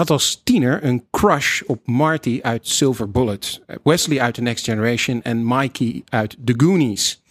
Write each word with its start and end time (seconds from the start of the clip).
had 0.00 0.10
als 0.10 0.40
tiener 0.44 0.84
een 0.84 1.04
crush 1.10 1.62
op 1.62 1.86
Marty 1.86 2.38
uit 2.42 2.68
Silver 2.68 3.10
Bullet, 3.10 3.60
Wesley 3.82 4.20
uit 4.20 4.34
The 4.34 4.40
Next 4.40 4.64
Generation 4.64 5.22
en 5.22 5.46
Mikey 5.46 6.02
uit 6.08 6.36
The 6.44 6.54
Goonies. 6.56 7.22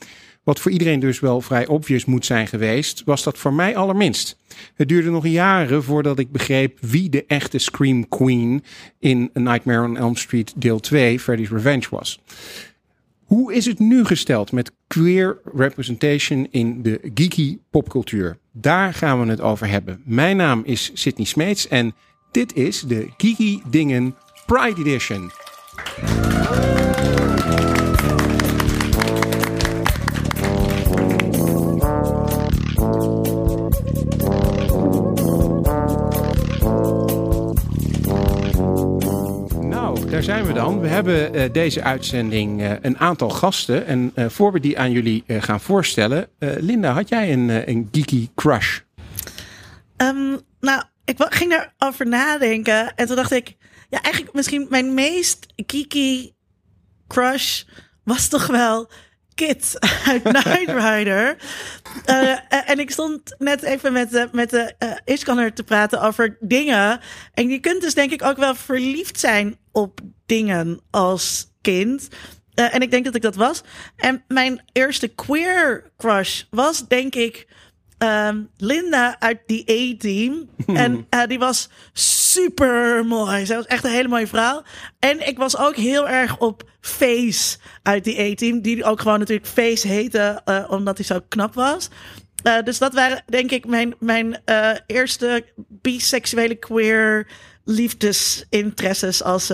Wat 0.44 0.59
voor 0.59 0.71
iedereen 0.71 1.00
dus 1.00 1.19
wel 1.19 1.42
vrij 1.42 1.67
obvious 1.67 2.05
moet 2.05 2.25
zijn 2.25 2.47
geweest, 2.47 3.01
was 3.05 3.24
dat 3.24 3.37
voor 3.37 3.53
mij 3.53 3.75
allerminst. 3.75 4.37
Het 4.75 4.87
duurde 4.87 5.09
nog 5.09 5.27
jaren 5.27 5.83
voordat 5.83 6.19
ik 6.19 6.32
begreep 6.32 6.77
wie 6.82 7.09
de 7.09 7.25
echte 7.25 7.58
Scream 7.58 8.07
Queen 8.07 8.63
in 8.99 9.29
A 9.38 9.39
Nightmare 9.39 9.83
on 9.83 9.97
Elm 9.97 10.15
Street 10.15 10.54
deel 10.55 10.79
2, 10.79 11.20
Freddy's 11.20 11.49
Revenge 11.49 11.88
was. 11.89 12.20
Hoe 13.23 13.54
is 13.54 13.65
het 13.65 13.79
nu 13.79 14.05
gesteld 14.05 14.51
met 14.51 14.71
queer 14.88 15.38
representation 15.54 16.47
in 16.51 16.81
de 16.81 17.11
geeky 17.13 17.57
popcultuur? 17.70 18.38
Daar 18.51 18.93
gaan 18.93 19.21
we 19.21 19.29
het 19.29 19.41
over 19.41 19.67
hebben. 19.67 20.01
Mijn 20.05 20.38
naam 20.38 20.61
is 20.65 20.91
Sydney 20.93 21.25
Smeets 21.25 21.67
en 21.67 21.93
dit 22.32 22.55
is 22.55 22.82
de 22.82 23.09
Geeky 23.18 23.62
Dingen 23.70 24.16
Pride 24.45 24.80
Edition. 24.80 25.31
Nou, 39.61 40.09
daar 40.09 40.23
zijn 40.23 40.45
we 40.45 40.53
dan. 40.53 40.80
We 40.80 40.88
hebben 40.88 41.36
uh, 41.36 41.44
deze 41.52 41.84
uitzending 41.84 42.61
uh, 42.61 42.72
een 42.81 42.98
aantal 42.98 43.30
gasten. 43.30 43.86
En 43.86 44.11
uh, 44.16 44.25
voor 44.30 44.52
we 44.52 44.59
die 44.59 44.80
aan 44.80 44.91
jullie 44.91 45.23
gaan 45.27 45.59
voorstellen. 45.59 46.27
Linda, 46.39 46.91
had 46.91 47.09
jij 47.09 47.34
een, 47.34 47.70
een 47.70 47.89
geeky 47.91 48.30
crush? 48.36 48.80
Um, 49.98 50.39
nou, 50.59 50.84
ik 51.09 51.26
ging 51.30 51.70
erover 51.77 52.08
nadenken. 52.08 52.95
En 52.95 53.08
toen 53.08 53.16
dacht 53.16 53.31
ik, 53.31 53.55
ja, 53.90 54.02
eigenlijk 54.02 54.34
misschien 54.34 54.67
mijn 54.70 54.94
meest 54.94 55.45
geeky 55.55 56.31
crush 57.08 57.64
was 58.03 58.28
toch 58.28 58.47
wel 58.47 58.89
Kit 59.36 59.78
uit 60.06 60.23
Night 60.44 60.70
Rider. 60.70 61.38
Uh, 62.06 62.70
en 62.70 62.80
ik 62.80 62.92
stond 62.92 63.36
net 63.38 63.61
even 63.61 63.94
met 63.94 64.11
de, 64.11 64.30
met 64.31 64.50
de 64.50 64.73
uh, 64.80 64.92
Iskanner 65.06 65.53
te 65.53 65.64
praten 65.64 66.02
over 66.02 66.38
dingen. 66.39 67.00
En 67.33 67.50
je 67.50 67.59
kunt 67.59 67.81
dus 67.81 67.94
denk 67.94 68.11
ik 68.11 68.23
ook 68.23 68.38
wel 68.38 68.55
verliefd 68.55 69.20
zijn 69.20 69.58
op 69.72 70.00
dingen 70.26 70.81
als 70.89 71.53
kind. 71.61 72.08
Uh, 72.55 72.76
en 72.76 72.81
ik 72.81 72.92
denk 72.92 73.05
dat 73.05 73.16
ik 73.16 73.22
dat 73.22 73.36
was. 73.36 73.61
En 73.95 74.23
mijn 74.28 74.61
eerste 74.72 75.08
queer 75.08 75.92
crush 75.98 76.44
was 76.50 76.88
denk 76.88 77.16
ik 77.16 77.48
um, 78.00 78.50
Linda 78.58 79.19
uit 79.19 79.39
die 79.45 79.72
A-team. 79.72 80.50
en 80.83 81.08
uh, 81.09 81.25
die 81.25 81.39
was 81.39 81.69
super 81.94 83.05
mooi. 83.05 83.45
Zij 83.45 83.55
was 83.55 83.66
echt 83.66 83.83
een 83.83 83.92
hele 83.92 84.08
mooie 84.08 84.28
vrouw. 84.28 84.61
En 85.00 85.28
ik 85.28 85.38
was 85.38 85.58
ook 85.58 85.75
heel 85.75 86.09
erg 86.09 86.38
op 86.38 86.64
Face 86.81 87.58
uit 87.83 88.03
die 88.03 88.20
A-team. 88.20 88.61
Die 88.61 88.83
ook 88.83 89.02
gewoon 89.02 89.20
natuurlijk 89.20 89.47
Face 89.47 89.88
heette, 89.88 90.42
uh, 90.45 90.66
omdat 90.70 90.97
hij 90.97 91.05
zo 91.05 91.20
knap 91.27 91.53
was. 91.53 91.89
Uh, 92.44 92.61
dus 92.64 92.77
dat 92.77 92.94
waren 92.94 93.23
denk 93.25 93.52
ik 93.52 93.66
mijn, 93.66 93.95
mijn 94.00 94.42
eerste 94.86 95.45
biseksuele 95.67 96.55
queer 96.55 97.27
liefdesinteresses 97.66 99.23
als 99.23 99.52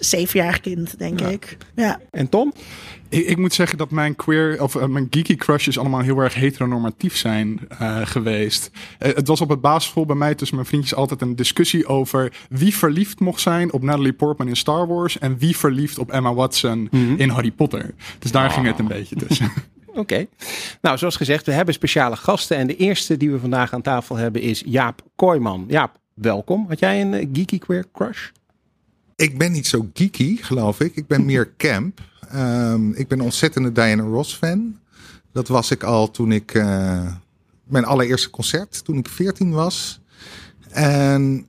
zevenjarig 0.00 0.60
kind, 0.60 0.98
denk 0.98 1.20
ja. 1.20 1.28
ik. 1.28 1.56
Ja. 1.74 2.00
En 2.10 2.28
Tom? 2.28 2.52
Ik, 3.08 3.26
ik, 3.26 3.36
moet 3.36 3.54
zeggen 3.54 3.78
dat 3.78 3.90
mijn 3.90 4.16
queer 4.16 4.62
of 4.62 4.74
uh, 4.74 4.84
mijn 4.84 5.06
geeky 5.10 5.36
crushes 5.36 5.78
allemaal 5.78 6.00
heel 6.00 6.18
erg 6.18 6.34
heteronormatief 6.34 7.16
zijn 7.16 7.60
uh, 7.82 8.00
geweest. 8.06 8.70
Uh, 8.72 9.14
het 9.14 9.26
was 9.26 9.40
op 9.40 9.48
het 9.48 9.60
basisschool 9.60 10.06
bij 10.06 10.16
mij 10.16 10.34
tussen 10.34 10.56
mijn 10.56 10.68
vriendjes 10.68 10.94
altijd 10.94 11.20
een 11.20 11.36
discussie 11.36 11.86
over 11.86 12.32
wie 12.48 12.74
verliefd 12.74 13.20
mocht 13.20 13.40
zijn 13.40 13.72
op 13.72 13.82
Natalie 13.82 14.12
Portman 14.12 14.48
in 14.48 14.56
Star 14.56 14.86
Wars 14.86 15.18
en 15.18 15.38
wie 15.38 15.56
verliefd 15.56 15.98
op 15.98 16.10
Emma 16.10 16.34
Watson 16.34 16.78
mm 16.78 16.88
-hmm. 16.90 17.16
in 17.18 17.28
Harry 17.28 17.50
Potter. 17.50 17.94
Dus 18.18 18.30
daar 18.30 18.46
oh. 18.46 18.54
ging 18.54 18.66
het 18.66 18.78
een 18.78 18.88
beetje 18.88 19.16
tussen. 19.16 19.52
Oké. 19.86 19.98
Okay. 19.98 20.28
Nou, 20.80 20.98
zoals 20.98 21.16
gezegd, 21.16 21.46
we 21.46 21.52
hebben 21.52 21.74
speciale 21.74 22.16
gasten. 22.16 22.56
En 22.56 22.66
de 22.66 22.76
eerste 22.76 23.16
die 23.16 23.30
we 23.30 23.38
vandaag 23.38 23.72
aan 23.72 23.82
tafel 23.82 24.16
hebben 24.16 24.42
is 24.42 24.62
Jaap 24.66 25.02
Kooijman. 25.16 25.64
Jaap, 25.68 25.98
welkom. 26.14 26.64
Had 26.68 26.78
jij 26.78 27.00
een 27.00 27.30
geeky 27.32 27.58
queer 27.58 27.84
crush? 27.92 28.28
Ik 29.16 29.38
ben 29.38 29.52
niet 29.52 29.66
zo 29.66 29.88
geeky, 29.94 30.36
geloof 30.36 30.80
ik. 30.80 30.96
Ik 30.96 31.06
ben 31.06 31.24
meer 31.24 31.52
camp. 31.56 32.00
Um, 32.34 32.92
ik 32.94 33.08
ben 33.08 33.18
een 33.18 33.24
ontzettende 33.24 33.72
Diana 33.72 34.02
Ross 34.02 34.34
fan. 34.34 34.78
Dat 35.32 35.48
was 35.48 35.70
ik 35.70 35.82
al 35.82 36.10
toen 36.10 36.32
ik 36.32 36.54
uh, 36.54 37.12
mijn 37.64 37.84
allereerste 37.84 38.30
concert, 38.30 38.84
toen 38.84 38.98
ik 38.98 39.08
14 39.08 39.50
was. 39.50 40.00
En 40.70 41.48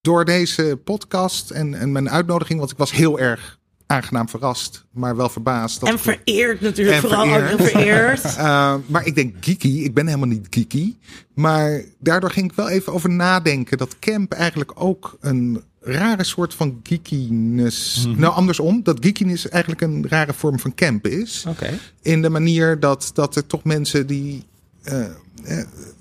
door 0.00 0.24
deze 0.24 0.80
podcast 0.84 1.50
en, 1.50 1.74
en 1.74 1.92
mijn 1.92 2.10
uitnodiging, 2.10 2.58
want 2.58 2.70
ik 2.70 2.76
was 2.76 2.92
heel 2.92 3.18
erg 3.18 3.58
aangenaam 3.86 4.28
verrast, 4.28 4.84
maar 4.90 5.16
wel 5.16 5.28
verbaasd. 5.28 5.80
Dat 5.80 5.88
en 5.88 5.98
vereerd 5.98 6.60
natuurlijk, 6.60 6.96
en 6.96 7.02
vooral 7.02 7.26
vereerd. 7.26 7.52
ook 7.52 7.66
vereerd. 7.68 8.24
uh, 8.24 8.74
maar 8.92 9.06
ik 9.06 9.14
denk 9.14 9.34
geeky, 9.40 9.68
ik 9.68 9.94
ben 9.94 10.06
helemaal 10.06 10.28
niet 10.28 10.46
geeky. 10.50 10.94
Maar 11.34 11.82
daardoor 11.98 12.30
ging 12.30 12.50
ik 12.50 12.56
wel 12.56 12.68
even 12.68 12.92
over 12.92 13.10
nadenken 13.10 13.78
dat 13.78 13.98
camp 13.98 14.32
eigenlijk 14.32 14.72
ook 14.74 15.16
een 15.20 15.62
rare 15.84 16.24
soort 16.24 16.54
van 16.54 16.80
geekiness. 16.82 18.04
Mm 18.04 18.12
-hmm. 18.12 18.20
Nou, 18.20 18.34
andersom, 18.34 18.82
dat 18.82 18.96
geekiness 19.00 19.48
eigenlijk 19.48 19.82
een 19.82 20.08
rare 20.08 20.32
vorm 20.32 20.58
van 20.58 20.74
camp 20.74 21.06
is. 21.06 21.44
Okay. 21.48 21.78
In 22.02 22.22
de 22.22 22.30
manier 22.30 22.80
dat, 22.80 23.10
dat 23.14 23.36
er 23.36 23.46
toch 23.46 23.64
mensen 23.64 24.06
die 24.06 24.44
uh, 24.84 25.06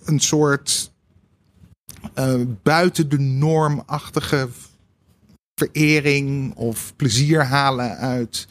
een 0.06 0.20
soort 0.20 0.92
uh, 2.20 2.34
buiten 2.64 3.10
de 3.10 3.20
normachtige 3.20 4.50
verering 5.56 6.56
of 6.56 6.94
plezier 6.96 7.44
halen 7.44 7.98
uit, 7.98 8.48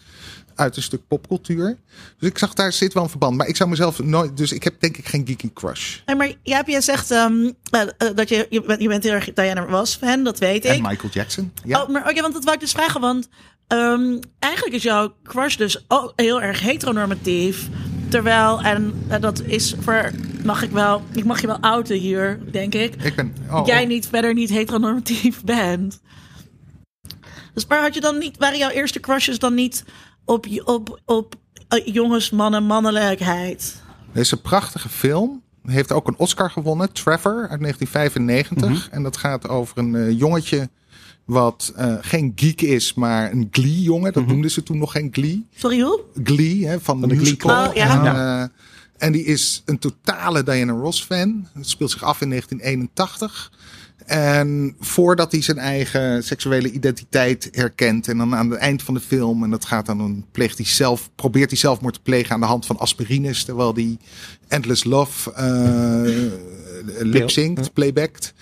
uit 0.54 0.76
een 0.76 0.82
stuk 0.82 1.06
popcultuur. 1.08 1.78
Dus 2.18 2.28
ik 2.28 2.38
zag 2.38 2.54
daar 2.54 2.72
zit 2.72 2.92
wel 2.92 3.02
een 3.02 3.08
verband. 3.08 3.36
Maar 3.36 3.46
ik 3.46 3.56
zou 3.56 3.70
mezelf 3.70 4.02
nooit. 4.02 4.36
Dus 4.36 4.52
ik 4.52 4.64
heb 4.64 4.80
denk 4.80 4.96
ik 4.96 5.08
geen 5.08 5.26
geeky 5.26 5.50
crush. 5.52 5.98
Hey, 6.04 6.16
maar 6.16 6.32
Jaap, 6.42 6.68
jij 6.68 6.80
zegt 6.80 7.10
um, 7.10 7.52
dat 8.14 8.28
je, 8.28 8.46
je, 8.50 8.62
bent, 8.62 8.80
je 8.80 8.88
bent 8.88 9.02
heel 9.02 9.12
erg 9.12 9.32
Diana 9.32 9.60
Ross 9.60 9.96
fan, 9.96 10.24
dat 10.24 10.38
weet 10.38 10.64
ik. 10.64 10.70
En 10.70 10.82
Michael 10.82 11.12
Jackson. 11.12 11.52
Ja. 11.64 11.82
Oh, 11.82 11.88
maar 11.88 12.00
oké, 12.00 12.10
okay, 12.10 12.22
want 12.22 12.34
dat 12.34 12.44
wou 12.44 12.54
ik 12.54 12.62
dus 12.62 12.72
vragen. 12.72 13.00
Want 13.00 13.28
um, 13.68 14.18
eigenlijk 14.38 14.74
is 14.74 14.82
jouw 14.82 15.14
crush 15.22 15.56
dus 15.56 15.84
ook 15.88 16.12
heel 16.16 16.42
erg 16.42 16.60
heteronormatief. 16.60 17.68
Terwijl, 18.08 18.60
en 18.60 19.04
uh, 19.08 19.20
dat 19.20 19.42
is 19.42 19.74
voor, 19.80 20.10
mag 20.44 20.62
ik 20.62 20.70
wel, 20.70 21.02
ik 21.12 21.24
mag 21.24 21.40
je 21.40 21.46
wel 21.46 21.60
outen 21.60 21.96
hier, 21.96 22.40
denk 22.50 22.74
ik. 22.74 22.94
Ik 23.02 23.14
ben, 23.16 23.34
oh, 23.50 23.66
jij 23.66 23.82
oh. 23.82 23.88
niet 23.88 24.06
verder 24.06 24.34
niet 24.34 24.50
heteronormatief 24.50 25.44
bent. 25.56 26.00
Dus 27.54 27.66
maar 27.66 27.80
had 27.80 27.94
je 27.94 28.00
dan 28.00 28.18
niet, 28.18 28.36
waren 28.38 28.58
jouw 28.58 28.70
eerste 28.70 29.00
crushes 29.00 29.38
dan 29.38 29.54
niet 29.54 29.84
op, 30.24 30.46
op, 30.64 31.00
op 31.04 31.34
uh, 31.74 31.94
jongens, 31.94 32.30
mannen, 32.30 32.64
mannelijkheid? 32.64 33.82
Een 34.12 34.40
prachtige 34.42 34.88
film. 34.88 35.42
Heeft 35.66 35.92
ook 35.92 36.08
een 36.08 36.16
Oscar 36.16 36.50
gewonnen, 36.50 36.92
Trevor 36.92 37.48
uit 37.48 37.60
1995. 37.60 38.68
Mm 38.68 38.74
-hmm. 38.74 38.82
En 38.90 39.02
dat 39.02 39.16
gaat 39.16 39.48
over 39.48 39.78
een 39.78 39.94
uh, 39.94 40.18
jongetje 40.18 40.68
wat 41.24 41.72
uh, 41.78 41.94
geen 42.00 42.32
geek 42.36 42.60
is, 42.60 42.94
maar 42.94 43.32
een 43.32 43.48
Glee-jongen. 43.50 44.04
Dat 44.04 44.14
mm 44.14 44.22
-hmm. 44.22 44.32
noemden 44.32 44.50
ze 44.50 44.62
toen 44.62 44.78
nog 44.78 44.92
geen 44.92 45.08
Glee. 45.12 45.46
Sorry, 45.54 45.80
hoe? 45.80 46.00
Glee, 46.24 46.66
hè, 46.66 46.80
van 46.80 47.00
de, 47.00 47.06
de 47.06 47.14
musical. 47.14 47.68
Oh, 47.68 47.74
ja. 47.74 47.98
En, 47.98 48.04
ja. 48.04 48.50
en 48.96 49.12
die 49.12 49.24
is 49.24 49.62
een 49.64 49.78
totale 49.78 50.42
Diana 50.42 50.72
Ross-fan. 50.72 51.46
Het 51.52 51.68
speelt 51.68 51.90
zich 51.90 52.02
af 52.02 52.20
in 52.20 52.28
1981. 52.28 53.52
En 54.06 54.76
voordat 54.80 55.32
hij 55.32 55.42
zijn 55.42 55.58
eigen 55.58 56.24
seksuele 56.24 56.70
identiteit 56.70 57.48
herkent. 57.52 58.08
En 58.08 58.18
dan 58.18 58.34
aan 58.34 58.50
het 58.50 58.58
eind 58.58 58.82
van 58.82 58.94
de 58.94 59.00
film. 59.00 59.44
En 59.44 59.50
dat 59.50 59.64
gaat 59.64 59.86
dan 59.86 60.00
een 60.00 60.24
pleegt 60.32 60.56
hij 60.56 60.66
zelf. 60.66 61.10
Probeert 61.14 61.50
hij 61.50 61.58
zelfmoord 61.58 61.94
te 61.94 62.00
plegen 62.02 62.34
aan 62.34 62.40
de 62.40 62.46
hand 62.46 62.66
van 62.66 62.78
aspirines. 62.78 63.44
Terwijl 63.44 63.74
hij 63.74 63.96
Endless 64.48 64.84
Love 64.84 65.32
uh, 65.38 67.02
lip-synct, 67.02 67.72
playbackt. 67.72 68.34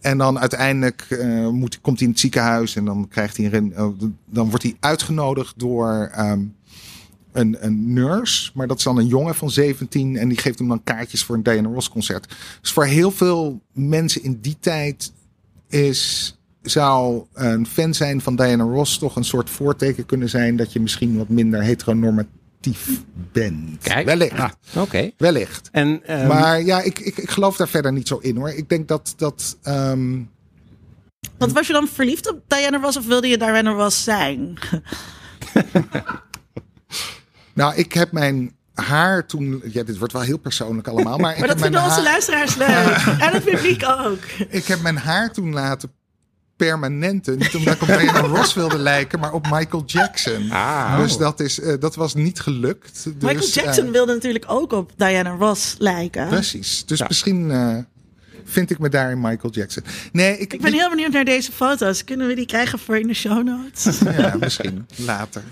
En 0.00 0.18
dan 0.18 0.38
uiteindelijk 0.38 1.06
uh, 1.08 1.48
moet, 1.48 1.80
komt 1.80 1.98
hij 1.98 2.06
in 2.06 2.12
het 2.12 2.22
ziekenhuis. 2.22 2.76
En 2.76 2.84
dan 2.84 3.08
krijgt 3.08 3.36
hij 3.36 3.52
een. 3.52 3.72
Uh, 3.76 3.88
dan 4.24 4.48
wordt 4.48 4.62
hij 4.62 4.76
uitgenodigd 4.80 5.54
door. 5.56 6.10
Um, 6.18 6.54
een, 7.34 7.56
een 7.60 7.92
nurse, 7.92 8.50
maar 8.54 8.66
dat 8.66 8.78
is 8.78 8.84
dan 8.84 8.98
een 8.98 9.06
jongen 9.06 9.34
van 9.34 9.50
17 9.50 10.16
en 10.16 10.28
die 10.28 10.38
geeft 10.38 10.58
hem 10.58 10.68
dan 10.68 10.84
kaartjes 10.84 11.24
voor 11.24 11.34
een 11.36 11.42
Diana 11.42 11.68
Ross 11.68 11.88
concert. 11.88 12.34
Dus 12.60 12.72
voor 12.72 12.84
heel 12.84 13.10
veel 13.10 13.60
mensen 13.72 14.22
in 14.22 14.38
die 14.40 14.56
tijd 14.60 15.12
is, 15.68 16.34
zou 16.62 17.24
een 17.32 17.66
fan 17.66 17.94
zijn 17.94 18.20
van 18.20 18.36
Diana 18.36 18.64
Ross 18.64 18.98
toch 18.98 19.16
een 19.16 19.24
soort 19.24 19.50
voorteken 19.50 20.06
kunnen 20.06 20.28
zijn 20.28 20.56
dat 20.56 20.72
je 20.72 20.80
misschien 20.80 21.16
wat 21.16 21.28
minder 21.28 21.62
heteronormatief 21.62 23.02
bent. 23.32 23.82
Kijk. 23.82 24.06
Wellicht. 24.06 24.38
Ah, 24.38 24.50
Oké. 24.70 24.80
Okay. 24.80 25.14
Wellicht. 25.16 25.68
En, 25.72 26.20
um... 26.20 26.26
Maar 26.26 26.62
ja, 26.62 26.80
ik, 26.80 26.98
ik, 26.98 27.16
ik 27.16 27.30
geloof 27.30 27.56
daar 27.56 27.68
verder 27.68 27.92
niet 27.92 28.08
zo 28.08 28.18
in 28.18 28.36
hoor. 28.36 28.50
Ik 28.50 28.68
denk 28.68 28.88
dat. 28.88 29.14
dat 29.16 29.56
um... 29.64 30.30
Want 31.38 31.52
was 31.52 31.66
je 31.66 31.72
dan 31.72 31.88
verliefd 31.88 32.30
op 32.30 32.40
Diana 32.46 32.78
Ross 32.78 32.96
of 32.96 33.06
wilde 33.06 33.28
je 33.28 33.38
Diana 33.38 33.70
Ross 33.70 34.04
zijn? 34.04 34.58
Nou, 37.54 37.74
ik 37.74 37.92
heb 37.92 38.12
mijn 38.12 38.56
haar 38.74 39.26
toen. 39.26 39.62
Ja, 39.72 39.82
dit 39.82 39.98
wordt 39.98 40.12
wel 40.12 40.22
heel 40.22 40.38
persoonlijk 40.38 40.88
allemaal. 40.88 41.18
Maar, 41.18 41.32
ik 41.34 41.38
maar 41.38 41.48
dat 41.48 41.60
vinden 41.60 41.80
onze 41.82 41.94
haar... 41.94 42.02
luisteraars 42.02 42.56
leuk. 42.56 42.68
en 43.26 43.32
het 43.32 43.44
publiek 43.44 43.84
ook. 43.88 44.18
Ik 44.48 44.66
heb 44.66 44.80
mijn 44.82 44.96
haar 44.96 45.32
toen 45.32 45.52
laten 45.52 45.90
permanente. 46.56 47.30
Niet 47.30 47.54
omdat 47.54 47.74
ik 47.74 47.82
op 47.82 47.88
Diana 47.88 48.20
Ross 48.20 48.54
wilde 48.54 48.78
lijken, 48.78 49.20
maar 49.20 49.32
op 49.32 49.50
Michael 49.50 49.82
Jackson. 49.86 50.50
Ah. 50.50 50.98
Dus 50.98 51.16
dat, 51.16 51.40
is, 51.40 51.60
eh, 51.60 51.74
dat 51.80 51.94
was 51.94 52.14
niet 52.14 52.40
gelukt. 52.40 53.04
Dus, 53.04 53.12
Michael 53.32 53.48
Jackson 53.48 53.86
eh, 53.86 53.90
wilde 53.92 54.12
natuurlijk 54.12 54.44
ook 54.48 54.72
op 54.72 54.92
Diana 54.96 55.30
Ross 55.30 55.74
lijken. 55.78 56.28
Precies. 56.28 56.84
Dus 56.86 56.98
Ja. 56.98 57.04
misschien 57.08 57.50
eh, 57.50 57.76
vind 58.44 58.70
ik 58.70 58.78
me 58.78 58.88
daar 58.88 59.10
in 59.10 59.20
Michael 59.20 59.52
Jackson. 59.52 59.82
Nee, 60.12 60.38
ik, 60.38 60.52
Ik 60.52 60.60
ben 60.60 60.72
heel 60.72 60.88
benieuwd 60.90 61.12
naar 61.12 61.24
deze 61.24 61.52
foto's. 61.52 62.04
Kunnen 62.04 62.26
we 62.26 62.34
die 62.34 62.46
krijgen 62.46 62.78
voor 62.78 62.98
in 62.98 63.06
de 63.06 63.14
show 63.14 63.44
notes? 63.44 63.98
Ja, 64.16 64.34
misschien 64.40 64.86
later. 64.96 65.42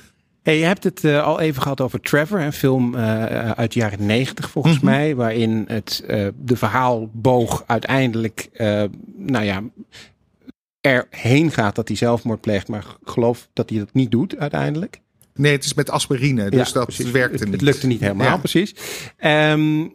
Hey, 0.42 0.58
je 0.58 0.64
hebt 0.64 0.84
het 0.84 1.04
eh, 1.04 1.22
al 1.24 1.40
even 1.40 1.62
gehad 1.62 1.80
over 1.80 2.00
Trevor, 2.00 2.40
een 2.40 2.52
film 2.52 2.94
eh, 2.94 3.50
uit 3.50 3.72
de 3.72 3.78
jaren 3.78 4.06
negentig 4.06 4.50
volgens 4.50 4.76
Mhm. 4.76 4.84
mij, 4.84 5.14
waarin 5.14 5.64
het 5.68 6.04
eh, 6.06 6.26
de 6.36 6.56
verhaalboog 6.56 7.64
uiteindelijk, 7.66 8.48
eh, 8.52 8.84
nou 9.16 9.44
ja, 9.44 9.62
erheen 10.80 11.50
gaat 11.50 11.74
dat 11.74 11.88
hij 11.88 11.96
zelfmoord 11.96 12.40
pleegt, 12.40 12.68
maar 12.68 12.84
geloof 13.04 13.48
dat 13.52 13.70
hij 13.70 13.78
dat 13.78 13.92
niet 13.92 14.10
doet 14.10 14.36
uiteindelijk. 14.38 15.00
Nee, 15.34 15.52
het 15.52 15.64
is 15.64 15.74
met 15.74 15.90
aspirine, 15.90 16.50
dus 16.50 16.68
Ja, 16.68 16.74
dat 16.74 16.84
precies. 16.84 17.10
werkte 17.10 17.44
niet. 17.44 17.52
Het 17.52 17.62
lukte 17.62 17.86
niet 17.86 18.00
helemaal, 18.00 18.26
Ja. 18.26 18.36
precies. 18.36 18.74
Ehm, 19.16 19.86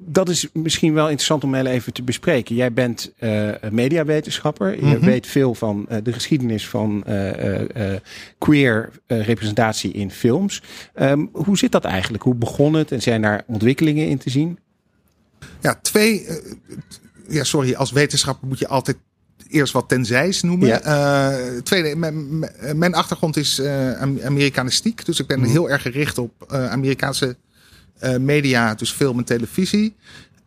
dat 0.00 0.28
is 0.28 0.48
misschien 0.52 0.94
wel 0.94 1.04
interessant 1.06 1.44
om 1.44 1.54
even 1.54 1.92
te 1.92 2.02
bespreken. 2.02 2.54
Jij 2.54 2.72
bent 2.72 3.12
een 3.18 3.58
mediawetenschapper. 3.74 4.74
Je 4.74 4.96
Mhm. 4.96 5.04
weet 5.04 5.26
veel 5.26 5.54
van 5.54 5.86
eh, 5.88 5.98
de 6.02 6.12
geschiedenis 6.12 6.68
van 6.68 7.04
eh, 7.04 7.94
queer 8.38 8.90
representatie 9.06 9.92
in 9.92 10.10
films. 10.10 10.62
Ehm, 10.94 11.26
hoe 11.32 11.58
zit 11.58 11.72
dat 11.72 11.84
eigenlijk? 11.84 12.22
Hoe 12.22 12.34
begon 12.34 12.74
het? 12.74 12.92
En 12.92 13.02
zijn 13.02 13.22
daar 13.22 13.42
ontwikkelingen 13.46 14.08
in 14.08 14.18
te 14.18 14.30
zien? 14.30 14.58
Ja, 15.60 15.78
twee. 15.82 16.26
ja, 17.28 17.44
sorry, 17.44 17.74
als 17.74 17.92
wetenschapper 17.92 18.48
moet 18.48 18.58
je 18.58 18.68
altijd 18.68 18.96
eerst 19.48 19.72
wat 19.72 19.88
tenzijs 19.88 20.42
noemen. 20.42 20.68
Ja. 20.68 21.60
Tweede, 21.62 21.96
mijn, 22.74 22.94
achtergrond 22.94 23.36
is 23.36 23.60
Am- 24.00 24.20
Amerikanistiek. 24.24 25.04
Dus 25.04 25.20
ik 25.20 25.26
ben 25.26 25.40
Mhm. 25.40 25.50
heel 25.50 25.70
erg 25.70 25.82
gericht 25.82 26.18
op 26.18 26.44
Amerikaanse 26.52 27.36
media, 28.18 28.74
dus 28.74 28.92
film 28.92 29.18
en 29.18 29.24
televisie. 29.24 29.96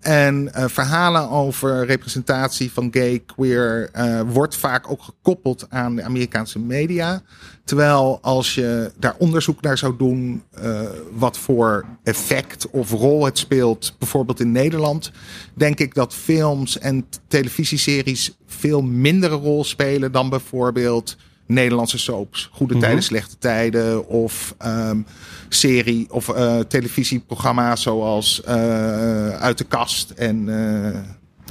En 0.01 0.53
eh, 0.53 0.67
verhalen 0.67 1.29
over 1.29 1.85
representatie 1.85 2.71
van 2.71 2.87
gay, 2.91 3.23
queer 3.25 3.89
eh, 3.91 4.21
wordt 4.21 4.55
vaak 4.55 4.91
ook 4.91 5.01
gekoppeld 5.01 5.65
aan 5.69 5.95
de 5.95 6.03
Amerikaanse 6.03 6.59
media. 6.59 7.21
Terwijl 7.63 8.19
als 8.21 8.55
je 8.55 8.91
daar 8.99 9.15
onderzoek 9.17 9.61
naar 9.61 9.77
zou 9.77 9.97
doen, 9.97 10.43
eh, 10.51 10.81
wat 11.11 11.37
voor 11.37 11.85
effect 12.03 12.69
of 12.69 12.91
rol 12.91 13.25
het 13.25 13.37
speelt, 13.37 13.95
bijvoorbeeld 13.99 14.39
in 14.39 14.51
Nederland, 14.51 15.11
denk 15.53 15.79
ik 15.79 15.93
dat 15.93 16.13
films 16.13 16.79
en 16.79 17.05
televisieseries 17.27 18.37
veel 18.45 18.81
mindere 18.81 19.35
rol 19.35 19.63
spelen 19.63 20.11
dan 20.11 20.29
bijvoorbeeld 20.29 21.17
Nederlandse 21.45 21.97
soaps. 21.97 22.49
Goede 22.51 22.73
Mhm. 22.73 22.83
tijden, 22.83 23.03
slechte 23.03 23.37
tijden. 23.37 24.07
Of 24.07 24.55
ehm, 24.57 25.01
serie 25.49 26.07
of 26.09 26.29
eh, 26.29 26.59
televisieprogramma's 26.59 27.81
zoals 27.81 28.43
eh, 28.43 29.29
Uit 29.29 29.57
de 29.57 29.63
Kast 29.63 30.09
en 30.09 30.49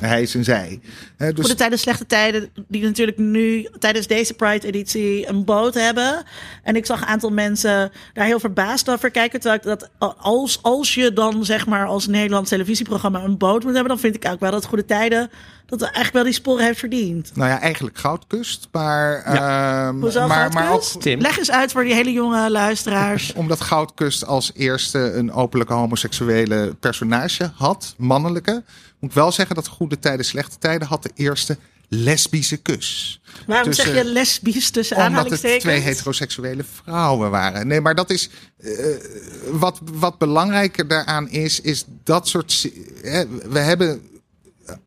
eh, 0.01 0.09
Hij 0.09 0.23
is 0.23 0.35
en 0.35 0.45
Zij. 0.45 0.81
Hè, 1.17 1.33
dus 1.33 1.41
Goede 1.45 1.59
tijden, 1.59 1.79
slechte 1.79 2.07
tijden, 2.07 2.51
die 2.69 2.83
natuurlijk 2.83 3.19
nu 3.19 3.69
tijdens 3.79 4.07
deze 4.07 4.35
Pride-editie 4.35 5.29
een 5.29 5.45
boot 5.45 5.75
hebben. 5.75 6.23
En 6.63 6.77
ik 6.77 6.87
zag 6.87 7.01
een 7.01 7.07
aantal 7.07 7.31
mensen 7.31 7.93
daar 8.13 8.25
heel 8.25 8.41
verbaasd 8.41 8.91
over 8.91 9.11
kijken. 9.11 9.41
Terwijl 9.41 9.61
ik 9.61 9.69
dat 9.69 10.17
als, 10.19 10.59
als 10.63 10.95
je 10.95 11.13
dan 11.13 11.45
zeg 11.45 11.67
maar 11.67 11.87
als 11.87 12.07
Nederlands 12.07 12.49
televisieprogramma 12.51 13.23
een 13.23 13.39
boot 13.39 13.63
moet 13.63 13.73
hebben, 13.73 13.89
dan 13.89 13.99
vind 14.01 14.15
ik 14.15 14.31
ook 14.31 14.41
wel 14.41 14.51
dat 14.51 14.65
Goede 14.65 14.85
Tijden 14.85 15.31
dat 15.71 15.83
eigenlijk 15.83 16.13
wel 16.13 16.25
die 16.25 16.33
sporen 16.33 16.65
heeft 16.65 16.79
verdiend. 16.79 17.31
nou 17.35 17.51
ja, 17.51 17.61
eigenlijk 17.61 17.99
Goudkust. 17.99 18.69
Maar, 18.73 19.23
ehm, 19.23 20.01
Hoezo 20.01 20.27
maar, 20.27 20.53
maar 20.53 20.63
ook 20.63 20.69
Goudkust? 20.69 21.01
Tim. 21.01 21.21
Leg 21.21 21.39
eens 21.39 21.51
uit 21.51 21.73
voor 21.73 21.85
die 21.85 21.95
hele 21.95 22.13
jonge 22.13 22.51
luisteraars. 22.51 23.33
omdat 23.35 23.61
Goudkust 23.61 24.27
als 24.27 24.51
eerste 24.55 24.99
een 24.99 25.33
openlijke 25.33 25.73
homoseksuele 25.73 26.75
personage 26.81 27.51
had, 27.55 27.95
mannelijke. 27.99 28.63
Moet 29.01 29.11
ik 29.11 29.17
wel 29.17 29.33
zeggen 29.33 29.55
dat 29.55 29.67
Goede 29.67 29.99
Tijden, 29.99 30.25
Slechte 30.25 30.59
Tijden 30.59 30.89
had 30.89 31.03
de 31.03 31.11
eerste 31.15 31.59
lesbische 31.89 32.57
kus. 32.57 33.21
Waarom 33.47 33.67
tussen- 33.67 33.85
zeg 33.95 33.95
je 34.05 34.05
lesbisch 34.13 34.71
tussen 34.71 34.97
Omdat 34.97 35.09
het 35.11 35.17
aanhalingstekens? 35.19 35.63
twee 35.65 35.79
heteroseksuele 35.81 36.65
vrouwen 36.83 37.31
waren. 37.31 37.67
Nee, 37.67 37.81
maar 37.81 37.95
dat 37.95 38.11
is. 38.11 38.31
eh, 38.59 38.71
wat, 39.51 39.81
wat 39.93 40.19
belangrijker 40.19 40.89
daaraan 40.89 41.29
is, 41.29 41.61
is 41.61 41.85
dat 42.05 42.29
soort. 42.29 42.71
Hè, 43.03 43.29
we 43.49 43.59
hebben. 43.59 44.03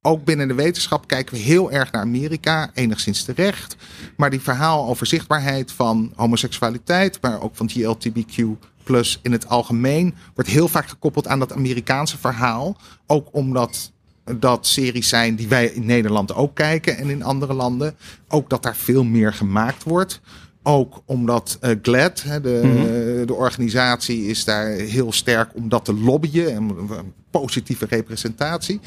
Ook 0.02 0.24
binnen 0.24 0.48
de 0.48 0.54
wetenschap 0.54 1.08
kijken 1.08 1.36
we 1.36 1.42
heel 1.42 1.72
erg 1.72 1.92
naar 1.92 2.02
Amerika, 2.02 2.72
enigszins 2.74 3.24
terecht. 3.24 3.76
Maar 4.18 4.30
die 4.30 4.42
verhaal 4.42 4.88
over 4.88 5.06
zichtbaarheid 5.06 5.72
van 5.72 6.14
homoseksualiteit, 6.16 7.18
maar 7.22 7.42
ook 7.42 7.56
van 7.56 7.70
GLTBQ 7.70 8.44
plus 8.84 9.20
in 9.22 9.32
het 9.32 9.48
algemeen, 9.50 10.16
wordt 10.36 10.50
heel 10.50 10.68
vaak 10.68 10.88
gekoppeld 10.90 11.28
aan 11.28 11.40
dat 11.40 11.52
Amerikaanse 11.54 12.18
verhaal. 12.18 12.78
Ook 13.08 13.28
omdat 13.32 13.92
dat 14.40 14.68
series 14.68 15.10
zijn 15.10 15.36
die 15.36 15.48
wij 15.48 15.66
in 15.66 15.86
Nederland 15.86 16.36
ook 16.36 16.56
kijken 16.56 16.98
en 16.98 17.10
in 17.10 17.24
andere 17.24 17.54
landen. 17.54 17.96
Ook 18.28 18.50
dat 18.50 18.64
daar 18.64 18.76
veel 18.76 19.04
meer 19.04 19.34
gemaakt 19.34 19.84
wordt. 19.84 20.22
Ook 20.64 21.02
omdat 21.06 21.58
eh, 21.62 21.72
GLAD, 21.82 22.24
hè, 22.24 22.42
de, 22.42 23.24
de 23.26 23.34
organisatie, 23.34 24.26
is 24.26 24.46
daar 24.46 24.68
heel 24.68 25.12
sterk 25.12 25.56
om 25.56 25.70
dat 25.70 25.86
te 25.86 25.94
lobbyen. 25.94 26.56
En 26.56 26.64
een 26.90 27.14
positieve 27.32 27.86
representatie. 27.86 28.80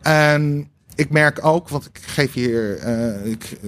En 0.00 0.70
ik 0.94 1.10
merk 1.10 1.44
ook, 1.44 1.68
want 1.68 1.86
ik 1.86 1.98
geef 2.06 2.32
hier 2.32 2.78
eh, 2.78 3.30
ik, 3.30 3.58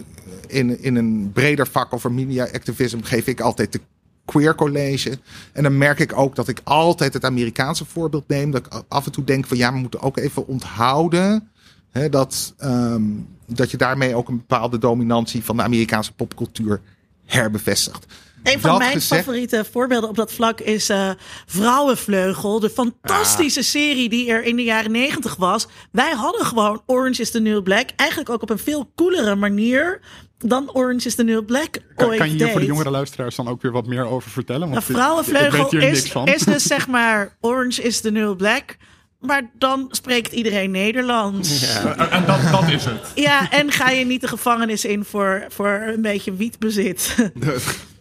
in, 0.46 0.82
in 0.82 0.96
een 0.96 1.31
breder 1.32 1.66
vak 1.66 1.93
over 1.93 2.12
media 2.12 2.44
activism, 2.44 3.00
geef 3.00 3.26
ik 3.26 3.40
altijd 3.40 3.72
de 3.72 3.81
queer 4.25 4.55
college. 4.55 5.19
En 5.53 5.62
dan 5.62 5.79
merk 5.79 5.99
ik 5.99 6.17
ook 6.19 6.35
dat 6.37 6.49
ik 6.49 6.61
altijd 6.65 7.12
het 7.12 7.25
Amerikaanse 7.25 7.85
voorbeeld 7.85 8.29
neem. 8.29 8.50
Dat 8.50 8.67
ik 8.67 8.82
af 8.88 9.06
en 9.06 9.12
toe 9.12 9.25
denk 9.25 9.47
van 9.47 9.56
ja, 9.56 9.73
we 9.73 9.79
moeten 9.79 10.00
ook 10.00 10.19
even 10.19 10.47
onthouden. 10.47 11.49
Hè, 11.91 12.09
dat, 12.09 12.55
ehm, 12.59 13.03
dat 13.47 13.71
je 13.71 13.76
daarmee 13.76 14.15
ook 14.15 14.29
een 14.29 14.37
bepaalde 14.37 14.79
dominantie 14.79 15.44
van 15.44 15.56
de 15.56 15.62
Amerikaanse 15.62 16.12
popcultuur 16.12 16.81
herbevestigt. 17.25 18.06
Een 18.43 18.61
van 18.61 18.71
Dat 18.71 18.79
mijn 18.79 18.93
gezegd- 18.93 19.21
favoriete 19.25 19.65
voorbeelden 19.73 20.09
op 20.09 20.17
dat 20.17 20.32
vlak 20.32 20.61
is 20.61 20.88
eh, 20.88 21.11
Vrouwenvleugel. 21.47 22.61
De 22.61 22.71
fantastische 22.71 23.62
serie 23.62 24.09
die 24.09 24.31
er 24.31 24.43
in 24.44 24.56
de 24.56 24.62
jaren 24.62 24.91
negentig 24.91 25.37
was. 25.37 25.67
Wij 25.93 26.12
hadden 26.12 26.47
gewoon 26.47 26.82
Orange 26.87 27.21
is 27.21 27.31
the 27.31 27.41
New 27.41 27.62
Black. 27.62 27.88
Eigenlijk 27.97 28.31
ook 28.31 28.43
op 28.43 28.50
een 28.50 28.59
veel 28.59 28.91
coolere 28.94 29.35
manier 29.35 30.00
dan 30.39 30.71
Orange 30.73 31.07
is 31.07 31.15
the 31.15 31.25
New 31.25 31.45
Black 31.45 31.79
Kan, 31.97 32.17
kan 32.17 32.31
je 32.31 32.37
hier 32.37 32.50
voor 32.50 32.61
de 32.61 32.67
jongere 32.67 32.91
luisteraars 32.91 33.37
dan 33.37 33.49
ook 33.49 33.62
weer 33.62 33.73
wat 33.73 33.87
meer 33.87 34.07
over 34.07 34.31
vertellen? 34.31 34.62
Een 34.62 34.71
Want 34.71 34.88
ik 34.88 34.97
vrouwenvleugel 34.97 35.71
is, 35.79 36.12
is 36.25 36.43
dus 36.43 36.62
zeg 36.75 36.88
maar 36.88 37.37
Orange 37.41 37.83
is 37.83 38.00
the 38.00 38.11
New 38.11 38.37
Black. 38.37 38.76
Maar 39.21 39.50
dan 39.59 39.88
spreekt 39.91 40.33
iedereen 40.33 40.71
Nederlands. 40.71 41.61
Ja. 41.61 41.97
En, 42.11 42.26
dat, 42.26 42.50
dat 42.50 42.69
is 42.69 42.85
het. 42.85 43.12
en 43.50 43.71
ga 43.73 43.91
je 43.91 44.05
niet 44.05 44.21
de 44.21 44.29
gevangenis 44.29 44.85
in 44.85 45.05
voor, 45.05 45.45
voor 45.49 45.83
een 45.87 46.03
beetje 46.03 46.35
wietbezit. 46.35 47.14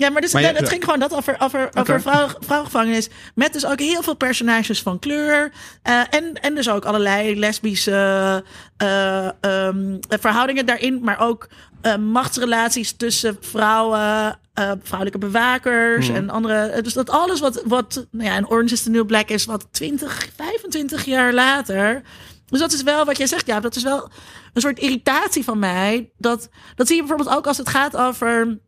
Ja, 0.00 0.10
maar 0.10 0.20
dus 0.20 0.32
Maar 0.32 0.42
je- 0.42 0.48
het 0.48 0.68
ging 0.68 0.84
gewoon 0.84 0.98
dat 0.98 1.14
over, 1.14 1.36
over, 1.38 1.68
over 1.74 2.00
vrouw, 2.00 2.28
vrouwengevangenis. 2.40 3.08
Met 3.34 3.52
dus 3.52 3.66
ook 3.66 3.78
heel 3.80 4.02
veel 4.02 4.14
personages 4.16 4.82
van 4.82 4.98
kleur. 4.98 5.52
Eh, 5.82 6.00
en, 6.10 6.34
en 6.34 6.54
dus 6.54 6.68
ook 6.70 6.84
allerlei 6.84 7.38
lesbische 7.38 8.44
eh, 8.76 9.28
ehm, 9.40 9.96
verhoudingen 10.08 10.66
daarin. 10.66 11.00
Maar 11.02 11.20
ook 11.20 11.48
eh, 11.80 11.96
machtsrelaties 11.96 12.92
tussen 12.92 13.36
vrouwen, 13.40 14.38
vrouwelijke 14.82 15.18
bewakers 15.18 16.08
en 16.08 16.30
andere. 16.30 16.82
Dus 16.82 16.92
dat 16.92 17.10
alles 17.10 17.40
wat, 17.40 17.62
wat 17.66 18.06
nou 18.10 18.28
ja, 18.28 18.34
en 18.36 18.48
Orange 18.48 18.72
is 18.72 18.82
the 18.82 18.90
New 18.90 19.06
Black 19.06 19.28
is 19.28 19.44
wat 19.44 19.66
20, 19.70 20.28
25 20.36 21.04
jaar 21.04 21.32
later. 21.32 22.02
Dus 22.46 22.60
dat 22.60 22.72
is 22.72 22.82
wel 22.82 23.04
wat 23.04 23.16
jij 23.16 23.26
zegt, 23.26 23.46
ja, 23.46 23.60
dat 23.60 23.76
is 23.76 23.82
wel 23.82 24.10
een 24.52 24.60
soort 24.60 24.78
irritatie 24.78 25.44
van 25.44 25.58
mij. 25.58 26.10
Dat, 26.16 26.48
dat 26.74 26.86
zie 26.86 26.96
je 26.96 27.02
bijvoorbeeld 27.02 27.36
ook 27.36 27.46
als 27.46 27.58
het 27.58 27.68
gaat 27.68 27.96
over 27.96 28.58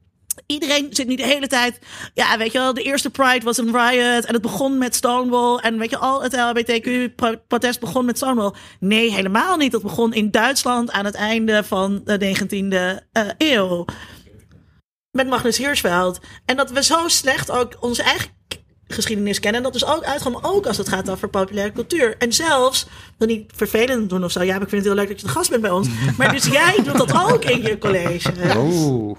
iedereen 0.47 0.87
zit 0.91 1.07
niet 1.07 1.19
de 1.19 1.25
hele 1.25 1.47
tijd. 1.47 1.79
Ja, 2.15 2.39
weet 2.39 2.53
je 2.53 2.59
wel, 2.59 2.75
de 2.75 2.83
eerste 2.83 3.11
Pride 3.11 3.45
was 3.45 3.59
een 3.59 3.77
riot. 3.77 4.25
En 4.25 4.33
het 4.33 4.43
begon 4.43 4.79
met 4.79 4.95
Stonewall. 4.95 5.57
En 5.57 5.79
weet 5.79 5.91
je, 5.91 5.99
al 5.99 6.23
het 6.23 6.37
LHBTQ-protest 6.37 7.81
begon 7.81 8.05
met 8.05 8.17
Stonewall. 8.17 8.53
Nee, 8.81 9.13
helemaal 9.13 9.57
niet. 9.57 9.73
Dat 9.73 9.83
begon 9.83 10.15
in 10.15 10.31
Duitsland 10.31 10.91
aan 10.91 11.05
het 11.05 11.15
einde 11.15 11.65
van 11.65 12.01
de 12.05 12.37
19e 12.37 13.05
eh, 13.13 13.29
eeuw. 13.39 13.85
Met 15.11 15.29
Magnus 15.29 15.59
Hirschfeld. 15.59 16.21
En 16.45 16.57
dat 16.57 16.71
we 16.71 16.83
zo 16.83 17.09
slecht 17.09 17.51
ook 17.51 17.77
onze 17.81 18.03
eigen 18.03 18.31
geschiedenis 18.87 19.41
kennen. 19.41 19.61
En 19.65 19.67
dat 19.73 19.83
is 19.83 19.87
ook 19.87 20.05
uitgaan, 20.05 20.45
ook 20.45 20.67
als 20.67 20.77
het 20.77 20.89
gaat 20.89 21.11
over 21.11 21.29
populaire 21.29 21.73
cultuur. 21.73 22.17
En 22.19 22.33
zelfs, 22.33 22.87
wil 23.19 23.29
niet 23.29 23.53
vervelend 23.57 24.11
doen 24.11 24.25
of 24.25 24.31
zo. 24.31 24.43
Ja, 24.43 24.53
maar 24.53 24.63
ik 24.63 24.69
vind 24.69 24.85
het 24.85 24.93
heel 24.93 25.01
leuk 25.01 25.09
dat 25.09 25.21
je 25.21 25.27
de 25.27 25.33
gast 25.33 25.51
bent 25.51 25.63
bij 25.63 25.71
ons. 25.71 25.89
Maar 26.19 26.33
dus 26.33 26.47
jij 26.47 26.77
doet 26.85 26.97
dat 26.97 27.33
ook 27.33 27.45
in 27.45 27.63
je 27.63 27.79
college. 27.79 28.57
Oeh. 28.57 29.19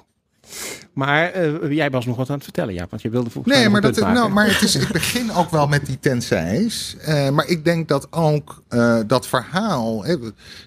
Maar 0.94 1.32
eh, 1.32 1.72
jij 1.72 1.90
was 1.90 2.06
nog 2.06 2.16
wat 2.18 2.30
aan 2.30 2.36
het 2.36 2.44
vertellen, 2.44 2.74
ja, 2.74 2.88
want 2.90 3.02
je 3.02 3.10
wilde 3.10 3.30
volgens 3.30 3.54
Nee, 3.54 3.64
mij 3.64 3.72
maar, 3.74 3.82
nog 3.82 4.00
dat, 4.00 4.14
nou, 4.14 4.30
maar 4.32 4.48
het 4.48 4.62
is, 4.62 4.76
ik 4.76 4.92
begin 4.92 5.32
ook 5.32 5.50
wel 5.52 5.68
met 5.68 5.86
die 5.86 6.00
tenzijs. 6.00 6.96
Eh, 7.02 7.30
maar 7.30 7.48
ik 7.48 7.66
denk 7.66 7.88
dat 7.88 8.08
ook 8.12 8.64
eh, 8.68 9.00
dat 9.08 9.28
verhaal. 9.28 10.04
hè, 10.06 10.16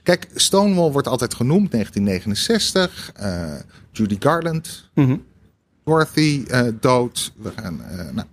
kijk, 0.02 0.26
Stonewall 0.34 0.90
wordt 0.90 1.08
altijd 1.08 1.34
genoemd, 1.34 1.70
1969. 1.70 3.10
eh, 3.14 3.52
Judy 3.92 4.16
Garland, 4.20 4.88
Mhm. 4.94 5.16
Dorothy 5.84 6.44
dood. 6.80 7.32
We 7.36 7.52
gaan, 7.56 7.80
nou, 8.12 8.26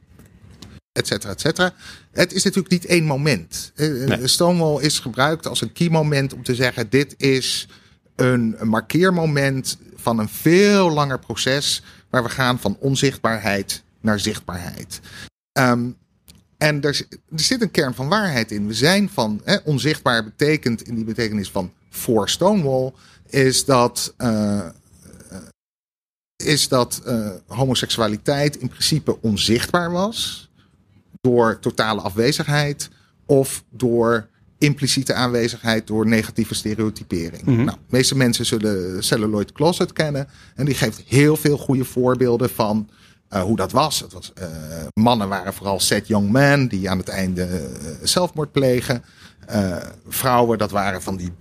et 0.91 1.07
cetera, 1.07 1.31
et 1.33 1.41
cetera. 1.41 1.73
Het 2.11 2.33
is 2.33 2.43
natuurlijk 2.43 2.73
niet 2.73 2.85
één 2.85 3.03
moment. 3.05 3.71
Nee. 3.75 4.27
Stonewall 4.27 4.81
is 4.83 4.99
gebruikt 4.99 5.47
als 5.47 5.61
een 5.61 5.71
key 5.71 5.89
moment 5.89 6.33
om 6.33 6.43
te 6.43 6.55
zeggen: 6.55 6.89
dit 6.89 7.13
is 7.17 7.67
een 8.15 8.55
markeermoment 8.63 9.77
van 10.03 10.19
een 10.19 10.29
veel 10.29 10.91
langer 10.91 11.19
proces 11.19 11.83
waar 12.09 12.23
we 12.23 12.29
gaan 12.29 12.59
van 12.59 12.77
onzichtbaarheid 12.79 13.83
naar 14.01 14.19
zichtbaarheid. 14.19 14.99
Ehm, 15.51 15.89
en 16.57 16.81
er, 16.81 17.05
er 17.09 17.39
zit 17.39 17.61
een 17.61 17.71
kern 17.71 17.93
van 17.93 18.07
waarheid 18.07 18.51
in. 18.51 18.67
We 18.67 18.73
zijn 18.73 19.09
van 19.09 19.41
hè, 19.43 19.57
onzichtbaar 19.63 20.23
betekent 20.23 20.81
in 20.81 20.95
die 20.95 21.03
betekenis 21.03 21.51
van 21.51 21.71
voor 21.89 22.29
Stonewall 22.29 22.93
is 23.29 23.65
dat 23.65 24.13
eh, 24.17 24.65
eh, 24.65 24.71
is 26.35 26.67
dat 26.67 27.01
eh, 27.05 27.29
homoseksualiteit 27.47 28.57
in 28.57 28.69
principe 28.69 29.21
onzichtbaar 29.21 29.91
was 29.91 30.49
door 31.21 31.59
totale 31.59 32.01
afwezigheid 32.01 32.89
of 33.25 33.63
door 33.69 34.27
impliciete 34.63 35.13
aanwezigheid 35.13 35.87
door 35.87 36.07
negatieve 36.07 36.55
stereotypering. 36.55 37.43
Mhm. 37.45 37.55
Nou, 37.63 37.77
de 37.77 37.95
meeste 37.97 38.17
mensen 38.17 38.45
zullen 38.45 39.03
Celluloid 39.03 39.51
Closet 39.51 39.93
kennen 39.93 40.27
en 40.55 40.65
die 40.65 40.75
geeft 40.75 41.03
heel 41.07 41.35
veel 41.35 41.57
goede 41.57 41.85
voorbeelden 41.85 42.49
van 42.49 42.89
eh, 43.27 43.41
hoe 43.41 43.55
dat 43.55 43.71
was. 43.71 43.99
Het 43.99 44.13
was 44.13 44.31
eh, 44.33 44.47
mannen 44.93 45.29
waren 45.29 45.53
vooral 45.53 45.79
set 45.79 46.07
young 46.07 46.31
men 46.31 46.67
die 46.67 46.89
aan 46.89 46.97
het 46.97 47.07
einde 47.07 47.43
eh, 47.43 47.91
zelfmoord 48.03 48.51
plegen. 48.51 49.03
Eh, 49.47 49.77
vrouwen, 50.07 50.57
dat 50.57 50.71
waren 50.71 51.01
van 51.01 51.15
die 51.17 51.31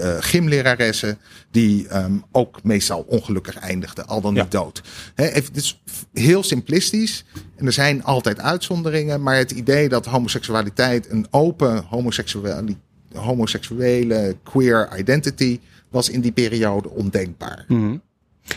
eh 0.00 0.16
gymleraressen, 0.20 1.18
die 1.50 1.88
ehm, 1.88 2.12
ook 2.32 2.62
meestal 2.62 3.00
ongelukkig 3.08 3.56
eindigden, 3.56 4.06
al 4.06 4.20
dan 4.20 4.34
Ja. 4.34 4.42
niet 4.42 4.50
dood. 4.50 4.82
Even, 5.14 5.32
het 5.44 5.56
is 5.56 5.82
heel 6.12 6.42
simplistisch 6.42 7.24
en 7.56 7.66
er 7.66 7.72
zijn 7.72 8.04
altijd 8.04 8.40
uitzonderingen, 8.40 9.22
maar 9.22 9.36
het 9.36 9.50
idee 9.50 9.88
dat 9.88 10.06
homoseksualiteit 10.06 11.10
een 11.10 11.26
open 11.30 11.84
homoseksuele, 11.84 12.76
homoseksuele 13.12 14.36
queer 14.42 14.98
identity 14.98 15.60
was 15.90 16.08
in 16.08 16.20
die 16.20 16.32
periode 16.32 16.90
ondenkbaar. 16.90 17.64
Mhm. 17.68 17.96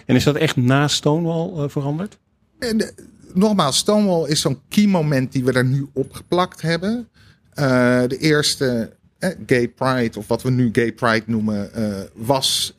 En 0.05 0.15
is 0.15 0.23
dat 0.23 0.35
echt 0.35 0.55
na 0.55 0.87
Stonewall 0.87 1.63
eh, 1.63 1.69
veranderd? 1.69 2.17
En, 2.59 2.81
eh, 2.81 2.87
nogmaals, 3.33 3.77
Stonewall 3.77 4.29
is 4.29 4.41
zo'n 4.41 4.59
key 4.69 4.85
moment 4.87 5.31
die 5.31 5.43
we 5.43 5.51
er 5.51 5.65
nu 5.65 5.87
opgeplakt 5.93 6.61
hebben. 6.61 7.07
Eh, 7.57 8.01
de 8.07 8.17
eerste 8.17 8.91
eh, 9.19 9.29
Gay 9.45 9.67
Pride, 9.67 10.19
of 10.19 10.27
wat 10.27 10.41
we 10.41 10.49
nu 10.49 10.69
Gay 10.71 10.91
Pride 10.91 11.23
noemen, 11.25 11.73
eh, 11.73 11.83
was 12.13 12.75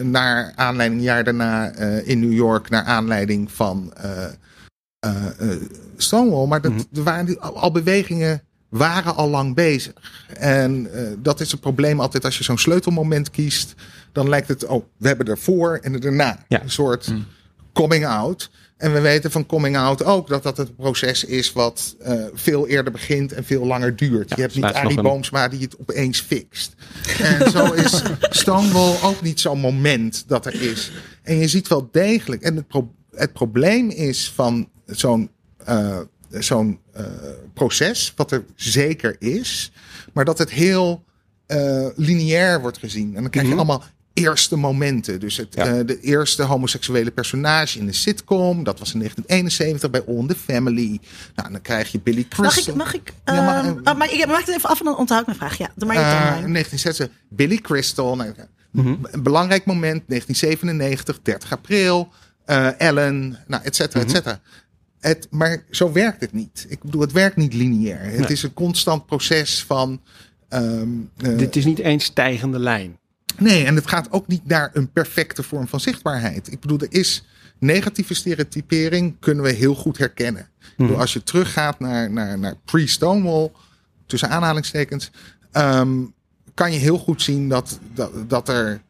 naar 0.00 0.52
aanleiding, 0.56 1.00
een 1.00 1.06
jaar 1.06 1.24
daarna 1.24 1.72
in 2.04 2.20
New 2.20 2.32
York, 2.32 2.68
naar 2.68 2.82
aanleiding 2.82 3.52
van 3.52 3.92
Stonewall. 5.96 6.46
Maar 6.46 6.60
dat, 6.60 6.72
Mhm. 6.72 6.82
er 6.94 7.02
waren 7.02 7.40
al, 7.40 7.58
al 7.58 7.72
bewegingen 7.72 8.42
waren 8.68 9.14
al 9.14 9.28
lang 9.28 9.54
bezig. 9.54 9.92
En 10.38 10.88
dat 11.18 11.40
is 11.40 11.50
het 11.50 11.60
probleem 11.60 12.00
altijd 12.00 12.24
als 12.24 12.38
je 12.38 12.44
zo'n 12.44 12.58
sleutelmoment 12.58 13.30
kiest. 13.30 13.74
Dan 14.12 14.28
lijkt 14.28 14.48
het, 14.48 14.64
oh, 14.66 14.84
we 14.96 15.06
hebben 15.06 15.26
ervoor 15.26 15.78
en 15.82 16.02
erna. 16.02 16.44
Ja. 16.48 16.62
Een 16.62 16.70
soort 16.70 17.14
coming 17.72 18.06
out. 18.06 18.50
En 18.76 18.92
we 18.92 19.00
weten 19.00 19.30
van 19.30 19.46
coming 19.46 19.76
out 19.76 20.04
ook 20.04 20.28
dat 20.28 20.42
dat 20.42 20.58
een 20.58 20.74
proces 20.74 21.24
is 21.24 21.52
wat 21.52 21.96
eh, 22.00 22.24
veel 22.34 22.66
eerder 22.68 22.92
begint 22.92 23.32
en 23.32 23.44
veel 23.44 23.66
langer 23.66 23.96
duurt. 23.96 24.28
Ja, 24.28 24.34
je 24.36 24.42
hebt 24.42 24.54
dus 24.54 24.62
niet 24.62 24.72
Arie 24.72 24.88
nog 24.88 24.96
een- 24.96 25.02
Boomsma 25.02 25.48
die 25.48 25.60
het 25.60 25.78
opeens 25.78 26.20
fixt. 26.20 26.74
En 27.20 27.50
zo 27.50 27.72
is 27.72 28.02
Stonewall 28.20 28.96
ook 29.02 29.22
niet 29.22 29.40
zo'n 29.40 29.60
moment 29.60 30.24
dat 30.26 30.46
er 30.46 30.62
is. 30.62 30.90
En 31.22 31.36
je 31.38 31.48
ziet 31.48 31.68
wel 31.68 31.88
degelijk. 31.92 32.42
En 32.42 32.56
het, 32.56 32.68
pro- 32.68 32.92
het 33.14 33.32
probleem 33.32 33.90
is 33.90 34.32
van 34.34 34.68
zo'n 34.86 35.30
eh, 35.64 35.98
zo'n 36.30 36.78
eh, 36.92 37.04
proces, 37.54 38.12
wat 38.16 38.30
er 38.32 38.44
zeker 38.54 39.16
is, 39.18 39.72
maar 40.12 40.24
dat 40.24 40.38
het 40.38 40.50
heel 40.50 41.04
lineair 41.96 42.60
wordt 42.60 42.78
gezien. 42.78 43.16
En 43.16 43.22
dan 43.22 43.30
krijg 43.30 43.46
je 43.46 43.52
Mhm. 43.54 43.60
allemaal 43.68 43.84
eerste 44.14 44.56
momenten. 44.56 45.20
Dus 45.20 45.36
het, 45.36 45.54
Ja. 45.54 45.66
eh, 45.66 45.86
de 45.86 46.00
eerste 46.00 46.42
homoseksuele 46.42 47.10
personage 47.10 47.78
in 47.78 47.86
de 47.86 47.92
sitcom, 47.92 48.64
dat 48.64 48.78
was 48.78 48.92
in 48.94 48.98
1971 48.98 49.90
bij 49.90 50.04
All 50.14 50.20
in 50.20 50.26
the 50.26 50.34
Family. 50.36 51.00
Nou, 51.34 51.50
dan 51.52 51.60
krijg 51.60 51.92
je 51.92 52.00
Billy 52.00 52.26
Mag 52.36 52.50
Crystal. 52.52 52.72
ik, 52.74 52.78
mag 52.78 52.94
ik, 52.94 53.12
Ja, 53.24 53.32
maar, 53.44 53.64
oh, 53.92 53.98
maar 53.98 54.12
ik 54.12 54.26
maak 54.26 54.38
het 54.46 54.48
even 54.56 54.68
af 54.68 54.78
en 54.78 54.84
dan 54.84 54.96
onthoud 54.96 55.20
ik 55.20 55.26
mijn 55.26 55.38
vraag. 55.38 55.58
Ja, 55.58 55.70
doe 55.76 55.88
maar 55.88 55.96
je 55.96 56.02
timeline. 56.08 56.46
in 56.46 56.52
1960 56.52 57.08
Billy 57.28 57.56
Crystal. 57.56 58.16
Nou, 58.16 58.34
Mhm. 58.70 58.94
Een 59.10 59.22
belangrijk 59.22 59.64
moment, 59.66 60.02
1997, 60.08 61.18
30 61.22 61.52
april. 61.52 62.08
eh, 62.44 62.80
Ellen, 62.80 63.38
nou, 63.46 63.62
et 63.62 63.76
cetera, 63.76 64.00
et 64.00 64.06
Mhm. 64.06 64.14
cetera. 64.16 64.40
Het, 65.00 65.26
maar 65.30 65.62
zo 65.70 65.92
werkt 65.92 66.20
het 66.20 66.32
niet. 66.32 66.66
Ik 66.68 66.82
bedoel, 66.82 67.00
het 67.00 67.12
werkt 67.12 67.36
niet 67.36 67.54
lineair. 67.54 68.00
Het 68.20 68.30
is 68.30 68.42
een 68.42 68.52
constant 68.52 69.06
proces 69.06 69.64
van. 69.66 70.00
ehm, 70.48 70.88
eh, 71.16 71.36
Dit 71.38 71.56
is 71.56 71.64
niet 71.64 71.80
één 71.80 72.00
stijgende 72.00 72.58
lijn. 72.58 72.98
Nee, 73.38 73.64
en 73.64 73.74
het 73.74 73.86
gaat 73.86 74.12
ook 74.12 74.26
niet 74.26 74.46
naar 74.46 74.70
een 74.72 74.90
perfecte 74.92 75.42
vorm 75.42 75.68
van 75.68 75.80
zichtbaarheid. 75.80 76.52
Ik 76.52 76.60
bedoel, 76.60 76.78
er 76.78 76.86
is 76.92 77.24
negatieve 77.58 78.14
stereotypering, 78.14 79.16
kunnen 79.20 79.44
we 79.44 79.50
heel 79.52 79.74
goed 79.74 79.98
herkennen. 79.98 80.48
Bedoel, 80.76 80.92
Mhm. 80.92 81.00
als 81.00 81.12
je 81.12 81.22
teruggaat 81.22 81.78
naar, 81.80 82.10
naar, 82.10 82.38
naar 82.38 82.54
pre-Stonewall, 82.64 83.50
tussen 84.06 84.28
aanhalingstekens, 84.30 85.10
ehm, 85.52 85.90
kan 86.54 86.72
je 86.72 86.78
heel 86.78 86.98
goed 86.98 87.22
zien 87.22 87.48
dat, 87.48 87.78
dat, 87.94 88.30
dat 88.30 88.48
er 88.48 88.82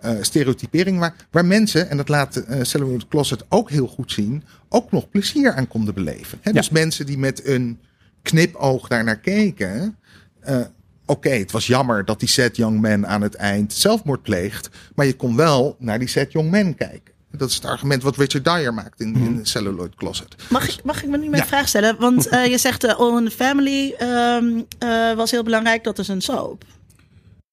eh, 0.00 0.12
stereotypering 0.20 0.98
waar, 0.98 1.14
waar 1.30 1.44
mensen, 1.44 1.90
en 1.90 1.96
dat 1.96 2.08
laat 2.08 2.44
Celluloid 2.62 3.08
Closet 3.08 3.44
ook 3.48 3.70
heel 3.70 3.86
goed 3.86 4.12
zien, 4.12 4.44
ook 4.68 4.90
nog 4.90 5.08
plezier 5.10 5.52
aan 5.54 5.68
konden 5.68 5.94
beleven. 5.94 6.38
Ja. 6.42 6.52
Dus 6.52 6.70
mensen 6.70 7.06
die 7.06 7.18
met 7.18 7.46
een 7.46 7.78
knipoog 8.22 8.88
daar 8.88 9.04
naar 9.04 9.18
keken. 9.18 9.96
eh, 10.40 10.60
Oké, 11.10 11.30
het 11.30 11.50
was 11.50 11.66
jammer 11.66 12.04
dat 12.04 12.20
die 12.20 12.28
set 12.28 12.56
young 12.56 12.80
man 12.80 13.06
aan 13.06 13.22
het 13.22 13.34
eind 13.34 13.72
zelfmoord 13.72 14.22
pleegt. 14.22 14.68
Maar 14.94 15.06
je 15.06 15.16
kon 15.16 15.36
wel 15.36 15.76
naar 15.78 15.98
die 15.98 16.08
set 16.08 16.32
young 16.32 16.50
man 16.50 16.74
kijken. 16.74 17.12
Dat 17.32 17.48
is 17.48 17.54
het 17.54 17.64
argument 17.64 18.02
wat 18.02 18.16
Richard 18.16 18.44
Dyer 18.44 18.74
maakt 18.74 19.00
in, 19.00 19.14
in 19.14 19.40
Celluloid 19.46 19.94
Closet. 19.94 20.34
Mag 20.48 20.68
ik, 20.68 20.84
mag 20.84 21.02
ik 21.02 21.08
me 21.08 21.18
nu 21.18 21.28
mijn 21.28 21.42
Ja. 21.42 21.48
vraag 21.48 21.68
stellen? 21.68 21.96
Want 21.98 22.28
eh, 22.28 22.46
je 22.46 22.58
zegt 22.58 22.84
uh, 22.84 22.98
All 22.98 23.18
in 23.18 23.24
the 23.24 23.30
Family 23.30 23.94
ehm, 23.98 24.60
eh, 24.78 25.12
was 25.16 25.30
heel 25.30 25.42
belangrijk. 25.42 25.84
Dat 25.84 25.98
is 25.98 26.08
een 26.08 26.20
soap. 26.20 26.64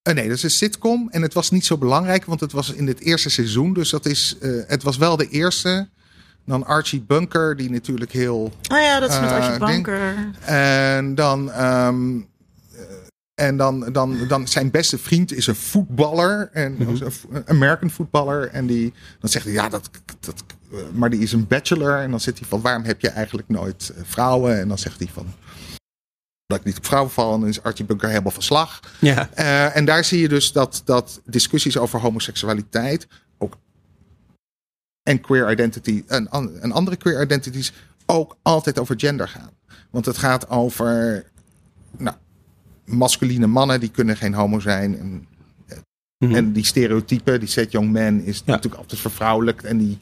Nee, 0.02 0.28
dat 0.28 0.36
is 0.36 0.42
een 0.42 0.50
sitcom. 0.50 1.08
En 1.10 1.22
het 1.22 1.34
was 1.34 1.50
niet 1.50 1.66
zo 1.66 1.78
belangrijk, 1.78 2.24
want 2.24 2.40
het 2.40 2.52
was 2.52 2.72
in 2.72 2.86
het 2.86 3.00
eerste 3.00 3.30
seizoen. 3.30 3.72
Dus 3.72 3.90
dat 3.90 4.06
is, 4.06 4.36
het 4.66 4.82
was 4.82 4.96
wel 4.96 5.16
de 5.16 5.28
eerste. 5.28 5.88
Dan 6.46 6.64
Archie 6.66 7.00
Bunker, 7.02 7.56
die 7.56 7.70
natuurlijk 7.70 8.12
heel 8.12 8.52
Oh 8.72 8.78
ja, 8.80 9.00
dat 9.00 9.10
is 9.10 9.20
met 9.20 9.30
Archie. 9.30 9.58
Bunker. 9.66 10.30
En 10.44 11.14
dan, 11.14 11.50
ehm, 11.50 12.16
eh, 12.16 12.22
en 13.38 13.56
dan, 13.56 13.92
dan, 13.92 14.28
dan 14.28 14.48
zijn 14.48 14.70
beste 14.70 14.98
vriend 14.98 15.32
is 15.32 15.46
een 15.46 15.54
voetballer. 15.54 16.50
En, 16.52 16.76
Een 16.80 17.46
American 17.46 17.90
voetballer. 17.90 18.48
En 18.48 18.66
die, 18.66 18.92
dan 19.20 19.30
zegt 19.30 19.44
hij, 19.44 19.54
ja, 19.54 19.68
dat, 19.68 19.90
dat, 20.20 20.44
maar 20.92 21.10
die 21.10 21.20
is 21.20 21.32
een 21.32 21.46
bachelor. 21.46 21.98
En 21.98 22.10
dan 22.10 22.20
zit 22.20 22.38
hij 22.38 22.48
van, 22.48 22.60
waarom 22.60 22.84
heb 22.84 23.00
je 23.00 23.08
eigenlijk 23.08 23.48
nooit 23.48 23.92
eh, 23.96 24.02
vrouwen? 24.04 24.58
En 24.60 24.68
dan 24.68 24.78
zegt 24.78 24.98
hij 24.98 25.08
van, 25.12 25.26
dat 26.46 26.58
ik 26.58 26.64
niet 26.64 26.76
op 26.76 26.86
vrouwen 26.86 27.10
val. 27.10 27.34
En 27.34 27.40
dan 27.40 27.48
is 27.48 27.62
Archie 27.62 27.84
Bunker 27.84 28.08
helemaal 28.08 28.32
van 28.32 28.42
slag. 28.42 28.80
Ja. 29.00 29.28
Eh, 29.34 29.76
en 29.76 29.84
daar 29.84 30.04
zie 30.04 30.20
je 30.20 30.28
dus 30.28 30.52
dat, 30.52 30.82
dat 30.84 31.20
discussies 31.24 31.78
over 31.78 32.00
homoseksualiteit 32.00 33.06
ook 33.38 33.56
en 35.02 35.20
queer 35.20 35.50
identity 35.50 36.04
en, 36.06 36.28
en 36.60 36.72
andere 36.72 36.96
queer 36.96 37.22
identities 37.22 37.72
ook 38.06 38.36
altijd 38.42 38.78
over 38.78 38.94
gender 38.98 39.28
gaan. 39.28 39.50
Want 39.90 40.06
het 40.06 40.18
gaat 40.18 40.48
over 40.48 41.24
nou, 41.96 42.16
masculine 42.88 43.46
mannen 43.46 43.80
die 43.80 43.90
kunnen 43.90 44.16
geen 44.16 44.34
homo 44.34 44.60
zijn. 44.60 44.98
En, 44.98 45.26
Mhm. 46.18 46.34
en 46.34 46.52
die 46.52 46.64
stereotypen, 46.64 47.40
die 47.40 47.48
set 47.48 47.72
young 47.72 47.92
man 47.92 48.20
is 48.20 48.36
Ja. 48.36 48.42
natuurlijk 48.46 48.80
altijd 48.82 49.00
vervrouwelijkt. 49.00 49.64
En 49.64 49.78
die 49.78 49.98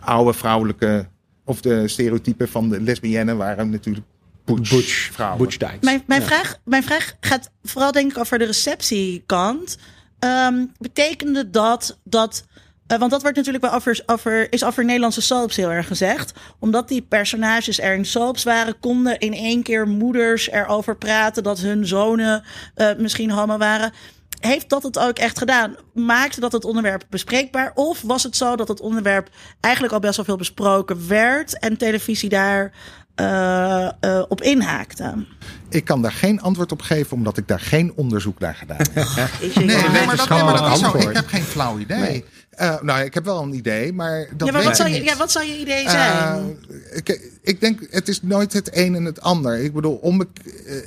oude 0.00 0.32
vrouwelijke, 0.32 1.06
of 1.44 1.60
de 1.60 1.88
stereotypen 1.88 2.48
van 2.48 2.68
de 2.68 2.80
lesbiennes 2.80 3.36
waren 3.36 3.70
natuurlijk 3.70 4.06
butch, 4.44 4.70
Butch, 4.70 5.10
vrouwen. 5.12 5.38
Butch 5.38 5.56
Dykes. 5.56 5.78
Mijn, 5.80 6.02
mijn, 6.06 6.20
Ja. 6.20 6.26
vraag, 6.26 6.58
mijn 6.64 6.82
vraag 6.82 7.16
gaat 7.20 7.50
vooral 7.62 7.92
denk 7.92 8.10
ik 8.10 8.18
over 8.18 8.38
de 8.38 8.44
receptiekant. 8.44 9.78
Ehm, 10.18 10.64
betekende 10.78 11.50
dat 11.50 11.98
dat. 12.04 12.44
Eh, 12.90 12.98
want 12.98 13.10
dat 13.10 13.22
wordt 13.22 13.36
natuurlijk 13.36 13.64
wel 13.64 13.74
over, 13.74 14.02
over, 14.06 14.52
is 14.52 14.64
over 14.64 14.84
Nederlandse 14.84 15.20
soaps 15.20 15.56
heel 15.56 15.70
erg 15.70 15.86
gezegd. 15.86 16.32
Omdat 16.58 16.88
die 16.88 17.02
personages 17.02 17.80
er 17.80 17.94
in 17.94 18.04
soaps 18.04 18.42
waren, 18.42 18.78
konden 18.80 19.18
in 19.18 19.34
één 19.34 19.62
keer 19.62 19.88
moeders 19.88 20.50
erover 20.50 20.96
praten 20.96 21.42
dat 21.42 21.58
hun 21.58 21.86
zonen 21.86 22.44
eh, 22.74 22.88
misschien 22.98 23.30
homo 23.30 23.56
waren. 23.58 23.92
heeft 24.40 24.68
dat 24.68 24.82
het 24.82 24.98
ook 24.98 25.18
echt 25.18 25.38
gedaan? 25.38 25.76
Maakte 25.94 26.40
dat 26.40 26.52
het 26.52 26.64
onderwerp 26.64 27.04
bespreekbaar? 27.10 27.72
Of 27.74 28.02
was 28.02 28.22
het 28.22 28.36
zo 28.36 28.56
dat 28.56 28.68
het 28.68 28.80
onderwerp 28.80 29.28
eigenlijk 29.60 29.94
al 29.94 30.00
best 30.00 30.16
wel 30.16 30.24
veel 30.24 30.36
besproken 30.36 31.08
werd 31.08 31.58
en 31.58 31.76
televisie 31.76 32.28
daar 32.28 32.72
uh, 33.20 33.88
uh, 34.00 34.22
op 34.28 34.42
inhaakte? 34.42 35.26
Ik 35.68 35.84
kan 35.84 36.02
daar 36.02 36.12
geen 36.12 36.40
antwoord 36.40 36.72
op 36.72 36.82
geven, 36.82 37.16
omdat 37.16 37.36
ik 37.36 37.48
daar 37.48 37.60
geen 37.60 37.92
onderzoek 37.96 38.38
naar 38.38 38.54
gedaan 38.54 38.76
heb. 38.92 39.30
nee, 39.54 39.66
nee, 39.66 39.88
nee, 39.88 40.06
maar 40.06 40.16
dat, 40.16 40.28
nee, 40.28 40.42
maar 40.42 40.56
dat 40.56 40.72
is 40.72 40.78
zo. 40.78 41.08
Ik 41.08 41.16
heb 41.16 41.26
geen 41.26 41.42
flauw 41.42 41.78
idee. 41.78 41.98
Nee. 41.98 42.24
Uh, 42.60 42.80
nou, 42.80 43.04
ik 43.04 43.14
heb 43.14 43.24
wel 43.24 43.42
een 43.42 43.54
idee, 43.54 43.92
maar 43.92 44.28
dat 44.36 44.48
ja, 44.48 44.54
maar 44.54 44.64
wat, 44.64 44.76
zou 44.76 44.88
je, 44.88 45.02
ja, 45.02 45.16
wat 45.16 45.32
zou 45.32 45.46
je 45.46 45.58
idee 45.58 45.88
zijn? 45.88 46.58
ik, 46.92 47.30
ik 47.42 47.60
denk, 47.60 47.86
het 47.90 48.08
is 48.08 48.22
nooit 48.22 48.52
het 48.52 48.76
een 48.76 48.94
en 48.94 49.04
het 49.04 49.20
ander. 49.20 49.58
Ik 49.58 49.72
bedoel, 49.72 49.94
om, 49.94 50.24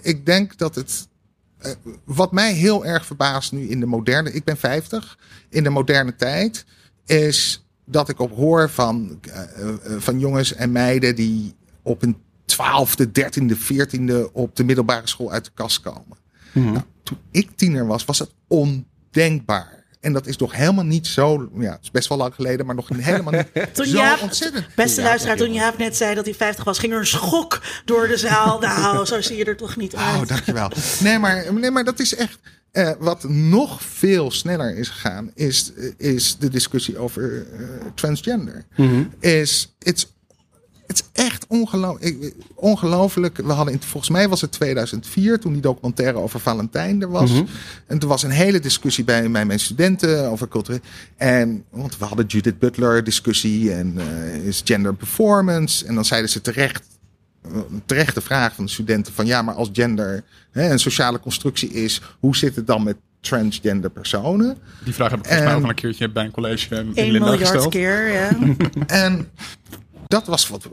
ik 0.01 0.25
denk 0.25 0.57
dat 0.57 0.75
het 0.75 1.07
uh, 1.65 1.71
wat 2.03 2.31
mij 2.31 2.53
heel 2.53 2.85
erg 2.85 3.05
verbaast 3.05 3.51
nu 3.51 3.69
in 3.69 3.79
de 3.79 3.85
moderne, 3.85 4.31
ik 4.31 4.43
ben 4.43 4.57
50, 4.57 5.17
in 5.49 5.63
de 5.63 5.69
moderne 5.69 6.15
tijd, 6.15 6.65
is 7.05 7.65
dat 7.85 8.09
ik 8.09 8.19
op 8.19 8.35
hoor 8.35 8.69
van, 8.69 9.19
uh, 9.27 9.73
van 9.97 10.19
jongens 10.19 10.53
en 10.53 10.71
meiden 10.71 11.15
die 11.15 11.55
op 11.81 12.01
een 12.01 12.17
twaalfde, 12.45 13.11
dertiende, 13.11 13.55
veertiende 13.55 14.33
op 14.33 14.55
de 14.55 14.63
middelbare 14.63 15.07
school 15.07 15.31
uit 15.31 15.45
de 15.45 15.51
kast 15.53 15.79
komen. 15.81 16.17
Mm 16.51 16.63
-hmm. 16.63 16.71
nou, 16.71 16.85
toen 17.03 17.17
ik 17.31 17.49
tiener 17.55 17.87
was, 17.87 18.05
was 18.05 18.19
het 18.19 18.31
ondenkbaar. 18.47 19.82
En 20.03 20.13
dat 20.13 20.27
is 20.27 20.37
nog 20.37 20.55
helemaal 20.55 20.83
niet 20.83 21.07
zo. 21.07 21.49
Ja, 21.57 21.71
het 21.71 21.79
is 21.83 21.91
best 21.91 22.09
wel 22.09 22.17
lang 22.17 22.35
geleden, 22.35 22.65
maar 22.65 22.75
nog 22.75 22.89
helemaal 22.97 23.33
niet 23.33 23.73
toen 23.73 23.85
zo 23.85 23.97
Jaap, 23.97 24.21
ontzettend. 24.21 24.65
Beste 24.75 25.01
luisteraar, 25.01 25.37
toen 25.37 25.53
Jaap 25.53 25.77
net 25.77 25.95
zei 25.95 26.15
dat 26.15 26.25
hij 26.25 26.33
50 26.33 26.63
was, 26.63 26.79
ging 26.79 26.93
er 26.93 26.99
een 26.99 27.05
schok 27.05 27.61
door 27.85 28.07
de 28.07 28.17
zaal. 28.17 28.59
Nou, 28.59 29.05
zo 29.05 29.21
zie 29.21 29.37
je 29.37 29.45
er 29.45 29.57
toch 29.57 29.75
niet 29.75 29.95
uit. 29.95 30.21
Oh, 30.21 30.27
dankjewel. 30.27 30.71
Nee, 30.99 31.19
maar, 31.19 31.53
nee, 31.53 31.71
maar 31.71 31.83
dat 31.83 31.99
is 31.99 32.15
echt. 32.15 32.39
Uh, 32.71 32.91
wat 32.99 33.23
nog 33.23 33.81
veel 33.83 34.31
sneller 34.31 34.77
is 34.77 34.89
gegaan, 34.89 35.31
is, 35.35 35.71
is 35.97 36.37
de 36.37 36.49
discussie 36.49 36.97
over 36.97 37.31
uh, 37.31 37.67
transgender. 37.95 38.65
Mm 38.75 38.89
-hmm. 38.89 39.09
Is 39.19 39.75
it's 39.79 40.12
het 40.97 41.03
is 41.15 41.23
echt 41.23 41.45
ongelooflijk. 41.47 42.33
ongelooflijk. 42.55 43.37
We 43.37 43.51
hadden 43.51 43.73
in, 43.73 43.81
volgens 43.81 44.11
mij 44.11 44.29
was 44.29 44.41
het 44.41 44.51
2004 44.51 45.39
toen 45.39 45.53
die 45.53 45.61
documentaire 45.61 46.17
over 46.17 46.39
Valentijn 46.39 47.01
er 47.01 47.09
was. 47.09 47.29
Mm 47.29 47.35
-hmm. 47.35 47.47
En 47.87 47.99
toen 47.99 48.09
was 48.09 48.23
een 48.23 48.29
hele 48.29 48.59
discussie 48.59 49.03
bij, 49.03 49.31
bij 49.31 49.45
mijn 49.45 49.59
studenten 49.59 50.29
over 50.29 50.47
cultuur. 50.47 50.79
En 51.17 51.63
want 51.69 51.97
we 51.97 52.05
hadden 52.05 52.25
Judith 52.25 52.59
Butler 52.59 53.03
discussie 53.03 53.73
en 53.73 53.93
uh, 53.97 54.47
is 54.47 54.61
gender 54.65 54.95
performance. 54.95 55.85
En 55.85 55.95
dan 55.95 56.05
zeiden 56.05 56.29
ze 56.29 56.41
terecht. 56.41 56.83
Terecht 57.85 58.15
de 58.15 58.21
vraag 58.21 58.55
van 58.55 58.65
de 58.65 58.71
studenten 58.71 59.13
van 59.13 59.25
ja, 59.25 59.41
maar 59.41 59.55
als 59.55 59.69
gender 59.73 60.23
hè, 60.51 60.71
een 60.71 60.79
sociale 60.79 61.19
constructie 61.19 61.69
is, 61.69 62.01
hoe 62.19 62.35
zit 62.35 62.55
het 62.55 62.67
dan 62.67 62.83
met 62.83 62.95
transgender 63.19 63.89
personen? 63.89 64.57
Die 64.83 64.93
vraag 64.93 65.09
heb 65.09 65.19
ik 65.19 65.25
volgens 65.25 65.47
mij 65.47 65.55
ook 65.55 65.63
al 65.63 65.69
een 65.69 65.75
keertje 65.75 66.09
bij 66.09 66.25
een 66.25 66.31
college 66.31 66.75
in 66.75 66.91
Linda 66.93 67.19
miljard 67.19 67.39
gesteld. 67.39 67.69
keer, 67.69 68.11
ja. 68.11 68.37
en 68.87 69.27
dat 70.13 70.25
was 70.25 70.47
wat. 70.47 70.67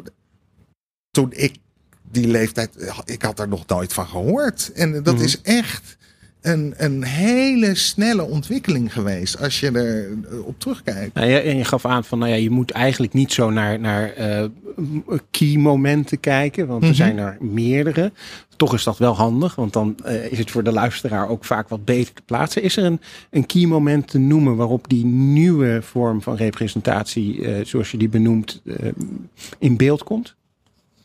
Toen 1.10 1.32
ik 1.32 1.56
die 2.02 2.26
leeftijd. 2.26 2.92
Ik 3.04 3.22
had 3.22 3.36
daar 3.36 3.48
nog 3.48 3.66
nooit 3.66 3.92
van 3.92 4.06
gehoord. 4.06 4.72
En 4.72 4.92
dat 4.92 5.04
mm 5.04 5.14
-hmm. 5.14 5.24
is 5.24 5.40
echt 5.40 5.96
een, 6.40 6.74
een 6.76 7.04
hele 7.04 7.74
snelle 7.74 8.22
ontwikkeling 8.22 8.92
geweest. 8.92 9.40
Als 9.40 9.60
je 9.60 9.70
er 9.70 10.08
op 10.44 10.58
terugkijkt. 10.58 11.14
Nou, 11.14 11.28
ja, 11.28 11.38
en 11.38 11.56
je 11.56 11.64
gaf 11.64 11.84
aan 11.84 12.04
van. 12.04 12.18
Nou 12.18 12.30
ja, 12.30 12.36
je 12.36 12.50
moet 12.50 12.70
eigenlijk 12.70 13.12
niet 13.12 13.32
zo 13.32 13.50
naar, 13.50 13.80
naar 13.80 14.18
uh, 14.18 14.44
key 15.30 15.56
momenten 15.56 16.20
kijken. 16.20 16.66
Want 16.66 16.82
er 16.82 16.88
mm 16.88 16.94
-hmm. 16.94 17.04
zijn 17.04 17.18
er 17.18 17.36
meerdere. 17.40 18.12
Toch 18.56 18.74
is 18.74 18.84
dat 18.84 18.98
wel 18.98 19.16
handig, 19.16 19.54
want 19.54 19.72
dan 19.72 19.96
uh, 20.06 20.32
is 20.32 20.38
het 20.38 20.50
voor 20.50 20.62
de 20.62 20.72
luisteraar 20.72 21.28
ook 21.28 21.44
vaak 21.44 21.68
wat 21.68 21.84
beter 21.84 22.14
te 22.14 22.22
plaatsen. 22.22 22.62
Is 22.62 22.76
er 22.76 22.84
een, 22.84 23.00
een 23.30 23.46
key 23.46 23.66
moment 23.66 24.08
te 24.08 24.18
noemen 24.18 24.56
waarop 24.56 24.88
die 24.88 25.04
nieuwe 25.04 25.78
vorm 25.82 26.22
van 26.22 26.36
representatie, 26.36 27.38
uh, 27.38 27.64
zoals 27.64 27.90
je 27.90 27.96
die 27.96 28.08
benoemt, 28.08 28.62
in 29.58 29.76
beeld 29.76 30.02
komt? 30.02 30.34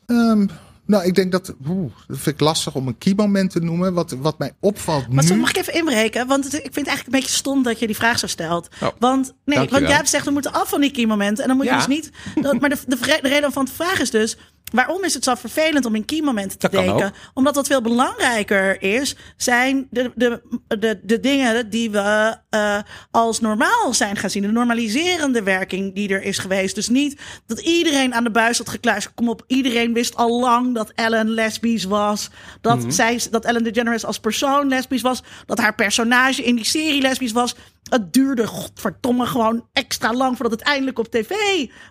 Um, 0.06 0.50
nou, 0.86 1.06
ik 1.06 1.16
denk 1.16 1.32
dat. 1.32 1.56
Oeh, 1.68 1.92
dat 2.08 2.18
vind 2.18 2.36
ik 2.36 2.42
lastig 2.42 2.76
om 2.76 2.88
een 2.88 2.98
key 2.98 3.14
moment 3.16 3.52
te 3.52 3.60
noemen. 3.60 3.94
Wat, 3.94 4.12
wat 4.12 4.38
mij 4.38 4.52
opvalt. 4.60 5.08
Maar 5.08 5.24
nu... 5.24 5.30
zo 5.30 5.36
mag 5.36 5.50
ik 5.50 5.58
even 5.58 5.74
inbreken? 5.74 6.28
Want 6.28 6.44
het, 6.44 6.54
ik 6.54 6.62
vind 6.62 6.76
het 6.76 6.88
eigenlijk 6.88 7.16
een 7.16 7.22
beetje 7.22 7.38
stom 7.38 7.64
dat 7.64 7.80
je 7.80 7.88
die 7.88 7.96
vraag 7.96 8.20
zo 8.20 8.28
stelt. 8.28 8.68
Oh, 8.82 8.90
want 9.00 9.34
nee, 9.46 9.58
want 9.58 9.88
jij 9.88 9.96
hebt 9.96 10.10
zegt 10.10 10.26
we 10.26 10.32
moeten 10.32 10.54
af 10.54 10.70
van 10.70 10.82
die 10.82 10.92
key 10.92 11.06
momenten. 11.06 11.44
En 11.44 11.48
dan 11.50 11.58
moet 11.58 11.66
ja. 11.66 11.72
je 11.72 11.78
dus 11.78 11.96
niet. 11.96 12.12
Dat, 12.42 12.60
maar 12.60 12.70
de, 12.70 12.78
de, 12.88 12.98
de 13.22 13.28
reden 13.28 13.52
van 13.52 13.66
de 13.66 13.72
vraag 13.72 14.00
is 14.00 14.12
dus. 14.12 14.38
Waarom 14.76 15.04
is 15.04 15.14
het 15.14 15.24
zo 15.24 15.36
vervelend 15.36 15.86
om 15.86 15.96
in 15.96 16.06
key 16.06 16.22
momenten 16.22 16.60
te 16.60 16.70
dat 16.70 16.84
denken? 16.84 17.14
Omdat 17.34 17.56
wat 17.56 17.68
veel 17.68 17.82
belangrijker 17.82 18.82
is, 18.82 19.16
zijn 19.38 19.88
de, 19.90 20.12
de, 20.16 20.42
de, 20.68 21.00
de 21.04 21.20
dingen 21.20 21.70
die 21.70 21.92
we 21.92 22.38
uh, 22.50 22.80
als 23.12 23.40
normaal 23.40 23.94
zijn 23.94 24.16
gaan 24.16 24.30
zien. 24.30 24.42
De 24.42 24.52
normaliserende 24.52 25.44
werking 25.44 25.96
die 25.96 26.10
er 26.10 26.24
is 26.24 26.38
geweest. 26.38 26.76
Dus 26.76 26.90
niet 26.90 27.22
dat 27.46 27.60
iedereen 27.60 28.14
aan 28.14 28.24
de 28.24 28.32
buis 28.32 28.58
had 28.58 28.70
gekluisterd. 28.70 29.16
Kom 29.16 29.30
op, 29.30 29.44
iedereen 29.48 29.94
wist 29.94 30.16
al 30.16 30.40
lang 30.40 30.76
dat 30.76 30.92
Ellen 30.96 31.30
lesbisch 31.30 31.84
was. 31.84 32.30
Dat, 32.62 32.76
mm-hmm. 32.76 32.92
zij, 32.92 33.22
dat 33.32 33.46
Ellen 33.46 33.64
DeGeneres 33.64 34.06
als 34.06 34.20
persoon 34.20 34.68
lesbisch 34.68 35.02
was. 35.02 35.24
Dat 35.46 35.60
haar 35.60 35.76
personage 35.76 36.44
in 36.44 36.56
die 36.56 36.66
serie 36.66 37.02
lesbisch 37.02 37.32
was. 37.32 37.56
Het 37.90 38.14
duurde, 38.14 38.48
godverdomme, 38.48 39.26
gewoon 39.26 39.68
extra 39.74 40.14
lang 40.14 40.38
voordat 40.38 40.60
het 40.60 40.68
eindelijk 40.68 41.00
op 41.00 41.08
tv 41.08 41.32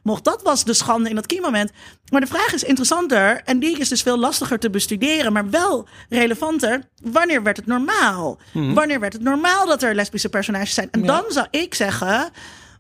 mocht. 0.03 0.25
Dat 0.25 0.43
was 0.43 0.65
de 0.65 0.75
schande 0.75 1.09
in 1.09 1.15
dat 1.15 1.27
keymoment. 1.27 1.71
Maar 2.11 2.21
de 2.21 2.27
vraag 2.27 2.53
is 2.53 2.63
interessanter 2.63 3.41
en 3.45 3.59
die 3.59 3.79
is 3.79 3.89
dus 3.89 4.03
veel 4.03 4.19
lastiger 4.19 4.59
te 4.59 4.71
bestuderen, 4.71 5.33
maar 5.33 5.51
wel 5.51 5.89
relevanter. 6.09 6.83
Wanneer 7.03 7.43
werd 7.43 7.57
het 7.57 7.67
normaal? 7.67 8.39
Hmm. 8.53 8.75
Wanneer 8.75 9.01
werd 9.01 9.13
het 9.13 9.23
normaal 9.23 9.67
dat 9.67 9.83
er 9.83 9.95
lesbische 9.95 10.29
personages 10.29 10.75
zijn? 10.75 10.89
En 10.91 11.01
ja. 11.01 11.07
dan 11.07 11.25
zou 11.29 11.47
ik 11.51 11.75
zeggen, 11.75 12.31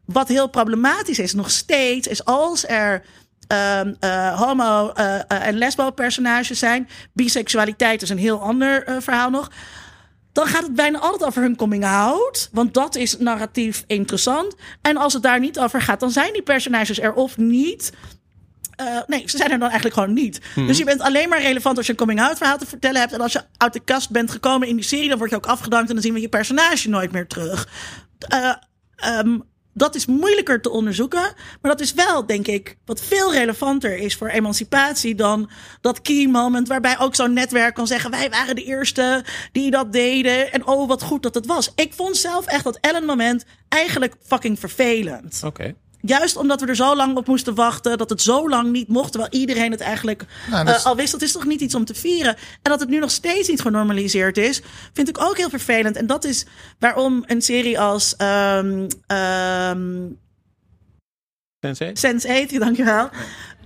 wat 0.05 0.29
heel 0.29 0.49
problematisch 0.49 1.19
is 1.19 1.33
nog 1.33 1.51
steeds, 1.51 2.07
is 2.07 2.25
als 2.25 2.69
er 2.69 3.05
Um, 3.49 3.97
uh, 4.01 4.41
homo 4.41 4.93
uh, 4.99 5.05
uh, 5.05 5.47
en 5.47 5.59
lesbo 5.59 5.91
personages 5.91 6.59
zijn. 6.59 6.89
Biseksualiteit 7.13 8.03
is 8.03 8.09
een 8.09 8.19
heel 8.19 8.41
ander 8.41 8.85
verhaal 9.01 9.31
nog 9.31 9.51
dan 10.35 10.47
gaat 10.47 10.63
het 10.63 10.75
bijna 10.75 10.99
altijd 10.99 11.25
over 11.25 11.43
hun 11.43 11.57
coming 11.57 11.85
out. 11.85 12.49
Want 12.53 12.75
dat 12.75 12.95
is 12.95 13.19
narratief 13.19 13.85
interessant. 13.87 14.55
En 14.83 14.97
als 14.97 15.13
het 15.13 15.23
daar 15.23 15.41
niet 15.41 15.59
over 15.59 15.83
gaat, 15.83 16.01
dan 16.01 16.11
zijn 16.11 16.33
die 16.33 16.43
personages 16.43 17.01
er 17.01 17.13
of 17.13 17.37
niet. 17.37 17.93
Uh, 18.81 18.99
nee, 19.07 19.23
ze 19.27 19.37
zijn 19.37 19.51
er 19.51 19.59
dan 19.59 19.69
eigenlijk 19.69 19.99
gewoon 19.99 20.15
niet. 20.15 20.41
Hmm. 20.55 20.67
Dus 20.67 20.79
je 20.79 20.85
bent 20.85 21.01
alleen 21.01 21.29
maar 21.29 21.41
relevant 21.41 21.77
als 21.77 21.87
je 21.87 21.93
een 21.93 21.99
coming-out 21.99 22.37
verhaal 22.37 22.59
te 22.59 22.67
vertellen 22.67 23.01
hebt. 23.01 23.13
En 23.13 23.21
als 23.21 23.33
je 23.33 23.45
uit 23.57 23.73
de 23.73 23.81
kast 23.81 24.11
bent 24.11 24.31
gekomen 24.31 24.69
in 24.69 24.75
die 24.75 24.85
serie, 24.85 25.09
dan 25.09 25.19
word 25.19 25.31
je 25.31 25.37
ook 25.37 25.47
afgedankt 25.47 25.89
en 25.89 25.95
dan 25.95 26.05
zien 26.05 26.15
we 26.15 26.21
je 26.21 26.29
personage 26.29 26.89
nooit 26.89 27.13
meer 27.13 27.27
terug. 27.27 27.69
Uh, 28.33 28.55
um, 29.19 29.43
dat 29.75 29.95
is 29.95 30.07
moeilijker 30.07 30.61
te 30.61 30.71
onderzoeken. 30.71 31.35
Maar 31.61 31.71
dat 31.71 31.81
is 31.81 31.93
wel, 31.93 32.27
denk 32.27 32.47
ik, 32.47 32.77
wat 32.85 33.01
veel 33.01 33.33
relevanter 33.33 33.97
is 33.97 34.17
voor 34.17 34.29
emancipatie 34.29 35.15
dan 35.15 35.51
dat 35.81 36.01
key 36.01 36.27
moment. 36.27 36.69
Waarbij 36.69 36.99
ook 36.99 37.15
zo'n 37.15 37.33
netwerk 37.33 37.75
kan 37.75 37.87
zeggen: 37.87 38.11
wij 38.11 38.31
waren 38.31 38.55
de 38.55 38.65
eerste 38.65 39.25
die 39.53 39.71
dat 39.71 39.93
deden. 39.93 40.53
En 40.53 40.67
oh, 40.67 40.89
wat 40.89 41.03
goed 41.03 41.23
dat 41.23 41.35
het 41.35 41.47
was. 41.47 41.73
Ik 41.75 41.93
vond 41.93 42.17
zelf 42.17 42.47
echt 42.47 42.65
dat 42.65 42.79
Ellen 42.81 43.05
moment 43.05 43.45
eigenlijk 43.69 44.15
fucking 44.23 44.59
vervelend. 44.59 45.41
Oké. 45.45 45.75
Juist 46.07 46.37
omdat 46.37 46.61
we 46.61 46.67
er 46.67 46.77
zo 46.77 46.97
lang 46.97 47.17
op 47.17 47.27
moesten 47.27 47.55
wachten. 47.55 47.99
Dat 47.99 48.11
het 48.11 48.23
zo 48.23 48.49
lang 48.49 48.71
niet 48.71 48.89
mocht. 48.89 49.13
Terwijl 49.13 49.33
iedereen 49.33 49.71
het 49.71 49.81
eigenlijk 49.81 50.25
nou, 50.51 50.69
uh, 50.69 50.85
al 50.85 50.97
wist. 50.97 51.13
Dat 51.13 51.23
is 51.23 51.33
toch 51.33 51.45
niet 51.45 51.61
iets 51.61 51.75
om 51.75 51.85
te 51.85 51.95
vieren. 51.95 52.35
En 52.35 52.71
dat 52.71 52.81
het 52.81 52.89
nu 52.89 52.99
nog 52.99 53.11
steeds 53.11 53.49
niet 53.49 53.61
genormaliseerd 53.61 54.37
is. 54.37 54.63
Vind 54.93 55.09
ik 55.09 55.23
ook 55.23 55.37
heel 55.37 55.49
vervelend. 55.49 55.97
En 55.97 56.07
dat 56.07 56.25
is 56.25 56.47
waarom 56.79 57.25
een 57.27 57.43
serie 57.43 57.81
als... 57.81 58.15
Um, 58.19 58.87
um, 59.17 60.19
Sense8? 61.67 61.93
Sense8, 61.93 62.59
dankjewel. 62.59 63.09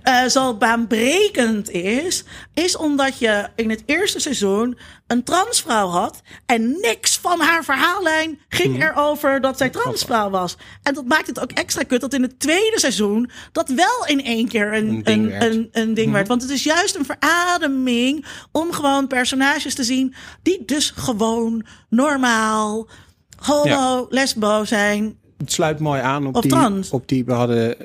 Uh, 0.03 0.25
zo 0.25 0.53
baanbrekend 0.53 1.69
is, 1.69 2.23
is 2.53 2.77
omdat 2.77 3.19
je 3.19 3.47
in 3.55 3.69
het 3.69 3.83
eerste 3.85 4.19
seizoen 4.19 4.77
een 5.07 5.23
transvrouw 5.23 5.87
had 5.87 6.21
en 6.45 6.77
niks 6.81 7.17
van 7.17 7.39
haar 7.39 7.63
verhaallijn 7.63 8.39
ging 8.49 8.75
mm. 8.75 8.81
erover 8.81 9.41
dat 9.41 9.57
zij 9.57 9.69
transvrouw 9.69 10.29
was. 10.29 10.57
En 10.83 10.93
dat 10.93 11.05
maakt 11.05 11.27
het 11.27 11.39
ook 11.39 11.51
extra 11.51 11.83
kut 11.83 12.01
dat 12.01 12.13
in 12.13 12.21
het 12.21 12.39
tweede 12.39 12.79
seizoen 12.79 13.29
dat 13.51 13.69
wel 13.69 14.05
in 14.05 14.23
één 14.23 14.47
keer 14.47 14.73
een, 14.73 14.87
een 14.87 15.03
ding, 15.03 15.23
een, 15.23 15.29
werd. 15.29 15.43
Een, 15.43 15.69
een 15.71 15.93
ding 15.93 16.07
mm. 16.07 16.13
werd. 16.13 16.27
Want 16.27 16.41
het 16.41 16.51
is 16.51 16.63
juist 16.63 16.95
een 16.95 17.05
verademing 17.05 18.25
om 18.51 18.71
gewoon 18.71 19.07
personages 19.07 19.75
te 19.75 19.83
zien 19.83 20.13
die 20.41 20.65
dus 20.65 20.93
gewoon 20.95 21.65
normaal 21.89 22.87
homo, 23.35 23.69
ja. 23.69 24.05
lesbo 24.09 24.65
zijn 24.65 25.17
het 25.39 25.51
sluit 25.51 25.79
mooi 25.79 26.01
aan 26.01 26.25
op 26.25 26.41
die, 26.41 26.91
op 26.91 27.07
die. 27.07 27.25
We 27.25 27.31
hadden, 27.33 27.75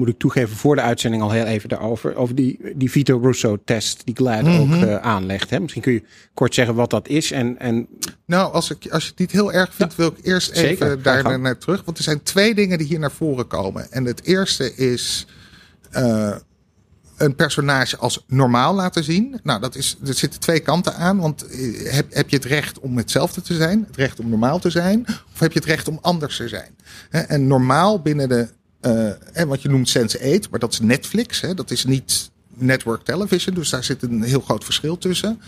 moet 0.00 0.08
ik 0.08 0.18
toegeven, 0.18 0.56
voor 0.56 0.74
de 0.74 0.82
uitzending 0.82 1.22
al 1.22 1.30
heel 1.30 1.44
even 1.44 1.68
daarover. 1.68 2.14
Over 2.16 2.34
die, 2.34 2.58
die 2.74 2.90
Vito 2.90 3.18
Russo-test 3.18 4.02
die 4.04 4.14
Glad 4.14 4.42
mm 4.42 4.48
-hmm. 4.48 4.72
ook 4.72 4.84
uh, 4.84 4.96
aanlegt. 4.96 5.50
Hè? 5.50 5.60
Misschien 5.60 5.82
kun 5.82 5.92
je 5.92 6.02
kort 6.34 6.54
zeggen 6.54 6.74
wat 6.74 6.90
dat 6.90 7.08
is. 7.08 7.30
En, 7.30 7.58
en... 7.58 7.88
Nou, 8.24 8.52
als, 8.52 8.70
ik, 8.70 8.88
als 8.90 9.02
je 9.02 9.10
het 9.10 9.18
niet 9.18 9.30
heel 9.30 9.52
erg 9.52 9.74
vindt, 9.74 9.96
wil 9.96 10.06
ik 10.06 10.26
eerst 10.26 10.56
Zeker, 10.56 10.86
even 10.86 11.02
daar 11.02 11.40
naar 11.40 11.58
terug. 11.58 11.84
Want 11.84 11.98
er 11.98 12.04
zijn 12.04 12.22
twee 12.22 12.54
dingen 12.54 12.78
die 12.78 12.86
hier 12.86 12.98
naar 12.98 13.12
voren 13.12 13.46
komen. 13.46 13.92
En 13.92 14.04
het 14.04 14.24
eerste 14.24 14.74
is. 14.74 15.26
Uh, 15.92 16.36
een 17.20 17.34
personage 17.34 17.96
als 17.96 18.24
normaal 18.26 18.74
laten 18.74 19.04
zien. 19.04 19.40
Nou, 19.42 19.60
dat 19.60 19.74
is, 19.74 19.96
er 20.06 20.14
zitten 20.14 20.40
twee 20.40 20.60
kanten 20.60 20.94
aan. 20.94 21.18
Want 21.18 21.46
eh, 21.46 21.92
heb, 21.92 22.14
heb 22.14 22.30
je 22.30 22.36
het 22.36 22.44
recht 22.44 22.78
om 22.78 22.96
hetzelfde 22.96 23.40
te 23.40 23.54
zijn? 23.54 23.84
Het 23.86 23.96
recht 23.96 24.20
om 24.20 24.28
normaal 24.28 24.58
te 24.58 24.70
zijn? 24.70 25.06
Of 25.32 25.40
heb 25.40 25.52
je 25.52 25.58
het 25.58 25.68
recht 25.68 25.88
om 25.88 25.98
anders 26.02 26.36
te 26.36 26.48
zijn? 26.48 26.76
En 27.10 27.46
normaal 27.46 28.00
binnen 28.02 28.28
de, 28.28 28.40
eh, 28.40 28.46
en 29.32 29.48
wat 29.48 29.62
je 29.62 29.68
noemt 29.68 29.98
Sense8, 29.98 30.50
maar 30.50 30.58
dat 30.60 30.72
is 30.72 30.80
Netflix. 30.80 31.40
Hè, 31.40 31.54
dat 31.54 31.70
is 31.70 31.84
niet 31.84 32.30
network 32.54 33.02
television, 33.04 33.54
dus 33.54 33.70
daar 33.70 33.84
zit 33.84 34.02
een 34.02 34.22
heel 34.22 34.40
groot 34.40 34.64
verschil 34.64 34.98
tussen. 34.98 35.40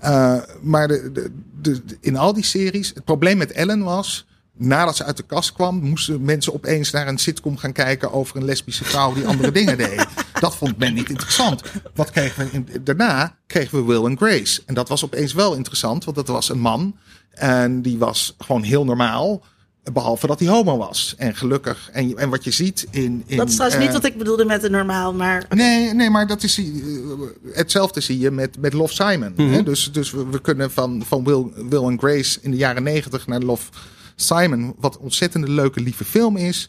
Eh, 0.00 0.36
maar 0.62 0.88
de, 0.88 1.30
de, 1.60 1.82
in 2.00 2.16
al 2.16 2.32
die 2.32 2.44
series, 2.44 2.88
het 2.94 3.04
probleem 3.04 3.36
met 3.38 3.52
Ellen 3.52 3.82
was. 3.82 4.26
Nadat 4.60 4.96
ze 4.96 5.04
uit 5.04 5.16
de 5.16 5.22
kast 5.22 5.52
kwam, 5.52 5.80
moesten 5.80 6.22
mensen 6.22 6.54
opeens 6.54 6.90
naar 6.90 7.08
een 7.08 7.18
sitcom 7.18 7.56
gaan 7.56 7.72
kijken 7.72 8.12
over 8.12 8.36
een 8.36 8.44
lesbische 8.44 8.84
vrouw 8.84 9.12
die 9.14 9.26
andere 9.26 9.52
dingen 9.52 9.76
deed. 9.78 10.06
Dat 10.40 10.56
vond 10.56 10.78
men 10.78 10.94
niet 10.94 11.08
interessant. 11.10 11.62
Wat 11.94 12.10
kregen 12.10 12.44
we 12.44 12.50
in- 12.52 12.68
daarna? 12.84 13.36
Kregen 13.46 13.78
we 13.78 13.84
Will 13.84 14.04
and 14.04 14.18
Grace. 14.18 14.62
En 14.66 14.74
dat 14.74 14.88
was 14.88 15.04
opeens 15.04 15.32
wel 15.32 15.54
interessant, 15.54 16.04
want 16.04 16.16
dat 16.16 16.28
was 16.28 16.48
een 16.48 16.58
man. 16.60 16.96
En 17.30 17.82
die 17.82 17.98
was 17.98 18.34
gewoon 18.38 18.62
heel 18.62 18.84
normaal. 18.84 19.44
Behalve 19.92 20.26
dat 20.26 20.38
hij 20.38 20.48
homo 20.48 20.76
was. 20.76 21.14
En 21.18 21.36
gelukkig. 21.36 21.90
En, 21.92 22.16
en 22.16 22.28
wat 22.28 22.44
je 22.44 22.50
ziet 22.50 22.86
in. 22.90 23.22
in 23.26 23.36
Dat 23.36 23.48
is 23.48 23.54
trouwens 23.54 23.80
niet 23.80 23.88
eh, 23.88 23.94
wat 23.94 24.04
ik 24.04 24.18
bedoelde 24.18 24.44
met 24.44 24.62
een 24.62 24.70
normaal, 24.70 25.14
maar 25.14 25.46
Nee, 25.48 25.94
nee, 25.94 26.10
maar 26.10 26.26
dat 26.26 26.42
is, 26.42 26.58
eh, 26.58 26.64
hetzelfde 27.52 28.00
zie 28.00 28.18
je 28.18 28.30
met, 28.30 28.58
met 28.60 28.72
Love 28.72 28.94
Simon. 28.94 29.32
hè? 29.36 29.62
Dus, 29.62 29.92
dus 29.92 30.10
we, 30.10 30.26
we 30.26 30.40
kunnen 30.40 30.70
van, 30.70 31.02
van 31.06 31.24
Will, 31.24 31.52
Will 31.68 31.84
and 31.84 32.00
Grace 32.00 32.38
in 32.42 32.50
de 32.50 32.56
jaren 32.56 32.82
negentig 32.82 33.26
naar 33.26 33.40
Love 33.40 33.70
Simon, 34.16 34.74
wat 34.78 34.94
een 34.94 35.00
ontzettende 35.00 35.50
leuke, 35.50 35.80
lieve 35.80 36.04
film 36.04 36.36
is. 36.36 36.68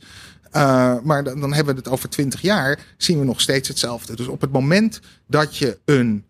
Uh, 0.55 0.95
maar 1.03 1.23
dan, 1.23 1.39
dan 1.39 1.53
hebben 1.53 1.73
we 1.73 1.79
het 1.79 1.89
over 1.89 2.09
twintig 2.09 2.41
jaar, 2.41 2.79
zien 2.97 3.19
we 3.19 3.25
nog 3.25 3.41
steeds 3.41 3.67
hetzelfde. 3.67 4.15
Dus 4.15 4.27
op 4.27 4.41
het 4.41 4.51
moment 4.51 4.99
dat 5.27 5.57
je 5.57 5.79
een 5.85 6.25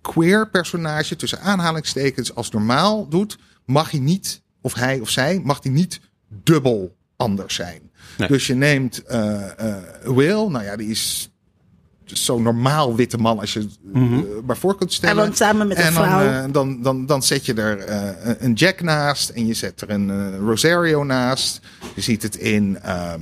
queer 0.00 0.48
personage 0.50 1.16
tussen 1.16 1.40
aanhalingstekens 1.40 2.34
als 2.34 2.50
normaal 2.50 3.08
doet, 3.08 3.38
mag 3.64 3.90
hij 3.90 4.00
niet, 4.00 4.42
of 4.60 4.74
hij 4.74 5.00
of 5.00 5.10
zij, 5.10 5.40
mag 5.44 5.62
hij 5.62 5.72
niet 5.72 6.00
dubbel 6.28 6.96
anders 7.16 7.54
zijn. 7.54 7.80
Nee. 8.18 8.28
Dus 8.28 8.46
je 8.46 8.54
neemt 8.54 9.02
eh, 9.02 9.74
eh, 9.74 9.76
Will, 10.04 10.48
nou 10.48 10.64
ja, 10.64 10.76
die 10.76 10.88
is 10.88 11.30
zo'n 12.04 12.42
normaal 12.42 12.94
witte 12.96 13.16
man 13.18 13.38
als 13.38 13.52
je 13.52 13.60
het 13.60 13.78
eh, 13.94 14.00
maar 14.46 14.56
voor 14.56 14.76
kunt 14.76 14.90
hij 14.90 14.98
stellen. 14.98 15.22
woont 15.24 15.36
samen 15.36 15.66
met 15.68 15.76
een 15.78 15.82
en 15.84 15.94
dan, 15.94 16.04
vrouw. 16.04 16.26
eh, 16.28 16.44
dan, 16.52 16.82
dan, 16.82 17.06
dan 17.06 17.22
zet 17.22 17.46
je 17.46 17.54
er 17.54 17.78
eh, 17.78 18.34
een 18.38 18.52
Jack 18.52 18.80
naast 18.80 19.28
en 19.28 19.46
je 19.46 19.54
zet 19.54 19.80
er 19.80 19.90
een 19.90 20.36
Rosario 20.38 21.04
naast. 21.04 21.60
Je 21.94 22.00
ziet 22.00 22.22
het 22.22 22.36
in, 22.36 22.78
ehm, 22.82 23.20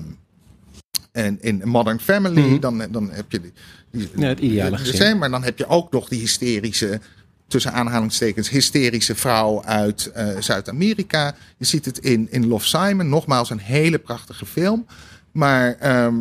en 1.12 1.38
in 1.42 1.62
Modern 1.64 1.98
Family. 2.00 2.58
dan, 2.58 2.82
dan 2.90 3.10
heb 3.10 3.32
je 3.32 3.40
die, 3.40 3.52
die- 3.90 4.08
Ja, 4.16 4.26
het 4.28 4.38
ideale 4.38 4.70
de- 4.70 4.76
de- 4.76 4.82
gezin. 4.82 4.96
zijn, 4.96 5.18
Maar 5.18 5.30
dan 5.30 5.44
heb 5.44 5.58
je 5.58 5.66
ook 5.66 5.92
nog 5.92 6.08
die 6.08 6.20
hysterische, 6.20 7.00
tussen 7.46 7.72
aanhalingstekens, 7.72 8.48
hysterische 8.48 9.14
vrouw 9.14 9.64
uit 9.64 10.06
eh, 10.06 10.28
Zuid-Amerika. 10.38 11.34
Je 11.56 11.64
ziet 11.64 11.84
het 11.84 11.98
in, 11.98 12.26
in 12.30 12.46
Love 12.46 12.66
Simon. 12.66 13.08
Nogmaals, 13.08 13.50
een 13.50 13.58
hele 13.58 13.98
prachtige 13.98 14.46
film. 14.46 14.86
Maar 15.32 15.74
ehm, 15.74 16.14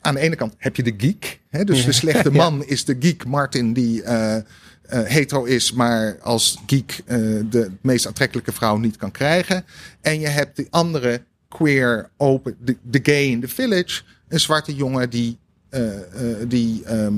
aan 0.00 0.14
de 0.14 0.20
ene 0.20 0.36
kant 0.36 0.54
heb 0.58 0.76
je 0.76 0.82
de 0.82 0.94
geek. 0.96 1.40
Hè? 1.50 1.64
Dus 1.64 1.84
de 1.84 1.92
slechte 1.92 2.30
man 2.42 2.64
is 2.64 2.84
de 2.84 2.96
geek 2.98 3.24
Martin 3.26 3.72
die 3.72 4.02
eh, 4.02 4.36
eh, 4.36 4.42
hetero 4.88 5.44
is, 5.44 5.72
maar 5.72 6.18
als 6.20 6.58
geek 6.66 7.02
eh, 7.06 7.18
de 7.50 7.70
meest 7.80 8.06
aantrekkelijke 8.06 8.52
vrouw 8.52 8.76
niet 8.76 8.96
kan 8.96 9.10
krijgen. 9.10 9.64
En 10.00 10.20
je 10.20 10.26
hebt 10.26 10.56
die 10.56 10.66
andere 10.70 11.22
queer, 11.48 12.10
open, 12.16 12.56
de, 12.60 12.76
de 12.82 13.00
gay 13.02 13.24
in 13.24 13.40
the 13.40 13.48
village. 13.48 14.02
Een 14.28 14.40
zwarte 14.40 14.74
jongen 14.74 15.10
die, 15.10 15.38
eh, 15.68 15.96
eh, 15.96 16.48
die 16.48 16.84
ehm, 16.84 16.96
eh, 16.96 17.12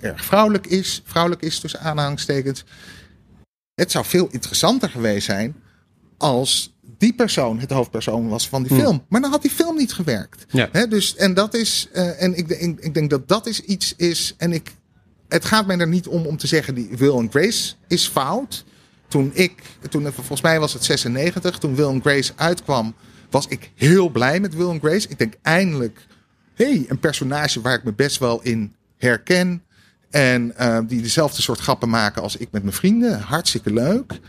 erg 0.00 0.24
vrouwelijk 0.24 0.66
is. 0.66 1.02
Vrouwelijk 1.04 1.42
is 1.42 1.58
tussen 1.60 1.80
aanhalingstekens. 1.80 2.64
Het 3.74 3.90
zou 3.90 4.04
veel 4.04 4.28
interessanter 4.30 4.90
geweest 4.90 5.24
zijn 5.26 5.54
als 6.18 6.74
die 6.98 7.14
persoon 7.14 7.58
het 7.58 7.70
hoofdpersoon 7.70 8.28
was 8.28 8.48
van 8.48 8.62
die 8.62 8.76
film. 8.76 9.04
Maar 9.08 9.20
dan 9.20 9.30
had 9.30 9.42
die 9.42 9.50
film 9.50 9.76
niet 9.76 9.92
gewerkt. 9.92 10.44
Ja. 10.52 10.86
Dus, 10.86 11.16
en 11.16 11.34
dat 11.34 11.54
is, 11.54 11.88
eh, 11.92 12.22
en 12.22 12.36
ik, 12.38 12.48
denk- 12.48 12.80
ik 12.80 12.94
denk 12.94 13.10
dat 13.10 13.28
dat 13.28 13.46
is 13.46 13.60
iets 13.60 13.94
is. 13.96 14.34
En 14.38 14.52
ik, 14.52 14.74
het 15.28 15.44
gaat 15.44 15.66
mij 15.66 15.78
er 15.78 15.88
niet 15.88 16.06
om 16.06 16.26
om 16.26 16.36
te 16.36 16.46
zeggen 16.46 16.74
die 16.74 16.88
Will 16.96 17.10
and 17.10 17.30
Grace 17.30 17.74
is 17.88 18.06
fout. 18.08 18.64
Toen 19.08 19.30
ik, 19.34 19.62
toen, 19.90 20.12
volgens 20.12 20.40
mij 20.40 20.60
was 20.60 20.72
het 20.72 20.84
96, 20.84 21.58
toen 21.58 21.74
Will 21.74 21.84
and 21.86 22.02
Grace 22.02 22.32
uitkwam, 22.36 22.94
was 23.30 23.46
ik 23.46 23.70
heel 23.74 24.08
blij 24.08 24.40
met 24.40 24.54
Will 24.54 24.66
and 24.68 24.80
Grace. 24.80 25.08
Ik 25.08 25.18
denk 25.18 25.34
eindelijk, 25.42 26.06
hey, 26.54 26.84
een 26.88 26.98
personage 26.98 27.60
waar 27.60 27.74
ik 27.74 27.84
me 27.84 27.92
best 27.92 28.18
wel 28.18 28.42
in 28.42 28.74
herken. 28.96 29.62
En 30.12 30.56
eh, 30.56 30.78
die 30.86 31.02
dezelfde 31.02 31.42
soort 31.42 31.60
grappen 31.60 31.88
maken 31.88 32.22
als 32.22 32.36
ik 32.36 32.48
met 32.50 32.62
mijn 32.62 32.74
vrienden. 32.74 33.20
Hartstikke 33.20 33.72
leuk. 33.72 34.20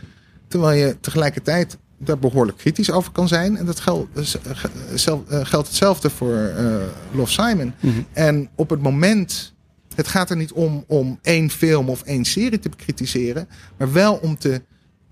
Terwijl 0.48 0.86
je 0.86 1.00
tegelijkertijd 1.00 1.78
daar 1.98 2.18
behoorlijk 2.18 2.58
kritisch 2.58 2.90
over 2.90 3.12
kan 3.12 3.28
zijn. 3.28 3.56
En 3.56 3.66
dat 3.66 3.80
geldt, 3.80 4.36
eh, 4.44 5.06
eh, 5.06 5.46
geldt 5.46 5.68
hetzelfde 5.68 6.10
voor 6.10 6.36
eh, 6.36 6.76
Love 7.12 7.32
Simon. 7.32 7.72
En 8.12 8.48
op 8.54 8.70
het 8.70 8.82
moment. 8.82 9.52
Het 9.94 10.08
gaat 10.08 10.30
er 10.30 10.36
niet 10.36 10.52
om 10.52 10.84
om 10.86 11.18
één 11.22 11.50
film 11.50 11.88
of 11.88 12.02
één 12.02 12.24
serie 12.24 12.58
te 12.58 12.68
bekritiseren. 12.68 13.48
Maar 13.76 13.92
wel 13.92 14.14
om 14.14 14.38
te, 14.38 14.62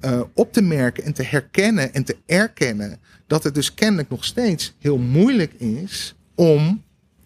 eh, 0.00 0.20
op 0.34 0.52
te 0.52 0.62
merken 0.62 1.04
en 1.04 1.12
te 1.12 1.22
herkennen 1.22 1.94
en 1.94 2.04
te 2.04 2.16
erkennen. 2.26 3.00
Dat 3.26 3.44
het 3.44 3.54
dus 3.54 3.74
kennelijk 3.74 4.08
nog 4.08 4.24
steeds 4.24 4.74
heel 4.78 4.98
moeilijk 4.98 5.52
is 5.52 6.14
om 6.34 6.82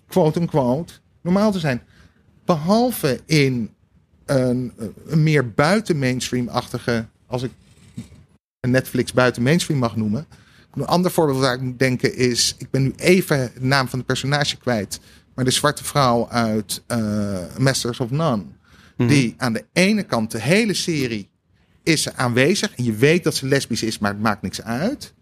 quote-unquote 0.08 0.92
normaal 1.22 1.52
te 1.52 1.58
zijn. 1.58 1.82
Behalve 2.46 3.20
in 3.26 3.70
een, 4.26 4.72
een 5.06 5.22
meer 5.22 5.50
buiten 5.50 5.98
mainstream-achtige, 5.98 7.06
als 7.26 7.42
ik 7.42 7.50
een 8.60 8.70
Netflix 8.70 9.12
buiten 9.12 9.42
mainstream 9.42 9.78
mag 9.78 9.96
noemen. 9.96 10.26
Een 10.74 10.86
ander 10.86 11.10
voorbeeld 11.10 11.38
waar 11.38 11.54
ik 11.54 11.60
moet 11.60 11.78
denken 11.78 12.16
is, 12.16 12.54
ik 12.58 12.70
ben 12.70 12.82
nu 12.82 12.92
even 12.96 13.50
de 13.54 13.64
naam 13.66 13.88
van 13.88 13.98
de 13.98 14.04
personage 14.04 14.56
kwijt, 14.56 15.00
maar 15.34 15.44
de 15.44 15.50
zwarte 15.50 15.84
vrouw 15.84 16.28
uit 16.28 16.82
eh, 16.86 17.38
Masters 17.58 18.00
of 18.00 18.10
None, 18.10 18.44
die 18.96 19.34
aan 19.36 19.52
de 19.52 19.64
ene 19.72 20.02
kant 20.02 20.30
de 20.30 20.40
hele 20.40 20.74
serie 20.74 21.30
is 21.82 22.02
ze 22.02 22.14
aanwezig 22.14 22.74
en 22.74 22.84
je 22.84 22.92
weet 22.92 23.24
dat 23.24 23.34
ze 23.34 23.46
lesbisch 23.46 23.82
is, 23.82 23.98
maar 23.98 24.10
het 24.10 24.20
maakt 24.20 24.42
niks 24.42 24.62
uit. 24.62 25.14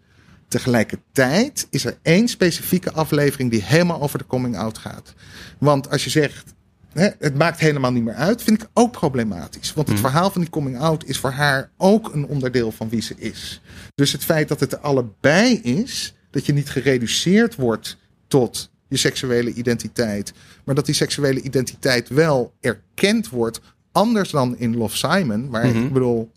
Tegelijkertijd 0.47 1.67
is 1.69 1.85
er 1.85 1.97
één 2.01 2.27
specifieke 2.27 2.91
aflevering 2.91 3.51
die 3.51 3.61
helemaal 3.61 4.01
over 4.01 4.17
de 4.17 4.27
coming 4.27 4.57
out 4.57 4.77
gaat. 4.77 5.13
Want 5.57 5.89
als 5.89 6.03
je 6.03 6.09
zegt, 6.09 6.53
hè, 7.01 7.09
het 7.19 7.37
maakt 7.37 7.59
helemaal 7.59 7.91
niet 7.91 8.03
meer 8.03 8.13
uit, 8.13 8.43
vind 8.43 8.61
ik 8.61 8.69
ook 8.73 8.91
problematisch. 8.91 9.73
Want 9.73 9.87
het 9.87 9.99
verhaal 9.99 10.29
van 10.31 10.41
die 10.41 10.49
coming 10.49 10.79
out 10.79 11.05
is 11.05 11.17
voor 11.17 11.31
haar 11.31 11.69
ook 11.77 12.13
een 12.13 12.25
onderdeel 12.27 12.71
van 12.71 12.89
wie 12.89 13.01
ze 13.01 13.13
is. 13.17 13.61
Dus 13.95 14.11
het 14.11 14.23
feit 14.23 14.47
dat 14.47 14.59
het 14.59 14.71
er 14.71 14.79
allebei 14.79 15.55
is, 15.61 16.15
dat 16.31 16.45
je 16.45 16.53
niet 16.53 16.69
gereduceerd 16.69 17.55
wordt 17.55 17.97
tot 18.27 18.69
je 18.87 18.97
seksuele 18.97 19.53
identiteit, 19.53 20.33
maar 20.63 20.75
dat 20.75 20.85
die 20.85 20.95
seksuele 20.95 21.41
identiteit 21.41 22.09
wel 22.09 22.53
erkend 22.61 23.29
wordt, 23.29 23.59
anders 23.91 24.29
dan 24.31 24.57
in 24.57 24.77
Love 24.77 24.97
Simon, 24.97 25.49
waar 25.49 25.65
ik 25.65 25.93
bedoel, 25.93 26.31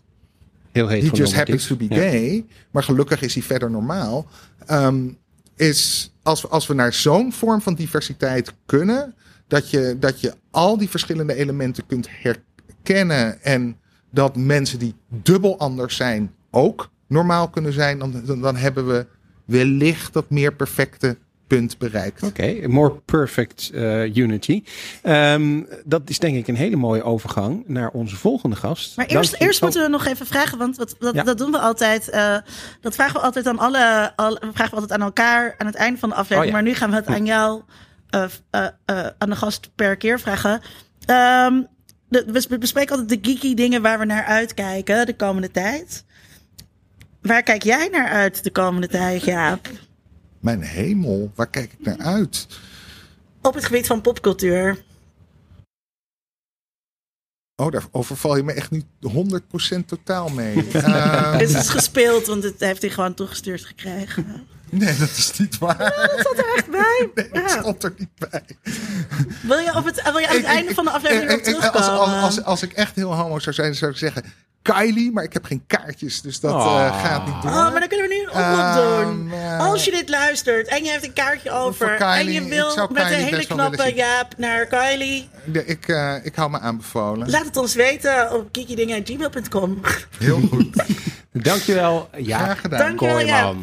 Heel 0.71 0.87
he 0.87 0.95
heet 0.97 1.17
just 1.17 1.33
happens 1.35 1.67
to 1.67 1.75
be 1.75 1.85
Ja. 1.89 1.95
gay, 1.95 2.45
maar 2.71 2.83
gelukkig 2.83 3.21
is 3.21 3.33
hij 3.33 3.43
verder 3.43 3.71
normaal. 3.71 4.27
Ehm, 4.65 5.07
is 5.55 6.11
als, 6.23 6.41
we- 6.41 6.47
als 6.47 6.67
we 6.67 6.73
naar 6.73 6.93
zo'n 6.93 7.33
vorm 7.33 7.61
van 7.61 7.73
diversiteit 7.75 8.53
kunnen, 8.65 9.15
dat 9.49 9.69
je, 9.69 9.95
dat 9.99 10.21
je 10.21 10.33
al 10.51 10.77
die 10.77 10.89
verschillende 10.89 11.33
elementen 11.35 11.85
kunt 11.85 12.07
herkennen 12.83 13.41
en 13.43 13.77
dat 14.11 14.35
mensen 14.35 14.79
die 14.79 14.95
dubbel 15.07 15.59
anders 15.59 15.95
zijn 15.95 16.31
ook 16.51 16.89
normaal 17.07 17.49
kunnen 17.49 17.73
zijn, 17.73 17.99
dan, 17.99 18.21
dan, 18.25 18.41
dan 18.41 18.55
hebben 18.55 18.87
we 18.87 19.05
wellicht 19.45 20.13
dat 20.13 20.29
meer 20.29 20.53
perfecte 20.53 21.17
punt 21.47 21.77
bereikt. 21.77 22.23
Oké, 22.23 22.67
more 22.67 22.93
perfect 23.05 23.69
eh, 23.73 24.15
unity. 24.15 24.63
Ehm, 25.03 25.61
dat 25.85 26.01
is 26.09 26.19
denk 26.19 26.35
ik 26.35 26.47
een 26.47 26.55
hele 26.55 26.75
mooie 26.75 27.03
overgang 27.03 27.63
naar 27.67 27.89
onze 27.89 28.15
volgende 28.15 28.55
gast. 28.55 28.97
Maar 28.97 29.05
eerst, 29.05 29.31
Dank 29.31 29.43
eerst 29.43 29.61
moeten 29.61 29.81
we 29.81 29.87
nog 29.89 30.05
even 30.05 30.25
vragen, 30.25 30.57
want 30.57 30.77
wat, 30.77 30.95
dat, 30.99 31.13
Ja. 31.15 31.23
dat 31.23 31.37
doen 31.37 31.51
we 31.51 31.57
altijd. 31.59 32.09
eh, 32.09 32.37
dat 32.81 32.95
vragen 32.95 33.13
we 33.13 33.19
altijd 33.19 33.47
aan 33.47 33.59
alle, 33.59 34.13
alle- 34.15 34.39
we 34.39 34.49
vragen 34.53 34.73
we 34.75 34.81
altijd 34.81 34.99
aan 34.99 35.05
elkaar 35.05 35.55
aan 35.57 35.65
het 35.67 35.75
einde 35.75 35.99
van 35.99 36.09
de 36.09 36.15
aflevering. 36.15 36.43
Oh 36.53 36.57
ja. 36.57 36.63
Maar 36.63 36.71
nu 36.71 36.73
gaan 36.77 36.89
we 36.89 36.95
het 36.95 37.07
aan 37.07 37.25
jou, 37.25 37.61
aan 39.17 39.29
de 39.29 39.35
gast 39.35 39.69
per 39.75 39.97
keer 39.97 40.19
vragen. 40.19 40.61
Ehm, 41.05 41.61
de, 42.07 42.23
we 42.27 42.41
sp- 42.41 42.59
bespreken 42.59 42.97
altijd 42.97 43.23
de 43.23 43.29
geeky 43.29 43.53
dingen 43.53 43.81
waar 43.81 43.99
we 43.99 44.05
naar 44.05 44.25
uitkijken 44.25 45.05
de 45.05 45.15
komende 45.15 45.51
tijd. 45.51 46.05
Waar 47.21 47.43
kijk 47.43 47.63
jij 47.63 47.87
naar 47.91 48.07
uit 48.09 48.43
de 48.43 48.51
komende 48.51 48.87
tijd, 48.87 49.23
Jaap? 49.23 49.69
Mijn 50.39 50.61
hemel, 50.61 51.31
waar 51.35 51.49
kijk 51.49 51.73
ik 51.73 51.85
naar 51.85 51.97
uit? 51.97 52.47
Op 53.41 53.53
het 53.53 53.65
gebied 53.65 53.87
van 53.87 54.01
popcultuur. 54.01 54.83
Oh, 57.55 57.71
daar 57.71 57.83
overval 57.91 58.35
je 58.35 58.43
me 58.43 58.53
echt 58.53 58.71
niet 58.71 58.85
100% 59.81 59.85
totaal 59.85 60.29
mee. 60.29 60.67
Ehm, 60.73 61.37
Dit 61.37 61.49
is 61.49 61.69
gespeeld, 61.69 62.25
want 62.25 62.43
het 62.43 62.59
heeft 62.59 62.81
hij 62.81 62.91
gewoon 62.91 63.13
toegestuurd 63.13 63.65
gekregen. 63.65 64.47
Nee, 64.71 64.97
dat 64.97 65.09
is 65.09 65.31
niet 65.37 65.57
waar. 65.57 65.77
Dat 65.77 66.19
zat 66.23 66.37
er 66.37 66.53
echt 66.55 66.69
bij. 66.71 67.09
Nee, 67.15 67.29
dat 67.31 67.41
Ja. 67.51 67.59
stond 67.59 67.83
er 67.83 67.93
niet 67.97 68.09
bij. 68.29 68.43
Wil 69.41 69.57
je, 69.57 69.75
op 69.75 69.85
het, 69.85 70.01
wil 70.03 70.17
je 70.17 70.27
aan 70.27 70.33
het 70.35 70.43
Ik- 70.43 70.49
einde 70.49 70.69
ik- 70.69 70.75
van 70.75 70.85
de 70.85 70.91
aflevering 70.91 71.31
ik- 71.47 71.55
als, 71.65 71.87
als, 71.87 72.21
als, 72.21 72.43
als 72.43 72.61
ik 72.63 72.73
echt 72.73 72.95
heel 72.95 73.13
homo 73.15 73.39
zou 73.39 73.55
zijn, 73.55 73.75
zou 73.75 73.91
ik 73.91 73.97
zeggen 73.97 74.23
Kylie, 74.61 75.11
maar 75.11 75.23
ik 75.23 75.33
heb 75.33 75.45
geen 75.45 75.63
kaartjes, 75.67 76.21
dus 76.21 76.39
dat 76.39 76.51
eh, 76.53 76.65
Ah. 76.65 77.03
gaat 77.05 77.25
niet 77.25 77.41
door. 77.41 77.51
Oh, 77.51 77.71
maar 77.71 77.79
dan 77.79 77.87
kunnen 77.87 78.07
we 78.07 78.13
nu 78.13 78.21
een 78.21 78.29
oproep 78.29 78.43
Ehm, 78.65 79.05
doen. 79.05 79.31
eh, 79.33 79.59
Als 79.59 79.85
je 79.85 79.91
dit 79.91 80.09
luistert 80.09 80.67
en 80.67 80.83
je 80.83 80.89
heeft 80.91 81.03
een 81.05 81.13
kaartje 81.13 81.51
over 81.51 81.95
Kylie, 81.95 82.37
en 82.37 82.43
je 82.43 82.49
wil 82.49 82.87
met 82.91 83.03
een 83.03 83.07
hele 83.07 83.45
knappe. 83.45 83.93
Jaap 83.95 84.33
naar 84.37 84.65
Kylie, 84.65 85.29
Ja, 85.53 85.61
ik, 85.65 85.87
eh, 85.87 86.15
ik 86.23 86.35
hou 86.35 86.49
me 86.49 86.59
aanbevolen. 86.59 87.29
laat 87.29 87.45
het 87.45 87.57
ons 87.57 87.75
weten 87.75 88.33
op 88.33 88.51
kikidingen.gmail.com. 88.51 89.81
Heel 90.19 90.41
goed. 90.51 90.83
Dankjewel, 91.33 92.09
ja. 92.17 92.37
Graag 92.37 92.61
gedaan. 92.61 92.79
Dankjewel, 92.79 93.19
Jaap. 93.25 93.55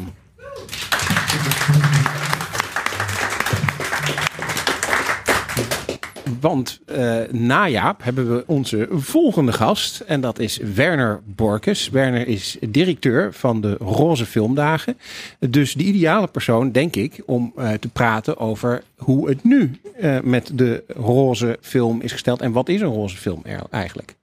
Want 6.39 6.79
eh, 6.85 7.19
na 7.31 7.67
Jaap 7.67 8.03
hebben 8.03 8.35
we 8.35 8.43
onze 8.47 8.87
volgende 8.91 9.51
gast. 9.51 9.99
En 9.99 10.21
dat 10.21 10.39
is 10.39 10.57
Werner 10.57 11.21
Borkes. 11.25 11.89
Werner 11.89 12.27
is 12.27 12.57
directeur 12.69 13.33
van 13.33 13.61
de 13.61 13.73
Roze 13.79 14.25
Filmdagen. 14.25 14.97
Dus 15.39 15.73
de 15.73 15.83
ideale 15.83 16.27
persoon, 16.27 16.71
denk 16.71 16.95
ik, 16.95 17.21
om 17.25 17.53
eh, 17.55 17.73
te 17.73 17.87
praten 17.87 18.37
over 18.37 18.83
hoe 18.95 19.29
het 19.29 19.43
nu 19.43 19.71
eh, 19.99 20.19
met 20.21 20.51
de 20.53 20.83
roze 20.87 21.57
film 21.61 22.01
is 22.01 22.11
gesteld. 22.11 22.41
En 22.41 22.51
wat 22.51 22.69
is 22.69 22.81
een 22.81 22.87
roze 22.87 23.17
film 23.17 23.41
eigenlijk? 23.69 24.15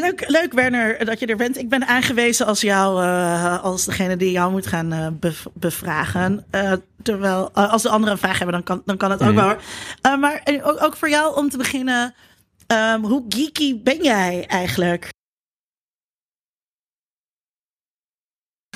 Leuk, 0.00 0.24
leuk, 0.28 0.52
Werner, 0.52 1.04
dat 1.04 1.18
je 1.20 1.26
er 1.26 1.36
bent. 1.36 1.58
Ik 1.58 1.68
ben 1.68 1.86
aangewezen 1.86 2.46
als 2.46 2.60
jou, 2.60 3.02
eh, 3.04 3.62
als 3.62 3.84
degene 3.84 4.16
die 4.16 4.30
jou 4.30 4.50
moet 4.50 4.66
gaan 4.66 4.92
eh, 4.92 5.06
bev- 5.12 5.46
bevragen. 5.54 6.44
Eh, 6.50 6.72
terwijl, 7.02 7.50
als 7.52 7.82
de 7.82 7.88
anderen 7.88 8.12
een 8.14 8.20
vraag 8.20 8.38
hebben, 8.38 8.54
dan 8.54 8.62
kan, 8.64 8.82
dan 8.84 8.96
kan 8.96 9.10
het 9.10 9.22
ook 9.22 9.26
Mhm. 9.32 9.36
wel. 9.36 9.44
hoor. 10.02 10.18
Maar 10.18 10.42
ook, 10.62 10.82
ook 10.82 10.96
voor 10.96 11.08
jou 11.08 11.36
om 11.36 11.50
te 11.50 11.56
beginnen. 11.56 12.14
ehm, 12.66 13.00
hoe 13.00 13.24
geeky 13.28 13.82
ben 13.82 14.02
jij 14.02 14.44
eigenlijk? 14.48 15.08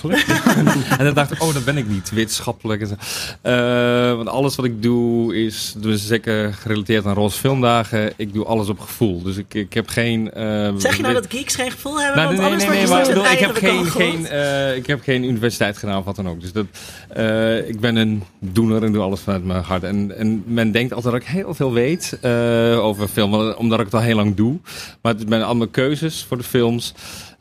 en 0.99 1.05
dan 1.05 1.15
dacht 1.15 1.33
ik, 1.33 1.43
oh, 1.43 1.55
dat 1.55 1.65
ben 1.65 1.77
ik 1.77 1.89
niet, 1.89 2.11
wetenschappelijk. 2.11 2.81
en 2.81 2.87
zo. 2.87 2.95
Eh, 3.43 4.17
want 4.17 4.29
alles 4.29 4.57
wat 4.57 4.65
ik 4.65 4.83
doe 4.83 5.37
is, 5.45 5.75
dus 5.79 6.07
zeker 6.07 6.55
gerelateerd 6.55 7.07
aan 7.07 7.15
roze 7.15 7.39
filmdagen, 7.39 8.13
ik 8.17 8.33
doe 8.33 8.45
alles 8.45 8.69
op 8.69 8.81
gevoel. 8.81 9.23
Dus 9.23 9.37
ik, 9.37 9.55
ik 9.55 9.73
heb 9.75 9.89
geen... 9.89 10.33
eh, 10.33 10.71
Zeg 10.77 10.97
je 10.97 11.03
nou 11.03 11.15
dat 11.15 11.27
geeks 11.29 11.55
geen 11.55 11.71
gevoel 11.71 12.01
hebben? 12.01 12.17
Nou, 12.23 12.37
Want 12.37 12.49
nee, 12.49 12.57
nee, 12.57 12.69
nee, 12.69 12.79
nee, 12.79 12.87
maar 12.89 12.99
ik, 12.99 13.05
straks 13.05 13.09
bedoel, 13.09 13.33
ik, 13.33 13.39
heb 13.39 13.57
geen, 13.57 13.85
geen, 13.87 14.27
eh, 14.27 14.77
ik 14.77 14.87
heb 14.87 15.03
geen 15.03 15.25
universiteit 15.25 15.77
gedaan 15.79 15.99
of 15.99 16.05
wat 16.05 16.17
dan 16.17 16.29
ook. 16.29 16.41
Dus 16.41 16.53
dat, 16.53 16.67
eh, 17.09 17.69
ik 17.69 17.81
ben 17.81 17.97
een 17.97 18.23
doener 18.39 18.83
en 18.85 18.93
doe 18.93 19.03
alles 19.03 19.21
vanuit 19.21 19.45
mijn 19.45 19.63
hart. 19.63 19.83
En, 19.83 20.17
en 20.19 20.43
men 20.47 20.71
denkt 20.73 20.93
altijd 20.93 21.13
dat 21.13 21.23
ik 21.23 21.29
heel 21.29 21.55
veel 21.55 21.73
weet 21.73 22.19
eh, 22.21 22.79
over 22.85 23.09
film, 23.09 23.35
omdat 23.35 23.79
ik 23.79 23.85
het 23.85 23.95
al 23.95 24.01
heel 24.01 24.17
lang 24.17 24.35
doe. 24.35 24.59
Maar 25.03 25.13
het 25.15 25.25
zijn 25.29 25.43
al 25.43 25.55
mijn 25.57 25.71
keuzes 25.71 26.25
voor 26.29 26.37
de 26.37 26.43
films. 26.45 26.95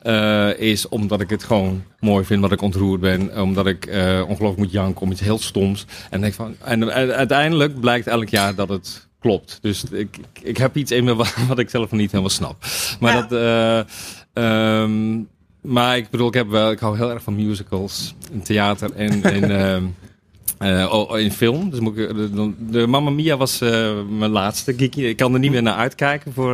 Eh, 0.06 0.60
is 0.60 0.88
omdat 0.88 1.22
ik 1.22 1.30
het 1.30 1.44
gewoon 1.44 1.84
mooi 2.00 2.26
vind, 2.26 2.44
omdat 2.44 2.58
ik 2.58 2.64
ontroerd 2.64 3.02
ben, 3.02 3.42
omdat 3.42 3.68
ik 3.68 3.86
eh, 3.86 4.20
ongelooflijk 4.28 4.58
moet 4.58 4.72
janken 4.72 5.02
om 5.02 5.12
iets 5.12 5.22
heel 5.22 5.40
stoms. 5.40 5.86
En, 6.10 6.22
denk 6.22 6.34
van, 6.34 6.56
en 6.64 6.92
uiteindelijk 7.14 7.80
blijkt 7.80 8.08
elk 8.08 8.30
jaar 8.30 8.56
dat 8.56 8.70
het 8.70 9.08
klopt. 9.20 9.58
Dus 9.62 9.84
ik, 9.84 10.18
ik, 10.18 10.40
ik 10.42 10.58
heb 10.58 10.76
iets 10.78 10.92
in 10.92 11.04
me 11.04 11.16
wat, 11.16 11.36
wat 11.48 11.60
ik 11.60 11.70
zelf 11.70 11.92
niet 11.92 12.12
helemaal 12.12 12.30
snap. 12.32 12.66
Maar 13.00 13.14
Ja. 13.14 13.22
dat. 13.22 13.32
eh, 14.34 14.84
ehm, 14.84 15.20
maar 15.62 15.98
ik 15.98 16.10
bedoel, 16.10 16.28
ik, 16.28 16.34
heb 16.34 16.50
wel, 16.50 16.72
ik 16.72 16.80
hou 16.80 16.98
heel 16.98 17.10
erg 17.12 17.24
van 17.24 17.36
musicals. 17.36 18.16
In 18.32 18.42
theater 18.42 18.92
en 18.96 19.24
in, 19.24 19.52
eh, 20.58 20.94
oh, 20.94 21.20
in 21.20 21.32
film. 21.32 21.70
Dus 21.70 21.80
moet 21.80 21.98
ik, 21.98 22.08
de, 22.16 22.52
de 22.60 22.88
Mamma 22.88 23.10
Mia 23.10 23.38
was 23.38 23.62
eh, 23.62 23.92
mijn 24.10 24.32
laatste 24.32 24.74
geeky. 24.78 25.02
Ik 25.02 25.18
kan 25.18 25.34
er 25.34 25.40
niet 25.40 25.52
meer 25.52 25.62
naar 25.62 25.76
uitkijken. 25.76 26.34
Voor, 26.34 26.52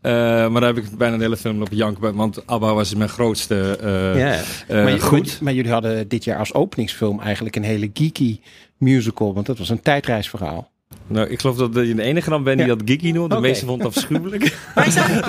eh, 0.00 0.12
maar 0.48 0.60
daar 0.60 0.74
heb 0.74 0.84
ik 0.84 0.96
bijna 0.98 1.16
de 1.16 1.22
hele 1.22 1.36
film 1.36 1.60
op 1.62 1.68
janken. 1.70 2.14
Want 2.14 2.46
ABBA 2.46 2.74
was 2.74 2.94
mijn 2.94 3.08
grootste 3.10 3.76
eh, 3.80 4.18
Ja. 4.18 4.40
eh, 4.68 4.82
maar, 4.82 4.92
je- 4.92 5.00
goed. 5.00 5.40
maar, 5.40 5.52
jullie 5.52 5.70
hadden 5.72 6.08
dit 6.08 6.24
jaar 6.24 6.38
als 6.38 6.54
openingsfilm 6.54 7.20
eigenlijk 7.20 7.56
een 7.56 7.62
hele 7.64 7.90
geeky 7.94 8.40
musical. 8.78 9.34
Want 9.34 9.46
dat 9.46 9.58
was 9.58 9.68
een 9.68 9.80
tijdreisverhaal. 9.82 10.70
Nou, 11.06 11.28
ik 11.28 11.40
geloof 11.40 11.56
dat 11.56 11.86
je 11.86 11.94
de 11.94 12.02
enige 12.02 12.30
dan 12.30 12.42
bent 12.42 12.58
die 12.58 12.66
Ja. 12.66 12.74
dat 12.74 12.82
geeky 12.88 13.10
noemt. 13.10 13.30
De 13.30 13.36
Oké. 13.36 13.46
meeste 13.46 13.66
vond 13.66 13.82
het 13.82 13.96
afschuwelijk. 13.96 14.56
Wij 14.74 14.90
zijn, 14.90 15.20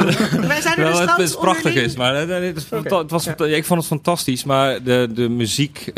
wij 0.48 0.62
zijn 0.62 0.78
er 0.78 0.84
Wel, 0.84 0.92
dus 0.92 1.00
het 1.10 1.20
is 1.20 1.36
prachtig 1.36 1.56
onderling- 1.66 1.86
is, 1.92 1.96
maar 1.96 2.16
eh, 2.30 2.54
het, 2.54 2.64
fanta- 2.64 2.98
het 2.98 3.12
was, 3.12 3.24
ja, 3.38 3.46
ik 3.46 3.66
vond 3.66 3.80
het 3.80 3.88
fantastisch. 3.88 4.44
Maar 4.44 4.84
de, 4.84 5.10
de 5.14 5.30
muziek, 5.30 5.92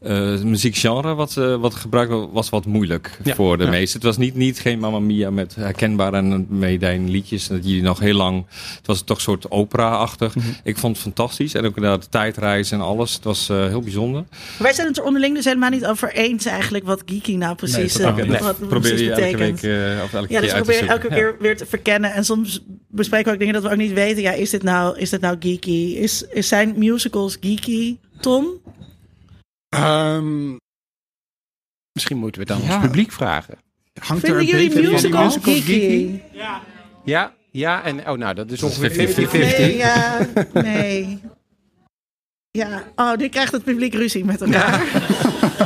eh 0.00 0.40
muziekgenre 0.42 1.14
wat, 1.14 1.36
eh, 1.36 1.56
wat 1.56 1.74
gebruikt 1.74 2.12
was, 2.32 2.48
wat 2.48 2.66
moeilijk 2.66 3.18
Ja. 3.24 3.34
voor 3.34 3.58
de 3.58 3.64
Ja. 3.64 3.70
meesten. 3.70 3.94
Het 4.00 4.08
was 4.08 4.16
niet, 4.16 4.34
niet 4.34 4.58
geen 4.58 4.78
Mamma 4.78 4.98
Mia 4.98 5.30
met 5.30 5.54
herkenbare 5.54 6.16
en 6.16 6.46
meedijn 6.48 7.10
liedjes. 7.10 7.46
Dat 7.46 7.68
je 7.68 7.82
nog 7.82 7.98
heel 7.98 8.14
lang, 8.14 8.44
het 8.76 8.86
was 8.86 9.02
toch 9.02 9.16
een 9.16 9.22
soort 9.22 9.50
opera-achtig. 9.50 10.34
Mhm. 10.34 10.46
Ik 10.64 10.78
vond 10.78 10.92
het 10.94 11.02
fantastisch. 11.02 11.54
En 11.54 11.64
ook 11.64 11.76
inderdaad 11.76 12.02
de 12.02 12.08
tijdreis 12.08 12.70
en 12.70 12.80
alles. 12.80 13.14
Het 13.14 13.24
was 13.24 13.48
eh, 13.48 13.66
heel 13.66 13.80
bijzonder. 13.80 14.24
Wij 14.58 14.72
zijn 14.72 14.86
het 14.86 14.98
er 14.98 15.04
onderling 15.04 15.34
dus 15.34 15.44
helemaal 15.44 15.70
niet 15.70 15.86
over 15.86 16.12
eens 16.12 16.44
eigenlijk 16.44 16.84
wat 16.84 17.02
geeky 17.06 17.34
nou 17.36 17.54
precies, 17.54 17.98
eh, 17.98 18.16
niet. 18.16 18.38
wat 18.40 18.58
Probeer 18.58 18.78
precies 18.80 19.00
je 19.00 19.12
elke 19.12 19.36
week, 19.36 19.62
eh, 19.62 20.02
of 20.04 20.12
elke 20.12 20.32
Ja, 20.32 20.40
dus 20.40 20.52
keer 20.52 20.64
we 20.64 20.72
uit 20.72 20.78
te 20.78 20.84
proberen 20.84 20.88
elke 20.88 21.08
Ja. 21.08 21.14
keer 21.14 21.36
weer 21.40 21.56
te 21.56 21.66
verkennen. 21.66 22.12
En 22.12 22.24
soms 22.24 22.62
bespreken 22.88 23.26
we 23.26 23.32
ook 23.32 23.38
dingen 23.38 23.54
dat 23.54 23.62
we 23.62 23.70
ook 23.70 23.76
niet 23.76 23.92
weten. 23.92 24.22
Ja, 24.22 24.32
is 24.32 24.50
dit 24.50 24.62
nou, 24.62 24.98
is 24.98 25.10
dit 25.10 25.20
nou 25.20 25.36
geeky? 25.40 25.94
Is, 25.96 26.24
is 26.32 26.48
zijn 26.48 26.74
musicals 26.76 27.36
geeky? 27.40 27.96
Tom? 28.20 28.46
Ehm, 29.70 30.56
Misschien 31.92 32.16
moeten 32.18 32.42
we 32.46 32.52
het 32.52 32.60
dan 32.60 32.68
Ja. 32.68 32.74
ons 32.76 32.84
publiek 32.86 33.12
vragen. 33.12 33.58
hangt 34.00 34.28
er 34.28 34.36
een 34.38 34.44
jullie 34.44 34.68
beetje 34.74 34.90
musicals 34.90 35.36
geeky? 35.42 36.20
Ja, 37.04 37.32
ja 37.50 37.82
en 37.84 38.08
oh, 38.08 38.18
nou, 38.18 38.34
dat 38.34 38.50
is 38.50 38.62
ongeveer 38.62 39.08
50-50. 39.08 39.28
50-50. 39.28 39.32
Nee, 39.32 39.76
ja, 39.76 40.26
nee. 40.52 41.20
Ja, 42.50 42.82
oh, 42.96 43.14
nu 43.16 43.28
krijgt 43.28 43.52
het 43.52 43.64
publiek 43.64 43.94
ruzie 43.94 44.24
met 44.24 44.40
elkaar. 44.40 44.82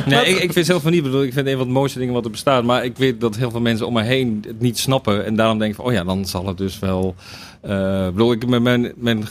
Nee, 0.05 0.25
ik, 0.25 0.37
ik 0.43 0.53
vind 0.53 0.65
zelf 0.65 0.81
van 0.81 0.91
niet. 0.91 1.03
bedoel, 1.03 1.23
ik 1.23 1.33
vind 1.33 1.45
het 1.45 1.53
een 1.53 1.57
van 1.57 1.67
de 1.67 1.73
mooiste 1.73 1.99
dingen 1.99 2.13
wat 2.13 2.25
er 2.25 2.31
bestaat. 2.31 2.63
Maar 2.63 2.85
ik 2.85 2.97
weet 2.97 3.21
dat 3.21 3.35
heel 3.35 3.51
veel 3.51 3.61
mensen 3.61 3.87
om 3.87 3.93
me 3.93 4.01
heen 4.03 4.43
het 4.47 4.59
niet 4.59 4.77
snappen. 4.77 5.25
En 5.25 5.35
daarom 5.35 5.57
denk 5.59 5.69
ik 5.71 5.75
van, 5.75 5.85
oh 5.85 5.91
ja, 5.91 6.03
dan 6.03 6.25
zal 6.25 6.47
het 6.47 6.57
dus 6.57 6.79
wel... 6.79 7.15
eh, 7.61 8.05
ik 8.07 8.11
bedoel, 8.13 8.31
ik, 8.31 8.47
mijn, 8.47 8.61
mijn, 8.63 8.93
mijn 8.95 9.21
eh, 9.21 9.27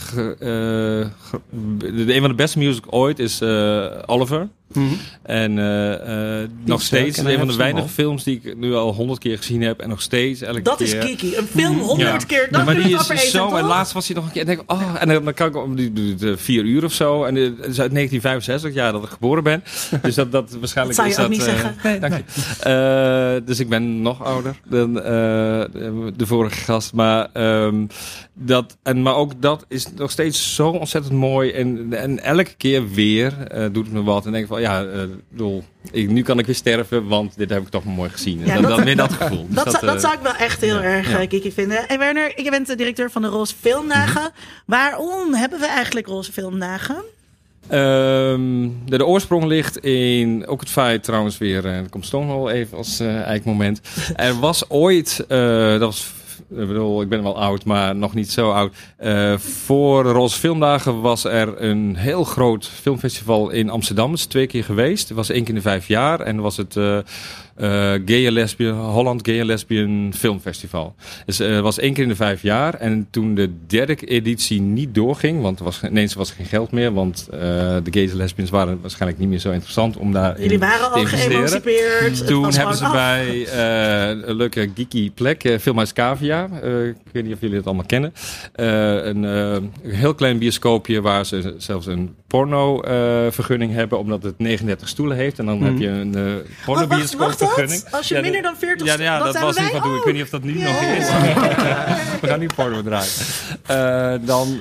de- 1.78 2.14
een 2.14 2.20
van 2.20 2.28
de 2.30 2.34
beste 2.36 2.58
music 2.58 2.84
ooit 2.90 3.18
is 3.18 3.40
eh, 3.40 3.86
Oliver. 4.06 4.48
Mhm. 4.72 4.94
En 5.22 5.58
eh, 5.58 6.42
eh, 6.42 6.48
nog 6.64 6.82
steeds 6.82 7.18
een 7.18 7.38
van 7.38 7.46
de 7.48 7.56
weinige 7.56 7.88
films 7.88 8.24
die 8.24 8.40
ik 8.42 8.56
nu 8.56 8.74
al 8.74 8.92
honderd 8.94 9.18
keer 9.18 9.36
gezien 9.36 9.62
heb. 9.62 9.80
En 9.80 9.88
nog 9.88 10.02
steeds 10.02 10.40
elke 10.40 10.62
Dat 10.62 10.76
keer... 10.76 10.86
is 10.86 10.92
geeky. 10.92 11.36
Een 11.36 11.46
film 11.46 11.78
honderd 11.78 12.20
Ja. 12.20 12.26
keer. 12.26 12.48
Dat 12.50 12.64
maar 12.64 12.74
die 12.74 12.96
is 13.12 13.30
zo. 13.30 13.56
En 13.56 13.64
laatst 13.64 13.92
was 13.92 14.06
hij 14.06 14.16
nog 14.16 14.24
een 14.24 14.32
keer. 14.32 14.40
En 14.40 14.46
denk 14.46 14.60
ik, 14.60 14.72
oh, 14.72 14.94
en 14.98 15.08
dan 15.08 15.34
kan 15.34 15.48
ik 15.48 15.56
om 15.56 15.76
die 15.76 16.14
vier 16.36 16.64
uur 16.64 16.84
of 16.84 16.92
zo. 16.92 17.24
En 17.24 17.36
eh, 17.36 17.42
het 17.42 17.52
is 17.52 17.80
uit 17.80 17.92
1965, 17.94 18.74
ja, 18.74 18.92
dat 18.92 19.02
ik 19.04 19.08
geboren 19.08 19.42
ben. 19.42 19.64
Dus 20.02 20.14
dat, 20.14 20.32
dat 20.32 20.56
waarschijnlijk 20.60 20.96
Dat 20.96 21.12
zou 21.12 21.28
je 21.28 21.34
is 21.36 21.40
ook 21.42 21.46
dat. 21.46 21.56
niet 21.56 21.62
zeggen. 21.62 21.76
Nee, 21.82 21.98
dank 22.00 22.14
je. 22.14 23.40
Eh, 23.40 23.46
dus 23.46 23.60
ik 23.60 23.68
ben 23.68 24.02
nog 24.02 24.24
ouder 24.24 24.56
dan 24.68 24.98
eh, 25.00 25.04
de 26.16 26.26
vorige 26.26 26.60
gast. 26.60 26.92
Maar, 26.92 27.28
ehm, 27.32 27.86
dat, 28.34 28.76
en, 28.82 29.02
maar 29.02 29.14
ook 29.14 29.32
dat 29.42 29.64
is 29.68 29.86
nog 29.96 30.10
steeds 30.10 30.54
zo 30.54 30.68
ontzettend 30.68 31.14
mooi. 31.14 31.50
En, 31.50 31.92
en 31.92 32.22
elke 32.22 32.54
keer 32.56 32.90
weer 32.90 33.46
eh, 33.46 33.66
doet 33.72 33.84
het 33.84 33.94
me 33.94 34.02
wat. 34.02 34.26
En 34.26 34.32
denk 34.32 34.44
ik 34.44 34.50
van, 34.50 34.60
ja, 34.60 34.84
eh, 34.84 35.46
ik 35.90 36.08
nu 36.10 36.22
kan 36.22 36.38
ik 36.38 36.46
weer 36.46 36.54
sterven, 36.54 37.06
want 37.08 37.36
dit 37.36 37.50
heb 37.50 37.62
ik 37.62 37.68
toch 37.68 37.84
mooi 37.84 38.10
gezien. 38.10 38.40
En 38.40 38.46
Ja, 38.46 38.60
dat- 38.60 38.70
dan 38.76 38.84
weer 38.84 38.96
dat 38.96 39.12
gevoel. 39.12 39.46
Dus 39.48 39.54
Dat, 39.64 39.70
zou, 39.72 39.86
dat 39.86 39.94
eh, 39.94 40.00
zou 40.00 40.14
ik 40.14 40.20
wel 40.20 40.34
echt 40.34 40.60
heel 40.60 40.76
ja, 40.76 40.82
erg 40.82 41.30
ja. 41.32 41.50
vinden. 41.50 41.88
En 41.88 41.98
Werner, 41.98 42.42
je 42.42 42.50
bent 42.50 42.66
de 42.66 42.74
directeur 42.76 43.10
van 43.10 43.22
de 43.22 43.28
Roze 43.28 43.54
Filmdagen. 43.60 44.22
Mhm. 44.22 44.30
Waarom 44.66 45.34
hebben 45.34 45.60
we 45.60 45.66
eigenlijk 45.66 46.06
Roze 46.06 46.32
Filmdagen? 46.32 46.96
Ehm, 47.68 48.68
de, 48.84 48.98
de 48.98 49.06
oorsprong 49.06 49.44
ligt 49.44 49.78
in, 49.78 50.46
ook 50.46 50.60
het 50.60 50.70
feit 50.70 51.02
trouwens 51.04 51.38
weer, 51.38 51.66
en 51.66 51.88
komt 51.88 52.06
Stonewall 52.06 52.52
even 52.52 52.76
als 52.76 53.00
eh 53.00 53.20
eikmoment. 53.20 53.80
Er 54.16 54.38
was 54.38 54.70
ooit, 54.70 55.24
dat 55.28 55.80
was, 55.80 56.12
ik 56.56 56.66
bedoel, 56.66 57.02
ik 57.02 57.08
ben 57.08 57.22
wel 57.22 57.38
oud, 57.38 57.64
maar 57.64 57.96
nog 57.96 58.14
niet 58.14 58.30
zo 58.30 58.50
oud. 58.50 58.74
Eh, 58.96 59.38
voor 59.38 60.02
de 60.02 60.10
Roze 60.10 60.38
Filmdagen 60.38 61.00
was 61.00 61.24
er 61.24 61.62
een 61.62 61.96
heel 61.96 62.24
groot 62.24 62.66
filmfestival 62.66 63.50
in 63.50 63.70
Amsterdam. 63.70 64.10
Het 64.10 64.18
is 64.18 64.26
twee 64.26 64.46
keer 64.46 64.64
geweest. 64.64 65.08
Het 65.08 65.16
was 65.16 65.30
één 65.30 65.40
keer 65.40 65.48
in 65.48 65.54
de 65.54 65.60
vijf 65.60 65.88
jaar 65.88 66.20
en 66.20 66.40
was 66.40 66.56
het 66.56 66.76
eh 66.76 66.98
Gay 68.04 68.24
and 68.26 68.30
Lesbian, 68.34 68.74
Holland 68.78 69.20
Gay 69.26 69.38
and 69.38 69.46
Lesbian 69.46 70.12
Filmfestival. 70.16 70.94
Dus 71.26 71.40
eh, 71.40 71.50
het 71.52 71.60
was 71.60 71.78
één 71.78 71.92
keer 71.94 72.02
in 72.02 72.08
de 72.08 72.16
vijf 72.16 72.42
jaar. 72.42 72.74
En 72.74 73.06
toen 73.10 73.34
de 73.34 73.50
derde 73.66 73.94
editie 73.94 74.60
niet 74.60 74.94
doorging, 74.94 75.42
want 75.42 75.58
er 75.58 75.64
was, 75.64 75.80
ineens 75.82 76.14
was 76.14 76.30
er 76.30 76.36
geen 76.36 76.46
geld 76.46 76.70
meer, 76.70 76.92
want 76.92 77.28
eh, 77.32 77.38
de 77.40 77.90
gays 77.90 78.10
en 78.10 78.16
lesbians 78.16 78.50
waren 78.50 78.78
waarschijkelijk 78.80 79.18
niet 79.18 79.28
meer 79.28 79.38
zo 79.38 79.50
interessant 79.50 79.96
om 79.96 80.12
daar 80.12 80.40
Jullie 80.42 80.58
waren 80.58 80.92
al 80.92 81.04
geëmancipeerd. 81.04 82.26
Toen 82.26 82.54
hebben 82.54 82.76
ze 82.76 82.84
af. 82.84 82.92
bij 82.92 83.46
eh, 83.46 84.08
een 84.28 84.34
leuke 84.34 84.70
geeky 84.74 85.10
plek, 85.12 85.56
Filmhuis 85.60 85.92
Cavia, 85.92 86.48
eh, 86.62 86.86
ik 86.86 86.94
weet 87.12 87.24
niet 87.24 87.34
of 87.34 87.40
jullie 87.40 87.56
het 87.56 87.66
allemaal 87.66 87.86
kennen, 87.86 88.12
eh, 88.52 88.66
een, 89.04 89.24
eh, 89.24 89.52
een 89.52 89.70
heel 89.84 90.14
klein 90.14 90.38
bioscoopje 90.38 91.00
waar 91.00 91.26
ze 91.26 91.54
zelfs 91.58 91.86
een 91.86 92.14
porno 92.26 92.80
eh, 92.80 92.92
vergunning 93.30 93.72
hebben, 93.72 93.98
omdat 93.98 94.22
het 94.22 94.38
39 94.38 94.88
stoelen 94.88 95.16
heeft. 95.16 95.38
En 95.38 95.46
dan 95.46 95.56
Mhm. 95.58 95.64
heb 95.64 95.78
je 95.78 95.88
een 95.88 96.14
eh 96.14 96.22
Oh, 96.24 96.32
wacht, 96.34 96.64
pornobioscoop. 96.64 97.20
wacht 97.20 97.40
vergunning. 97.46 97.82
Als 97.90 98.08
je 98.08 98.14
Ja, 98.14 98.20
minder 98.20 98.42
dan 98.42 98.56
40 98.56 98.86
Ja, 98.86 99.02
ja 99.02 99.18
dat 99.18 99.38
was 99.38 99.58
niet 99.58 99.72
wat. 99.72 99.84
Ik 99.84 100.04
weet 100.04 100.14
niet 100.14 100.22
of 100.22 100.30
dat 100.30 100.42
nu 100.42 100.52
nog 100.52 100.80
is. 100.80 101.08
We 102.20 102.26
gaan 102.26 102.38
nu 102.38 102.46
porno 102.46 102.82
draaien. 102.82 103.12
Eh, 103.66 104.26
dan, 104.26 104.60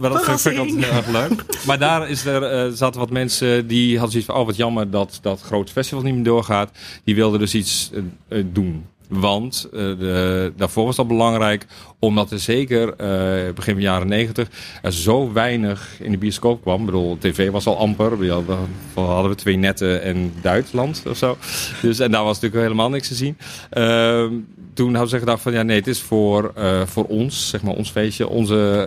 maar 0.00 0.10
dat 0.10 0.24
vind, 0.24 0.44
ik 0.46 0.58
altijd 0.58 0.84
heel 0.84 0.96
erg 0.96 1.06
leuk. 1.06 1.44
Maar 1.66 1.78
daar 1.78 2.08
is 2.08 2.24
er, 2.24 2.42
eh, 2.42 2.72
zaten 2.72 3.00
wat 3.00 3.10
mensen 3.10 3.66
die 3.66 3.92
hadden 3.92 4.10
zoiets 4.10 4.30
van... 4.30 4.40
oh, 4.40 4.46
wat 4.46 4.56
jammer 4.56 4.90
dat 4.90 5.18
dat 5.22 5.40
grote 5.40 5.72
festival 5.72 6.04
niet 6.04 6.14
meer 6.14 6.24
doorgaat. 6.24 6.70
Die 7.04 7.14
wilden 7.14 7.40
dus 7.40 7.54
iets 7.54 7.90
eh, 8.28 8.44
doen. 8.46 8.86
Want 9.08 9.68
eh, 9.72 9.78
de, 9.78 10.52
daarvoor 10.56 10.84
was 10.84 10.96
dat 10.96 11.08
belangrijk, 11.08 11.66
omdat 11.98 12.30
er 12.30 12.38
zeker 12.38 12.94
eh, 12.96 13.54
begin 13.54 13.74
van 13.74 13.82
jaren 13.82 14.08
negentig 14.08 14.48
er 14.82 14.92
zo 14.92 15.32
weinig 15.32 15.96
in 16.00 16.10
de 16.10 16.18
bioscoop 16.18 16.62
kwam. 16.62 16.80
Ik 16.80 16.86
bedoel, 16.86 17.18
tv 17.18 17.50
was 17.50 17.66
al 17.66 17.78
amper. 17.78 18.18
We 18.18 18.30
hadden, 18.30 18.58
we 18.94 19.00
hadden 19.00 19.30
we 19.30 19.36
twee 19.36 19.56
netten 19.56 20.02
en 20.02 20.32
Duitsland 20.40 21.02
of 21.06 21.16
zo. 21.16 21.36
Dus, 21.82 21.98
en 21.98 22.10
daar 22.10 22.24
was 22.24 22.34
natuurlijk 22.34 22.62
helemaal 22.62 22.90
niks 22.90 23.08
te 23.08 23.14
zien. 23.14 23.38
Ehm, 23.70 24.32
toen 24.74 24.90
hadden 24.90 25.10
ze 25.10 25.18
gedacht 25.18 25.42
van 25.42 25.52
ja, 25.52 25.62
nee, 25.62 25.76
het 25.76 25.86
is 25.86 26.00
voor, 26.00 26.52
eh, 26.54 26.82
voor 26.86 27.04
ons, 27.04 27.48
zeg 27.48 27.62
maar 27.62 27.74
ons 27.74 27.90
feestje, 27.90 28.28
onze 28.28 28.82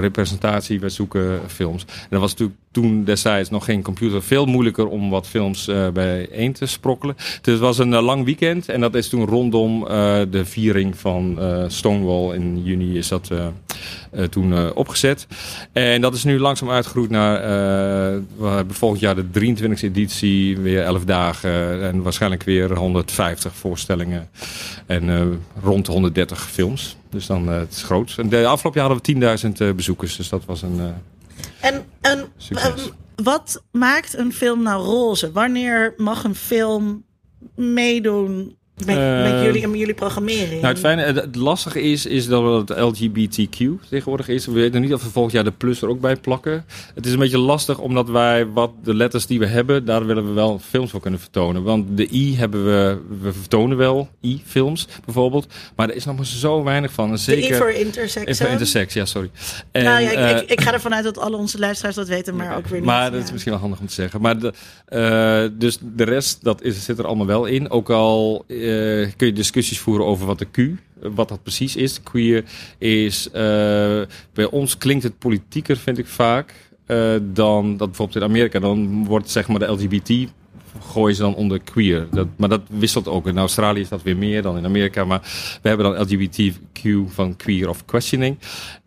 representatie. 0.00 0.80
Wij 0.80 0.88
zoeken 0.88 1.40
films. 1.46 1.84
En 1.84 2.06
dat 2.10 2.20
was 2.20 2.30
natuurlijk 2.30 2.58
toen 2.80 3.04
destijds 3.04 3.50
nog 3.50 3.64
geen 3.64 3.82
computer. 3.82 4.22
Veel 4.22 4.46
moeilijker 4.46 4.86
om 4.86 5.10
wat 5.10 5.26
films 5.26 5.68
eh 5.68 5.88
bijeen 5.88 6.52
te 6.52 6.66
sprokkelen. 6.66 7.14
Dus 7.16 7.52
het 7.52 7.58
was 7.58 7.78
een 7.78 7.94
eh, 7.94 8.02
lang 8.02 8.24
weekend 8.24 8.68
en 8.68 8.80
dat 8.80 8.94
is 8.94 9.08
toen 9.08 9.26
rondom 9.26 9.86
eh, 9.86 10.20
de 10.30 10.44
viering 10.44 10.98
van 10.98 11.38
Stonewall 11.66 12.34
in 12.34 12.62
juni 12.62 12.98
is 12.98 13.08
dat 13.08 13.30
toen 14.30 14.74
opgezet. 14.74 15.26
En 15.72 16.00
dat 16.00 16.14
is 16.14 16.24
nu 16.24 16.38
langzaam 16.38 16.70
uitgegroeid 16.70 17.10
naar 17.10 17.40
we 18.36 18.46
hebben 18.46 18.74
volgend 18.74 19.00
jaar 19.00 19.14
de 19.14 19.24
23e 19.24 19.80
editie, 19.80 20.58
weer 20.58 20.82
11 20.82 21.04
dagen 21.04 21.82
en 21.82 22.02
waarschijnlijk 22.02 22.42
weer 22.42 22.76
150 22.76 23.54
voorstellingen 23.54 24.28
en 24.86 25.38
rond 25.62 25.86
de 25.86 25.92
130 25.92 26.50
films. 26.50 26.96
Dus 27.10 27.26
dan 27.26 27.48
het 27.48 27.72
is 27.72 27.82
groot. 27.82 28.14
En 28.16 28.28
de 28.28 28.46
afgelopen 28.46 28.80
jaar 28.80 28.90
hadden 28.90 29.20
we 29.20 29.38
10.000 29.52 29.60
eh, 29.60 29.72
bezoekers, 29.72 30.16
dus 30.16 30.28
dat 30.28 30.44
was 30.44 30.62
een 30.62 30.80
En, 31.66 31.84
en 32.00 32.32
Succes. 32.36 32.68
ehm, 32.68 32.90
wat 33.22 33.62
maakt 33.70 34.16
een 34.16 34.32
film 34.32 34.62
nou 34.62 34.82
roze? 34.84 35.32
Wanneer 35.32 35.94
mag 35.96 36.24
een 36.24 36.34
film 36.34 37.04
meedoen 37.54 38.58
met, 38.84 38.96
Eh, 38.96 39.22
met, 39.22 39.42
jullie, 39.44 39.68
met 39.68 39.78
jullie 39.78 39.94
programmering? 39.94 40.60
Nou, 40.60 40.66
het 40.66 40.78
fijne, 40.78 41.02
het, 41.02 41.16
het 41.16 41.36
lastige 41.36 41.82
is, 41.82 42.06
is 42.06 42.26
dat 42.26 42.68
het 42.68 42.78
LGBTQ 42.78 43.58
tegenwoordig 43.88 44.28
is. 44.28 44.46
We 44.46 44.52
weten 44.52 44.80
niet 44.80 44.92
of 44.94 45.02
we 45.02 45.10
volgend 45.10 45.34
jaar 45.34 45.44
de 45.44 45.50
plus 45.50 45.82
er 45.82 45.88
ook 45.88 46.00
bij 46.00 46.16
plakken. 46.16 46.64
Het 46.94 47.06
is 47.06 47.12
een 47.12 47.18
beetje 47.18 47.38
lastig, 47.38 47.78
omdat 47.78 48.08
wij 48.08 48.46
wat 48.46 48.70
de 48.82 48.94
letters 48.94 49.26
die 49.26 49.38
we 49.38 49.46
hebben, 49.46 49.84
daar 49.84 50.06
willen 50.06 50.26
we 50.26 50.32
wel 50.32 50.58
films 50.58 50.90
voor 50.90 51.00
kunnen 51.00 51.20
vertonen. 51.20 51.62
Want 51.62 51.96
de 51.96 52.08
I 52.12 52.36
hebben 52.36 52.64
we, 52.64 52.98
we 53.20 53.32
vertonen 53.32 53.76
wel 53.76 54.08
I-films 54.22 54.88
bijvoorbeeld, 55.04 55.46
maar 55.76 55.88
er 55.88 55.94
is 55.94 56.04
nog 56.04 56.16
maar 56.16 56.26
zo 56.26 56.62
weinig 56.62 56.92
van. 56.92 57.10
En 57.10 57.18
de 57.26 57.48
I 57.48 57.54
voor 57.54 57.70
intersex. 57.70 58.26
Even 58.26 58.50
intersex, 58.50 58.94
ja, 58.94 59.04
sorry. 59.04 59.30
En, 59.70 59.84
nou 59.84 60.02
ja, 60.02 60.10
ik, 60.10 60.16
eh, 60.16 60.42
ik, 60.42 60.50
ik 60.50 60.60
ga 60.60 60.72
ervan 60.72 60.94
uit 60.94 61.04
dat 61.04 61.18
alle 61.18 61.36
onze 61.36 61.58
luisteraars 61.58 61.96
dat 61.96 62.08
weten, 62.08 62.36
maar 62.36 62.56
ook 62.56 62.66
weer 62.66 62.80
niet. 62.80 62.88
maar 62.88 63.10
dat 63.10 63.22
is 63.22 63.32
misschien 63.32 63.52
wel 63.52 63.60
handig 63.60 63.80
om 63.80 63.86
te 63.86 63.94
zeggen. 63.94 64.20
Maar 64.20 64.38
de, 64.38 64.52
eh, 64.86 65.58
dus 65.58 65.78
de 65.82 66.04
rest, 66.04 66.38
dat 66.44 66.62
is, 66.62 66.84
zit 66.84 66.98
er 66.98 67.06
allemaal 67.06 67.26
wel 67.26 67.44
in. 67.44 67.70
Ook 67.70 67.90
al 67.90 68.44
eh, 68.66 69.12
kun 69.16 69.26
je 69.26 69.32
discussies 69.32 69.78
voeren 69.78 70.06
over 70.06 70.26
wat 70.26 70.38
de 70.38 70.46
Q, 70.50 70.58
eh, 70.58 70.70
wat 71.14 71.28
dat 71.28 71.42
precies 71.42 71.76
is. 71.76 72.02
Queer 72.02 72.44
is, 72.78 73.30
eh, 73.30 74.02
bij 74.32 74.44
ons 74.50 74.78
klinkt 74.78 75.02
het 75.02 75.18
politieker, 75.18 75.76
vind 75.76 75.98
ik 75.98 76.06
vaak, 76.06 76.54
dan 77.22 77.76
dat 77.76 77.86
bijvoorbeeld 77.88 78.16
in 78.16 78.30
Amerika. 78.30 78.58
Dan 78.58 79.04
wordt 79.04 79.30
zeg 79.30 79.48
maar 79.48 79.58
de 79.58 79.72
LGBT 79.72 80.32
gooien 80.80 81.16
ze 81.16 81.22
dan 81.22 81.34
onder 81.34 81.60
queer. 81.60 82.06
Dat, 82.10 82.28
maar 82.36 82.48
dat 82.48 82.62
wisselt 82.70 83.08
ook. 83.08 83.26
In 83.26 83.38
Australië 83.38 83.80
is 83.80 83.88
dat 83.88 84.02
weer 84.02 84.16
meer 84.16 84.42
dan 84.42 84.56
in 84.56 84.64
Amerika. 84.64 85.04
Maar 85.04 85.20
we 85.62 85.68
hebben 85.68 85.92
dan 85.92 86.02
LGBTQ 86.02 87.12
van 87.12 87.36
queer 87.36 87.68
of 87.68 87.84
questioning. 87.84 88.38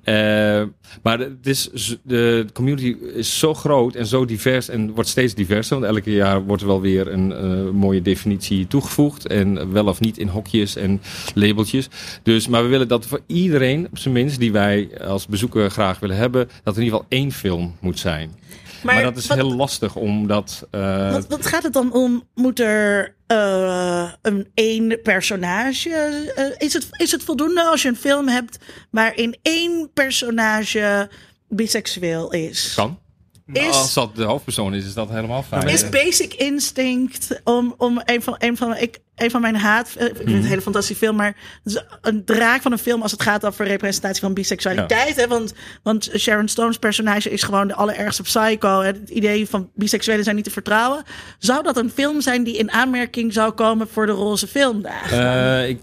Eh, 0.04 0.64
maar 1.04 1.20
het 1.20 1.48
is, 1.48 1.70
de 2.04 2.46
community 2.54 2.96
is 3.16 3.40
zo 3.40 3.54
groot 3.54 3.96
en 3.96 4.06
zo 4.06 4.26
divers 4.26 4.70
en 4.70 4.92
wordt 4.92 5.10
steeds 5.10 5.34
diverser. 5.34 5.80
Want 5.80 5.94
elke 5.96 6.12
jaar 6.12 6.44
wordt 6.44 6.62
er 6.62 6.68
wel 6.68 6.82
weer 6.82 7.08
een 7.08 7.34
eh, 7.34 7.70
mooie 7.70 8.02
definitie 8.02 8.68
toegevoegd. 8.68 9.28
En 9.28 9.72
wel 9.72 9.86
of 9.86 10.00
niet 10.00 10.18
in 10.18 10.28
hokjes 10.28 10.76
en 10.76 11.02
labeltjes. 11.34 11.90
Dus, 12.24 12.48
maar 12.48 12.64
we 12.64 12.70
willen 12.70 12.88
dat 12.88 13.06
voor 13.06 13.22
iedereen, 13.26 13.88
op 13.92 13.98
zijn 13.98 14.14
minst, 14.14 14.40
die 14.40 14.52
wij 14.52 14.90
als 15.02 15.28
bezoeker 15.28 15.72
graag 15.72 16.00
willen 16.00 16.16
hebben, 16.16 16.50
dat 16.64 16.76
er 16.76 16.80
in 16.80 16.86
ieder 16.86 17.00
geval 17.00 17.20
één 17.20 17.32
film 17.32 17.76
moet 17.80 18.00
zijn. 18.00 18.32
Maar, 18.84 19.02
dat 19.04 19.18
is 19.18 19.28
wat, 19.28 19.38
heel 19.38 19.56
lastig 19.56 19.96
omdat... 19.96 20.68
eh, 20.72 21.12
Wat, 21.12 21.28
wat 21.28 21.46
gaat 21.46 21.64
het 21.64 21.74
dan 21.74 21.94
om? 21.94 22.24
Moet 22.36 22.60
er 22.60 23.16
eh, 23.28 24.12
een 24.22 24.48
één 24.54 25.02
personage? 25.04 25.90
eh, 26.36 26.46
is, 26.68 26.74
het, 26.74 26.88
is 26.92 27.12
het 27.12 27.24
voldoende 27.24 27.64
als 27.64 27.82
je 27.82 27.88
een 27.88 27.96
film 27.96 28.28
hebt 28.28 28.58
waarin 28.92 29.38
één 29.42 29.90
personage 29.94 31.10
biseksueel 31.48 32.32
is? 32.32 32.74
kan. 32.76 33.00
Is- 33.54 33.68
Als 33.68 33.94
dat 33.94 34.16
de 34.16 34.24
hoofdpersoon 34.24 34.74
is, 34.74 34.86
is 34.86 34.94
dat 34.94 35.10
helemaal 35.10 35.44
fijn. 35.44 35.68
Is 35.68 35.90
Basic 35.90 36.34
Instinct 36.34 37.42
om, 37.44 37.74
om 37.78 38.02
een, 38.06 38.22
van, 38.22 38.36
een, 38.38 38.58
van, 38.58 38.76
ik, 38.78 39.00
een 39.22 39.32
van 39.32 39.42
mijn 39.42 39.56
haat. 39.56 39.90
eh, 39.98 40.06
Ik 40.08 40.16
vind 40.16 40.28
het 40.30 40.36
een 40.38 40.44
hele 40.44 40.62
fantastische 40.62 41.04
film, 41.06 41.16
maar 41.16 41.36
het 41.64 41.74
is 41.76 41.84
een 42.02 42.26
draak 42.26 42.62
van 42.62 42.72
een 42.72 42.78
film 42.78 43.02
als 43.02 43.12
het 43.12 43.22
gaat 43.22 43.46
over 43.46 43.66
representatie 43.68 44.22
van 44.22 44.34
biseksualiteit. 44.34 45.16
Hè? 45.16 45.28
Want, 45.28 45.54
want 45.84 46.10
Sharon 46.18 46.48
Stone's 46.48 46.78
personage 46.78 47.30
is 47.30 47.44
gewoon 47.44 47.68
de 47.68 47.74
allerergste 47.74 48.22
psycho. 48.22 48.80
Hè? 48.82 48.86
Het 48.88 49.10
idee 49.10 49.48
van 49.50 49.70
biseksuelen 49.76 50.24
zijn 50.24 50.36
niet 50.36 50.46
te 50.46 50.52
vertrouwen. 50.52 51.04
Zou 51.40 51.64
dat 51.64 51.78
een 51.78 51.90
film 51.90 52.22
zijn 52.22 52.44
die 52.44 52.58
in 52.58 52.72
aanmerking 52.72 53.34
zou 53.34 53.52
komen 53.52 53.88
voor 53.92 54.06
de 54.06 54.12
roze 54.12 54.48
filmdagen? 54.48 55.20
Eh, 55.62 55.70
ik 55.70 55.80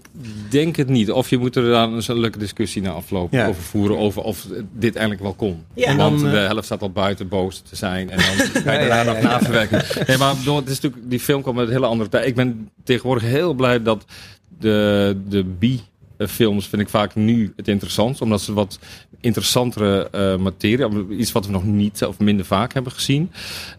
denk 0.49 0.75
het 0.75 0.87
niet. 0.89 1.11
Of 1.11 1.29
je 1.29 1.37
moet 1.37 1.55
er 1.55 1.69
dan 1.69 1.93
een 2.07 2.19
leuke 2.19 2.37
discussie 2.39 2.81
na 2.81 2.89
afloop 2.91 3.33
Ja. 3.33 3.47
over 3.47 3.61
voeren. 3.61 3.97
Over 3.97 4.21
of 4.21 4.45
dit 4.73 4.95
eigenlijk 4.95 5.23
wel 5.23 5.33
kon. 5.33 5.63
Ja. 5.73 5.85
En 5.85 5.97
Want 5.97 6.19
dan, 6.21 6.29
de 6.31 6.37
eh, 6.37 6.45
helft 6.47 6.65
staat 6.65 6.81
al 6.81 6.91
buiten 6.91 7.27
boos 7.27 7.59
te 7.69 7.75
zijn. 7.75 8.09
En 8.09 8.17
dan 8.17 8.63
kan 8.63 8.73
je 8.81 8.87
daarna 8.87 9.03
nog 9.13 9.21
naverwerken. 9.21 9.83
Nee, 10.07 10.17
maar 10.17 10.29
het 10.29 10.69
is 10.69 10.81
natuurlijk, 10.81 11.09
die 11.09 11.19
film 11.19 11.41
kwam 11.41 11.55
met 11.55 11.67
een 11.67 11.73
hele 11.73 11.85
andere 11.85 12.09
tijd. 12.09 12.25
Ik 12.25 12.35
ben 12.35 12.69
tegenwoordig 12.83 13.26
heel 13.27 13.53
blij 13.53 13.81
dat 13.81 14.05
de, 14.59 15.17
de 15.27 15.43
B-films 16.17 16.67
vind 16.67 16.81
ik 16.81 16.89
vaak 16.89 17.15
nu 17.15 17.53
het 17.55 17.67
interessant. 17.67 18.21
Omdat 18.21 18.41
ze 18.41 18.53
wat 18.53 18.79
interessantere 19.19 20.09
eh, 20.11 20.37
materie, 20.37 21.07
iets 21.09 21.31
wat 21.31 21.45
we 21.45 21.51
nog 21.51 21.63
niet 21.63 22.05
of 22.05 22.19
minder 22.19 22.45
vaak 22.45 22.73
hebben 22.73 22.91
gezien. 22.91 23.31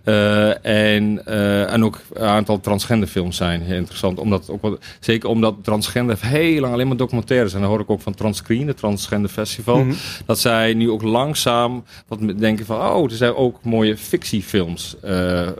Eh, 0.04 0.64
en, 0.66 1.26
eh, 1.26 1.72
en 1.72 1.84
ook 1.84 2.00
een 2.12 2.26
aantal 2.26 2.60
transgender 2.60 3.08
films 3.08 3.36
zijn 3.36 3.60
heel 3.60 3.76
interessant. 3.76 4.18
Omdat 4.18 4.50
ook 4.50 4.62
wat, 4.62 4.84
zeker 5.00 5.28
omdat 5.28 5.54
transgender 5.62 6.18
heel 6.20 6.60
lang 6.60 6.72
alleen 6.72 6.88
maar 6.88 6.96
documentaires. 6.96 7.54
En 7.54 7.60
dan 7.60 7.68
hoor 7.68 7.80
ik 7.80 7.90
ook 7.90 8.00
van 8.00 8.14
Transcreen, 8.14 8.66
het 8.66 8.76
Transgender 8.76 9.30
Festival. 9.30 9.84
Mhm. 9.84 9.94
Dat 10.26 10.38
zij 10.38 10.74
nu 10.74 10.90
ook 10.90 11.02
langzaam 11.02 11.84
wat 12.08 12.38
denken 12.38 12.66
van... 12.66 12.80
oh, 12.80 13.10
er 13.10 13.16
zijn 13.16 13.34
ook 13.34 13.64
mooie 13.64 13.96
fictiefilms 13.96 14.96
eh, 15.02 15.46
eh, 15.46 15.52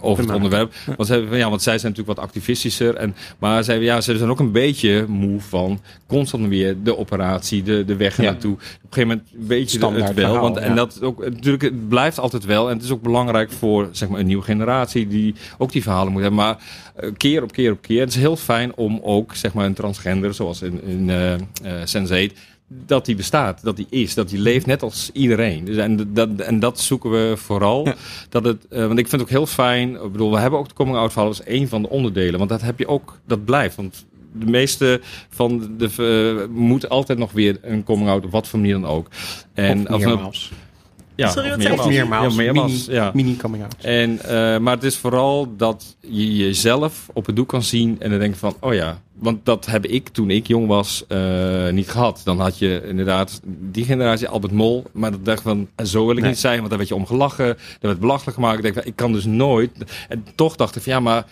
over 0.00 0.24
het 0.24 0.34
onderwerp. 0.34 0.74
Want, 0.96 1.08
zij, 1.08 1.20
ja, 1.20 1.48
want 1.48 1.62
zij 1.62 1.78
zijn 1.78 1.92
natuurlijk 1.92 2.18
wat 2.18 2.26
activistischer. 2.26 2.94
En, 2.94 3.14
maar 3.38 3.64
zij, 3.64 3.78
ja, 3.78 4.00
ze 4.00 4.18
zijn 4.18 4.30
ook 4.30 4.40
een 4.40 4.52
beetje 4.52 5.04
moe 5.08 5.40
van 5.40 5.79
constant 6.06 6.48
weer 6.48 6.76
de 6.82 6.96
operatie, 6.96 7.62
de, 7.62 7.84
de 7.84 7.96
weg 7.96 8.18
naartoe. 8.18 8.52
Op 8.52 8.60
een 8.60 8.66
gegeven 8.90 9.08
moment 9.08 9.48
weet 9.48 9.70
je 9.70 9.76
Standaard 9.76 10.06
het 10.06 10.14
wel. 10.16 10.24
verhaal, 10.24 10.42
want. 10.42 10.56
En 10.56 10.74
dat 10.74 11.02
ook, 11.02 11.24
natuurlijk, 11.24 11.62
het 11.62 11.88
blijft 11.88 12.18
altijd 12.18 12.44
wel. 12.44 12.68
En 12.68 12.74
het 12.76 12.84
is 12.84 12.90
ook 12.90 13.02
belangrijk 13.02 13.52
voor 13.52 13.88
zeg 13.92 14.08
maar, 14.08 14.20
een 14.20 14.26
nieuwe 14.26 14.44
generatie 14.44 15.08
die 15.08 15.34
ook 15.58 15.72
die 15.72 15.82
verhalen 15.82 16.12
moet 16.12 16.22
hebben. 16.22 16.40
Maar 16.40 16.58
eh, 16.94 17.10
keer 17.16 17.42
op 17.42 17.52
keer 17.52 17.72
op 17.72 17.82
keer. 17.82 18.00
Het 18.00 18.08
is 18.08 18.16
heel 18.16 18.36
fijn 18.36 18.76
om 18.76 19.00
ook 19.02 19.34
zeg 19.34 19.52
maar, 19.52 19.66
een 19.66 19.74
transgender, 19.74 20.34
zoals 20.34 20.62
in, 20.62 20.82
in 20.84 21.10
eh 21.10 21.34
eh, 21.34 21.38
Sense8, 21.84 22.36
dat 22.86 23.04
die 23.04 23.16
bestaat, 23.16 23.62
dat 23.62 23.76
die 23.76 23.86
is, 23.90 24.14
dat 24.14 24.28
die 24.28 24.38
leeft 24.38 24.66
net 24.66 24.82
als 24.82 25.10
iedereen. 25.12 25.64
Dus 25.64 25.76
en, 25.76 26.14
dat, 26.14 26.28
en 26.36 26.60
dat 26.60 26.80
zoeken 26.80 27.10
we 27.10 27.36
vooral. 27.36 27.86
Ja. 27.86 27.94
Dat 28.28 28.44
het, 28.44 28.66
want 28.68 28.98
ik 28.98 29.08
vind 29.08 29.10
het 29.10 29.20
ook 29.20 29.28
heel 29.28 29.46
fijn. 29.46 29.94
Ik 29.94 30.12
bedoel, 30.12 30.30
we 30.30 30.38
hebben 30.38 30.58
ook 30.58 30.68
de 30.68 30.74
coming 30.74 30.96
out 30.96 31.12
verhaal 31.12 31.28
als 31.28 31.42
één 31.42 31.68
van 31.68 31.82
de 31.82 31.88
onderdelen. 31.88 32.38
Want 32.38 32.50
dat 32.50 32.62
heb 32.62 32.78
je 32.78 32.86
ook, 32.86 33.18
dat 33.26 33.44
blijft. 33.44 33.76
Want 33.76 34.04
de 34.32 34.46
meeste 34.50 35.00
van 35.28 35.70
de 35.78 35.88
eh, 36.48 36.54
moet 36.56 36.88
altijd 36.88 37.18
nog 37.18 37.32
weer 37.32 37.58
een 37.62 37.84
coming 37.84 38.08
out 38.08 38.24
op 38.24 38.30
wat 38.30 38.48
voor 38.48 38.58
manier 38.58 38.74
dan 38.74 38.86
ook. 38.86 39.08
En 39.54 39.92
of 39.94 40.04
meermaals. 40.04 40.52
ja, 41.14 41.28
Sorry, 41.30 41.48
of 41.48 41.54
wat 41.54 41.62
zei 41.64 41.74
Of 41.78 41.84
je? 41.84 41.90
meermaals. 41.90 42.34
Ja, 42.34 42.42
meermaals, 42.42 42.86
Mini, 42.86 42.98
ja. 43.00 43.10
mini 43.14 43.36
coming 43.36 43.62
out. 43.62 43.74
En, 43.80 44.20
eh, 44.24 44.58
maar 44.58 44.74
het 44.74 44.84
is 44.84 44.96
vooral 44.96 45.56
dat 45.56 45.96
je 46.00 46.36
jezelf 46.36 47.08
op 47.12 47.26
het 47.26 47.36
doek 47.36 47.48
kan 47.48 47.62
zien 47.62 47.96
en 47.98 48.10
dan 48.10 48.18
denk 48.18 48.32
je 48.34 48.38
van, 48.40 48.56
oh 48.60 48.74
ja, 48.74 49.00
want 49.14 49.44
dat 49.44 49.66
heb 49.66 49.86
ik 49.86 50.08
toen 50.08 50.30
ik 50.30 50.46
jong 50.46 50.66
was 50.66 51.04
eh, 51.08 51.68
niet 51.70 51.88
gehad. 51.90 52.20
Dan 52.24 52.40
had 52.40 52.58
je 52.58 52.82
inderdaad 52.88 53.40
die 53.44 53.84
generatie 53.84 54.28
Albert 54.28 54.52
Mol, 54.52 54.84
maar 54.92 55.10
dat 55.10 55.24
dacht 55.24 55.42
van, 55.42 55.68
zo 55.84 56.06
wil 56.06 56.14
ik 56.16 56.20
Nee. 56.20 56.30
niet 56.30 56.38
zijn, 56.38 56.56
want 56.56 56.68
daar 56.68 56.78
werd 56.78 56.88
je 56.90 56.94
om 56.96 57.06
gelachen, 57.06 57.46
daar 57.46 57.56
werd 57.80 58.00
belachelijk 58.00 58.34
gemaakt. 58.36 58.56
Ik 58.56 58.62
denk 58.62 58.74
van, 58.74 58.84
ik 58.84 58.96
kan 58.96 59.12
dus 59.12 59.24
nooit. 59.24 59.70
En 60.08 60.24
toch 60.34 60.56
dacht 60.56 60.76
ik 60.76 60.82
van, 60.82 60.92
ja, 60.92 61.00
maar 61.00 61.24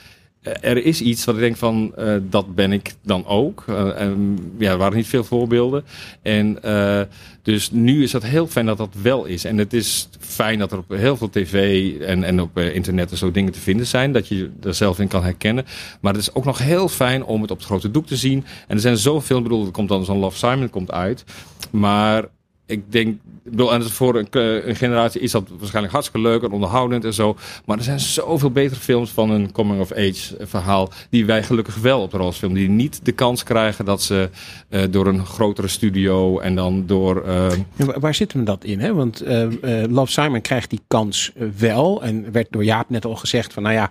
er 0.61 0.85
is 0.85 1.01
iets 1.01 1.25
wat 1.25 1.35
ik 1.35 1.41
denk 1.41 1.57
van, 1.57 1.93
eh, 1.97 2.15
dat 2.23 2.55
ben 2.55 2.73
ik 2.73 2.95
dan 3.03 3.27
ook. 3.27 3.65
Eh, 3.67 4.11
ja, 4.59 4.71
er 4.71 4.77
waren 4.77 4.97
niet 4.97 5.07
veel 5.07 5.25
voorbeelden. 5.25 5.85
En 6.23 6.63
eh, 6.63 7.01
dus 7.49 7.71
nu 7.71 8.03
is 8.03 8.11
dat 8.11 8.23
heel 8.23 8.47
fijn 8.47 8.67
dat 8.67 8.79
dat 8.79 8.95
wel 9.03 9.25
is. 9.25 9.45
En 9.45 9.59
het 9.59 9.73
is 9.73 10.09
fijn 10.19 10.59
dat 10.59 10.73
er 10.73 10.79
op 10.79 10.89
heel 10.89 11.17
veel 11.17 11.31
tv 11.31 11.93
en, 12.01 12.25
en 12.25 12.41
op 12.41 12.57
eh, 12.57 12.75
internet 12.75 13.11
en 13.11 13.17
zo 13.17 13.31
dingen 13.31 13.53
te 13.53 13.61
vinden 13.61 13.87
zijn. 13.87 14.13
Dat 14.13 14.29
je 14.29 14.51
er 14.63 14.75
zelf 14.75 14.99
in 14.99 15.09
kan 15.09 15.23
herkennen. 15.23 15.65
Maar 16.01 16.13
het 16.13 16.23
is 16.23 16.35
ook 16.35 16.45
nog 16.45 16.59
heel 16.59 16.89
fijn 16.89 17.25
om 17.25 17.43
het 17.43 17.51
op 17.51 17.57
het 17.57 17.67
grote 17.67 17.91
doek 17.91 18.07
te 18.07 18.17
zien. 18.17 18.45
En 18.67 18.75
er 18.75 18.83
zijn 18.83 18.97
zoveel, 18.97 19.37
ik 19.37 19.43
bedoel, 19.43 19.67
er 19.67 19.71
komt 19.71 19.89
dan 19.89 20.05
zo'n 20.05 20.19
Love 20.19 20.37
Simon 20.37 20.71
komt 20.71 20.91
uit. 20.91 21.25
Maar 21.71 22.25
ik 22.69 22.93
denk, 22.93 23.09
ik 23.45 23.51
bedoel, 23.51 23.73
en 23.73 23.83
voor 23.91 24.17
een, 24.19 24.27
eh, 24.31 24.67
een 24.67 24.77
generatie 24.77 25.21
is 25.21 25.31
dat 25.31 25.49
waarschijnlijk 25.59 25.93
hartstikke 25.95 26.29
leuk 26.29 26.43
en 26.43 26.51
onderhoudend 26.51 27.05
en 27.05 27.15
zo. 27.15 27.37
Maar 27.65 27.77
er 27.79 27.83
zijn 27.85 28.01
zoveel 28.01 28.51
betere 28.51 28.81
films 28.81 29.11
van 29.11 29.31
een 29.31 29.53
coming-of-age 29.53 30.37
verhaal. 30.41 30.91
die 31.11 31.27
wij 31.27 31.43
gelukkig 31.43 31.77
wel 31.77 32.01
op 32.03 32.11
de 32.11 32.17
rol 32.17 32.33
filmen. 32.33 32.59
Die 32.59 32.69
niet 32.69 33.01
de 33.05 33.13
kans 33.13 33.43
krijgen 33.43 33.85
dat 33.85 34.03
ze 34.03 34.31
eh, 34.69 34.83
door 34.91 35.07
een 35.07 35.27
grotere 35.27 35.69
studio 35.69 36.39
en 36.39 36.55
dan 36.55 36.87
door. 36.87 37.23
eh, 37.27 37.47
Ja, 37.77 37.85
wa- 37.85 37.99
waar 38.01 38.15
zit 38.15 38.33
hem 38.33 38.45
dat 38.45 38.65
in? 38.65 38.81
Hè? 38.81 38.95
Want 38.95 39.21
eh, 39.21 39.83
eh, 39.83 39.91
Love 39.91 40.13
Simon 40.13 40.41
krijgt 40.41 40.71
die 40.71 40.81
kans 40.87 41.33
eh, 41.37 41.47
wel. 41.59 42.03
En 42.03 42.33
werd 42.33 42.47
door 42.51 42.65
Jaap 42.65 42.91
net 42.91 43.05
al 43.05 43.17
gezegd 43.17 43.53
van 43.53 43.63
nou 43.63 43.75
ja, 43.75 43.91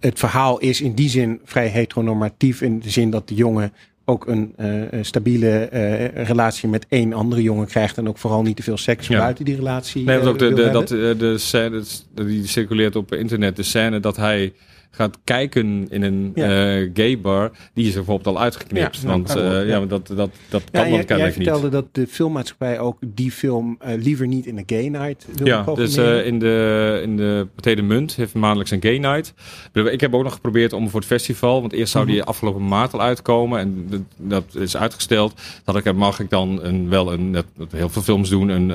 het 0.00 0.18
verhaal 0.18 0.58
is 0.58 0.80
in 0.80 0.94
die 0.94 1.08
zin 1.08 1.40
vrij 1.44 1.68
heteronormatief. 1.68 2.60
In 2.62 2.80
de 2.80 2.90
zin 2.90 3.10
dat 3.10 3.28
de 3.28 3.34
jongen 3.34 3.72
ook 4.08 4.26
een 4.26 4.52
eh, 4.56 4.98
stabiele 5.00 5.48
eh, 5.48 6.24
relatie 6.26 6.68
met 6.68 6.86
één 6.88 7.12
andere 7.12 7.42
jongen 7.42 7.66
krijgt. 7.66 7.98
En 7.98 8.08
ook 8.08 8.18
vooral 8.18 8.42
niet 8.42 8.56
te 8.56 8.62
veel 8.62 8.76
seks 8.76 9.06
Ja. 9.06 9.18
buiten 9.18 9.44
die 9.44 9.56
relatie. 9.56 10.04
Nee, 10.04 10.18
eh, 10.18 10.24
want 10.24 10.32
ook 10.42 10.48
de, 10.48 10.62
de, 10.62 10.70
dat, 10.70 10.90
eh, 10.90 11.18
de 11.18 11.38
scène, 11.38 11.82
die 12.14 12.46
circuleert 12.46 12.96
op 12.96 13.14
internet, 13.14 13.56
de 13.56 13.62
scène 13.62 14.00
dat 14.00 14.16
hij 14.16 14.52
gaat 14.90 15.18
kijken 15.24 15.86
in 15.90 16.02
een 16.02 16.32
Ja. 16.34 16.76
eh, 16.78 16.90
gay 16.94 17.20
bar, 17.20 17.50
die 17.74 17.84
is 17.84 17.90
er 17.90 17.96
bijvoorbeeld 17.96 18.36
al 18.36 18.42
uitgeknipt. 18.42 18.96
Ja, 19.02 19.08
want 19.08 19.26
nou, 19.28 19.40
eh, 19.40 19.52
ja. 19.52 19.60
ja, 19.80 19.86
dat, 19.86 20.06
dat, 20.06 20.16
dat 20.16 20.30
Ja, 20.50 20.58
kan 20.70 20.80
jij, 20.80 20.82
dan 20.82 20.90
jij 20.90 21.04
kennelijk 21.04 21.36
niet. 21.36 21.48
vertelde 21.48 21.68
dat 21.68 21.84
de 21.94 22.06
filmmaatschappij 22.06 22.78
ook 22.78 22.98
die 23.06 23.30
film 23.32 23.76
eh, 23.80 23.94
liever 24.02 24.26
niet 24.26 24.46
in 24.46 24.56
de 24.56 24.62
gay 24.66 24.88
night 24.88 25.26
wil 25.36 25.46
Ja, 25.46 25.62
dus 25.74 25.96
in 25.96 26.38
de, 26.38 27.00
in 27.02 27.16
de 27.16 27.46
Pathé 27.54 27.74
de 27.74 27.82
Munt 27.82 28.14
heeft 28.14 28.34
maandelijks 28.34 28.70
een 28.70 28.82
gay 28.82 28.98
night. 28.98 29.34
Ik 29.72 30.00
heb 30.00 30.14
ook 30.14 30.22
nog 30.22 30.32
geprobeerd 30.32 30.72
om 30.72 30.88
voor 30.88 31.00
het 31.00 31.08
festival, 31.08 31.60
want 31.60 31.72
eerst 31.72 31.92
zou 31.92 32.06
die 32.06 32.18
Mhm. 32.18 32.28
afgelopen 32.28 32.68
maart 32.68 32.92
al 32.92 33.00
uitkomen 33.00 33.58
en 33.60 33.86
dat, 33.88 34.00
dat 34.16 34.54
is 34.62 34.76
uitgesteld. 34.76 35.40
Dat 35.64 35.76
ik, 35.76 35.92
mag 35.94 36.20
ik 36.20 36.30
dan 36.30 36.58
een, 36.62 36.88
wel 36.88 37.12
een, 37.12 37.30
net, 37.30 37.44
dat 37.56 37.72
heel 37.72 37.88
veel 37.88 38.02
films 38.02 38.28
doen, 38.28 38.48
een, 38.48 38.70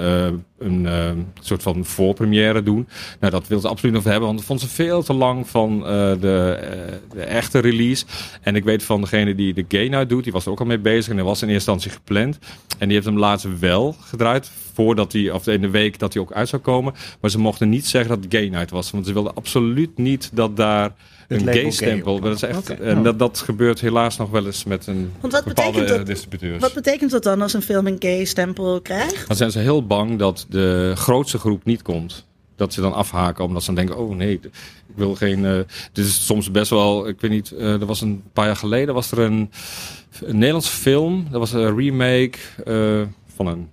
een 0.64 0.86
eh, 0.86 1.12
soort 1.40 1.62
van 1.62 1.86
voorpremière 1.86 2.64
doen. 2.64 2.88
Nou, 3.20 3.32
dat 3.32 3.48
wil 3.48 3.60
ze 3.60 3.68
absoluut 3.68 3.96
nog 3.96 4.04
hebben, 4.04 4.26
want 4.26 4.38
dat 4.38 4.48
vond 4.48 4.62
ze 4.62 4.68
veel 4.68 5.04
te 5.04 5.14
lang 5.14 5.50
van 5.50 5.86
eh, 5.86 6.12
de, 6.20 6.60
eh, 6.62 6.94
de 7.14 7.22
echte 7.22 7.60
release. 7.60 8.06
En 8.42 8.56
ik 8.56 8.64
weet 8.64 8.84
van 8.84 9.02
degene 9.02 9.36
die 9.36 9.54
de 9.54 9.66
gay 9.68 9.88
night 9.88 10.10
doet, 10.10 10.24
die 10.24 10.34
was 10.34 10.46
er 10.46 10.52
ook 10.52 10.60
al 10.60 10.66
mee 10.66 10.80
bezig 10.80 11.12
en 11.12 11.18
dat 11.18 11.26
was 11.26 11.42
in 11.42 11.50
eerste 11.50 11.72
instantie 11.72 12.00
gepland. 12.00 12.40
En 12.78 12.88
die 12.88 12.94
heeft 12.94 13.06
hem 13.06 13.18
laatst 13.20 13.60
wel 13.60 13.96
gedraaid, 14.00 14.52
voordat 14.74 15.12
hij, 15.12 15.32
of 15.32 15.48
in 15.48 15.62
de 15.62 15.70
week 15.70 16.00
dat 16.00 16.14
hij 16.14 16.22
ook 16.22 16.34
uit 16.34 16.50
zou 16.50 16.62
komen. 16.62 16.94
Maar 17.22 17.30
ze 17.30 17.40
mochten 17.40 17.70
niet 17.70 17.86
zeggen 17.86 18.10
dat 18.10 18.24
het 18.24 18.34
gay 18.34 18.48
night 18.48 18.72
was, 18.72 18.92
want 18.92 19.06
ze 19.06 19.14
wilden 19.14 19.36
absoluut 19.36 19.98
niet 19.98 20.30
dat 20.34 20.58
daar 20.58 20.94
een 21.28 21.38
label 21.38 21.54
gay 21.54 21.62
gay 21.62 21.72
stempel. 21.72 22.14
op. 22.14 22.22
Dat 22.24 22.36
is 22.36 22.42
echt, 22.42 22.80
en 22.80 23.04
dat, 23.04 23.20
dat 23.20 23.38
gebeurt 23.40 23.80
helaas 23.82 24.18
nog 24.18 24.30
wel 24.30 24.46
eens 24.46 24.64
met 24.64 24.88
een 24.88 25.12
Want 25.20 25.34
wat 25.34 25.44
bepaalde 25.44 25.72
betekent 25.72 25.90
eh, 25.92 25.98
dat- 25.98 26.06
distributeurs. 26.06 26.62
Wat 26.62 26.74
betekent 26.74 27.12
dat 27.12 27.24
dan 27.24 27.42
als 27.42 27.54
een 27.54 27.62
film 27.62 27.88
een 27.88 27.96
gay 28.00 28.26
stempel 28.26 28.82
krijgt? 28.82 29.28
Dan 29.28 29.38
zijn 29.38 29.52
ze 29.52 29.60
heel 29.60 29.86
bang 29.86 30.20
dat 30.20 30.46
de 30.50 30.92
grootste 30.96 31.38
groep 31.38 31.66
niet 31.66 31.82
komt. 31.82 32.26
Dat 32.56 32.74
ze 32.74 32.82
dan 32.82 32.94
afhaken 32.94 33.44
omdat 33.44 33.64
ze 33.64 33.74
dan 33.74 33.86
denken, 33.86 33.98
oh 34.06 34.16
nee, 34.16 34.34
ik 34.34 34.50
wil 34.96 35.16
geen... 35.16 35.46
eh 35.46 35.58
dit 35.94 36.06
is 36.06 36.26
soms 36.26 36.52
best 36.52 36.70
wel, 36.70 37.08
ik 37.08 37.22
weet 37.22 37.32
niet, 37.32 37.52
eh, 37.52 37.72
er 37.82 37.86
was 37.86 38.02
een 38.02 38.24
paar 38.34 38.46
jaar 38.46 38.56
geleden 38.56 38.94
was 38.94 39.12
er 39.12 39.20
een, 39.20 39.52
een 40.22 40.36
Nederlandse 40.38 40.72
film. 40.76 41.28
Dat 41.32 41.40
was 41.40 41.54
een 41.54 41.76
remake 41.78 42.38
eh, 42.66 43.02
van 43.36 43.48
een 43.48 43.70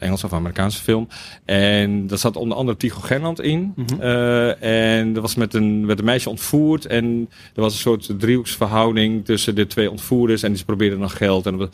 Engelse 0.00 0.26
of 0.26 0.32
Amerikaanse 0.32 0.82
film. 0.82 1.08
En 1.44 2.06
daar 2.06 2.18
zat 2.18 2.36
onder 2.36 2.56
andere 2.56 2.78
Tycho 2.78 3.00
Gernand 3.00 3.40
in. 3.40 3.72
Mhm. 3.76 4.00
Eh, 4.00 4.98
en 4.98 5.14
er 5.14 5.20
was 5.20 5.34
met 5.34 5.54
een, 5.54 5.86
werd 5.86 5.98
een 5.98 6.04
meisje 6.04 6.28
ontvoerd. 6.30 6.86
En 6.86 7.28
er 7.54 7.60
was 7.60 7.72
een 7.72 7.78
soort 7.78 8.10
driehoeksverhouding 8.18 9.24
tussen 9.24 9.54
de 9.54 9.66
twee 9.66 9.90
ontvoerders. 9.90 10.42
En 10.42 10.48
die 10.48 10.58
ze 10.58 10.64
probeerden 10.64 10.98
nog 10.98 11.16
geld. 11.16 11.46
En, 11.46 11.54
op- 11.54 11.70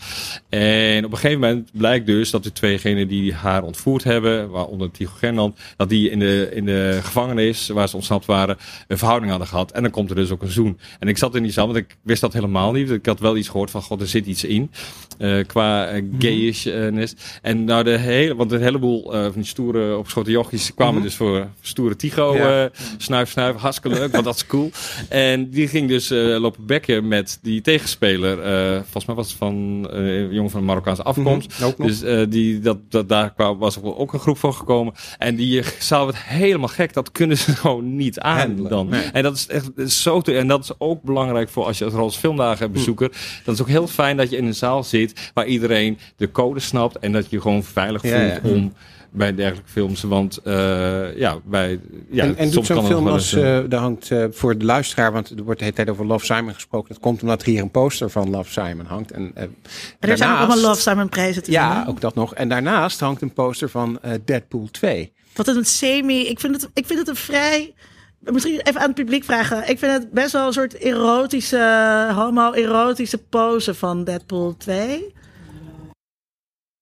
en 0.49 1.05
op 1.05 1.13
een 1.13 1.19
gegeven 1.19 1.41
moment 1.41 1.71
blijkt 1.73 2.07
dus 2.07 2.31
dat 2.31 2.43
de 2.45 2.53
tweegenen 2.53 3.09
die 3.09 3.35
haar 3.35 3.63
ontvoerd 3.63 4.05
hebben, 4.05 4.51
waaronder 4.51 4.91
Tycho 4.91 5.13
Gernand, 5.17 5.59
dat 5.77 5.89
die 5.89 6.11
in 6.11 6.19
de, 6.19 6.51
in 6.55 6.65
de 6.65 6.99
gevangenis 7.03 7.69
waar 7.69 7.89
ze 7.89 7.97
ontsnapt 7.97 8.27
waren, 8.27 8.57
een 8.89 8.99
verhouding 8.99 9.31
hadden 9.31 9.49
gehad. 9.49 9.73
En 9.73 9.83
dan 9.83 9.91
komt 9.91 10.11
er 10.11 10.17
dus 10.17 10.31
ook 10.31 10.43
een 10.43 10.51
zoen. 10.51 10.79
En 10.99 11.09
ik 11.09 11.19
zat 11.19 11.35
in 11.35 11.43
die 11.43 11.53
zaal, 11.53 11.67
want 11.67 11.79
ik 11.79 11.97
wist 12.03 12.21
dat 12.21 12.33
helemaal 12.33 12.73
niet. 12.73 12.91
Ik 12.91 13.07
had 13.07 13.21
wel 13.21 13.37
iets 13.37 13.49
gehoord 13.49 13.71
van, 13.71 13.83
god, 13.83 14.01
er 14.01 14.07
zit 14.09 14.27
iets 14.27 14.45
in. 14.45 14.71
eh, 15.19 15.45
qua 15.47 15.95
uh, 15.95 16.03
gayishness. 16.19 17.15
En 17.43 17.65
nou, 17.65 17.85
de 17.85 17.97
hele, 18.17 18.35
want 18.35 18.53
een 18.53 18.63
heleboel 18.63 19.15
eh, 19.15 19.23
van 19.23 19.33
die 19.35 19.45
stoere 19.45 19.97
opgeschoten 19.97 20.33
jochies 20.33 20.75
kwamen 20.75 20.95
Mhm. 20.95 21.03
dus 21.03 21.15
voor 21.15 21.47
stoere 21.61 21.95
Ja. 22.35 22.65
eh, 22.65 22.71
snuif, 22.97 23.31
snuif. 23.31 23.57
Hartstikke 23.57 23.99
leuk, 23.99 24.13
want 24.13 24.25
dat 24.25 24.35
is 24.35 24.47
cool. 24.47 24.71
En 25.09 25.51
die 25.51 25.69
ging 25.69 25.89
dus 25.89 26.11
eh, 26.11 26.19
lopen 26.19 26.67
bekken 26.67 27.09
met 27.09 27.39
die 27.43 27.61
tegenspeler. 27.61 28.37
volgens 28.83 29.05
mij 29.07 29.15
was 29.15 29.29
het 29.29 29.37
van 29.37 29.55
een 29.91 30.33
jongen 30.33 30.51
van 30.51 30.65
Marokkaanse 30.65 31.03
afkomst. 31.03 31.59
Mhm, 31.59 31.65
ook 31.69 31.79
nog. 31.79 31.87
Dus 31.89 32.29
die, 32.29 32.61
dat, 32.61 32.79
dat, 32.89 33.09
daar 33.09 33.35
kwam, 33.35 33.59
was 33.59 33.83
ook 33.83 34.13
een 34.13 34.19
groep 34.21 34.39
voor 34.39 34.53
gekomen. 34.53 34.95
En 35.19 35.37
die 35.37 35.63
zaal 35.79 36.05
werd 36.05 36.19
helemaal 36.23 36.69
gek. 36.69 36.93
Dat 36.93 37.13
kunnen 37.13 37.37
ze 37.37 37.53
gewoon 37.57 37.97
niet 37.97 38.19
aan 38.21 38.39
Handelen. 38.39 38.71
dan. 38.71 38.89
Nee. 38.89 39.03
En 39.13 39.23
dat 39.23 39.37
is 39.37 39.47
echt 39.47 39.71
zo 39.93 40.21
te, 40.21 40.37
En 40.37 40.49
dat 40.49 40.63
is 40.65 40.71
ook 40.79 41.03
belangrijk 41.03 41.49
voor 41.49 41.65
als 41.65 41.79
je 41.79 41.85
als 41.85 41.95
Roos 41.95 42.17
Filmdagen 42.17 42.73
bezoeker. 42.73 43.11
Dat 43.45 43.55
is 43.55 43.61
ook 43.61 43.69
heel 43.69 43.87
fijn 43.87 44.17
dat 44.17 44.31
je 44.31 44.37
in 44.37 44.47
een 44.47 44.55
zaal 44.55 44.85
zit 44.85 45.31
waar 45.35 45.47
iedereen 45.47 45.99
de 46.17 46.31
code 46.31 46.61
snapt. 46.61 46.99
En 46.99 47.13
dat 47.13 47.31
je 47.31 47.41
gewoon 47.41 47.65
veilig 47.65 48.03
Ja, 48.09 48.39
om 48.43 48.73
bij 49.11 49.35
dergelijke 49.35 49.71
films. 49.71 50.03
Want 50.03 50.37
eh, 50.37 51.17
ja, 51.17 51.39
bij... 51.45 51.81
Ja, 52.11 52.25
en, 52.25 52.37
en 52.37 52.45
doet 52.45 52.53
soms 52.53 52.67
zo'n 52.67 52.87
film 52.87 53.09
als, 53.09 53.33
eh, 53.33 53.59
eh 53.59 53.65
daar 53.69 53.81
hangt 53.81 54.11
eh, 54.11 54.25
voor 54.31 54.59
de 54.59 54.65
luisteraar, 54.65 55.13
want 55.13 55.31
er 55.31 55.43
wordt 55.43 55.59
de 55.59 55.65
hele 55.65 55.77
tijd 55.77 55.91
over 55.91 56.07
Love 56.07 56.25
Simon 56.25 56.55
gesproken. 56.55 56.89
Dat 56.89 57.03
komt 57.03 57.23
omdat 57.23 57.43
er 57.43 57.49
hier 57.49 57.63
een 57.63 57.71
poster 57.71 58.11
van 58.11 58.31
Love 58.31 58.51
Simon 58.53 58.87
hangt. 58.87 59.11
En, 59.13 59.31
eh, 59.35 59.43
En 59.43 59.51
er 59.51 59.51
zijn 59.99 60.13
ook 60.13 60.19
daarnaast- 60.19 60.39
allemaal 60.39 60.69
Love 60.71 60.81
Simon 60.81 61.09
prijzen 61.09 61.43
te 61.43 61.51
Ja, 61.51 61.73
vinden. 61.73 61.89
ook 61.89 62.01
dat 62.01 62.15
nog. 62.15 62.35
En 62.35 62.49
daarnaast 62.49 63.01
hangt 63.01 63.23
een 63.23 63.33
poster 63.33 63.69
van 63.69 63.99
eh, 64.03 64.13
Deadpool 64.25 64.69
2. 64.71 65.13
Wat 65.35 65.49
een 65.49 65.65
semi. 65.65 66.27
Ik 66.27 66.41
vind 66.41 66.55
het, 66.55 66.71
ik 66.75 66.87
vind 66.87 66.99
het 66.99 67.09
een 67.09 67.17
vrij. 67.17 67.75
Misschien 68.21 68.61
even 68.61 68.81
aan 68.81 68.87
het 68.87 68.95
publiek 68.95 69.25
vragen. 69.25 69.69
Ik 69.69 69.79
vind 69.79 69.93
het 69.93 70.11
best 70.11 70.33
wel 70.33 70.47
een 70.47 70.53
soort 70.53 70.79
erotische, 70.79 72.13
homo-erotische 72.15 73.19
pose 73.19 73.75
van 73.75 74.05
Deadpool 74.05 74.57
2. 74.57 75.15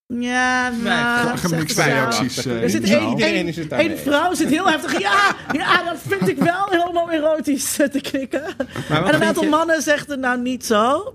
Ja, 0.07 0.71
nou. 0.71 1.37
Reacties. 1.75 2.47
eh, 2.47 2.53
Er 2.57 2.63
in 2.63 2.71
zit 3.55 3.73
één, 3.73 3.99
vrouw 3.99 4.35
zit 4.35 4.49
heel 4.49 4.69
heftig. 4.71 5.01
Ja, 5.01 5.37
ja, 5.53 5.83
dat 5.83 5.97
vind 6.07 6.29
ik 6.29 6.39
wel 6.39 6.77
homo-erotisch 6.77 7.79
eh, 7.79 7.89
te 7.97 8.01
knikken. 8.01 8.45
En 8.89 9.15
een 9.15 9.23
aantal 9.23 9.43
je- 9.43 9.49
mannen 9.49 9.83
zegt 9.83 10.09
het 10.09 10.21
nou 10.21 10.41
niet 10.41 10.67
zo. 10.67 11.13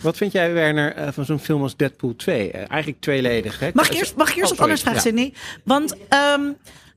Wat 0.00 0.16
vind 0.16 0.32
jij, 0.32 0.52
Werner, 0.52 0.94
eh, 0.94 1.08
van 1.12 1.24
zo'n 1.24 1.38
film 1.38 1.62
als 1.62 1.76
Deadpool 1.76 2.16
2? 2.16 2.50
Eh, 2.50 2.58
eigenlijk 2.58 3.00
tweeledig. 3.00 3.58
Hè? 3.60 3.70
Mag 3.74 3.90
ik 3.90 3.96
eerst, 3.98 4.16
mag 4.16 4.30
ik 4.30 4.36
eerst 4.36 4.52
Oh, 4.52 4.56
wat 4.58 4.66
anders 4.66 4.80
sorry. 4.80 5.00
vragen, 5.00 5.18
Sydney? 5.18 5.34
Want 5.64 5.94
ehm, 6.08 6.42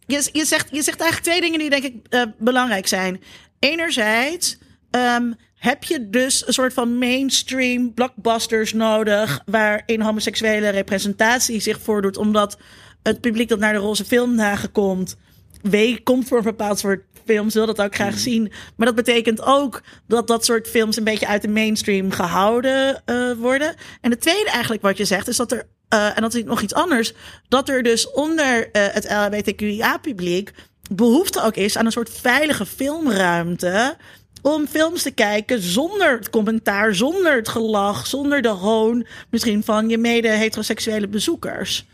je, 0.06 0.30
je, 0.32 0.46
zegt, 0.46 0.68
je 0.72 0.82
zegt 0.82 1.00
eigenlijk 1.02 1.22
twee 1.32 1.42
dingen 1.42 1.60
die 1.60 1.70
denk 1.70 1.84
ik 1.84 1.96
eh, 2.10 2.22
belangrijk 2.38 2.88
zijn. 2.88 3.22
Enerzijds 3.60 4.58
ehm, 4.92 5.32
heb 5.62 5.84
je 5.84 6.10
dus 6.10 6.48
een 6.48 6.54
soort 6.54 6.74
van 6.74 6.98
mainstream 6.98 7.94
blockbusters 7.94 8.74
nodig... 8.74 9.42
waarin 9.46 10.02
homoseksuele 10.02 10.70
representatie 10.70 11.60
zich 11.60 11.80
voordoet... 11.82 12.18
omdat 12.18 12.58
het 13.04 13.22
publiek 13.22 13.50
dat 13.50 13.60
naar 13.60 13.74
de 13.74 13.80
roze 13.80 14.06
filmdagen 14.06 14.72
komt... 14.72 15.18
Wee 15.62 16.04
komt 16.04 16.28
voor 16.28 16.38
een 16.38 16.44
bepaald 16.44 16.80
soort 16.80 17.04
films, 17.26 17.54
wil 17.54 17.66
dat 17.66 17.82
ook 17.82 17.96
graag 17.96 18.18
zien. 18.18 18.52
Maar 18.76 18.88
dat 18.88 18.96
betekent 18.96 19.42
ook 19.42 19.82
dat 20.08 20.28
dat 20.28 20.46
soort 20.46 20.68
films 20.68 20.98
een 20.98 21.04
beetje 21.04 21.28
uit 21.28 21.42
de 21.42 21.48
mainstream 21.48 22.12
gehouden 22.12 23.02
eh, 23.06 23.32
worden. 23.32 23.76
En 24.02 24.12
het 24.12 24.22
tweede 24.22 24.50
eigenlijk 24.50 24.82
wat 24.82 24.98
je 24.98 25.06
zegt, 25.06 25.28
is 25.28 25.38
dat 25.38 25.52
er, 25.52 25.68
eh, 25.88 26.16
en 26.16 26.22
dat 26.22 26.34
is 26.34 26.44
nog 26.44 26.62
iets 26.62 26.74
anders, 26.74 27.14
dat 27.48 27.70
er 27.70 27.84
dus 27.84 28.12
onder 28.12 28.72
eh, 28.72 28.88
het 28.88 29.10
LHBTQIA-publiek 29.10 30.52
behoefte 30.92 31.44
ook 31.44 31.56
is 31.56 31.78
aan 31.78 31.86
een 31.86 31.92
soort 31.92 32.10
veilige 32.10 32.66
filmruimte. 32.66 33.98
Om 34.42 34.68
films 34.68 35.04
te 35.04 35.12
kijken 35.12 35.62
zonder 35.62 36.12
het 36.12 36.30
commentaar, 36.30 36.96
zonder 36.96 37.36
het 37.36 37.48
gelach, 37.48 38.08
zonder 38.08 38.42
de 38.42 38.48
hoon 38.50 39.06
misschien 39.30 39.64
van 39.64 39.90
je 39.90 39.98
mede-heteroseksuele 39.98 41.08
bezoekers. 41.08 41.86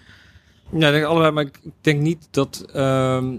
Ja, 0.71 0.87
ik 0.87 0.93
denk 0.93 1.05
allebei, 1.05 1.31
maar 1.31 1.43
ik 1.43 1.59
denk 1.81 2.01
niet 2.01 2.27
dat. 2.31 2.65
ehm, 2.73 3.37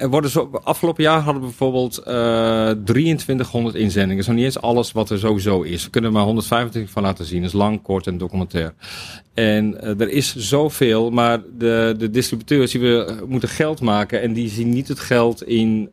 er 0.00 0.08
worden 0.08 0.30
zo, 0.30 0.50
afgelopen 0.62 1.02
jaar 1.02 1.20
hadden 1.20 1.42
we 1.42 1.48
bijvoorbeeld 1.48 1.98
eh 1.98 2.70
2300 2.84 3.74
inzendingen. 3.74 4.08
Dat 4.08 4.18
is 4.18 4.26
nog 4.26 4.36
niet 4.36 4.44
eens 4.44 4.60
alles 4.60 4.92
wat 4.92 5.10
er 5.10 5.18
sowieso 5.18 5.62
is. 5.62 5.84
We 5.84 5.90
kunnen 5.90 6.10
er 6.10 6.16
maar 6.16 6.26
125 6.26 6.92
van 6.92 7.02
laten 7.02 7.24
zien. 7.24 7.42
Dat 7.42 7.50
is 7.50 7.56
lang, 7.58 7.82
kort 7.82 8.06
en 8.06 8.18
documentair. 8.18 8.74
En 9.34 9.80
eh, 9.80 10.00
er 10.00 10.08
is 10.08 10.36
zoveel, 10.36 11.10
maar 11.10 11.40
de, 11.58 11.94
de 11.98 12.10
distributeurs 12.10 12.70
die 12.70 12.80
we 12.80 13.04
eh, 13.04 13.26
moeten 13.26 13.48
geld 13.48 13.80
maken. 13.80 14.22
En 14.22 14.32
die 14.32 14.48
zien 14.48 14.70
niet 14.70 14.88
het 14.88 15.00
geld 15.00 15.42
in 15.42 15.90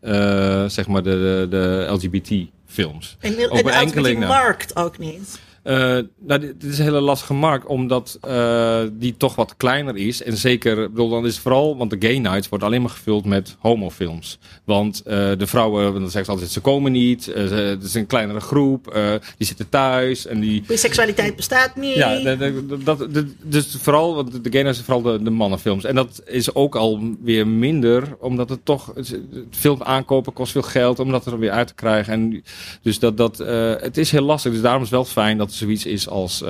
zeg 0.68 0.88
maar 0.88 1.04
de, 1.04 1.10
de, 1.10 1.48
de 1.50 1.88
LGBT 1.90 2.50
films. 2.66 3.18
En, 3.20 3.38
en 3.38 3.66
enkele 3.68 4.08
die 4.10 4.18
markt 4.18 4.76
ook 4.76 4.98
niet. 4.98 5.40
Uh, 5.68 5.98
nou, 6.20 6.40
dit, 6.40 6.64
is 6.64 6.78
een 6.78 6.84
hele 6.84 7.00
lastige 7.00 7.34
markt, 7.34 7.66
omdat 7.66 8.20
uh, 8.28 8.80
die 8.92 9.18
toch 9.18 9.36
wat 9.36 9.58
kleiner 9.58 9.96
is. 9.96 10.24
En 10.24 10.38
zeker, 10.38 10.76
bedoel, 10.76 11.10
dan 11.10 11.26
is 11.26 11.34
het 11.34 11.42
vooral, 11.42 11.78
want 11.78 11.90
de 11.90 11.98
gay 12.00 12.18
nights 12.18 12.50
wordt 12.50 12.64
alleen 12.64 12.82
maar 12.82 12.90
gevuld 12.90 13.26
met 13.26 13.56
homofilms. 13.60 14.40
Want 14.64 15.04
uh, 15.08 15.14
de 15.38 15.48
vrouwen, 15.48 15.94
dan 15.94 16.02
zeggen 16.02 16.26
ze 16.26 16.32
altijd, 16.32 16.50
ze 16.50 16.60
komen 16.60 16.92
niet. 16.92 17.26
het 17.26 17.84
is 17.84 17.94
een 17.94 18.06
kleinere 18.06 18.40
groep, 18.40 19.00
die 19.38 19.48
zitten 19.48 19.70
thuis. 19.70 20.26
En 20.26 20.40
die... 20.40 20.64
Biseksualiteit 20.68 21.36
bestaat 21.36 21.76
niet. 21.76 21.96
Ja, 21.96 22.36
dat, 22.84 23.08
dus 23.42 23.78
vooral, 23.80 24.16
want 24.16 24.44
de 24.44 24.52
gay 24.52 24.62
nights 24.62 24.84
zijn 24.84 24.86
vooral 24.86 25.18
de, 25.18 25.24
de 25.24 25.30
mannenfilms. 25.30 25.84
En 25.84 25.96
dat 25.96 26.22
is 26.26 26.56
ook 26.56 26.76
al 26.76 27.16
weer 27.22 27.48
minder, 27.48 28.16
omdat 28.20 28.50
het 28.50 28.66
toch, 28.66 28.92
het, 28.96 29.20
film 29.52 29.84
aankopen 29.84 30.34
kost 30.34 30.52
veel 30.52 30.62
geld, 30.62 31.00
om 31.00 31.12
dat 31.12 31.26
er 31.26 31.40
weer 31.40 31.52
uit 31.52 31.68
te 31.68 31.76
krijgen. 31.76 32.14
En 32.14 32.44
dus 32.82 33.00
dat, 33.00 33.18
dat, 33.18 33.38
het 33.82 33.98
is 33.98 34.12
heel 34.12 34.22
lastig. 34.22 34.52
Dus 34.52 34.62
daarom 34.62 34.82
is 34.82 34.90
het 34.90 34.98
wel 34.98 35.06
fijn 35.06 35.38
dat 35.38 35.56
zoiets 35.58 35.86
is 35.86 36.08
als 36.08 36.44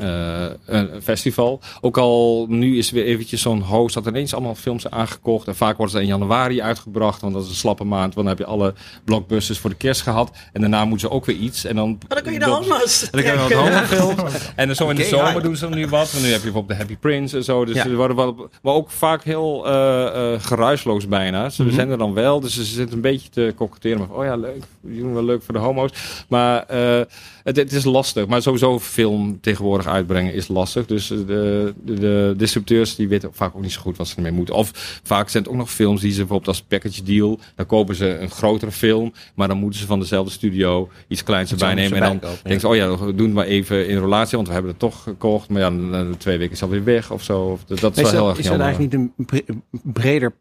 uh, 0.00 0.44
uh, 0.44 0.48
een 0.66 1.02
festival. 1.02 1.60
Ook 1.80 1.98
al 1.98 2.46
nu 2.48 2.78
is 2.78 2.90
weer 2.90 3.04
eventjes 3.04 3.42
zo'n 3.42 3.62
host 3.62 3.94
dat 3.94 4.06
ineens 4.06 4.34
allemaal 4.34 4.54
films 4.54 4.90
aangekocht. 4.90 5.46
En 5.46 5.56
vaak 5.56 5.76
worden 5.76 5.96
ze 5.96 6.00
in 6.02 6.08
januari 6.08 6.62
uitgebracht, 6.62 7.20
want 7.20 7.34
dat 7.34 7.42
is 7.42 7.48
een 7.48 7.54
slappe 7.54 7.84
maand. 7.84 8.14
Want 8.14 8.26
dan 8.26 8.36
heb 8.36 8.38
je 8.38 8.44
alle 8.44 8.74
blockbusters 9.04 9.58
voor 9.58 9.70
de 9.70 9.76
kerst 9.76 10.02
gehad. 10.02 10.30
En 10.52 10.60
daarna 10.60 10.84
moeten 10.84 11.08
ze 11.08 11.14
ook 11.14 11.24
weer 11.24 11.36
iets. 11.36 11.64
En 11.64 11.76
dan, 11.76 11.88
maar 11.88 12.16
dan 12.16 12.22
kun 12.22 12.32
je 12.32 12.38
de 12.38 12.44
homo's. 12.44 13.02
En 13.10 13.24
dan 13.24 13.46
kun 13.46 13.56
je 13.56 14.14
wat. 14.14 14.52
En 14.56 14.66
dan 14.66 14.76
zo 14.76 14.88
in 14.88 14.96
de 14.96 15.04
zomer 15.04 15.42
doen 15.42 15.56
ze 15.56 15.68
dan 15.68 15.78
nu 15.78 15.86
wat. 15.86 16.12
En 16.12 16.22
nu 16.22 16.28
heb 16.28 16.36
je 16.36 16.42
bijvoorbeeld 16.42 16.78
de 16.78 16.84
Happy 16.84 16.96
Prince 16.96 17.36
en 17.36 17.44
zo. 17.44 17.64
Dus 17.64 17.74
ja. 17.74 17.90
worden 17.90 18.16
wel, 18.16 18.48
maar 18.62 18.74
ook 18.74 18.90
vaak 18.90 19.24
heel 19.24 19.66
uh, 19.66 19.72
uh, 19.72 20.40
geruisloos 20.40 21.08
bijna. 21.08 21.48
Ze 21.48 21.62
mm 21.62 21.68
-hmm. 21.68 21.76
zijn 21.76 21.90
er 21.90 21.98
dan 21.98 22.14
wel. 22.14 22.40
Dus 22.40 22.54
ze 22.54 22.64
zitten 22.64 22.96
een 22.96 23.00
beetje 23.00 23.28
te 23.28 23.52
koketteren. 23.56 24.10
Oh 24.10 24.24
ja, 24.24 24.36
leuk. 24.36 24.64
Die 24.80 25.00
doen 25.00 25.14
wel 25.14 25.24
leuk 25.24 25.42
voor 25.42 25.54
de 25.54 25.60
homo's. 25.60 25.90
Maar 26.28 26.64
uh, 26.72 27.00
het, 27.44 27.56
het, 27.56 27.72
is 27.72 27.84
lastig. 27.84 28.26
Maar 28.26 28.42
sowieso 28.42 28.78
film 28.78 29.40
tegenwoordig 29.40 29.83
uitbrengen 29.88 30.34
is 30.34 30.48
lastig. 30.48 30.86
Dus 30.86 31.06
de, 31.06 31.74
de, 31.84 31.94
de, 31.94 32.34
distributeurs 32.36 32.94
die 32.94 33.08
weten 33.08 33.30
vaak 33.32 33.54
ook 33.56 33.62
niet 33.62 33.72
zo 33.72 33.80
goed 33.80 33.96
wat 33.96 34.08
ze 34.08 34.16
ermee 34.16 34.32
moeten. 34.32 34.54
Of 34.54 35.00
vaak 35.02 35.28
zijn 35.28 35.42
het 35.42 35.52
ook 35.52 35.58
nog 35.58 35.70
films 35.70 36.00
die 36.00 36.10
ze 36.10 36.18
bijvoorbeeld 36.18 36.48
als 36.48 36.62
package 36.62 37.02
deal. 37.02 37.40
Dan 37.54 37.66
kopen 37.66 37.94
ze 37.94 38.18
een 38.18 38.30
grotere 38.30 38.72
film. 38.72 39.12
Maar 39.34 39.48
dan 39.48 39.56
moeten 39.56 39.80
ze 39.80 39.86
van 39.86 40.00
dezelfde 40.00 40.32
studio 40.32 40.90
iets 41.08 41.22
kleins 41.22 41.50
erbij 41.50 41.74
nemen. 41.74 42.02
En 42.02 42.18
dan 42.20 42.30
denken 42.42 42.60
ze, 42.60 42.68
oh 42.68 42.76
ja, 42.76 42.98
we 42.98 43.14
doen 43.14 43.26
het 43.26 43.34
maar 43.34 43.46
even 43.46 43.88
in 43.88 43.98
relatie. 43.98 44.36
Want 44.36 44.46
we 44.48 44.54
hebben 44.54 44.70
het 44.70 44.80
toch 44.80 45.02
gekocht. 45.02 45.48
Maar 45.48 45.60
ja, 45.60 45.68
na 45.68 46.06
twee 46.18 46.38
weken 46.38 46.52
is 46.52 46.60
het 46.60 46.68
alweer 46.68 46.84
weg 46.84 47.10
of 47.10 47.22
zo. 47.22 47.58
Dat 47.66 47.96
is, 47.96 48.02
wel 48.02 48.10
heel 48.10 48.28
erg 48.28 48.38
Is 48.38 48.46
dat 48.46 48.60
eigenlijk 48.60 48.92
niet 48.92 49.10
een 49.46 49.62
breder 49.82 50.32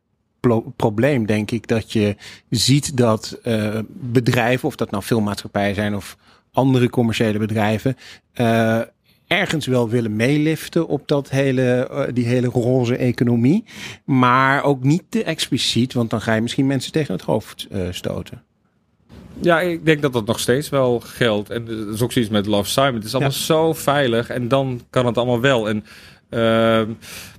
probleem, 0.76 1.26
denk 1.26 1.52
ik, 1.52 1.68
dat 1.68 1.92
je 1.92 2.16
ziet 2.50 2.98
dat 2.98 3.40
uh, 3.44 3.80
bedrijven, 3.90 4.68
of 4.68 4.76
dat 4.76 4.92
nou 4.92 5.04
filmmaatschappijen 5.04 5.76
zijn 5.76 5.96
of 5.96 6.18
andere 6.52 6.90
commerciële 6.90 7.40
bedrijven, 7.40 7.96
uh, 8.36 8.82
ergens 9.40 9.66
wel 9.66 9.90
willen 9.90 10.16
meeliften 10.16 10.88
op 10.88 11.08
dat 11.08 11.30
hele, 11.30 11.90
uh, 11.92 12.04
die 12.14 12.26
hele 12.26 12.48
roze 12.48 12.96
economie. 12.96 13.64
Maar 14.06 14.64
ook 14.64 14.84
niet 14.84 15.04
te 15.10 15.24
expliciet, 15.24 15.94
want 15.94 16.10
dan 16.10 16.22
ga 16.22 16.34
je 16.34 16.42
misschien 16.42 16.68
mensen 16.68 16.92
tegen 16.92 17.14
het 17.14 17.24
hoofd 17.24 17.68
uh, 17.72 17.82
stoten. 17.92 18.42
Ja, 19.40 19.62
ik 19.62 19.86
denk 19.86 20.02
dat 20.02 20.14
dat 20.14 20.26
nog 20.26 20.40
steeds 20.40 20.70
wel 20.70 21.00
geldt. 21.00 21.50
En 21.50 21.66
dat 21.66 21.94
is 21.94 22.02
ook 22.02 22.12
zoiets 22.12 22.32
met 22.32 22.46
Love 22.46 22.70
Simon. 22.70 22.94
Het 22.94 23.04
is 23.04 23.14
allemaal 23.14 23.32
ja. 23.32 23.38
zo 23.38 23.74
veilig 23.74 24.30
en 24.30 24.48
dan 24.48 24.82
kan 24.90 25.06
het 25.06 25.18
allemaal 25.18 25.42
wel. 25.42 25.70
En 25.70 25.86
uh, 26.30 26.82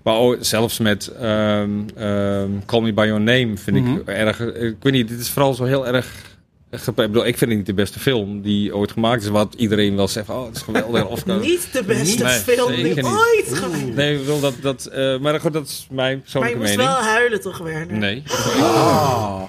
maar 0.03 0.14
ook, 0.14 0.36
zelfs 0.40 0.78
met 0.78 1.12
um, 1.22 1.86
um, 1.99 2.62
Call 2.66 2.80
Me 2.80 2.92
By 2.92 3.05
Your 3.07 3.20
Name 3.20 3.57
vind 3.57 3.76
mm 3.76 3.84
-hmm. 3.86 3.97
ik 3.97 4.07
erg... 4.07 4.40
Ik 4.40 4.76
weet 4.80 4.92
niet, 4.92 5.09
dit 5.09 5.20
is 5.20 5.30
vooral 5.30 5.55
zo 5.55 5.64
heel 5.64 5.86
erg 5.86 6.34
ik 6.75 6.95
bedoel, 6.95 7.27
ik 7.27 7.39
vind 7.39 7.51
het 7.51 7.59
niet 7.59 7.66
de 7.66 7.75
beste 7.75 8.01
film 8.01 8.43
die 8.43 8.77
ooit 8.77 8.93
gemaakt 8.93 9.22
is. 9.22 9.29
Wat 9.29 9.55
iedereen 9.57 9.97
wel 9.97 10.09
zegt, 10.09 10.29
oh, 10.29 10.47
het 10.47 10.57
is 10.57 10.62
geweldig. 10.62 11.07
Of, 11.07 11.27
niet 11.41 11.68
de 11.72 11.85
beste 11.85 12.29
film 12.29 12.75
die 12.75 13.05
ooit 13.05 13.49
gemaakt 13.49 13.95
Nee, 13.95 14.18
ik 14.18 14.25
wil 14.25 14.41
dat... 14.41 14.55
dat 14.62 14.91
uh, 14.95 15.18
maar 15.18 15.41
goed, 15.41 15.53
dat 15.53 15.66
is 15.66 15.87
mijn 15.91 16.20
persoonlijke 16.20 16.59
mening. 16.59 16.77
Maar 16.77 16.87
je 16.87 16.93
moest 16.93 17.05
wel 17.05 17.12
huilen 17.12 17.41
toch, 17.41 17.59
Werner? 17.59 17.97
Nee. 17.97 18.22
Oh. 18.57 19.43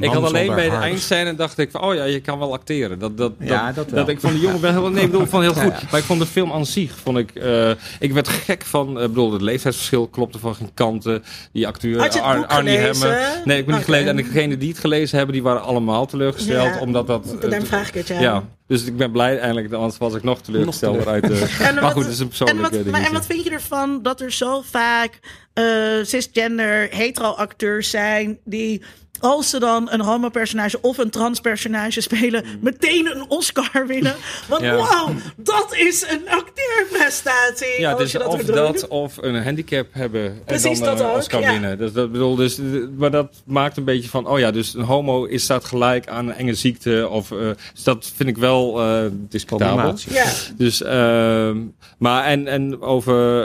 Ik 0.00 0.10
had 0.10 0.24
alleen 0.24 0.54
bij 0.54 0.70
de 0.70 0.76
eindscène 0.76 1.34
dacht 1.34 1.58
ik 1.58 1.70
van, 1.70 1.80
oh 1.80 1.94
ja, 1.94 2.04
je 2.04 2.20
kan 2.20 2.38
wel 2.38 2.52
acteren. 2.52 2.98
Dat, 2.98 3.16
dat, 3.16 3.32
ja, 3.38 3.72
dat, 3.72 3.90
dat, 3.90 4.08
ik 4.08 4.20
van 4.20 4.32
de 4.32 4.40
jongen 4.40 4.60
wel 4.60 4.70
heel, 4.70 4.90
nee, 4.90 5.04
ik 5.04 5.10
bedoel, 5.10 5.26
van 5.26 5.42
heel 5.42 5.54
goed. 5.54 5.64
Ja. 5.76 5.88
Maar 5.90 6.00
ik 6.00 6.06
vond 6.06 6.20
de 6.20 6.26
film 6.26 6.52
aan 6.52 6.66
zich, 6.66 6.92
vond 7.02 7.18
ik, 7.18 7.30
uh, 7.34 7.70
ik 7.98 8.12
werd 8.12 8.28
gek 8.28 8.64
van, 8.64 8.88
uh, 8.88 9.02
bedoel, 9.02 9.32
het 9.32 9.42
leeftijdsverschil 9.42 10.08
klopte 10.08 10.38
van 10.38 10.54
geen 10.54 10.74
kanten. 10.74 11.24
Die 11.52 11.66
acteur, 11.66 12.20
Ar 12.20 12.46
Arnie 12.46 12.78
Hammer. 12.78 13.42
Nee, 13.44 13.58
ik 13.58 13.66
ben 13.66 13.74
niet 13.74 13.84
gelezen. 13.84 14.08
En 14.08 14.16
degenen 14.16 14.58
die 14.58 14.68
het 14.68 14.78
gelezen 14.78 15.16
hebben, 15.16 15.34
die 15.34 15.44
waren 15.44 15.62
allemaal 15.62 16.06
teleurgesteld. 16.06 16.74
Ja, 16.74 16.80
omdat 16.80 17.06
dat... 17.06 17.34
Uh, 17.44 17.50
dan 17.50 17.66
vraag 17.66 17.88
ik 17.88 17.94
het, 17.94 18.08
ja. 18.08 18.20
ja. 18.20 18.44
Dus 18.66 18.84
ik 18.84 18.96
ben 18.96 19.12
blij 19.12 19.38
eigenlijk, 19.38 19.72
anders 19.72 19.98
was 19.98 20.14
ik 20.14 20.22
nog 20.22 20.40
teleurgesteld 20.40 21.06
uit 21.06 21.26
de... 21.26 21.56
en 21.60 21.74
maar 21.74 21.90
goed, 21.90 22.02
het 22.02 22.12
is 22.12 22.18
een 22.18 22.28
persoonlijke 22.28 22.76
en 22.76 22.82
wat, 22.84 22.92
maar, 22.92 23.06
en 23.06 23.12
wat 23.12 23.26
vind 23.26 23.44
je 23.44 23.50
ervan 23.50 24.02
dat 24.02 24.20
er 24.20 24.32
zo 24.32 24.62
vaak 24.70 25.18
uh, 25.54 26.04
cisgender 26.04 26.88
hetero 26.90 27.30
acteurs 27.30 27.90
zijn 27.90 28.38
die 28.44 28.82
als 29.20 29.50
ze 29.50 29.58
dan 29.58 29.90
een 29.90 30.00
homo-personage 30.00 30.78
of 30.80 30.98
een 30.98 31.10
trans-personage 31.10 32.00
spelen, 32.00 32.44
mm. 32.44 32.58
meteen 32.60 33.06
een 33.06 33.24
Oscar 33.28 33.86
winnen. 33.86 34.14
Want 34.48 34.62
ja. 34.62 34.74
wow, 34.74 35.10
dat 35.36 35.74
is 35.74 36.02
een 36.02 36.28
acteerprestatie. 36.28 37.80
Ja, 37.80 37.94
dus 37.94 38.12
dat 38.12 38.26
of 38.26 38.42
dat 38.42 38.88
of 38.88 39.16
een 39.20 39.42
handicap 39.42 39.86
hebben 39.90 40.42
Precies 40.44 40.78
en 40.78 40.84
dan 40.84 40.98
een 40.98 41.16
Oscar 41.16 41.40
ja. 41.40 41.50
winnen. 41.50 41.78
Dus 41.78 41.92
dat 41.92 42.12
bedoel, 42.12 42.34
dus, 42.34 42.58
maar 42.96 43.10
dat 43.10 43.42
maakt 43.44 43.76
een 43.76 43.84
beetje 43.84 44.08
van, 44.08 44.26
oh 44.26 44.38
ja, 44.38 44.50
dus 44.50 44.74
een 44.74 44.82
homo 44.82 45.24
is 45.24 45.42
staat 45.42 45.64
gelijk 45.64 46.08
aan 46.08 46.28
een 46.28 46.34
enge 46.34 46.54
ziekte. 46.54 47.08
Of, 47.10 47.30
uh, 47.30 47.38
dus 47.72 47.82
dat 47.82 48.12
vind 48.16 48.28
ik 48.28 48.36
wel 48.36 48.82
uh, 48.82 49.10
discutabel. 49.12 49.94
Ja. 50.08 50.24
Dus, 50.56 50.82
uh, 50.82 51.50
maar 51.98 52.24
en, 52.24 52.46
en 52.46 52.80
over 52.80 53.44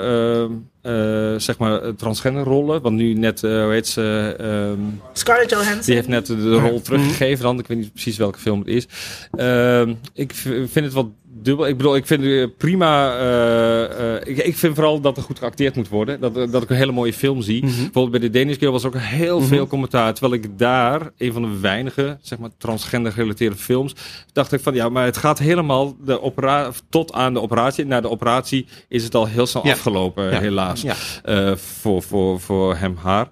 uh, 0.84 1.32
uh, 1.34 1.39
zeg 1.39 1.57
maar 1.57 1.95
transgenderrollen. 1.95 2.82
Want 2.82 2.95
nu 2.95 3.13
net, 3.13 3.43
uh, 3.43 3.63
hoe 3.63 3.71
heet 3.71 3.88
ze? 3.88 4.36
Uh, 4.77 4.86
Scarlett 5.13 5.49
Johansson. 5.49 5.82
Die 5.86 5.95
heeft 5.95 6.07
net 6.07 6.25
de 6.25 6.59
rol 6.59 6.82
teruggegeven. 6.82 7.43
Dan, 7.43 7.59
ik 7.59 7.67
weet 7.67 7.77
niet 7.77 7.93
precies 7.93 8.17
welke 8.17 8.39
film 8.39 8.59
het 8.59 8.67
is. 8.67 8.88
Uh, 9.36 9.88
ik 10.13 10.34
vind 10.34 10.73
het 10.73 10.93
wat 10.93 11.07
dubbel. 11.44 11.68
Ik 11.68 11.78
bedoel, 11.78 11.96
ik 11.96 12.06
vind 12.06 12.24
het 12.24 12.58
prima. 12.58 13.20
Uh, 13.20 14.00
uh, 14.00 14.16
ik, 14.16 14.38
ik, 14.38 14.58
vind 14.58 14.76
vooral 14.76 15.02
dat 15.02 15.18
er 15.18 15.24
goed 15.24 15.39
geacteerd 15.39 15.76
moet 15.76 15.89
worden. 15.89 16.20
Dat, 16.20 16.34
dat 16.34 16.64
ik 16.64 16.70
een 16.70 16.76
hele 16.76 16.92
mooie 16.92 17.14
film 17.14 17.42
zie. 17.42 17.64
Mm 17.64 17.70
-hmm. 17.70 17.84
Bijvoorbeeld 17.84 18.12
bij 18.12 18.30
de 18.30 18.39
Danish 18.39 18.58
Girl 18.58 18.72
was 18.72 18.86
ook 18.86 18.98
heel 18.98 19.36
mm 19.36 19.39
-hmm. 19.39 19.48
veel 19.48 19.68
commentaar. 19.68 20.14
Terwijl 20.14 20.42
ik 20.44 20.58
daar, 20.58 21.12
een 21.18 21.34
van 21.34 21.42
de 21.42 21.60
weinige, 21.60 22.18
zeg 22.22 22.39
maar, 22.39 22.50
transgender 22.58 23.12
gerelateerde 23.12 23.56
films, 23.56 23.96
dacht 24.34 24.52
ik 24.52 24.60
van 24.60 24.74
ja, 24.74 24.89
maar 24.89 25.06
het 25.06 25.18
gaat 25.18 25.39
helemaal 25.39 25.96
de 26.06 26.22
opera 26.22 26.72
tot 26.89 27.14
aan 27.14 27.34
de 27.34 27.42
operatie. 27.42 27.86
Na 27.86 28.02
de 28.02 28.10
operatie 28.10 28.68
is 28.88 29.04
het 29.04 29.16
al 29.16 29.28
heel 29.28 29.46
snel 29.46 29.66
ja. 29.66 29.72
afgelopen, 29.72 30.32
ja. 30.32 30.39
helaas. 30.39 30.82
Ja. 30.82 30.96
Uh, 31.26 31.56
voor, 31.56 32.02
voor, 32.02 32.39
voor 32.39 32.76
hem, 32.76 32.96
haar. 32.96 33.30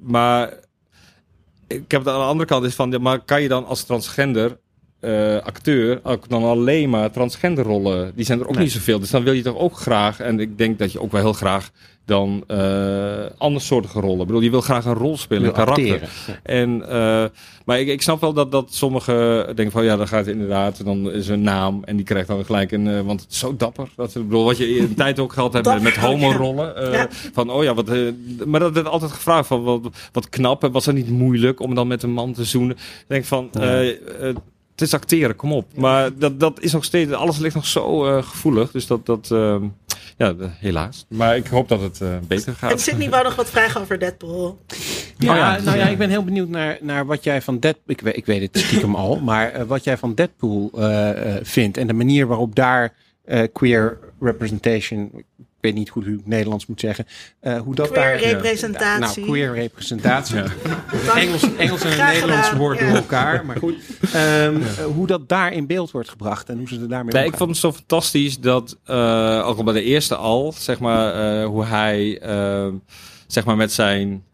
maar 0.00 0.52
ik 1.68 1.90
heb 1.90 2.04
het 2.04 2.14
aan 2.14 2.20
de 2.20 2.26
andere 2.26 2.48
kant 2.48 2.64
is 2.64 2.74
van, 2.74 3.02
maar 3.02 3.20
kan 3.20 3.42
je 3.42 3.48
dan 3.48 3.66
als 3.66 3.84
transgender 3.84 4.58
uh, 5.02 5.36
acteur 5.36 6.00
ook 6.02 6.28
dan 6.28 6.44
alleen 6.44 6.90
maar 6.90 7.10
transgender 7.10 7.64
rollen. 7.64 8.12
Die 8.14 8.24
zijn 8.24 8.40
er 8.40 8.46
ook 8.46 8.54
nee. 8.54 8.62
niet 8.62 8.72
zoveel. 8.72 8.98
Dus 8.98 9.10
dan 9.10 9.22
wil 9.22 9.32
je 9.32 9.42
toch 9.42 9.58
ook 9.58 9.76
graag, 9.76 10.20
en 10.20 10.40
ik 10.40 10.58
denk 10.58 10.78
dat 10.78 10.92
je 10.92 11.00
ook 11.00 11.12
wel 11.12 11.20
heel 11.20 11.32
graag 11.32 11.70
dan 12.04 12.44
uh, 12.48 13.24
andersoortige 13.38 14.00
rollen. 14.00 14.20
Ik 14.20 14.26
bedoel, 14.26 14.40
je 14.40 14.50
wil 14.50 14.60
graag 14.60 14.84
een 14.84 14.94
rol 14.94 15.16
spelen, 15.16 15.44
een 15.44 15.52
karakter. 15.52 16.00
Ja. 16.00 16.40
En, 16.42 16.82
uh, 16.88 17.24
maar 17.64 17.80
ik, 17.80 17.88
ik 17.88 18.02
snap 18.02 18.20
wel 18.20 18.32
dat, 18.32 18.52
dat 18.52 18.74
sommigen 18.74 19.44
denken 19.56 19.70
van 19.70 19.84
ja, 19.84 19.96
dan 19.96 20.08
gaat 20.08 20.26
het 20.26 20.34
inderdaad, 20.34 20.84
dan 20.84 21.12
is 21.12 21.28
een 21.28 21.42
naam 21.42 21.84
en 21.84 21.96
die 21.96 22.04
krijgt 22.04 22.28
dan 22.28 22.44
gelijk 22.44 22.72
een, 22.72 22.86
uh, 22.86 23.00
want 23.00 23.20
het 23.20 23.30
is 23.30 23.38
zo 23.38 23.56
dapper. 23.56 23.88
Dat, 23.96 24.14
ik 24.14 24.28
bedoel, 24.28 24.44
wat 24.44 24.58
je 24.58 24.76
in 24.76 24.88
de 24.88 24.94
tijd 24.94 25.18
ook 25.18 25.32
gehad 25.32 25.52
hebt 25.52 25.66
met, 25.66 25.82
met 25.82 25.96
homo-rollen. 25.96 26.74
Uh, 26.82 26.92
ja. 26.92 27.08
Van 27.32 27.50
oh 27.50 27.62
ja, 27.62 27.74
wat, 27.74 27.90
maar 28.46 28.60
dat 28.60 28.72
werd 28.72 28.86
altijd 28.86 29.12
gevraagd 29.12 29.46
van 29.46 29.62
wat, 29.62 29.80
wat 30.12 30.28
knap 30.28 30.64
en 30.64 30.72
was 30.72 30.84
dat 30.84 30.94
niet 30.94 31.10
moeilijk 31.10 31.60
om 31.60 31.74
dan 31.74 31.86
met 31.86 32.02
een 32.02 32.12
man 32.12 32.32
te 32.32 32.44
zoenen. 32.44 32.76
Ik 32.76 33.04
denk 33.06 33.24
van, 33.24 33.50
het 34.72 34.80
is 34.80 34.94
acteren, 34.94 35.36
kom 35.36 35.52
op. 35.52 35.76
Maar 35.76 36.18
dat, 36.18 36.40
dat 36.40 36.60
is 36.60 36.72
nog 36.72 36.84
steeds, 36.84 37.12
alles 37.12 37.38
ligt 37.38 37.54
nog 37.54 37.66
zo 37.66 38.06
uh, 38.06 38.22
gevoelig. 38.22 38.70
Dus 38.70 38.86
dat, 38.86 39.06
dat 39.06 39.30
uh, 39.32 39.56
ja, 40.16 40.34
helaas. 40.38 41.06
Maar 41.08 41.36
ik 41.36 41.46
hoop 41.46 41.68
dat 41.68 41.80
het 41.80 42.00
uh, 42.00 42.08
beter 42.26 42.54
gaat. 42.54 42.72
En 42.72 42.78
Sydney 42.78 43.10
wou 43.10 43.24
nog 43.24 43.34
wat 43.34 43.50
vragen 43.50 43.80
over 43.80 43.98
Deadpool. 43.98 44.58
Ja, 45.18 45.30
oh 45.30 45.36
ja, 45.36 45.60
nou 45.60 45.78
ja, 45.78 45.88
ik 45.88 45.98
ben 45.98 46.10
heel 46.10 46.24
benieuwd 46.24 46.48
naar, 46.48 46.78
naar 46.80 47.06
wat 47.06 47.24
jij 47.24 47.42
van 47.42 47.58
Deadpool, 47.58 47.94
ik, 47.94 48.00
weet, 48.00 48.16
ik 48.16 48.26
weet 48.26 48.40
het 48.40 48.64
stiekem 48.64 48.94
al, 48.94 49.20
maar 49.30 49.66
wat 49.66 49.84
jij 49.84 49.96
van 49.96 50.14
Deadpool 50.14 50.70
vindt. 51.42 51.76
En 51.76 51.86
de 51.86 51.92
manier 51.92 52.26
waarop 52.26 52.54
daar 52.54 52.94
queer 53.52 53.98
representation, 54.20 55.24
weet 55.62 55.74
niet 55.74 55.88
hoe 55.88 56.04
u 56.04 56.16
het 56.16 56.26
Nederlands 56.26 56.66
moet 56.66 56.80
zeggen. 56.80 57.06
Uh, 57.42 57.60
hoe 57.60 57.74
dat 57.74 57.90
queer 57.90 58.02
daar, 58.02 58.16
representatie. 58.18 59.20
nou, 59.20 59.32
queer 59.32 59.54
representatie. 59.54 60.36
Ja. 60.36 60.44
Engels, 61.16 61.56
Engels 61.56 61.82
en 61.82 62.06
Nederlands 62.06 62.52
woord 62.52 62.78
door 62.78 62.88
elkaar. 62.88 63.46
Maar 63.46 63.56
goed. 63.56 63.74
Um, 64.14 64.58
ja. 64.58 64.84
hoe 64.94 65.06
dat 65.06 65.28
daar 65.28 65.52
in 65.52 65.66
beeld 65.66 65.90
wordt 65.90 66.08
gebracht 66.08 66.48
en 66.48 66.58
hoe 66.58 66.68
ze 66.68 66.80
er 66.80 66.88
daarmee 66.88 67.14
nee, 67.14 67.26
Ik 67.26 67.36
vond 67.36 67.50
het 67.50 67.58
zo 67.58 67.72
fantastisch 67.72 68.38
dat, 68.38 68.78
uh, 68.86 69.42
ook 69.46 69.58
al 69.58 69.64
bij 69.64 69.74
de 69.74 69.82
eerste 69.82 70.16
al, 70.16 70.52
zeg 70.52 70.78
maar, 70.78 71.40
uh, 71.40 71.46
hoe 71.46 71.64
hij 71.64 72.20
zeg 73.26 73.44
maar 73.44 73.56
met 73.56 73.72
zijn 73.72 74.10
eh, 74.12 74.31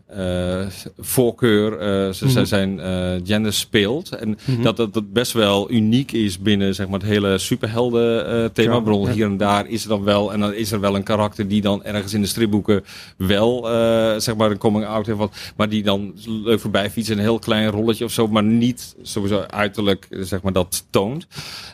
voorkeur, 0.99 1.73
eh, 1.79 2.13
ze, 2.13 2.25
Mhm. 2.27 2.45
zijn 2.45 2.81
eh, 2.81 3.13
gender 3.25 3.53
speelt. 3.53 4.09
En 4.09 4.39
Mhm. 4.45 4.63
dat, 4.63 4.77
dat 4.77 4.95
dat 4.95 5.13
best 5.13 5.33
wel 5.33 5.71
uniek 5.71 6.13
is 6.13 6.39
binnen 6.39 6.75
zeg 6.75 6.89
maar, 6.89 6.99
het 7.01 7.09
hele 7.09 7.39
superhelden 7.39 8.27
eh, 8.27 8.45
thema. 8.53 8.83
Ja, 8.85 9.13
hier 9.13 9.27
en 9.27 9.37
daar 9.37 9.67
is 9.69 9.83
er 9.83 9.89
dan 9.89 10.05
wel. 10.05 10.33
En 10.33 10.41
dan 10.41 10.55
is 10.55 10.73
er 10.73 10.81
wel 10.81 10.95
een 10.97 11.03
karakter 11.03 11.49
die 11.49 11.61
dan 11.61 11.85
ergens 11.85 12.15
in 12.15 12.21
de 12.21 12.27
stripboeken 12.27 12.85
wel 13.17 13.71
eh, 13.71 14.15
zeg 14.19 14.37
maar 14.37 14.51
een 14.51 14.59
coming 14.59 14.87
out 14.87 15.07
heeft. 15.07 15.19
Wat, 15.19 15.37
maar 15.57 15.69
die 15.69 15.83
dan 15.83 16.13
leuk 16.27 16.61
voorbij 16.61 16.91
fietst. 16.91 17.11
Een 17.11 17.19
heel 17.19 17.39
klein 17.39 17.71
rolletje 17.71 18.05
of 18.05 18.13
zo. 18.13 18.29
Maar 18.29 18.43
niet 18.45 18.97
sowieso 19.03 19.41
uiterlijk 19.41 20.07
eh, 20.11 20.21
zeg 20.23 20.43
maar, 20.43 20.53
dat 20.53 20.87
toont. 20.91 21.27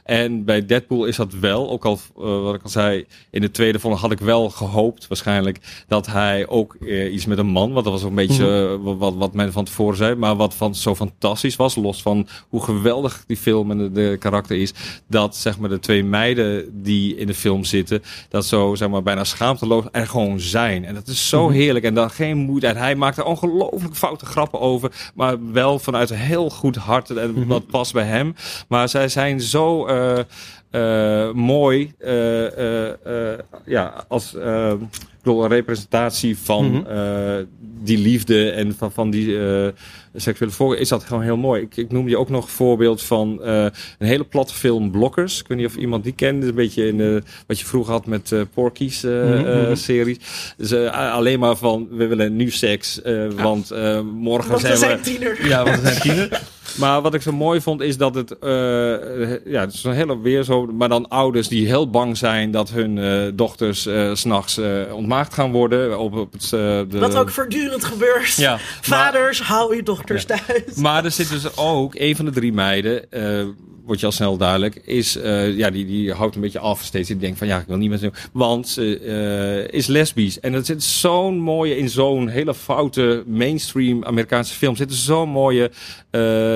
En 0.05 0.45
bij 0.45 0.67
Deadpool 0.67 1.05
is 1.05 1.17
dat 1.17 1.33
wel. 1.41 1.71
Ook 1.71 1.85
al 1.85 1.99
eh, 2.19 2.43
wat 2.43 2.55
ik 2.55 2.63
al 2.63 2.69
zei. 2.71 3.05
In 3.31 3.41
de 3.41 3.51
tweede 3.51 3.79
vond 3.79 3.99
had 3.99 4.13
ik 4.13 4.21
wel 4.21 4.51
gehoopt 4.51 5.09
waarschijnlijk. 5.09 5.59
Dat 5.89 6.07
hij 6.07 6.47
ook 6.49 6.75
eh, 6.81 7.13
iets 7.15 7.27
met 7.27 7.39
een 7.39 7.47
man. 7.47 7.73
Want 7.73 7.85
dat 7.85 7.93
was 7.95 8.03
ook 8.03 8.09
een 8.09 8.15
beetje 8.27 8.79
eh, 8.85 8.97
wat- 8.99 9.15
wat, 9.15 9.35
men 9.35 9.53
van 9.53 9.65
tevoren 9.65 9.97
zei. 9.97 10.15
Maar 10.15 10.37
wat 10.37 10.55
van 10.55 10.75
zo 10.75 10.95
fantastisch 10.95 11.57
was. 11.57 11.75
Los 11.75 12.03
van 12.03 12.29
hoe 12.49 12.63
geweldig 12.63 13.25
die 13.27 13.37
film 13.37 13.71
en 13.71 13.79
de, 13.79 13.93
de 13.93 14.17
karakter 14.19 14.57
is. 14.61 14.73
Dat 15.09 15.37
zeg 15.37 15.59
maar 15.59 15.69
de 15.69 15.79
twee 15.81 16.05
meiden 16.05 16.83
die 16.83 17.17
in 17.17 17.27
de 17.27 17.35
film 17.35 17.65
zitten. 17.65 18.03
Dat 18.29 18.47
zo 18.47 18.75
zeg 18.75 18.89
maar 18.89 19.03
bijna 19.03 19.25
schaamteloos 19.25 19.85
er 19.93 20.07
gewoon 20.07 20.41
zijn. 20.41 20.85
En 20.85 20.95
dat 20.95 21.07
is 21.09 21.29
zo 21.29 21.49
heerlijk. 21.49 21.85
En 21.85 21.95
dan 21.95 22.11
geen 22.11 22.37
moeite. 22.37 22.67
Hij 22.67 22.95
maakt 22.95 23.19
er 23.19 23.25
ongelooflijk 23.25 23.95
foute 23.97 24.27
grappen 24.27 24.61
over. 24.61 25.11
Maar 25.15 25.53
wel 25.53 25.79
vanuit 25.79 26.11
een 26.11 26.17
heel 26.17 26.51
goed 26.51 26.77
hart. 26.77 27.11
En 27.11 27.47
wat 27.47 27.67
past 27.67 27.93
bij 27.93 28.05
hem. 28.05 28.35
Maar 28.69 28.89
zij 28.89 29.09
zijn 29.09 29.41
zo 29.41 29.87
eh, 29.87 30.19
eh, 30.71 31.33
mooi. 31.35 31.93
ja, 33.65 34.05
als 34.09 34.35
bedoel, 35.25 35.43
een 35.45 35.51
representatie 35.51 36.39
van 36.39 36.71
Mhm. 36.71 36.87
eh, 36.87 37.45
die 37.83 37.99
liefde 37.99 38.51
en 38.51 38.75
van, 38.79 38.93
van 38.93 39.11
die 39.11 39.39
eh, 39.39 39.69
seksuele 40.15 40.53
voorkeur 40.53 40.81
is 40.81 40.89
dat 40.89 41.05
gewoon 41.05 41.23
heel 41.23 41.37
mooi. 41.37 41.63
Ik, 41.63 41.77
ik 41.77 41.93
noem 41.93 42.09
je 42.09 42.19
ook 42.19 42.29
nog 42.29 42.45
een 42.45 42.51
voorbeeld 42.51 43.03
van 43.03 43.43
eh, 43.43 43.63
een 43.99 44.07
hele 44.07 44.25
platte 44.25 44.55
film 44.55 44.91
Blokkers. 44.91 45.41
Ik 45.41 45.49
weet 45.49 45.59
niet 45.59 45.67
of 45.67 45.77
iemand 45.77 46.05
die 46.05 46.13
kent. 46.13 46.45
Een 46.45 46.55
beetje 46.55 46.87
in 46.87 46.97
de, 46.97 47.23
wat 47.47 47.59
je 47.59 47.65
vroeger 47.67 47.93
had 47.93 48.07
met 48.07 48.33
eh 48.33 48.41
Porky's 48.55 49.05
eh, 49.05 49.13
mhm. 49.13 49.75
series. 49.75 50.19
Dus 50.57 50.73
alleen 50.93 51.39
maar 51.39 51.57
van 51.57 51.89
we 51.91 52.07
willen 52.07 52.37
nu 52.37 52.51
seks, 52.51 53.03
eh, 53.03 53.27
want 53.43 53.71
eh, 53.71 54.01
morgen 54.01 54.51
Want 54.51 54.63
we 54.63 54.77
zijn 54.77 54.79
we... 54.81 54.87
zijn 54.87 55.01
tiener. 55.01 55.47
Ja, 55.49 55.65
want 55.65 55.81
we 55.81 55.87
zijn 55.89 56.01
tiener. 56.01 56.29
Maar 56.75 57.03
wat 57.03 57.15
ik 57.15 57.23
zo 57.23 57.33
mooi 57.33 57.61
vond 57.61 57.81
is 57.81 57.97
dat 57.97 58.15
het, 58.15 58.39
eh, 58.39 58.51
ja, 59.45 59.61
het 59.61 59.73
is 59.73 59.85
een 59.85 59.93
hele 59.93 60.21
weer 60.21 60.43
zo, 60.43 60.67
maar 60.67 60.89
dan 60.89 61.09
ouders 61.09 61.49
die 61.49 61.67
heel 61.67 61.91
bang 61.91 62.17
zijn 62.17 62.51
dat 62.51 62.71
hun 62.71 62.99
eh, 62.99 63.33
dochters 63.35 63.83
s 63.83 64.21
s'nachts 64.21 64.61
ontmaagd 64.93 65.35
gaan 65.35 65.53
worden. 65.53 65.99
Op, 65.99 66.15
op 66.15 66.33
het, 66.33 66.49
de, 66.51 66.87
Wat 66.91 67.17
ook 67.17 67.31
voortdurend 67.31 67.85
gebeurt. 67.85 68.35
Ja, 68.37 68.59
Vaders, 68.81 69.43
hou 69.43 69.77
je 69.77 69.83
dochters 69.83 70.25
thuis. 70.25 70.75
maar 70.77 71.05
er 71.05 71.11
zit 71.11 71.29
dus 71.29 71.57
ook 71.57 71.95
een 71.95 72.17
van 72.17 72.25
de 72.25 72.31
drie 72.31 72.53
meiden, 72.53 73.05
wordt 73.85 74.01
je 74.01 74.07
al 74.07 74.13
snel 74.13 74.37
duidelijk, 74.37 74.75
is, 74.85 75.13
ja, 75.55 75.71
die, 75.71 75.87
die 75.87 76.13
houdt 76.13 76.35
een 76.35 76.41
beetje 76.41 76.59
af 76.59 76.83
steeds. 76.83 77.09
Die 77.09 77.17
denkt 77.17 77.39
van, 77.39 77.47
ja, 77.47 77.59
ik 77.59 77.67
wil 77.67 77.77
niet 77.77 77.91
met 77.91 78.01
ze 78.01 78.05
doen. 78.05 78.15
Want 78.33 78.69
ze 78.69 79.69
is 79.71 79.87
lesbisch. 79.87 80.41
En 80.41 80.55
er 80.55 80.65
zit 80.65 80.83
zo'n 80.83 81.39
mooie, 81.39 81.77
in 81.77 81.89
zo'n 81.89 82.29
hele 82.29 82.55
foute 82.55 83.23
mainstream 83.27 84.05
Amerikaanse 84.05 84.55
film, 84.55 84.77
zit 84.77 84.91
er 84.91 84.97
zo'n 84.97 85.29
mooie 85.29 85.71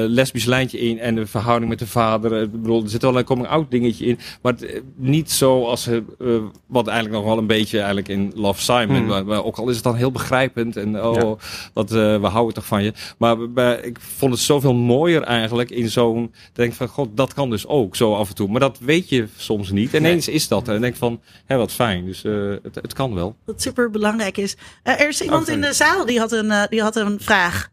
lesbisch 0.08 0.44
lijntje 0.44 0.78
in. 0.78 0.98
En 0.98 1.14
de 1.14 1.26
verhouding 1.26 1.70
met 1.70 1.78
de 1.78 1.86
vader. 1.86 2.42
Ik 2.42 2.52
bedoel, 2.52 2.82
er 2.82 2.88
zit 2.90 3.02
wel 3.02 3.18
een 3.18 3.24
coming-out 3.24 3.70
dingetje 3.70 4.06
in. 4.06 4.18
Maar 4.42 4.52
het, 4.52 4.64
eh, 4.66 4.80
niet 4.96 5.30
zo 5.30 5.64
als, 5.64 5.86
eh, 5.86 5.96
eh, 5.96 6.02
wat 6.66 6.86
eigenlijk 6.86 7.18
nog 7.18 7.26
wel 7.28 7.38
een 7.38 7.46
beetje 7.46 7.76
eigenlijk 7.78 8.08
in 8.08 8.32
Love 8.34 8.60
Simon. 8.62 9.00
Mm. 9.02 9.06
Maar, 9.06 9.24
maar 9.24 9.44
ook 9.44 9.56
al 9.56 9.68
is 9.68 9.74
het 9.74 9.84
dan 9.84 9.94
heel 9.96 10.10
begrijpend. 10.12 10.76
En 10.76 11.02
oh, 11.04 11.14
Ja. 11.14 11.34
wat, 11.72 11.90
eh, 11.90 12.20
we 12.20 12.26
houden 12.26 12.54
toch 12.54 12.66
van 12.66 12.82
je. 12.84 12.92
Maar 13.18 13.50
bij- 13.50 13.80
ik 13.80 13.98
vond 14.00 14.32
het 14.32 14.40
zoveel 14.42 14.74
mooier 14.74 15.22
eigenlijk 15.22 15.70
in 15.70 15.88
zo'n... 15.90 16.32
Denk 16.52 16.72
van, 16.72 16.88
god, 16.88 17.08
dat 17.16 17.34
kan 17.34 17.50
dus 17.50 17.66
ook 17.66 17.96
zo 17.96 18.14
af 18.14 18.28
en 18.28 18.34
toe. 18.34 18.48
Maar 18.48 18.60
dat 18.60 18.78
weet 18.78 19.08
je 19.08 19.26
soms 19.36 19.70
niet. 19.70 19.94
En 19.94 20.00
ineens 20.00 20.28
is 20.28 20.48
dat. 20.48 20.68
En 20.68 20.80
denk 20.80 20.96
van, 20.96 21.20
hé, 21.46 21.56
wat 21.56 21.72
fijn. 21.72 22.04
Dus 22.04 22.24
eh, 22.24 22.32
het, 22.62 22.74
het 22.74 22.92
kan 22.92 23.14
wel. 23.14 23.36
Wat 23.44 23.62
super 23.62 23.90
belangrijk 23.90 24.36
is. 24.36 24.56
Er 24.82 25.08
is 25.08 25.20
iemand 25.20 25.42
Oké. 25.42 25.52
in 25.52 25.60
de 25.60 25.72
zaal 25.72 26.06
die 26.06 26.18
had 26.18 26.32
een, 26.32 26.52
die 26.70 26.82
had 26.82 26.96
een 26.96 27.16
vraag. 27.20 27.68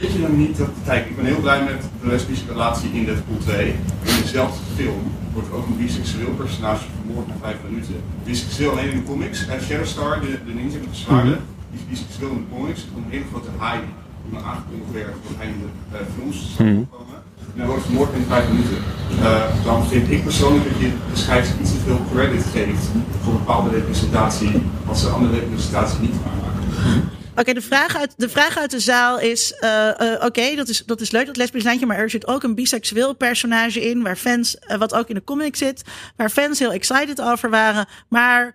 Je 0.00 0.20
dan 0.20 0.38
niet 0.38 0.56
dat, 0.56 0.68
kijk, 0.84 1.06
ik 1.06 1.16
ben 1.16 1.24
heel 1.24 1.40
blij 1.40 1.64
met 1.64 1.82
de 2.00 2.06
lesbische 2.06 2.44
relatie 2.48 2.90
in 2.92 3.04
Deadpool 3.04 3.38
2. 3.38 3.66
In 4.02 4.16
dezelfde 4.22 4.60
film 4.76 5.02
wordt 5.32 5.52
ook 5.52 5.66
een 5.66 5.76
biseksueel 5.76 6.30
personage 6.30 6.84
vermoord 6.94 7.26
na 7.26 7.34
vijf 7.40 7.56
minuten. 7.68 7.94
Biseksueel 8.24 8.70
alleen 8.70 8.90
in 8.90 8.96
de 8.96 9.04
comics. 9.04 9.46
En 9.46 9.60
Shadowstar, 9.60 10.20
de, 10.20 10.38
de 10.46 10.52
ninja 10.54 10.78
met 10.78 10.90
de 10.90 10.96
zwaarden, 11.04 11.38
die 11.70 11.80
is 11.80 11.86
biseksueel 11.90 12.30
in 12.30 12.46
de 12.48 12.56
comics. 12.56 12.80
Een 12.96 13.04
hele 13.08 13.24
grote 13.30 13.48
haai, 13.58 13.80
die 14.22 14.32
me 14.32 14.44
aangekondigd 14.44 14.92
werd 14.92 15.06
dat 15.06 15.36
hij 15.36 15.46
in 15.46 15.58
de 15.62 15.70
uh, 15.92 16.00
films 16.16 16.36
zou 16.56 16.68
komen. 16.68 17.18
En 17.52 17.60
hij 17.60 17.66
wordt 17.66 17.84
vermoord 17.84 18.12
in 18.14 18.24
vijf 18.28 18.48
minuten. 18.48 18.78
Uh, 19.20 19.64
dan 19.64 19.86
vind 19.86 20.10
ik 20.10 20.22
persoonlijk 20.22 20.64
dat 20.70 20.80
je 20.80 20.90
de 21.12 21.18
scheids 21.24 21.48
iets 21.60 21.70
te 21.70 21.78
veel 21.86 22.00
credit 22.12 22.44
geeft 22.52 22.84
voor 23.22 23.32
een 23.32 23.38
bepaalde 23.38 23.70
representatie, 23.70 24.62
als 24.86 25.00
ze 25.00 25.08
andere 25.08 25.38
representatie 25.38 26.00
niet 26.00 26.16
aanmaken. 26.30 27.12
Oké, 27.36 27.52
de, 27.52 27.62
vraag 27.62 27.96
uit, 27.96 28.14
de 28.16 28.28
vraag 28.28 28.58
uit 28.58 28.70
de 28.70 28.80
zaal 28.80 29.18
is: 29.18 29.52
eh, 29.52 30.14
oké, 30.20 30.54
dat, 30.54 30.68
is, 30.68 30.82
dat 30.86 31.00
is 31.00 31.10
leuk, 31.10 31.26
dat 31.26 31.36
lesbisch 31.36 31.62
lijntje, 31.62 31.86
maar 31.86 31.98
er 31.98 32.10
zit 32.10 32.26
ook 32.26 32.42
een 32.42 32.54
biseksueel 32.54 33.14
personage 33.14 33.88
in, 33.88 34.02
waar 34.02 34.16
fans, 34.16 34.58
eh, 34.58 34.78
wat 34.78 34.94
ook 34.94 35.08
in 35.08 35.14
de 35.14 35.24
comic 35.24 35.56
zit, 35.56 35.82
waar 36.16 36.30
fans 36.30 36.58
heel 36.58 36.72
excited 36.72 37.20
over 37.20 37.50
waren. 37.50 37.86
Maar 38.08 38.54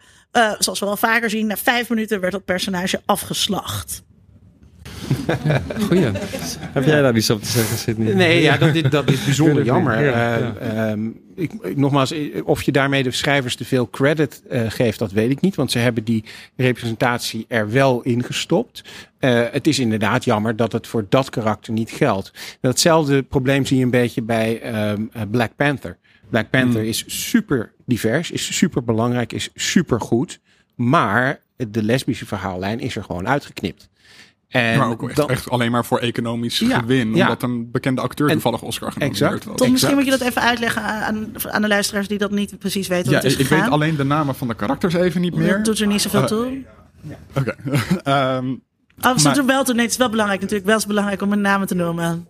zoals 0.59 0.79
we 0.79 0.85
wel 0.85 0.97
vaker 0.97 1.29
zien, 1.29 1.47
na 1.47 1.57
vijf 1.57 1.89
minuten 1.89 2.19
werd 2.19 2.33
dat 2.33 2.45
personage 2.45 3.01
afgeslacht. 3.05 4.01
Goeie. 5.87 6.05
Heb 6.59 6.85
jij 6.85 7.01
daar 7.01 7.15
iets 7.17 7.29
op 7.29 7.41
te 7.43 7.49
zeggen, 7.49 7.77
Sidney? 7.77 8.13
Nee, 8.13 8.41
ja, 8.41 8.57
dat, 8.57 8.75
is- 8.75 8.81
dat 8.89 9.09
is 9.11 9.23
bijzonder 9.25 9.63
jammer. 9.65 10.03
Ja, 10.03 10.35
Eh, 10.35 10.39
ja. 10.41 10.53
ehm, 10.55 11.07
ik, 11.35 11.51
ik- 11.61 11.77
nogmaals, 11.77 12.13
of 12.43 12.61
je 12.61 12.71
daarmee 12.71 13.03
de 13.03 13.11
schrijvers 13.11 13.55
te 13.55 13.65
veel 13.65 13.89
credit 13.89 14.41
eh, 14.49 14.61
geeft, 14.69 14.99
dat 14.99 15.11
weet 15.11 15.31
ik 15.31 15.41
niet. 15.41 15.55
Want 15.55 15.71
ze 15.71 15.79
hebben 15.79 16.03
die 16.03 16.23
representatie 16.55 17.45
er 17.47 17.71
wel 17.71 18.01
in 18.01 18.23
gestopt. 18.23 18.83
Eh, 19.19 19.41
het 19.51 19.67
is 19.67 19.79
inderdaad 19.79 20.23
jammer 20.23 20.55
dat 20.55 20.71
het 20.71 20.87
voor 20.87 21.05
dat 21.09 21.29
karakter 21.29 21.73
niet 21.73 21.91
geldt. 21.91 22.31
Datzelfde 22.61 23.23
probleem 23.23 23.65
zie 23.65 23.77
je 23.77 23.83
een 23.83 23.89
beetje 23.89 24.21
bij 24.21 24.61
ehm, 24.61 25.01
eh, 25.13 25.21
Black 25.31 25.51
Panther. 25.55 25.97
Black 26.29 26.49
Panther 26.49 26.83
is 26.83 27.03
super 27.07 27.71
divers, 27.85 28.31
is 28.31 28.55
super 28.57 28.83
belangrijk, 28.83 29.33
is 29.33 29.49
super 29.55 30.01
goed. 30.01 30.39
Maar 30.75 31.39
de 31.69 31.83
lesbische 31.83 32.25
verhaallijn 32.25 32.79
is 32.79 32.95
er 32.95 33.03
gewoon 33.03 33.27
uitgeknipt. 33.27 33.89
En 34.49 34.77
maar 34.77 34.89
ook 34.89 35.07
echt, 35.07 35.15
dan- 35.15 35.29
echt 35.29 35.49
alleen 35.49 35.71
maar 35.71 35.85
voor 35.85 35.99
economisch 35.99 36.59
Ja, 36.59 36.79
gewin. 36.79 37.15
ja. 37.15 37.23
Omdat 37.23 37.43
een 37.43 37.71
bekende 37.71 38.01
acteur 38.01 38.27
En- 38.27 38.33
toevallig 38.33 38.61
Oscar 38.61 38.91
genomineerd 38.91 39.21
Exact. 39.21 39.45
was. 39.45 39.55
Tom, 39.57 39.71
misschien 39.71 39.95
moet 39.95 40.05
je 40.05 40.09
dat 40.11 40.21
even 40.21 40.41
uitleggen 40.41 40.81
aan, 40.81 41.33
aan, 41.49 41.61
de 41.61 41.67
luisteraars 41.67 42.07
die 42.07 42.17
dat 42.17 42.31
niet 42.31 42.59
precies 42.59 42.87
weten 42.87 43.11
Ja, 43.11 43.17
het 43.17 43.25
is 43.25 43.37
ik, 43.37 43.47
weet 43.47 43.69
alleen 43.69 43.95
de 43.95 44.03
namen 44.03 44.35
van 44.35 44.47
de 44.47 44.55
karakters 44.55 44.93
even 44.93 45.21
niet 45.21 45.35
meer. 45.35 45.55
Dat 45.55 45.65
doet 45.65 45.79
er 45.79 45.87
niet 45.87 46.01
zoveel 46.01 46.21
Eh, 46.21 46.25
toe. 46.27 46.63
Oké. 47.35 47.55
Ehm, 48.03 48.55
Oh, 49.01 49.17
ze 49.17 49.23
maar- 49.23 49.35
doen 49.35 49.45
wel 49.45 49.63
toe. 49.63 49.73
Nee, 49.73 49.83
het 49.83 49.91
is 49.91 49.97
wel 49.97 50.09
belangrijk 50.09 50.39
natuurlijk. 50.41 50.67
Wel 50.67 50.77
is 50.77 50.83
het 50.83 50.91
belangrijk 50.91 51.21
om 51.21 51.31
een 51.31 51.41
namen 51.41 51.67
te 51.67 51.75
noemen. 51.75 52.27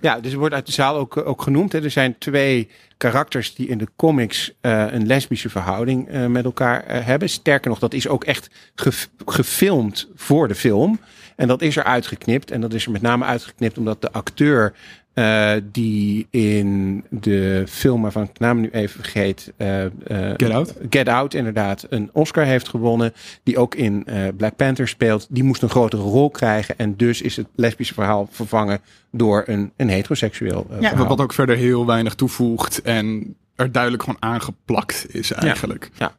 Ja, 0.00 0.20
dus 0.20 0.32
er 0.32 0.38
wordt 0.38 0.54
uit 0.54 0.66
de 0.66 0.72
zaal 0.72 0.96
ook, 0.96 1.16
ook 1.16 1.42
genoemd. 1.42 1.72
Hè. 1.72 1.82
Er 1.82 1.90
zijn 1.90 2.18
twee 2.18 2.70
karakters 3.00 3.54
die 3.54 3.68
in 3.68 3.78
de 3.78 3.88
comics 3.96 4.52
eh, 4.60 4.86
een 4.90 5.06
lesbische 5.06 5.48
verhouding 5.48 6.08
eh, 6.08 6.26
met 6.26 6.44
elkaar 6.44 6.84
eh, 6.84 7.04
hebben. 7.06 7.28
Sterker 7.28 7.70
nog, 7.70 7.78
dat 7.78 7.94
is 7.94 8.08
ook 8.08 8.24
echt 8.24 8.50
gef- 8.74 9.08
gefilmd 9.26 10.08
voor 10.14 10.48
de 10.48 10.54
film. 10.54 11.00
En 11.36 11.48
dat 11.48 11.62
is 11.62 11.76
er 11.76 11.84
uitgeknipt. 11.84 12.50
En 12.50 12.60
dat 12.60 12.72
is 12.74 12.84
er 12.84 12.90
met 12.90 13.02
name 13.02 13.24
uitgeknipt 13.24 13.78
omdat 13.78 14.00
de 14.00 14.12
acteur 14.12 14.72
eh, 15.20 15.52
die 15.72 16.26
in 16.30 17.04
de 17.10 17.64
film 17.68 18.02
waarvan 18.02 18.22
ik 18.22 18.28
de 18.34 18.44
naam 18.44 18.60
nu 18.60 18.68
even 18.70 19.02
vergeet. 19.02 19.52
eh, 19.56 19.84
eh, 19.84 19.90
Get 20.36 20.50
Out? 20.50 20.74
Get 20.90 21.08
Out 21.08 21.34
inderdaad 21.34 21.86
een 21.88 22.10
Oscar 22.12 22.44
heeft 22.44 22.68
gewonnen. 22.68 23.12
Die 23.42 23.58
ook 23.58 23.74
in 23.74 24.06
eh, 24.06 24.28
Black 24.36 24.56
Panther 24.56 24.88
speelt. 24.88 25.26
Die 25.30 25.44
moest 25.44 25.62
een 25.62 25.70
grotere 25.70 26.02
rol 26.02 26.30
krijgen. 26.30 26.78
En 26.78 26.96
dus 26.96 27.22
is 27.22 27.36
het 27.36 27.46
lesbische 27.54 27.94
verhaal 27.94 28.28
vervangen 28.30 28.80
door 29.10 29.42
een, 29.46 29.72
een 29.76 29.88
heteroseksueel 29.88 30.66
Ja. 30.70 30.88
verhaal. 30.88 31.06
wat 31.08 31.20
ook 31.20 31.32
verder 31.32 31.56
heel 31.56 31.86
weinig 31.86 32.14
toevoegt 32.14 32.82
en 32.82 33.34
er 33.56 33.72
duidelijk 33.72 34.02
gewoon 34.02 34.22
aangeplakt 34.22 35.06
is 35.14 35.32
eigenlijk. 35.32 35.90
Ja, 35.98 36.12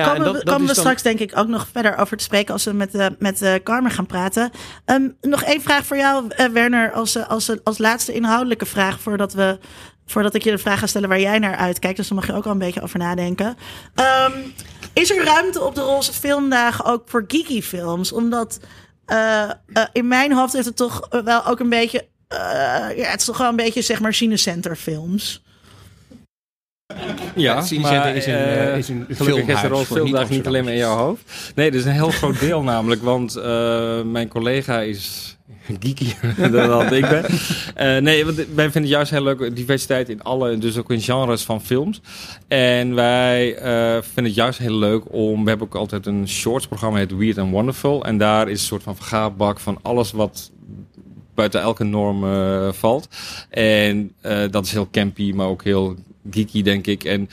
komen 0.00 0.14
en 0.14 0.18
we, 0.18 0.24
dat, 0.24 0.34
dat 0.34 0.44
komen 0.44 0.60
we 0.60 0.74
dan- 0.74 0.74
straks 0.82 1.02
denk 1.02 1.18
ik 1.18 1.38
ook 1.38 1.48
nog 1.48 1.68
verder 1.72 1.96
over 1.96 2.16
te 2.16 2.24
spreken 2.24 2.52
als 2.52 2.64
we 2.64 2.72
met, 2.72 2.94
eh 2.94 3.06
met 3.18 3.42
eh 3.42 3.54
Carmen 3.64 3.90
gaan 3.90 4.06
praten. 4.06 4.50
Ehm, 4.84 5.08
nog 5.20 5.42
één 5.42 5.62
vraag 5.62 5.86
voor 5.86 5.96
jou, 5.96 6.24
eh, 6.28 6.46
Werner, 6.46 6.92
als, 6.92 7.14
eh, 7.16 7.28
als, 7.28 7.50
als 7.64 7.78
laatste 7.78 8.12
inhoudelijke 8.12 8.66
vraag 8.66 9.00
voordat, 9.00 9.32
we, 9.32 9.58
voordat 10.06 10.34
ik 10.34 10.42
je 10.44 10.50
de 10.50 10.58
vraag 10.58 10.78
ga 10.78 10.86
stellen 10.86 11.08
waar 11.08 11.20
jij 11.20 11.38
naar 11.38 11.56
uitkijkt. 11.56 11.96
Dus 11.96 12.08
daar 12.08 12.18
mag 12.18 12.26
je 12.26 12.34
ook 12.34 12.44
al 12.44 12.52
een 12.52 12.58
beetje 12.58 12.82
over 12.82 12.98
nadenken. 12.98 13.56
Ehm, 13.94 14.32
is 14.92 15.10
er 15.10 15.24
ruimte 15.24 15.60
op 15.62 15.74
de 15.74 15.80
Roze 15.80 16.12
Filmdagen 16.12 16.84
ook 16.84 17.02
voor 17.06 17.24
geeky 17.28 17.62
films? 17.62 18.12
Omdat 18.12 18.58
eh, 19.06 19.42
eh, 19.42 19.50
in 19.92 20.08
mijn 20.08 20.32
hoofd 20.32 20.52
heeft 20.52 20.66
het 20.66 20.76
toch 20.76 21.08
wel 21.24 21.46
ook 21.46 21.60
een 21.60 21.68
beetje... 21.68 22.06
eh, 22.28 22.38
ja, 22.96 23.10
het 23.10 23.20
is 23.20 23.26
toch 23.26 23.38
wel 23.38 23.48
een 23.48 23.56
beetje 23.56 23.82
zeg 23.82 24.00
maar 24.00 24.14
cinecenter 24.14 24.76
films. 24.76 25.42
Ja, 27.34 27.54
maar 27.80 28.16
is 28.16 28.26
een, 28.26 28.34
eh, 28.34 28.76
is 28.76 28.88
een 28.88 29.06
gelukkig 29.08 29.54
is 29.54 29.60
de 29.60 29.68
rol 29.68 30.26
niet 30.28 30.46
alleen 30.46 30.64
maar 30.64 30.72
in 30.72 30.78
jouw 30.78 30.96
hoofd. 30.96 31.52
Nee, 31.54 31.70
dat 31.70 31.80
is 31.80 31.86
een 31.86 31.92
heel 31.92 32.10
groot 32.10 32.40
deel 32.40 32.62
namelijk, 32.62 33.02
want 33.02 33.36
eh, 33.36 34.02
mijn 34.02 34.28
collega 34.28 34.80
is 34.80 35.36
geekier 35.62 36.16
dan 36.52 36.92
ik 36.92 37.08
ben. 37.08 38.04
Nee, 38.04 38.24
want 38.24 38.36
wij 38.36 38.46
vinden 38.46 38.82
het 38.82 38.90
juist 38.90 39.10
heel 39.10 39.22
leuk, 39.22 39.56
diversiteit 39.56 40.08
in 40.08 40.22
alle, 40.22 40.58
dus 40.58 40.78
ook 40.78 40.90
in 40.90 41.00
genres 41.00 41.42
van 41.42 41.62
films. 41.62 42.00
En 42.48 42.94
wij 42.94 43.54
vinden 44.02 44.24
het 44.24 44.34
juist 44.34 44.58
heel 44.58 44.74
leuk 44.74 45.02
om, 45.12 45.42
we 45.42 45.48
hebben 45.48 45.66
ook 45.66 45.74
altijd 45.74 46.06
een 46.06 46.28
shorts 46.28 46.66
programma, 46.66 46.98
het 46.98 47.16
Weird 47.16 47.38
and 47.38 47.50
Wonderful. 47.50 48.04
En 48.04 48.18
daar 48.18 48.48
is 48.48 48.60
een 48.60 48.66
soort 48.66 48.82
van 48.82 48.96
vergaarbak 48.96 49.60
van 49.60 49.78
alles 49.82 50.12
wat 50.12 50.50
buiten 51.34 51.60
elke 51.60 51.84
norm 51.84 52.24
valt. 52.72 53.08
En 53.50 54.12
dat 54.50 54.64
is 54.64 54.72
heel 54.72 54.88
campy, 54.90 55.32
maar 55.32 55.46
ook 55.46 55.64
heel 55.64 55.96
geeky, 56.30 56.62
denk 56.62 56.86
ik. 56.86 57.04
En 57.04 57.28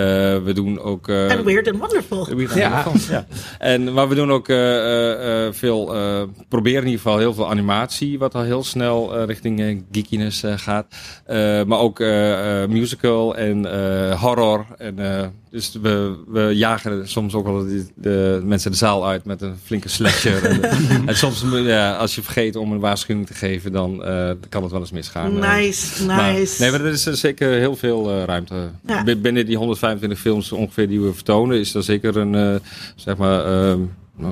eh, 0.00 0.42
we 0.44 0.52
doen 0.54 0.80
ook... 0.80 1.08
eh, 1.08 1.30
En 1.30 1.44
weird 1.44 1.68
and 1.68 1.78
wonderful. 1.78 2.26
Weird 2.34 2.54
Ja. 2.54 2.70
and 2.76 2.84
Wonderful, 2.84 3.14
ja. 3.14 3.26
En, 3.58 3.92
maar 3.92 4.08
we 4.08 4.14
doen 4.14 4.32
ook 4.32 4.48
eh, 4.48 4.76
eh, 4.76 5.46
eh, 5.46 5.52
veel, 5.52 5.94
eh, 5.94 6.22
proberen 6.48 6.80
in 6.82 6.86
ieder 6.88 7.00
geval 7.02 7.18
heel 7.18 7.34
veel 7.34 7.50
animatie, 7.50 8.18
wat 8.18 8.34
al 8.34 8.42
heel 8.42 8.64
snel 8.64 9.16
eh, 9.16 9.26
richting 9.26 9.60
eh, 9.60 9.78
geekiness 9.92 10.42
eh, 10.42 10.52
gaat. 10.56 10.86
Eh, 11.26 11.62
maar 11.64 11.78
ook 11.78 12.00
eh, 12.00 12.62
eh, 12.62 12.68
musical 12.68 13.36
en 13.36 13.72
eh, 13.72 14.20
horror. 14.22 14.66
En, 14.78 14.98
eh, 14.98 15.26
dus 15.50 15.78
we, 15.82 16.14
we 16.28 16.40
jagen 16.56 17.08
soms 17.08 17.34
ook 17.34 17.44
wel 17.46 17.64
de, 17.64 17.86
de 17.94 18.40
mensen 18.44 18.70
de 18.70 18.76
zaal 18.76 19.06
uit 19.06 19.24
met 19.24 19.42
een 19.42 19.54
flinke 19.64 19.88
slasher. 19.88 20.44
en, 20.44 20.62
en 21.08 21.16
soms, 21.16 21.44
ja, 21.52 21.96
als 21.96 22.14
je 22.14 22.22
vergeet 22.22 22.56
om 22.56 22.72
een 22.72 22.80
waarschuwing 22.80 23.26
te 23.26 23.34
geven, 23.34 23.72
dan 23.72 24.04
eh, 24.04 24.30
kan 24.48 24.62
het 24.62 24.70
wel 24.72 24.80
eens 24.80 24.90
misgaan. 24.90 25.42
Eh, 25.42 25.56
Nice, 25.56 26.04
maar- 26.06 26.32
nice. 26.32 26.62
nee, 26.62 26.70
maar 26.70 26.80
er 26.80 26.92
is 26.92 27.06
eh, 27.06 27.14
zeker 27.14 27.48
heel 27.50 27.76
veel 27.76 28.10
eh, 28.10 28.24
ruimte. 28.24 28.54
Ja. 28.86 29.04
Binnen 29.16 29.46
die 29.46 29.56
125 29.90 30.18
films 30.18 30.52
ongeveer 30.52 30.88
die 30.88 31.00
we 31.00 31.14
vertonen, 31.14 31.58
is 31.58 31.74
er 31.74 31.82
zeker 31.82 32.16
een, 32.16 32.34
eh, 32.34 32.54
zeg 32.94 33.16
maar, 33.16 33.44
ehm, 33.44 33.80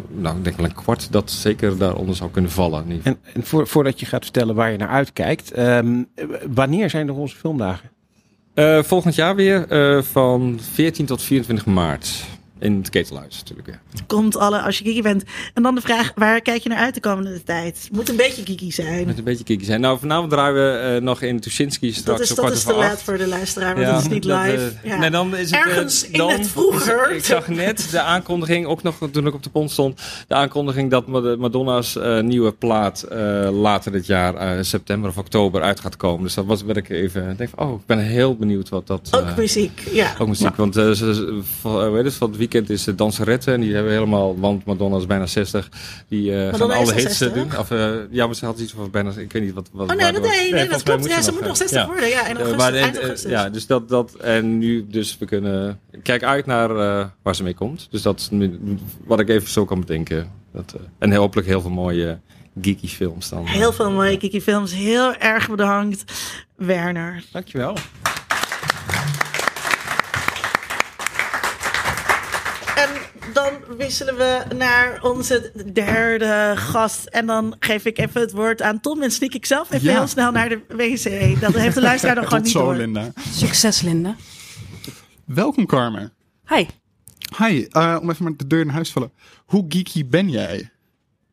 nou, 0.08 0.36
ik 0.36 0.44
denk 0.44 0.56
wel 0.56 0.66
een 0.66 0.74
kwart 0.74 1.12
dat 1.12 1.30
zeker 1.30 1.78
daaronder 1.78 2.16
zou 2.16 2.30
kunnen 2.30 2.50
vallen. 2.50 3.00
En, 3.02 3.16
en 3.34 3.42
voor, 3.42 3.66
voordat 3.66 4.00
je 4.00 4.06
gaat 4.06 4.24
vertellen 4.24 4.54
waar 4.54 4.70
je 4.70 4.78
naar 4.78 4.88
uitkijkt, 4.88 5.52
ehm, 5.52 6.02
wanneer 6.54 6.90
zijn 6.90 7.08
er 7.08 7.14
onze 7.14 7.36
filmdagen? 7.36 7.90
Eh, 8.54 8.82
volgend 8.82 9.14
jaar 9.14 9.36
weer 9.36 9.68
eh, 9.68 10.02
van 10.02 10.58
14 10.72 11.06
tot 11.06 11.22
24 11.22 11.66
maart. 11.66 12.24
In 12.60 12.76
het 12.76 12.90
Ketelhuis 12.90 13.36
natuurlijk. 13.38 13.68
Ja. 13.68 13.80
Komt 14.06 14.36
alle 14.36 14.60
als 14.60 14.78
je 14.78 14.84
geeky 14.84 15.02
bent. 15.02 15.22
En 15.54 15.62
dan 15.62 15.74
de 15.74 15.80
vraag, 15.80 16.12
waar 16.14 16.40
kijk 16.40 16.62
je 16.62 16.68
naar 16.68 16.78
uit 16.78 16.94
de 16.94 17.00
komende 17.00 17.42
tijd? 17.44 17.88
Moet 17.92 18.08
een 18.08 18.16
beetje 18.16 18.42
geeky 18.44 18.70
zijn. 18.70 19.06
Met 19.06 19.18
een 19.18 19.24
beetje 19.24 19.44
kiekjes 19.44 19.66
zijn. 19.68 19.80
Nou, 19.80 19.98
vanavond 19.98 20.30
draaien 20.30 20.54
we 20.54 20.94
eh, 20.96 21.02
nog 21.02 21.22
in 21.22 21.40
Tuschinski 21.40 21.92
straks 21.92 22.18
Dat 22.18 22.28
is, 22.28 22.34
dat 22.34 22.52
is 22.52 22.62
te 22.64 22.74
laat 22.74 23.02
voor 23.02 23.18
de 23.18 23.26
luisteraar, 23.28 23.74
want 23.74 23.86
Ja, 23.86 23.92
dat 23.92 24.02
is 24.02 24.08
niet 24.08 24.22
dat, 24.22 24.42
live. 24.44 24.72
eh, 24.82 24.90
ja. 24.90 24.98
Nee, 24.98 25.10
dan 25.10 25.36
is 25.36 25.50
het, 25.50 25.60
eh, 25.60 25.66
Ergens 25.66 26.06
in 26.08 26.18
dan- 26.18 26.30
het 26.30 26.48
vroeger. 26.48 27.10
Ik 27.12 27.24
zag 27.24 27.48
net 27.48 27.88
de 27.90 28.00
aankondiging, 28.00 28.66
ook 28.66 28.82
nog 28.82 28.98
toen 29.12 29.26
ik 29.26 29.34
op 29.34 29.42
de 29.42 29.50
pont 29.50 29.70
stond, 29.70 30.00
de 30.28 30.34
aankondiging 30.34 30.90
dat 30.90 31.06
Mad- 31.06 31.38
Madonna's 31.38 31.96
eh, 31.96 32.20
nieuwe 32.20 32.52
plaat 32.52 33.02
eh, 33.02 33.48
later 33.52 33.92
dit 33.92 34.06
jaar, 34.06 34.34
eh, 34.34 34.62
september 34.62 35.10
of 35.10 35.18
oktober, 35.18 35.62
uit 35.62 35.80
gaat 35.80 35.96
komen. 35.96 36.22
Dus 36.24 36.34
dat 36.34 36.44
was 36.44 36.62
werd 36.62 36.76
ik 36.78 36.88
even, 36.88 37.34
denk 37.36 37.50
van, 37.56 37.66
oh, 37.68 37.80
ik 37.80 37.86
ben 37.86 37.98
heel 37.98 38.36
benieuwd 38.36 38.68
wat 38.68 38.86
dat. 38.86 39.08
Ook 39.10 39.22
eh, 39.26 39.36
muziek, 39.36 39.82
ja. 39.92 40.14
ook 40.18 40.28
muziek, 40.28 40.56
want 40.56 40.76
eh, 40.76 40.84
ze, 40.90 41.14
ze- 41.14 41.40
van, 41.60 41.82
eh, 41.82 41.90
weet 41.92 42.04
het, 42.04 42.14
van 42.14 42.28
het 42.28 42.38
weekend 42.48 42.70
is 42.70 42.84
de 42.84 42.94
danseretten 42.94 43.54
en 43.54 43.60
die 43.60 43.74
hebben 43.74 43.92
helemaal, 43.92 44.38
want 44.38 44.64
Madonna 44.64 44.96
is 44.96 45.06
bijna 45.06 45.26
60, 45.26 45.68
die 46.08 46.34
eh, 46.34 46.54
gaan 46.54 46.60
alle 46.60 46.74
al 46.74 46.92
hits 46.92 47.04
eh, 47.04 47.10
60? 47.10 47.32
doen. 47.32 47.58
Of, 47.58 47.70
eh, 47.70 47.94
ja, 48.10 48.26
maar 48.26 48.34
ze 48.34 48.44
had 48.44 48.58
iets 48.58 48.72
van 48.72 48.90
bijna, 48.90 49.10
ik 49.10 49.32
weet 49.32 49.42
niet 49.42 49.54
wat. 49.54 49.68
wat 49.72 49.90
Oh 49.90 49.96
nee, 49.96 50.12
dat, 50.12 50.22
nee, 50.22 50.50
dat 50.50 50.68
mij 50.68 50.78
klopt. 50.78 51.08
Ja, 51.08 51.22
ze 51.22 51.30
nog, 51.30 51.40
moet 51.40 51.48
nog 51.48 51.60
eh, 51.60 51.66
60 51.68 51.80
ja. 51.80 51.86
worden. 51.86 52.08
Ja, 52.08 52.26
in 52.26 52.36
augustus, 52.36 52.56
maar, 52.56 52.74
eind 52.74 52.98
augustus. 52.98 53.30
ja, 53.30 53.50
dus 53.50 53.66
dat, 53.66 53.88
dat 53.88 54.14
en 54.14 54.58
nu 54.58 54.86
dus 54.88 55.18
we 55.18 55.24
kunnen 55.24 55.80
kijk 56.02 56.22
uit 56.22 56.46
naar 56.46 56.70
eh, 56.70 57.06
waar 57.22 57.34
ze 57.36 57.42
mee 57.42 57.54
komt. 57.54 57.88
Dus 57.90 58.02
dat 58.02 58.20
is 58.20 58.30
nu 58.30 58.58
wat 59.04 59.20
ik 59.20 59.28
even 59.28 59.48
zo 59.48 59.64
kan 59.64 59.80
bedenken. 59.80 60.30
Dat, 60.52 60.74
eh, 60.76 60.80
en 60.98 61.14
hopelijk 61.14 61.46
heel 61.46 61.60
veel 61.60 61.70
mooie 61.70 62.18
geeky 62.60 62.88
films 62.88 63.28
dan. 63.28 63.46
Heel 63.46 63.72
veel 63.72 63.90
mooie 63.90 64.18
geeky 64.18 64.40
films. 64.40 64.74
Heel 64.74 65.14
erg 65.14 65.48
bedankt, 65.48 66.12
Werner. 66.56 67.24
Dankjewel. 67.32 67.76
Wisselen 73.76 74.16
we 74.16 74.44
naar 74.56 75.02
onze 75.02 75.52
derde 75.72 76.52
gast. 76.56 77.06
En 77.06 77.26
dan 77.26 77.56
geef 77.58 77.84
ik 77.84 77.98
even 77.98 78.20
het 78.20 78.32
woord 78.32 78.62
aan 78.62 78.80
Tom. 78.80 79.02
En 79.02 79.10
sneak 79.10 79.32
ik 79.32 79.46
zelf 79.46 79.72
even 79.72 79.86
Ja. 79.90 79.96
heel 79.98 80.06
snel 80.06 80.30
naar 80.32 80.48
de 80.48 80.60
wc. 80.68 81.40
Dat 81.40 81.54
heeft 81.54 81.74
de 81.74 81.80
luisteraar 81.80 82.14
dan 82.14 82.24
gewoon 82.28 82.42
niet 82.42 82.52
zo, 82.52 82.64
door. 82.64 82.74
Linda. 82.74 83.12
Succes, 83.30 83.80
Linda. 83.80 84.16
Welkom, 85.24 85.66
Carmen. 85.66 86.12
Hi. 86.48 86.66
Hi, 87.38 87.66
eh, 87.70 87.96
om 88.00 88.10
even 88.10 88.24
maar 88.24 88.36
de 88.36 88.46
deur 88.46 88.60
in 88.60 88.68
huis 88.68 88.86
te 88.86 88.92
vallen. 88.92 89.12
Hoe 89.46 89.64
geeky 89.68 90.06
ben 90.06 90.30
jij? 90.30 90.70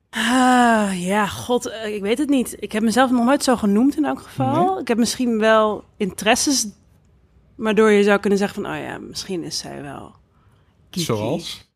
Ah, 0.09 0.89
ja, 0.93 1.27
god, 1.27 1.65
eh, 1.69 1.95
ik 1.95 2.01
weet 2.01 2.17
het 2.17 2.29
niet. 2.29 2.55
Ik 2.59 2.71
heb 2.71 2.83
mezelf 2.83 3.11
nog 3.11 3.25
nooit 3.25 3.43
zo 3.43 3.55
genoemd 3.55 3.97
in 3.97 4.05
elk 4.05 4.21
geval. 4.21 4.79
Ik 4.79 4.87
heb 4.87 4.97
misschien 4.97 5.39
wel 5.39 5.83
interesses 5.97 6.67
waardoor 7.55 7.91
je 7.91 8.03
zou 8.03 8.19
kunnen 8.19 8.39
zeggen 8.39 8.63
van, 8.63 8.73
oh 8.73 8.79
ja, 8.81 8.97
misschien 8.97 9.43
is 9.43 9.57
zij 9.57 9.81
wel 9.81 10.15
geeky. 10.89 11.05
Zoals? 11.05 11.69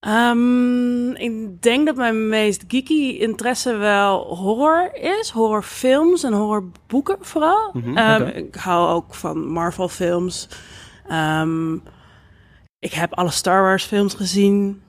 Ehm, 0.00 1.10
ik 1.10 1.62
denk 1.62 1.86
dat 1.86 1.96
mijn 1.96 2.28
meest 2.28 2.64
geeky 2.68 3.18
interesse 3.18 3.76
wel 3.76 4.36
horror 4.36 4.90
is. 4.94 5.30
Horrorfilms 5.30 6.22
en 6.22 6.32
horrorboeken 6.32 7.16
vooral. 7.20 7.72
Oké. 7.90 8.32
Ik 8.34 8.54
hou 8.54 8.88
ook 8.94 9.14
van 9.14 9.46
Marvel 9.46 9.88
films. 9.88 10.48
Ehm, 11.08 11.74
ik 12.78 12.92
heb 12.92 13.14
alle 13.14 13.30
Star 13.30 13.62
Wars 13.62 13.84
films 13.84 14.14
gezien. 14.14 14.80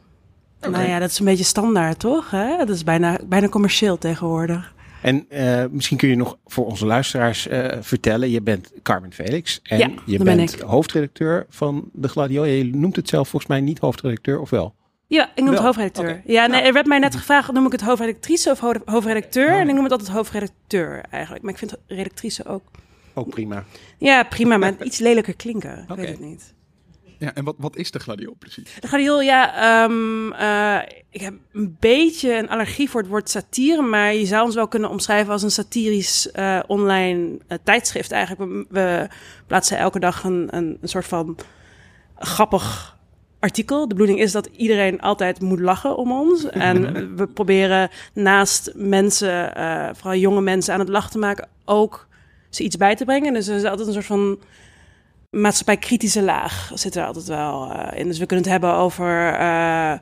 Nou 0.60 0.88
ja, 0.88 0.99
dat 0.99 1.10
is 1.10 1.20
een 1.20 1.26
beetje 1.26 1.43
standaard, 1.43 1.99
toch? 1.99 2.32
Hè? 2.32 2.58
Dat 2.58 2.70
is 2.70 2.84
bijna, 2.84 3.20
bijna 3.26 3.49
commercieel 3.49 3.97
tegenwoordig. 3.97 4.76
En 5.01 5.26
eh, 5.30 5.64
misschien 5.72 5.97
kun 5.97 6.10
je 6.10 6.16
nog 6.16 6.38
voor 6.45 6.66
onze 6.66 6.86
luisteraars 6.86 7.47
eh, 7.47 7.78
vertellen. 7.82 8.30
Je 8.30 8.41
bent 8.41 8.72
Carmen 8.84 9.14
Felix 9.14 9.60
en 9.64 9.78
Ja, 9.78 9.89
je 10.05 10.18
ben 10.24 10.38
bent 10.38 10.60
hoofdredacteur 10.60 11.45
van 11.49 11.89
de 11.93 12.08
Gladio. 12.08 12.45
Je 12.45 12.64
noemt 12.64 12.95
het 12.95 13.10
zelf 13.10 13.30
volgens 13.30 13.51
mij 13.51 13.62
niet 13.62 13.80
hoofdredacteur, 13.80 14.39
of 14.39 14.49
wel? 14.49 14.76
Ja, 15.08 15.30
ik 15.36 15.43
noem 15.43 15.53
het 15.53 15.64
hoofdredacteur. 15.64 16.22
Ja, 16.26 16.45
nee, 16.47 16.62
er 16.62 16.74
werd 16.74 16.86
mij 16.86 16.99
net 16.99 17.16
gevraagd, 17.16 17.51
noem 17.51 17.66
ik 17.66 17.72
het 17.72 17.82
hoofdredactrice 17.82 18.49
of 18.51 18.60
ho- 18.60 18.82
hoofdredacteur? 18.86 19.49
En 19.49 19.68
ik 19.70 19.74
noem 19.76 19.84
het 19.84 19.91
altijd 19.91 20.10
hoofdredacteur 20.10 21.03
eigenlijk. 21.10 21.43
Maar 21.43 21.53
ik 21.53 21.60
vind 21.60 21.76
redactrice 21.88 22.45
ook... 22.45 22.64
Ook 23.14 23.30
prima. 23.30 23.64
Ja, 23.97 24.24
prima, 24.24 24.58
maar 24.58 24.84
iets 24.84 24.99
lelijker 24.99 25.36
klinken. 25.36 25.86
Weet 25.95 26.08
het 26.08 26.20
niet. 26.20 26.53
Ja, 27.20 27.34
en 27.34 27.43
wat, 27.43 27.55
wat 27.58 27.76
is 27.76 27.91
de 27.91 27.99
gladio 27.99 28.34
precies? 28.39 28.76
De 28.80 28.88
Gladiol, 28.88 29.22
ja, 29.22 29.55
ehm, 29.84 30.32
eh, 30.32 30.97
ik 31.10 31.22
heb 31.22 31.34
een 31.51 31.76
beetje 31.80 32.38
een 32.38 32.49
allergie 32.49 32.89
voor 32.89 33.01
het 33.01 33.10
woord 33.10 33.30
satire, 33.30 33.82
maar 33.82 34.14
je 34.14 34.26
zou 34.26 34.45
ons 34.45 34.55
wel 34.55 34.68
kunnen 34.68 34.89
omschrijven 34.89 35.32
als 35.32 35.43
een 35.43 35.51
satirisch 35.51 36.32
eh, 36.32 36.60
online 36.68 37.38
eh, 37.47 37.58
tijdschrift 37.64 38.12
eigenlijk. 38.12 38.51
We, 38.51 38.66
we 38.70 39.08
plaatsen 39.47 39.78
elke 39.78 39.99
dag 39.99 40.24
een, 40.24 40.47
een, 40.51 40.78
een 40.82 40.89
soort 40.89 41.05
van 41.05 41.38
grappig 42.16 42.97
artikel. 43.48 43.88
De 43.88 43.93
bedoeling 43.93 44.20
is 44.20 44.32
dat 44.32 44.50
iedereen 44.56 45.02
altijd 45.02 45.41
moet 45.41 45.60
lachen 45.60 45.98
om 45.98 46.12
ons. 46.12 46.50
En 46.68 47.16
we 47.16 47.28
proberen 47.28 47.89
naast 48.14 48.72
mensen, 48.76 49.56
eh, 49.56 49.89
vooral 49.93 50.20
jonge 50.20 50.41
mensen, 50.41 50.74
aan 50.74 50.80
het 50.80 50.89
lachen 50.89 51.12
te 51.12 51.18
maken, 51.18 51.48
ook 51.66 52.08
ze 52.50 52.64
iets 52.64 52.78
bij 52.78 52.95
te 52.95 53.06
brengen. 53.06 53.34
Dus 53.34 53.48
er 53.48 53.56
is 53.56 53.64
altijd 53.64 53.88
een 53.88 53.93
soort 53.93 54.06
van 54.06 54.39
maatschappij-kritische 55.30 56.22
laag 56.22 56.72
zit 56.74 56.95
er 56.95 57.06
altijd 57.06 57.28
wel 57.28 57.72
eh, 57.72 58.00
in. 58.00 58.08
Dus 58.08 58.20
we 58.20 58.26
kunnen 58.26 58.45
het 58.45 58.54
hebben 58.54 58.74
over 58.74 59.34
eh, 59.34 59.93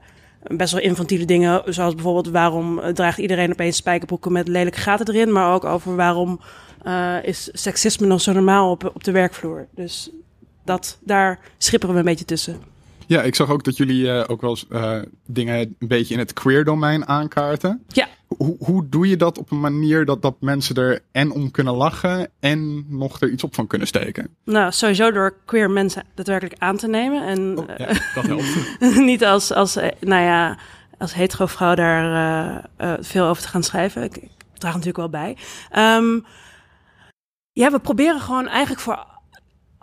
best 0.41 0.73
wel 0.73 0.81
infantiele 0.81 1.25
dingen, 1.25 1.73
zoals 1.73 1.93
bijvoorbeeld 1.93 2.29
waarom 2.29 2.81
draagt 2.93 3.17
iedereen 3.17 3.51
opeens 3.51 3.77
spijkerbroeken 3.77 4.31
met 4.31 4.47
lelijke 4.47 4.79
gaten 4.79 5.07
erin, 5.07 5.31
maar 5.31 5.53
ook 5.53 5.65
over 5.65 5.95
waarom 5.95 6.39
is 7.21 7.49
seksisme 7.53 8.07
nog 8.07 8.21
zo 8.21 8.31
normaal 8.33 8.71
op, 8.71 8.91
op 8.93 9.03
de 9.03 9.11
werkvloer. 9.11 9.67
Dus 9.75 10.09
dat, 10.65 10.97
daar 11.01 11.39
schipperen 11.57 11.93
we 11.95 11.99
een 11.99 12.07
beetje 12.07 12.25
tussen. 12.25 12.74
Ja, 13.07 13.21
ik 13.21 13.35
zag 13.35 13.49
ook 13.49 13.63
dat 13.63 13.77
jullie 13.77 14.11
eh, 14.11 14.23
ook 14.27 14.41
wel 14.41 14.49
eens 14.49 14.67
eh, 14.69 14.99
dingen 15.25 15.75
een 15.79 15.87
beetje 15.87 16.13
in 16.13 16.19
het 16.19 16.33
queer 16.33 16.63
domein 16.63 17.07
aankaarten. 17.07 17.83
Ja. 17.87 18.07
Hoe, 18.27 18.55
hoe 18.59 18.89
doe 18.89 19.07
je 19.07 19.17
dat 19.17 19.37
op 19.37 19.51
een 19.51 19.59
manier 19.59 20.05
dat, 20.05 20.21
dat 20.21 20.35
mensen 20.39 20.75
er 20.75 21.01
en 21.11 21.31
om 21.31 21.51
kunnen 21.51 21.73
lachen 21.73 22.29
en 22.39 22.85
nog 22.87 23.21
er 23.21 23.29
iets 23.29 23.43
op 23.43 23.55
van 23.55 23.67
kunnen 23.67 23.87
steken? 23.87 24.35
Nou, 24.43 24.71
sowieso 24.71 25.11
door 25.11 25.35
queer 25.45 25.71
mensen 25.71 26.03
daadwerkelijk 26.13 26.61
aan 26.61 26.77
te 26.77 26.87
nemen 26.87 27.27
en 27.27 27.57
Oh, 27.57 27.69
eh, 27.69 27.77
ja, 27.77 27.99
dat 28.13 28.25
helpt. 28.25 28.79
niet 29.11 29.25
als, 29.25 29.51
als, 29.51 29.75
eh, 29.75 29.91
nou 29.99 30.23
ja, 30.23 30.57
als 30.97 31.13
hetero 31.13 31.45
vrouw 31.45 31.75
daar 31.75 32.03
eh, 32.77 32.93
eh, 32.93 32.97
veel 33.01 33.25
over 33.25 33.43
te 33.43 33.49
gaan 33.49 33.63
schrijven. 33.63 34.03
Ik, 34.03 34.17
ik 34.17 34.29
draag 34.53 34.71
natuurlijk 34.71 34.97
wel 34.97 35.09
bij. 35.09 35.37
Ehm, 35.69 36.19
ja, 37.51 37.71
we 37.71 37.79
proberen 37.79 38.19
gewoon 38.19 38.47
eigenlijk 38.47 38.81
voor 38.81 39.05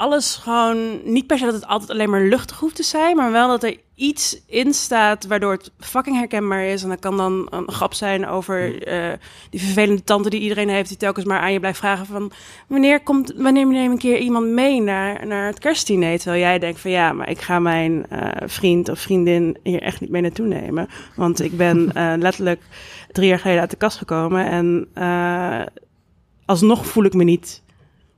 alles 0.02 0.36
gewoon 0.36 1.00
niet 1.04 1.26
per 1.26 1.38
se 1.38 1.44
dat 1.44 1.54
het 1.54 1.66
altijd 1.66 1.90
alleen 1.90 2.10
maar 2.10 2.22
luchtig 2.22 2.58
hoeft 2.58 2.76
te 2.76 2.82
zijn, 2.82 3.16
maar 3.16 3.32
wel 3.32 3.48
dat 3.48 3.62
er 3.62 3.76
iets 3.94 4.42
in 4.46 4.74
staat 4.74 5.26
waardoor 5.26 5.52
het 5.52 5.72
fucking 5.78 6.16
herkenbaar 6.16 6.64
is. 6.64 6.82
En 6.82 6.88
dat 6.88 6.98
kan 6.98 7.16
dan 7.16 7.46
een 7.50 7.72
grap 7.72 7.94
zijn 7.94 8.26
over 8.26 8.86
eh, 8.86 9.12
die 9.50 9.60
vervelende 9.60 10.04
tante 10.04 10.30
die 10.30 10.40
iedereen 10.40 10.68
heeft, 10.68 10.88
die 10.88 10.96
telkens 10.96 11.24
maar 11.24 11.38
aan 11.38 11.52
je 11.52 11.60
blijft 11.60 11.78
vragen 11.78 12.06
van 12.06 12.32
wanneer 12.68 13.02
komt, 13.02 13.32
wanneer 13.36 13.66
neem 13.66 13.90
een 13.90 13.98
keer 13.98 14.18
iemand 14.18 14.46
mee 14.46 14.80
naar, 14.80 15.26
naar 15.26 15.46
het 15.46 15.58
kerstdiner? 15.58 16.18
Terwijl 16.18 16.42
jij 16.42 16.58
denkt 16.58 16.80
van 16.80 16.90
ja, 16.90 17.12
maar 17.12 17.30
ik 17.30 17.40
ga 17.40 17.58
mijn 17.58 18.06
eh, 18.08 18.48
vriend 18.48 18.88
of 18.88 18.98
vriendin 18.98 19.56
hier 19.62 19.82
echt 19.82 20.00
niet 20.00 20.10
mee 20.10 20.22
naartoe 20.22 20.46
nemen, 20.46 20.88
want 21.16 21.42
ik 21.42 21.56
ben 21.56 21.90
eh, 21.94 22.12
letterlijk 22.18 22.62
drie 23.12 23.28
jaar 23.28 23.38
geleden 23.38 23.60
uit 23.60 23.70
de 23.70 23.76
kast 23.76 23.98
gekomen 23.98 24.46
en 24.46 24.88
alsnog 26.44 26.86
voel 26.86 27.04
ik 27.04 27.14
me 27.14 27.24
niet 27.24 27.62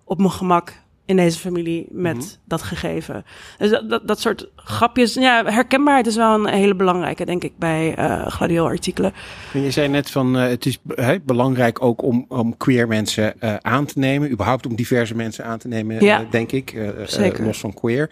op 0.05 0.19
mijn 0.19 0.31
gemak 0.31 0.83
in 1.07 1.17
deze 1.17 1.39
familie 1.39 1.87
met 1.91 2.17
Mhm. 2.17 2.25
dat 2.45 2.63
gegeven. 2.63 3.25
Dus 3.59 3.71
dat, 3.71 3.91
dat, 3.91 4.07
dat 4.09 4.21
soort 4.21 4.51
grapjes, 4.57 5.15
ja, 5.15 5.45
herkenbaarheid 5.45 6.07
is 6.07 6.17
wel 6.17 6.35
een 6.35 6.47
hele 6.47 6.75
belangrijke, 6.75 7.25
denk 7.25 7.45
ik, 7.45 7.53
bij 7.59 7.95
eh 7.95 8.27
gladiool-artikelen. 8.27 9.13
En 9.53 9.61
je 9.61 9.71
zei 9.71 9.89
net 9.89 10.11
van 10.11 10.37
eh, 10.39 10.49
het 10.49 10.67
is 10.67 10.79
belangrijk 11.25 11.83
ook 11.83 12.03
om, 12.03 12.25
om 12.29 12.57
queer 12.57 12.89
mensen 12.89 13.41
eh, 13.41 13.55
aan 13.61 13.85
te 13.87 13.99
nemen. 13.99 14.31
Überhaupt 14.31 14.67
om 14.67 14.75
diverse 14.77 15.15
mensen 15.17 15.45
aan 15.45 15.59
te 15.59 15.69
nemen, 15.69 16.05
Ja. 16.05 16.27
denk 16.31 16.53
ik. 16.53 16.79
Zeker. 17.07 17.45
los 17.45 17.59
van 17.61 17.75
queer. 17.75 18.11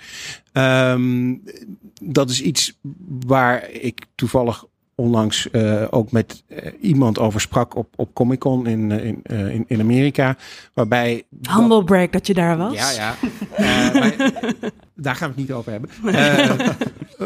Ehm, 0.52 1.34
dat 2.02 2.30
is 2.30 2.42
iets 2.42 2.78
waar 3.26 3.70
ik 3.70 4.04
toevallig 4.14 4.64
onlangs 4.94 5.50
eh, 5.50 5.82
ook 5.90 6.10
met 6.10 6.42
eh, 6.48 6.72
iemand 6.80 7.18
over 7.18 7.40
sprak 7.40 7.76
op, 7.76 7.88
op 7.96 8.14
Comic 8.14 8.38
Con 8.38 8.66
in, 8.66 8.92
eh, 8.92 9.04
in, 9.04 9.22
in, 9.24 9.64
in 9.66 9.80
Amerika. 9.80 10.36
Waarbij 10.74 11.22
Humble 11.50 11.84
break 11.84 12.12
dat 12.12 12.26
je 12.26 12.34
daar 12.34 12.56
was. 12.56 12.74
ja, 12.74 12.90
ja. 12.90 13.14
Maar 13.92 14.14
daar 14.94 15.16
gaan 15.16 15.32
we 15.34 15.40
het 15.40 15.48
niet 15.48 15.52
over 15.52 15.72
hebben. 15.72 15.90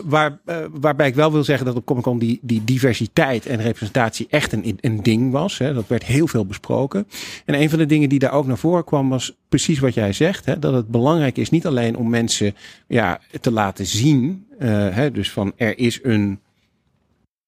Waar, 0.04 0.38
waarbij 0.70 1.08
ik 1.08 1.14
wel 1.14 1.32
wil 1.32 1.44
zeggen 1.44 1.66
dat 1.66 1.76
op 1.76 1.84
Comic 1.84 2.02
Con 2.02 2.18
die, 2.18 2.38
die 2.42 2.64
diversiteit 2.64 3.46
en 3.46 3.62
representatie 3.62 4.26
echt 4.30 4.52
een, 4.52 4.78
een 4.80 5.02
ding 5.02 5.32
was. 5.32 5.58
Hè. 5.58 5.74
Dat 5.74 5.86
werd 5.86 6.04
heel 6.04 6.26
veel 6.26 6.46
besproken. 6.46 7.06
En 7.44 7.60
een 7.60 7.70
van 7.70 7.78
de 7.78 7.86
dingen 7.86 8.08
die 8.08 8.18
daar 8.18 8.32
ook 8.32 8.46
naar 8.46 8.58
voren 8.58 8.84
kwam 8.84 9.08
was 9.08 9.36
precies 9.48 9.78
wat 9.78 9.94
jij 9.94 10.12
zegt. 10.12 10.44
Hè, 10.44 10.58
dat 10.58 10.74
het 10.74 10.88
belangrijk 10.88 11.38
is 11.38 11.50
niet 11.50 11.66
alleen 11.66 11.96
om 11.96 12.10
mensen 12.10 12.54
ja, 12.86 13.20
te 13.40 13.50
laten 13.50 13.86
zien. 13.86 14.46
hè, 14.58 15.10
dus 15.10 15.32
van 15.32 15.52
er 15.56 15.78
is 15.78 16.00
een 16.02 16.40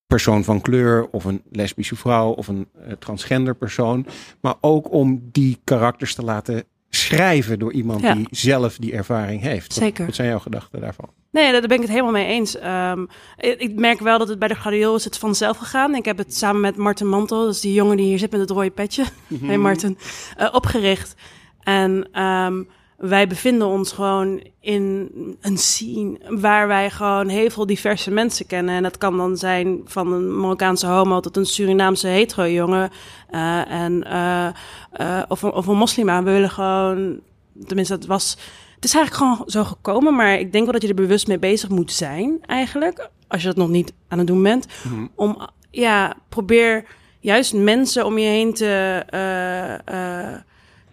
persoon 0.09 0.45
van 0.45 0.61
kleur 0.61 1.09
of 1.11 1.25
een 1.25 1.43
lesbische 1.51 1.97
vrouw 1.97 2.31
of 2.31 2.49
een 2.49 2.69
eh, 2.87 2.93
transgender 2.93 3.55
persoon. 3.55 4.07
Maar 4.41 4.55
ook 4.61 4.93
om 4.93 5.29
die 5.33 5.59
karakters 5.65 6.15
te 6.15 6.23
laten 6.25 6.65
schrijven 6.91 7.59
door 7.59 7.73
iemand 7.73 8.01
Ja. 8.01 8.15
die 8.15 8.27
zelf 8.31 8.77
die 8.77 8.93
ervaring 8.93 9.41
heeft. 9.43 9.73
Zeker. 9.73 10.07
Wat 10.07 10.15
zijn 10.15 10.29
jouw 10.29 10.39
gedachten 10.39 10.81
daarvan? 10.81 11.09
Nee, 11.31 11.53
daar 11.53 11.61
ben 11.61 11.71
ik 11.77 11.81
het 11.81 11.91
helemaal 11.91 12.13
mee 12.13 12.27
eens. 12.27 12.59
Ehm, 12.59 13.03
ik, 13.37 13.61
ik 13.61 13.75
merk 13.75 14.01
wel 14.01 14.19
dat 14.19 14.29
het 14.29 14.39
bij 14.39 14.49
de 14.49 14.55
gladiool 14.55 14.95
is 14.95 15.05
het 15.05 15.19
vanzelf 15.19 15.57
gegaan. 15.57 15.95
Ik 15.95 16.05
heb 16.05 16.19
het 16.19 16.35
samen 16.35 16.61
met 16.61 16.77
Martin 16.77 17.09
Mantel, 17.09 17.45
dat 17.45 17.55
is 17.55 17.61
die 17.61 17.73
jongen 17.73 17.97
die 17.97 18.07
hier 18.07 18.19
zit 18.19 18.31
met 18.31 18.41
het 18.41 18.51
rode 18.51 18.71
petje. 18.71 19.05
Hey 19.45 19.59
Martin, 19.59 19.99
eh, 20.37 20.49
opgericht. 20.53 21.15
En 21.61 22.09
ehm, 22.13 22.63
wij 22.99 23.27
bevinden 23.27 23.67
ons 23.67 23.93
gewoon 23.93 24.43
in 24.61 25.11
een 25.41 25.59
scene 25.59 26.19
waar 26.41 26.69
wij 26.69 26.91
gewoon 26.91 27.29
heel 27.29 27.51
veel 27.51 27.67
diverse 27.67 28.11
mensen 28.11 28.47
kennen. 28.47 28.75
En 28.75 28.83
dat 28.83 28.99
kan 28.99 29.17
dan 29.17 29.37
zijn 29.37 29.81
van 29.85 30.13
een 30.13 30.41
Marokkaanse 30.41 30.87
homo 30.87 31.21
tot 31.21 31.37
een 31.37 31.47
Surinaamse 31.47 32.07
hetero 32.07 32.47
jongen. 32.49 32.91
eh, 33.31 33.71
en, 33.71 34.05
eh, 34.05 34.47
eh, 34.93 35.23
of, 35.29 35.43
een- 35.43 35.53
of 35.53 35.67
een 35.67 35.77
moslima. 35.77 36.23
We 36.23 36.31
willen 36.31 36.51
gewoon, 36.51 37.21
tenminste 37.67 37.99
dat 37.99 38.07
was... 38.07 38.37
Het 38.75 38.85
is 38.85 38.95
eigenlijk 38.95 39.25
gewoon 39.33 39.49
zo 39.51 39.65
gekomen, 39.65 40.15
maar 40.17 40.39
ik 40.39 40.53
denk 40.53 40.65
wel 40.65 40.73
dat 40.73 40.83
je 40.83 40.89
er 40.89 40.95
bewust 40.95 41.27
mee 41.27 41.39
bezig 41.39 41.69
moet 41.69 41.93
zijn, 41.93 42.39
eigenlijk. 42.47 43.09
Als 43.29 43.41
je 43.43 43.49
dat 43.49 43.57
nog 43.57 43.69
niet 43.69 43.93
aan 44.09 44.19
het 44.19 44.27
doen 44.27 44.43
bent. 44.43 44.67
Om, 45.15 45.49
ja, 45.71 46.15
probeer 46.29 46.85
juist 47.21 47.55
mensen 47.55 48.07
om 48.07 48.19
je 48.19 48.27
heen 48.29 48.55
te 48.55 49.05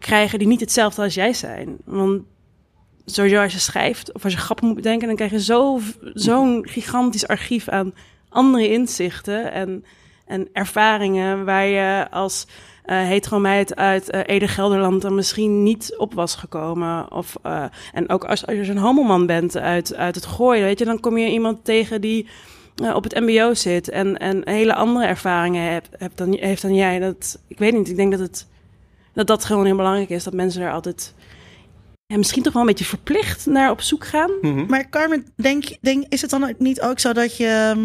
krijgen 0.05 0.39
die 0.39 0.47
niet 0.47 0.59
hetzelfde 0.59 1.01
als 1.01 1.13
jij 1.13 1.33
zijn. 1.33 1.77
Want 1.85 2.21
sowieso 3.05 3.41
als 3.41 3.53
je 3.53 3.59
schrijft 3.59 4.13
of 4.13 4.23
als 4.23 4.33
je 4.33 4.39
grappen 4.39 4.65
moet 4.67 4.75
bedenken, 4.75 5.07
dan 5.07 5.15
krijg 5.15 5.31
je 5.31 5.41
zo- 5.41 5.79
zo'n 6.13 6.67
gigantisch 6.67 7.27
archief 7.27 7.67
aan 7.67 7.93
andere 8.29 8.71
inzichten 8.71 9.51
en, 9.51 9.85
en 10.27 10.47
ervaringen 10.53 11.45
waar 11.45 11.65
je 11.65 12.07
als 12.11 12.47
eh 12.83 13.01
heteromeid 13.07 13.75
uit 13.75 14.09
eh 14.09 14.21
Ede 14.25 14.47
Gelderland 14.47 15.03
er 15.03 15.13
misschien 15.13 15.63
niet 15.63 15.95
op 15.97 16.13
was 16.13 16.35
gekomen. 16.35 17.11
Of, 17.11 17.35
eh, 17.41 17.65
en 17.93 18.09
ook 18.09 18.23
als, 18.25 18.45
als 18.45 18.55
je 18.55 18.71
een 18.71 18.77
homoman 18.77 19.25
bent 19.25 19.57
uit, 19.57 19.95
uit 19.95 20.15
het 20.15 20.25
gooien, 20.25 20.63
weet 20.63 20.79
je, 20.79 20.85
dan 20.85 20.99
kom 20.99 21.17
je 21.17 21.29
iemand 21.31 21.65
tegen 21.65 22.01
die 22.01 22.27
eh, 22.83 22.95
op 22.95 23.03
het 23.03 23.19
mbo 23.19 23.53
zit 23.53 23.89
en, 23.89 24.17
en 24.17 24.41
hele 24.43 24.73
andere 24.75 25.05
ervaringen 25.05 25.81
hebt 25.97 26.17
dan, 26.17 26.37
heeft 26.39 26.61
dan 26.61 26.75
jij. 26.75 26.99
Dat, 26.99 27.39
ik 27.47 27.57
weet 27.57 27.73
niet, 27.73 27.89
ik 27.89 27.95
denk 27.95 28.11
dat 28.11 28.19
het 28.19 28.47
dat 29.15 29.27
dat 29.27 29.45
gewoon 29.45 29.65
heel 29.65 29.75
belangrijk 29.75 30.09
is, 30.09 30.23
dat 30.23 30.33
mensen 30.33 30.61
er 30.61 30.71
altijd 30.71 31.13
ja, 32.05 32.17
misschien 32.17 32.43
toch 32.43 32.53
wel 32.53 32.61
een 32.61 32.67
beetje 32.67 32.85
verplicht 32.85 33.45
naar 33.45 33.71
op 33.71 33.81
zoek 33.81 34.05
gaan. 34.05 34.31
Maar 34.67 34.89
Carmen, 34.89 35.25
denk, 35.35 35.65
denk, 35.81 36.05
is 36.09 36.21
het 36.21 36.29
dan 36.29 36.53
niet 36.57 36.81
ook 36.81 36.99
zo 36.99 37.13
dat 37.13 37.37
je 37.37 37.75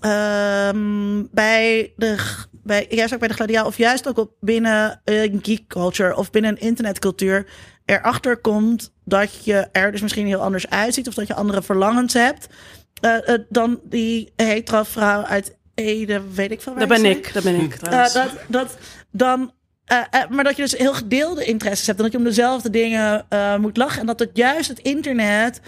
ehm, 0.00 1.22
bij 1.30 1.92
de, 1.96 2.16
bij, 2.50 2.86
juist 2.88 3.12
ook 3.12 3.18
bij 3.18 3.28
de 3.28 3.34
gladiaal, 3.34 3.66
of 3.66 3.76
juist 3.76 4.08
ook 4.08 4.18
op 4.18 4.32
binnen 4.40 5.00
een 5.04 5.38
geek 5.42 5.66
culture 5.66 6.16
of 6.16 6.30
binnen 6.30 6.50
een 6.50 6.60
internetcultuur, 6.60 7.46
erachter 7.84 8.36
komt 8.36 8.92
dat 9.04 9.44
je 9.44 9.68
er 9.72 9.92
dus 9.92 10.00
misschien 10.00 10.26
heel 10.26 10.42
anders 10.42 10.70
uitziet 10.70 11.08
of 11.08 11.14
dat 11.14 11.26
je 11.26 11.34
andere 11.34 11.62
verlangens 11.62 12.12
hebt 12.12 12.48
eh, 13.00 13.28
eh, 13.28 13.40
dan 13.48 13.80
die 13.84 14.32
hetero 14.36 14.82
vrouw 14.82 15.22
uit 15.22 15.56
Ede, 15.74 16.22
weet 16.34 16.50
ik 16.50 16.60
veel 16.60 16.72
waar 16.74 16.88
Dat 16.88 17.02
ben 17.02 17.10
ik, 17.10 17.32
dat 17.32 17.42
ben 17.42 17.60
ik 17.60 17.72
eh, 17.72 17.78
trouwens. 17.78 18.12
dat, 18.12 18.30
dat 18.48 18.76
dan. 19.10 19.52
Eh, 19.84 19.98
eh, 20.10 20.30
maar 20.30 20.44
dat 20.44 20.56
je 20.56 20.62
dus 20.62 20.76
heel 20.76 20.94
gedeelde 20.94 21.44
interesses 21.44 21.86
hebt. 21.86 21.98
En 21.98 22.04
dat 22.04 22.12
je 22.12 22.18
om 22.18 22.24
dezelfde 22.24 22.70
dingen 22.70 23.26
eh, 23.28 23.56
moet 23.56 23.76
lachen. 23.76 24.00
En 24.00 24.06
dat 24.06 24.18
het 24.18 24.30
juist 24.32 24.68
het 24.68 24.78
internet. 24.78 25.60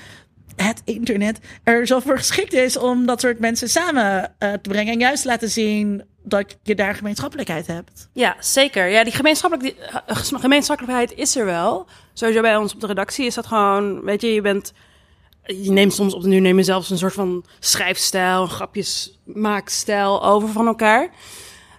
Het 0.57 0.83
internet 0.85 1.39
er 1.65 1.87
zo 1.87 2.01
voor 2.01 2.19
geschikt 2.19 2.53
is 2.53 2.77
om 2.77 3.07
dat 3.07 3.21
soort 3.21 3.39
mensen 3.39 3.69
samen 3.69 4.35
te 4.39 4.69
brengen. 4.69 4.93
En 4.93 4.99
juist 4.99 5.25
laten 5.25 5.51
zien 5.51 6.03
dat 6.23 6.57
je 6.63 6.75
daar 6.75 6.95
gemeenschappelijkheid 6.95 7.67
hebt. 7.67 8.09
Ja, 8.13 8.37
zeker. 8.41 8.89
Ja, 8.89 9.05
die 9.05 9.13
gemeenschappelijk, 9.13 9.77
die, 9.77 10.39
gemeenschappelijkheid 10.39 11.15
is 11.15 11.37
er 11.37 11.45
wel. 11.45 11.87
Sowieso 12.13 12.41
bij 12.41 12.57
ons 12.57 12.75
op 12.75 12.81
de 12.81 12.87
redactie 12.87 13.27
is 13.27 13.35
dat 13.35 13.47
gewoon, 13.47 14.01
weet 14.01 14.21
je, 14.21 14.35
je 14.35 14.41
bent... 14.41 14.73
Je 15.47 15.71
neemt 15.71 15.95
soms 15.95 16.15
op 16.15 16.23
de 16.23 16.29
nu 16.29 16.41
neem 16.41 16.57
je 16.57 16.63
zelfs 16.63 16.91
een 16.91 16.99
soort 16.99 17.13
van 17.13 17.45
schrijfstijl, 17.61 18.47
grapjesmaakstijl 18.47 20.25
over 20.25 20.49
van 20.49 20.67
elkaar. 20.67 21.11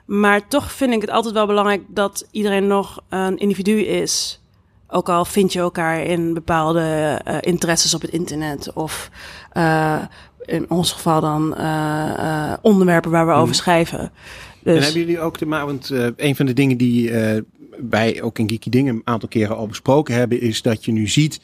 Maar 0.08 0.48
toch 0.48 0.72
vind 0.72 0.94
ik 0.94 1.02
het 1.02 1.10
altijd 1.10 1.34
wel 1.34 1.48
belangrijk 1.48 1.82
dat 1.88 2.28
iedereen 2.32 2.68
nog 2.68 3.04
een 3.10 3.38
individu 3.38 3.80
is. 3.80 4.42
Ook 4.88 5.10
al 5.10 5.26
vind 5.26 5.54
je 5.54 5.60
elkaar 5.60 6.04
in 6.04 6.34
bepaalde 6.34 7.20
eh, 7.24 7.38
interesses 7.42 7.94
op 7.94 8.02
het 8.02 8.12
internet. 8.12 8.74
Of 8.74 9.10
eh, 9.52 10.02
in 10.46 10.70
ons 10.70 10.92
geval 10.92 11.22
dan 11.22 11.56
eh, 11.56 12.54
onderwerpen 12.62 13.12
waar 13.12 13.28
we 13.28 13.34
over 13.34 13.56
schrijven. 13.56 14.12
Dus, 14.64 14.76
En 14.76 14.84
hebben 14.84 15.02
jullie 15.02 15.20
ook 15.20 15.38
de 15.38 15.46
want 15.46 15.92
een 16.16 16.36
van 16.36 16.46
de 16.46 16.54
dingen 16.54 16.78
die 16.78 17.12
wij 17.90 18.22
ook 18.22 18.40
in 18.40 18.50
Geeky 18.50 18.70
Dingen 18.70 18.96
een 18.96 19.02
aantal 19.04 19.30
keren 19.30 19.58
al 19.58 19.68
besproken 19.68 20.16
hebben, 20.16 20.42
is 20.42 20.62
dat 20.62 20.86
je 20.86 20.92
nu 20.92 21.08
ziet 21.08 21.40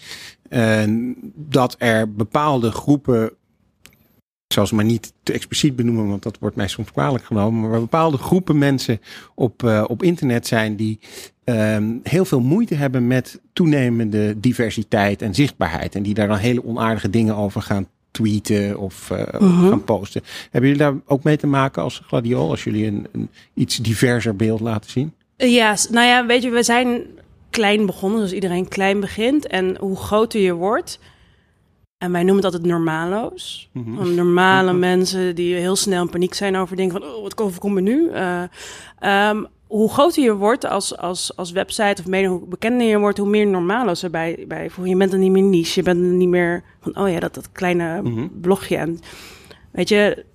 dat 1.35 1.75
er 1.77 2.13
bepaalde 2.13 2.71
groepen, 2.71 3.31
ik 4.47 4.53
zal 4.53 4.67
ze 4.67 4.75
maar 4.75 4.85
niet 4.85 5.13
te 5.23 5.33
expliciet 5.33 5.75
benoemen, 5.75 6.07
want 6.07 6.23
dat 6.23 6.37
wordt 6.39 6.55
mij 6.55 6.67
soms 6.67 6.91
kwalijk 6.91 7.23
genomen, 7.25 7.69
maar 7.69 7.79
bepaalde 7.79 8.17
groepen 8.17 8.57
mensen 8.57 8.99
op, 9.35 9.63
eh, 9.63 9.83
op 9.87 10.03
internet 10.03 10.47
zijn 10.47 10.75
die 10.75 10.99
ehm, 11.43 11.91
heel 12.03 12.25
veel 12.25 12.39
moeite 12.39 12.75
hebben 12.75 13.07
met 13.07 13.39
toenemende 13.53 14.39
diversiteit 14.39 15.21
en 15.21 15.35
zichtbaarheid. 15.35 15.95
En 15.95 16.03
die 16.03 16.13
daar 16.13 16.27
dan 16.27 16.37
hele 16.37 16.65
onaardige 16.65 17.09
dingen 17.09 17.35
over 17.35 17.61
gaan 17.61 17.87
tweeten 18.11 18.77
of 18.79 19.11
eh, 19.11 19.39
Mhm. 19.41 19.67
gaan 19.69 19.83
posten. 19.83 20.21
Hebben 20.51 20.69
jullie 20.69 20.85
daar 20.85 20.93
ook 21.05 21.23
mee 21.23 21.37
te 21.37 21.47
maken 21.47 21.81
als 21.83 22.01
gladiool, 22.07 22.49
als 22.49 22.63
jullie 22.63 22.85
een, 22.85 23.07
een 23.11 23.29
iets 23.53 23.77
diverser 23.77 24.35
beeld 24.35 24.59
laten 24.59 24.91
zien? 24.91 25.13
Ja, 25.37 25.75
s- 25.75 25.89
nou 25.89 26.07
ja, 26.07 26.25
weet 26.25 26.43
je, 26.43 26.49
we 26.49 26.63
zijn 26.63 27.01
klein 27.49 27.85
begonnen, 27.85 28.19
dus 28.21 28.31
iedereen 28.33 28.67
klein 28.67 28.99
begint. 28.99 29.47
En 29.47 29.77
hoe 29.79 29.95
groter 29.97 30.41
je 30.41 30.53
wordt, 30.53 30.99
en 32.03 32.11
wij 32.11 32.23
noemen 32.23 32.43
het 32.43 32.53
altijd 32.53 32.71
normalo's. 32.71 33.69
Van 33.73 34.15
Normale 34.15 34.73
mensen 34.89 35.35
die 35.35 35.55
heel 35.55 35.75
snel 35.75 36.01
in 36.01 36.09
paniek 36.09 36.33
zijn 36.33 36.55
over 36.55 36.75
dingen 36.75 36.91
van, 36.91 37.03
oh, 37.03 37.21
wat 37.21 37.37
overkomt 37.37 37.73
me 37.73 37.81
nu? 37.81 38.09
Eh, 38.09 38.43
ehm, 38.99 39.43
hoe 39.67 39.89
groter 39.91 40.23
je 40.23 40.35
wordt 40.35 40.65
als, 40.65 40.97
als, 40.97 41.35
als 41.35 41.51
website 41.51 42.01
of 42.01 42.07
mede, 42.07 42.27
hoe 42.27 42.47
bekender 42.47 42.87
je 42.87 42.99
wordt, 42.99 43.17
hoe 43.17 43.29
meer 43.29 43.47
normalo's 43.47 44.03
erbij 44.03 44.45
bij. 44.47 44.69
Je 44.83 44.95
bent 44.95 45.11
dan 45.11 45.19
niet 45.19 45.31
meer 45.31 45.43
niche, 45.43 45.79
je 45.79 45.83
bent 45.83 45.99
dan 45.99 46.17
niet 46.17 46.29
meer 46.29 46.63
van, 46.81 46.97
oh 46.97 47.09
ja, 47.09 47.19
dat, 47.19 47.33
dat 47.33 47.51
kleine 47.51 48.01
Mhm. 48.01 48.27
blogje. 48.41 48.77
En 48.77 48.99
weet 49.71 49.89
je, 49.89 50.25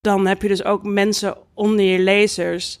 dan 0.00 0.26
heb 0.26 0.42
je 0.42 0.48
dus 0.48 0.64
ook 0.64 0.82
mensen 0.82 1.36
onder 1.54 1.84
je 1.84 1.98
lezers 1.98 2.80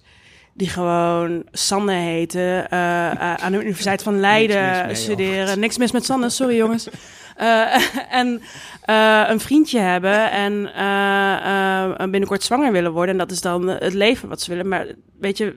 die 0.54 0.68
gewoon 0.68 1.42
Sanne 1.52 1.92
heten, 1.92 2.70
eh, 2.70 3.10
eh, 3.10 3.34
aan 3.34 3.52
de 3.52 3.60
Universiteit 3.60 4.02
van 4.02 4.20
Leiden 4.20 4.86
mee, 4.86 4.94
studeren. 4.94 5.60
Niks 5.60 5.78
mis 5.78 5.92
met 5.92 6.04
Sanne, 6.04 6.28
sorry 6.30 6.56
jongens. 6.56 6.88
Eh, 7.38 7.96
en 8.20 8.40
eh, 8.82 9.24
een 9.28 9.40
vriendje 9.40 9.78
hebben 9.78 10.30
en 10.30 10.74
eh, 10.74 12.10
binnenkort 12.10 12.42
zwanger 12.42 12.72
willen 12.72 12.92
worden. 12.92 13.12
En 13.12 13.18
dat 13.18 13.30
is 13.30 13.40
dan 13.40 13.68
het 13.68 13.94
leven 13.94 14.28
wat 14.28 14.40
ze 14.40 14.50
willen. 14.50 14.68
Maar 14.68 14.86
weet 15.20 15.38
je, 15.38 15.56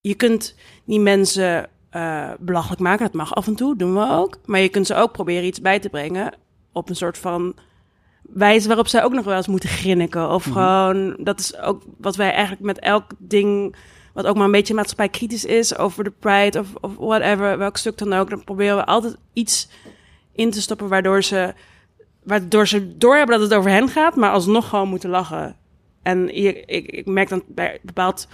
je 0.00 0.14
kunt 0.14 0.54
die 0.84 1.00
mensen 1.00 1.68
belachelijk 2.38 2.80
maken. 2.80 3.04
Dat 3.06 3.14
mag 3.14 3.34
af 3.34 3.46
en 3.46 3.54
toe, 3.54 3.76
doen 3.76 3.94
we 3.94 4.10
ook. 4.10 4.38
Maar 4.44 4.60
je 4.60 4.68
kunt 4.68 4.86
ze 4.86 4.94
ook 4.94 5.12
proberen 5.12 5.44
iets 5.44 5.60
bij 5.60 5.78
te 5.78 5.88
brengen 5.88 6.32
op 6.72 6.88
een 6.88 6.96
soort 6.96 7.18
van 7.18 7.54
wijze 8.22 8.66
waarop 8.66 8.88
zij 8.88 9.04
ook 9.04 9.12
nog 9.12 9.24
wel 9.24 9.36
eens 9.36 9.46
moeten 9.46 9.68
grinniken. 9.68 10.30
Of 10.30 10.44
gewoon, 10.44 11.16
dat 11.18 11.38
is 11.40 11.58
ook 11.58 11.82
wat 11.98 12.16
wij 12.16 12.30
eigenlijk 12.30 12.62
met 12.62 12.78
elk 12.78 13.04
ding, 13.18 13.76
wat 14.12 14.26
ook 14.26 14.36
maar 14.36 14.44
een 14.44 14.50
beetje 14.50 14.74
maatschappij 14.74 15.08
kritisch 15.08 15.44
is, 15.44 15.76
over 15.76 16.04
de 16.04 16.12
pride 16.18 16.58
of, 16.58 16.68
of 16.80 16.96
whatever, 16.96 17.58
welk 17.58 17.76
stuk 17.76 17.98
dan 17.98 18.12
ook, 18.12 18.30
dan 18.30 18.44
proberen 18.44 18.76
we 18.76 18.84
altijd 18.84 19.16
iets 19.32 19.68
in 20.36 20.50
te 20.50 20.60
stoppen 20.60 20.88
waardoor 20.88 21.22
ze, 21.22 21.54
waardoor 22.22 22.68
ze 22.68 22.96
doorhebben 22.96 23.38
dat 23.38 23.50
het 23.50 23.58
over 23.58 23.70
hen 23.70 23.88
gaat, 23.88 24.16
maar 24.16 24.30
alsnog 24.30 24.68
gewoon 24.68 24.88
moeten 24.88 25.10
lachen. 25.10 25.56
En 26.02 26.28
hier, 26.28 26.68
ik, 26.68 26.86
ik 26.86 27.06
merk 27.06 27.28
dan 27.28 27.42
bij 27.46 27.78
bepaald 27.82 28.28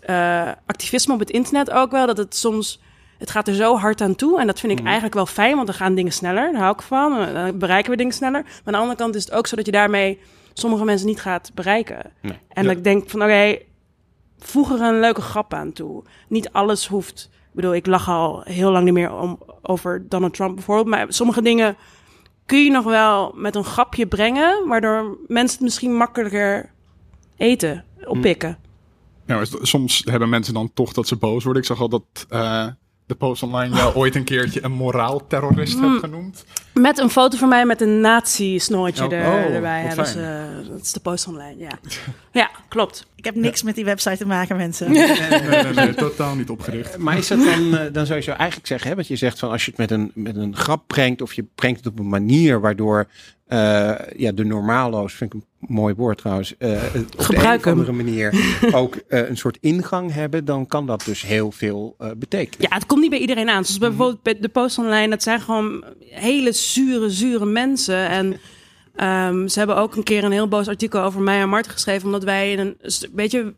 eh, 0.00 0.50
activisme 0.66 1.14
op 1.14 1.18
het 1.18 1.30
internet 1.30 1.70
ook 1.70 1.90
wel, 1.90 2.06
dat 2.06 2.16
het 2.16 2.36
soms, 2.36 2.82
het 3.18 3.30
gaat 3.30 3.48
er 3.48 3.54
zo 3.54 3.76
hard 3.76 4.00
aan 4.00 4.14
toe. 4.14 4.40
En 4.40 4.46
dat 4.46 4.60
vind 4.60 4.78
ik 4.78 4.84
eigenlijk 4.84 5.14
wel 5.14 5.26
fijn, 5.26 5.54
want 5.54 5.66
dan 5.66 5.76
gaan 5.76 5.94
dingen 5.94 6.12
sneller. 6.12 6.52
Daar 6.52 6.60
hou 6.60 6.74
ik 6.74 6.82
van. 6.82 7.32
Dan 7.32 7.58
bereiken 7.58 7.90
we 7.90 7.96
dingen 7.96 8.12
sneller. 8.12 8.42
Maar 8.42 8.60
aan 8.64 8.72
de 8.72 8.78
andere 8.78 8.98
kant 8.98 9.14
is 9.14 9.24
het 9.24 9.34
ook 9.34 9.46
zo 9.46 9.56
dat 9.56 9.66
je 9.66 9.72
daarmee 9.72 10.20
sommige 10.52 10.84
mensen 10.84 11.06
niet 11.06 11.20
gaat 11.20 11.50
bereiken. 11.54 12.12
Nee. 12.22 12.38
En 12.48 12.64
dat 12.64 12.76
ik 12.76 12.84
denk 12.84 13.10
van, 13.10 13.22
oké, 13.22 13.58
voeg 14.38 14.72
er 14.72 14.80
een 14.80 15.00
leuke 15.00 15.20
grap 15.20 15.54
aan 15.54 15.72
toe. 15.72 16.04
Niet 16.28 16.52
alles 16.52 16.86
hoeft... 16.86 17.30
Ik 17.32 17.60
bedoel, 17.60 17.74
ik 17.74 17.86
lach 17.86 18.08
al 18.08 18.42
heel 18.44 18.70
lang 18.70 18.84
niet 18.84 18.94
meer 18.94 19.12
om, 19.12 19.38
over 19.68 20.08
Donald 20.08 20.34
Trump 20.34 20.54
bijvoorbeeld. 20.54 20.86
Maar 20.88 21.06
sommige 21.08 21.42
dingen 21.42 21.76
kun 22.46 22.64
je 22.64 22.70
nog 22.70 22.84
wel 22.84 23.32
met 23.36 23.54
een 23.54 23.64
grapje 23.64 24.06
brengen... 24.06 24.68
waardoor 24.68 25.18
mensen 25.26 25.56
het 25.56 25.64
misschien 25.64 25.96
makkelijker 25.96 26.70
eten, 27.36 27.84
oppikken. 28.04 28.58
Ja, 29.26 29.34
maar 29.36 29.46
s- 29.46 29.56
soms 29.60 30.02
hebben 30.04 30.28
mensen 30.28 30.54
dan 30.54 30.70
toch 30.74 30.92
dat 30.92 31.08
ze 31.08 31.16
boos 31.16 31.44
worden. 31.44 31.62
Ik 31.62 31.68
zag 31.68 31.80
al 31.80 31.88
dat 31.88 32.04
eh, 32.28 32.66
de 33.06 33.14
post 33.14 33.42
online 33.42 33.76
jou 33.76 33.94
ooit 34.00 34.14
een 34.14 34.24
keertje 34.24 34.64
een 34.64 34.72
moraalterrorist 34.72 35.80
hebt 35.80 35.98
genoemd. 35.98 36.44
Met 36.74 36.98
een 36.98 37.10
foto 37.10 37.36
van 37.36 37.48
mij 37.48 37.64
met 37.66 37.80
een 37.80 38.00
nazi-snorretje 38.00 39.04
Oh, 39.04 39.12
er, 39.12 39.26
oh, 39.26 39.54
erbij. 39.54 39.82
Ja, 39.82 39.94
dat, 39.94 40.06
is, 40.06 40.12
fijn. 40.12 40.24
eh, 40.24 40.68
dat 40.70 40.80
is 40.80 40.92
de 40.92 41.00
post 41.00 41.26
online, 41.26 41.58
ja. 41.58 41.70
ja, 42.40 42.50
klopt. 42.68 43.06
Ik 43.14 43.24
heb 43.24 43.34
niks 43.34 43.62
met 43.62 43.74
die 43.74 43.84
website 43.84 44.16
te 44.16 44.26
maken, 44.26 44.56
mensen. 44.56 44.92
Nee, 44.92 45.18
nee, 45.30 45.72
nee, 45.74 45.94
totaal 46.08 46.34
niet 46.34 46.50
opgericht. 46.50 46.98
Maar 46.98 47.18
is 47.18 47.28
dat 47.28 47.38
dan, 47.38 47.76
eh, 47.76 47.92
dan 47.92 48.06
zou 48.06 48.18
je 48.18 48.24
zo 48.24 48.30
eigenlijk 48.30 48.66
zeggen, 48.66 48.90
hè, 48.90 48.96
wat 48.96 49.06
je 49.06 49.16
zegt 49.16 49.38
van 49.38 49.50
als 49.50 49.64
je 49.64 49.70
het 49.70 49.80
met 49.80 49.90
een, 49.90 50.10
met 50.14 50.36
een 50.36 50.56
grap 50.56 50.82
brengt 50.86 51.22
of 51.22 51.32
je 51.32 51.44
brengt 51.54 51.84
het 51.84 51.92
op 51.92 51.98
een 51.98 52.08
manier 52.08 52.60
waardoor 52.60 53.06
eh, 53.46 53.92
ja, 54.16 54.32
de 54.32 54.44
normalo's, 54.44 55.12
vind 55.12 55.34
ik 55.34 55.40
een 55.40 55.74
mooi 55.74 55.94
woord 55.94 56.18
trouwens, 56.18 56.56
eh, 56.56 56.70
het 56.70 57.16
op 57.16 57.26
de 57.26 57.36
een 57.36 57.54
of 57.56 57.66
andere 57.66 57.92
manier 57.92 58.34
ook 58.72 58.94
eh, 58.94 59.28
een 59.28 59.36
soort 59.36 59.58
ingang 59.60 60.12
hebben, 60.12 60.44
dan 60.44 60.66
kan 60.66 60.86
dat 60.86 61.04
dus 61.04 61.22
heel 61.22 61.52
veel 61.52 61.94
eh, 61.98 62.10
betekenen. 62.16 62.68
Ja, 62.70 62.74
het 62.76 62.86
komt 62.86 63.00
niet 63.00 63.10
bij 63.10 63.18
iedereen 63.18 63.48
aan. 63.48 63.64
Zoals 63.64 63.78
bijvoorbeeld 63.78 64.22
bij 64.22 64.38
de 64.40 64.48
post 64.48 64.78
online, 64.78 65.08
dat 65.08 65.22
zijn 65.22 65.40
gewoon 65.40 65.84
hele 66.00 66.52
zure, 66.72 67.10
zure 67.10 67.44
mensen. 67.46 68.08
En 68.08 68.40
ehm, 68.96 69.48
ze 69.48 69.58
hebben 69.58 69.76
ook 69.76 69.96
een 69.96 70.02
keer 70.02 70.24
een 70.24 70.32
heel 70.32 70.48
boos 70.48 70.68
artikel 70.68 71.00
over 71.00 71.20
mij 71.20 71.40
en 71.40 71.48
Mart 71.48 71.68
geschreven, 71.68 72.06
omdat 72.06 72.24
wij 72.24 72.52
in 72.52 72.58
een, 72.58 72.76
st- 72.82 73.08
weet 73.12 73.30
je, 73.30 73.54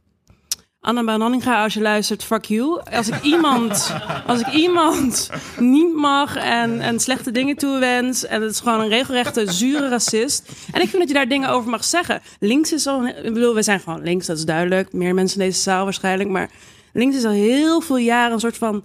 Anna 0.80 1.04
Bananninga, 1.04 1.62
als 1.62 1.74
je 1.74 1.80
luistert, 1.80 2.24
fuck 2.24 2.44
you. 2.44 2.80
Als 2.92 3.09
ik 3.09 3.22
iemand, 3.22 3.94
als 4.26 4.40
ik 4.40 4.48
iemand 4.52 5.30
niet 5.59 5.94
mag 5.94 6.36
en, 6.36 6.80
en 6.80 7.00
slechte 7.00 7.30
dingen 7.30 7.57
toewens, 7.57 8.24
en 8.26 8.42
het 8.42 8.50
is 8.50 8.61
gewoon 8.61 8.80
een 8.80 8.88
regelrechte 8.88 9.52
zure 9.52 9.88
racist. 9.88 10.52
En 10.72 10.80
ik 10.80 10.88
vind 10.88 10.98
dat 10.98 11.09
je 11.09 11.14
daar 11.14 11.28
dingen 11.28 11.48
over 11.48 11.70
mag 11.70 11.84
zeggen. 11.84 12.20
Links 12.40 12.72
is 12.72 12.86
al, 12.86 13.07
ik 13.07 13.34
bedoel, 13.34 13.54
we 13.54 13.62
zijn 13.62 13.80
gewoon 13.80 14.02
links, 14.02 14.26
dat 14.26 14.36
is 14.38 14.44
duidelijk. 14.44 14.92
Meer 14.92 15.14
mensen 15.14 15.40
in 15.40 15.46
deze 15.46 15.61
zaal 15.61 15.84
waarschijnlijk, 15.84 16.28
maar 16.30 16.50
links 16.92 17.16
is 17.16 17.24
al 17.24 17.30
heel 17.30 17.80
veel 17.80 17.98
jaren 17.98 18.32
een 18.32 18.40
soort 18.40 18.57
van 18.59 18.84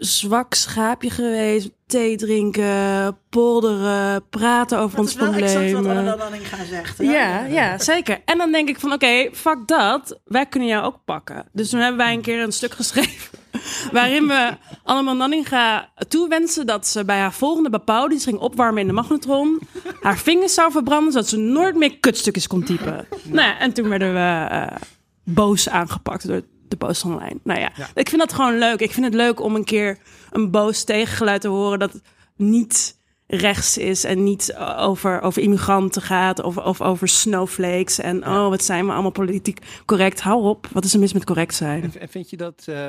zwak 0.00 0.54
schaapje 0.54 1.10
geweest. 1.10 1.70
Thee 1.86 2.16
drinken, 2.16 3.18
polderen, 3.28 4.28
praten 4.28 4.78
over 4.78 4.96
Dat 4.96 5.04
ons 5.04 5.14
is 5.14 5.20
wel 5.20 5.32
exact 5.32 5.72
wat. 5.72 5.86
Anna 5.86 6.16
Danninga 6.16 6.64
zegt. 6.64 6.98
hè? 6.98 7.04
Ja, 7.04 7.44
ja, 7.44 7.78
zeker. 7.78 8.20
En 8.24 8.38
dan 8.38 8.52
denk 8.52 8.68
ik 8.68 8.80
van, 8.80 8.92
oké, 8.92 9.28
fuck 9.32 9.58
dat. 9.66 10.20
Wij 10.24 10.46
kunnen 10.46 10.68
jou 10.68 10.84
ook 10.84 10.98
pakken. 11.04 11.44
Dus 11.52 11.70
toen 11.70 11.80
hebben 11.80 11.98
wij 11.98 12.14
een 12.14 12.20
keer 12.20 12.42
een 12.42 12.52
stuk 12.52 12.72
geschreven... 12.72 13.38
waarin 13.92 14.26
we 14.26 14.56
allemaal 14.84 15.14
Nanninga 15.14 15.88
toewensen... 16.08 16.66
dat 16.66 16.86
ze 16.86 17.04
bij 17.04 17.18
haar 17.18 17.32
volgende 17.32 17.80
ze 18.18 18.18
ging 18.18 18.38
opwarmen 18.38 18.80
in 18.80 18.86
de 18.86 18.92
magnetron... 18.92 19.60
haar 20.00 20.18
vingers 20.18 20.54
zou 20.54 20.72
verbranden... 20.72 21.12
zodat 21.12 21.28
ze 21.28 21.36
nooit 21.36 21.76
meer 21.76 21.98
kutstukjes 21.98 22.46
kon 22.46 22.62
typen. 22.62 23.06
Nou 23.24 23.48
ja, 23.48 23.58
en 23.58 23.72
toen 23.72 23.88
werden 23.88 24.12
we 24.12 24.46
eh, 24.50 24.76
boos 25.24 25.68
aangepakt... 25.68 26.26
door 26.26 26.42
de 26.70 26.76
post 26.76 27.04
online. 27.04 27.38
Nou 27.42 27.60
ja, 27.60 27.72
ik 27.94 28.08
vind 28.08 28.20
dat 28.20 28.32
gewoon 28.32 28.58
leuk. 28.58 28.80
Ik 28.80 28.92
vind 28.92 29.06
het 29.06 29.14
leuk 29.14 29.40
om 29.40 29.54
een 29.54 29.64
keer 29.64 29.98
een 30.30 30.50
boos 30.50 30.84
tegengeluid 30.84 31.40
te 31.40 31.48
horen... 31.48 31.78
dat 31.78 31.92
het 31.92 32.02
niet 32.36 32.98
rechts 33.26 33.78
is 33.78 34.04
en 34.04 34.24
niet 34.24 34.56
over, 34.78 35.20
over 35.20 35.42
immigranten 35.42 36.02
gaat 36.02 36.42
of, 36.42 36.56
of 36.56 36.80
over 36.80 37.08
snowflakes 37.08 37.98
en 37.98 38.26
oh, 38.26 38.48
wat 38.48 38.64
zijn 38.64 38.86
we 38.86 38.92
allemaal 38.92 39.10
politiek 39.10 39.58
correct. 39.86 40.20
Hou 40.20 40.42
op, 40.44 40.66
wat 40.72 40.84
is 40.84 40.94
er 40.94 41.00
mis 41.00 41.12
met 41.12 41.24
correct 41.24 41.54
zijn? 41.54 41.82
En, 41.82 42.00
en 42.00 42.08
vind 42.08 42.30
je 42.30 42.36
dat 42.36 42.62
eh, 42.66 42.88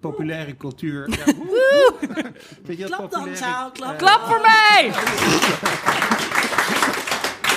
populaire 0.00 0.56
cultuur... 0.56 1.08
Ja, 1.10 1.32
woe! 1.48 1.94
vind 2.64 2.78
je 2.78 2.86
dat 2.86 2.88
Klap 2.96 2.98
dan, 2.98 3.08
populaire- 3.08 3.36
zaal, 3.36 3.70
klap. 3.70 3.98
Klap 3.98 4.20
voor 4.20 4.40
mij! 4.40 4.90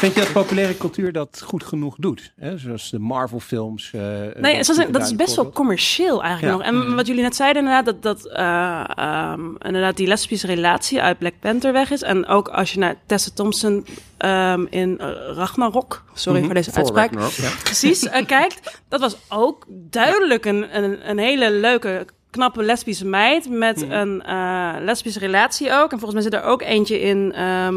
Vind 0.06 0.18
je 0.18 0.24
dat 0.24 0.44
populaire 0.44 0.78
cultuur 0.78 1.12
dat 1.12 1.42
goed 1.46 1.64
genoeg 1.64 1.96
doet? 1.98 2.34
Hè? 2.40 2.58
Zoals 2.58 2.90
de 2.90 3.00
Marvel 3.00 3.40
films. 3.40 3.92
eh, 3.94 4.02
Nee, 4.36 4.64
dat 4.64 4.88
dat 4.92 5.02
is 5.02 5.16
best 5.16 5.36
wel 5.36 5.46
een 5.46 5.52
commercieel 5.52 6.24
eigenlijk 6.24 6.64
Ja. 6.64 6.72
nog. 6.72 6.82
En 6.88 6.96
wat 6.96 7.08
jullie 7.08 7.22
net 7.22 7.36
zeiden 7.36 7.62
inderdaad, 7.62 7.86
dat, 7.86 8.02
dat 8.02 8.32
eh, 8.32 8.84
ehm, 8.96 9.42
inderdaad 9.60 9.98
die 9.98 10.08
lesbische 10.08 10.48
relatie 10.48 11.02
uit 11.02 11.18
Black 11.18 11.34
Panther 11.40 11.74
weg 11.74 11.92
is. 11.92 12.02
En 12.02 12.28
ook 12.28 12.48
als 12.48 12.74
je 12.74 12.80
naar 12.80 12.96
Tessa 13.06 13.30
Thompson 13.34 13.86
ehm, 14.18 14.66
in 14.70 15.00
eh, 15.00 15.08
Ragnarok, 15.36 16.04
sorry 16.14 16.44
voor 16.44 16.54
deze 16.54 16.72
uitspraak, 16.74 17.12
Ragnarok, 17.12 17.34
ja. 17.34 17.50
precies 17.64 18.10
kijkt. 18.26 18.82
Dat 18.90 19.00
was 19.00 19.18
ook 19.30 19.66
duidelijk 19.70 20.46
een, 20.46 20.84
een, 20.84 21.10
een 21.10 21.18
hele 21.18 21.52
leuke, 21.52 22.06
knappe 22.30 22.64
lesbische 22.64 23.06
meid 23.06 23.50
met 23.50 23.82
een 23.82 24.22
eh, 24.24 24.74
lesbische 24.80 25.20
relatie 25.20 25.72
ook. 25.72 25.92
En 25.92 26.00
volgens 26.00 26.14
mij 26.14 26.22
zit 26.22 26.34
er 26.34 26.44
ook 26.44 26.62
eentje 26.62 27.00
in, 27.00 27.34
ehm, 27.34 27.76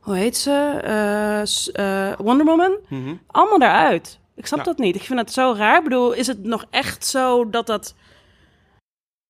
hoe 0.00 0.16
heet 0.16 0.36
ze? 0.36 0.78
Eh, 0.82 2.10
eh, 2.10 2.18
Wonder 2.18 2.46
Woman. 2.46 2.76
Mhm. 2.88 3.14
Allemaal 3.26 3.58
daaruit. 3.58 4.18
Ik 4.36 4.46
snap 4.46 4.58
Ja. 4.58 4.64
dat 4.64 4.78
niet. 4.78 4.94
Ik 4.96 5.02
vind 5.02 5.18
dat 5.18 5.32
zo 5.32 5.54
raar. 5.56 5.76
Ik 5.78 5.84
bedoel, 5.84 6.12
is 6.12 6.26
het 6.26 6.42
nog 6.44 6.64
echt 6.70 7.06
zo 7.06 7.50
dat 7.50 7.66
dat 7.66 7.94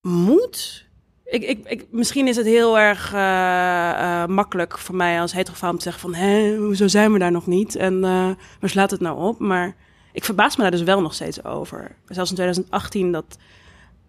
moet? 0.01 0.89
Ik, 1.25 1.43
ik, 1.43 1.65
ik, 1.67 1.87
misschien 1.91 2.29
is 2.29 2.37
het 2.37 2.47
heel 2.47 2.79
erg 2.79 3.13
eh, 3.13 4.27
makkelijk 4.27 4.79
voor 4.79 4.95
mij 4.95 5.21
als 5.21 5.33
heterofaam 5.33 5.77
te 5.77 5.83
zeggen 5.83 6.01
van... 6.03 6.15
hé, 6.15 6.57
hoezo 6.57 6.89
zijn 6.89 7.13
we 7.13 7.19
daar 7.19 7.33
nog 7.33 7.47
niet? 7.47 7.77
En 7.77 8.05
eh 8.05 8.31
waar 8.61 8.71
slaat 8.71 8.91
het 8.91 9.01
nou 9.01 9.19
op? 9.29 9.39
Maar 9.39 9.75
ik 10.13 10.25
verbaas 10.25 10.57
me 10.57 10.63
daar 10.63 10.71
dus 10.71 10.83
wel 10.83 11.01
nog 11.01 11.15
steeds 11.15 11.45
over. 11.45 11.97
Zelfs 12.07 12.31
in 12.31 12.37
2018 12.37 13.13
dat 13.13 13.39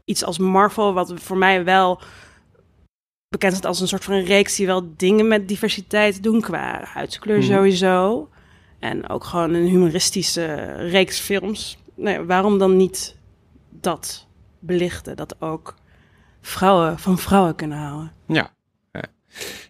iets 0.06 0.24
als 0.24 0.38
Marvel, 0.38 0.94
wat 0.94 1.14
voor 1.16 1.38
mij 1.38 1.64
wel 1.64 2.02
bekend 3.32 3.54
staat 3.54 3.66
als 3.66 3.80
een 3.80 3.88
soort 3.88 4.04
van 4.04 4.20
reeks... 4.20 4.56
die 4.56 4.66
wel 4.66 4.94
dingen 4.98 5.28
met 5.28 5.48
diversiteit 5.48 6.24
doen 6.24 6.42
qua 6.42 6.84
huidskleur 6.84 7.38
Mhm. 7.38 7.52
sowieso... 7.52 8.30
En 8.80 9.10
ook 9.10 9.24
gewoon 9.24 9.54
een 9.54 9.68
humoristische 9.68 10.76
reeks 10.76 11.20
films. 11.20 11.78
Nee, 11.96 12.20
waarom 12.20 12.58
dan 12.58 12.78
niet 12.78 13.16
dat 13.70 14.28
belichten? 14.60 15.16
Dat 15.16 15.36
ook 15.42 15.76
vrouwen 16.42 17.00
van 17.00 17.18
vrouwen 17.18 17.56
kunnen 17.56 17.78
houden. 17.78 18.12
Ja. 18.28 18.52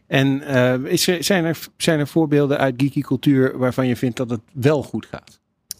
En 0.07 0.41
eh, 0.41 0.91
is 0.91 1.07
er, 1.07 1.23
zijn, 1.23 1.45
er, 1.45 1.59
zijn 1.77 1.99
er 1.99 2.07
voorbeelden 2.07 2.57
uit 2.57 2.73
geeky 2.77 3.01
cultuur 3.01 3.57
waarvan 3.57 3.87
je 3.87 3.95
vindt 3.95 4.17
dat 4.17 4.29
het 4.29 4.41
wel 4.53 4.83
goed 4.83 5.05
gaat? 5.05 5.39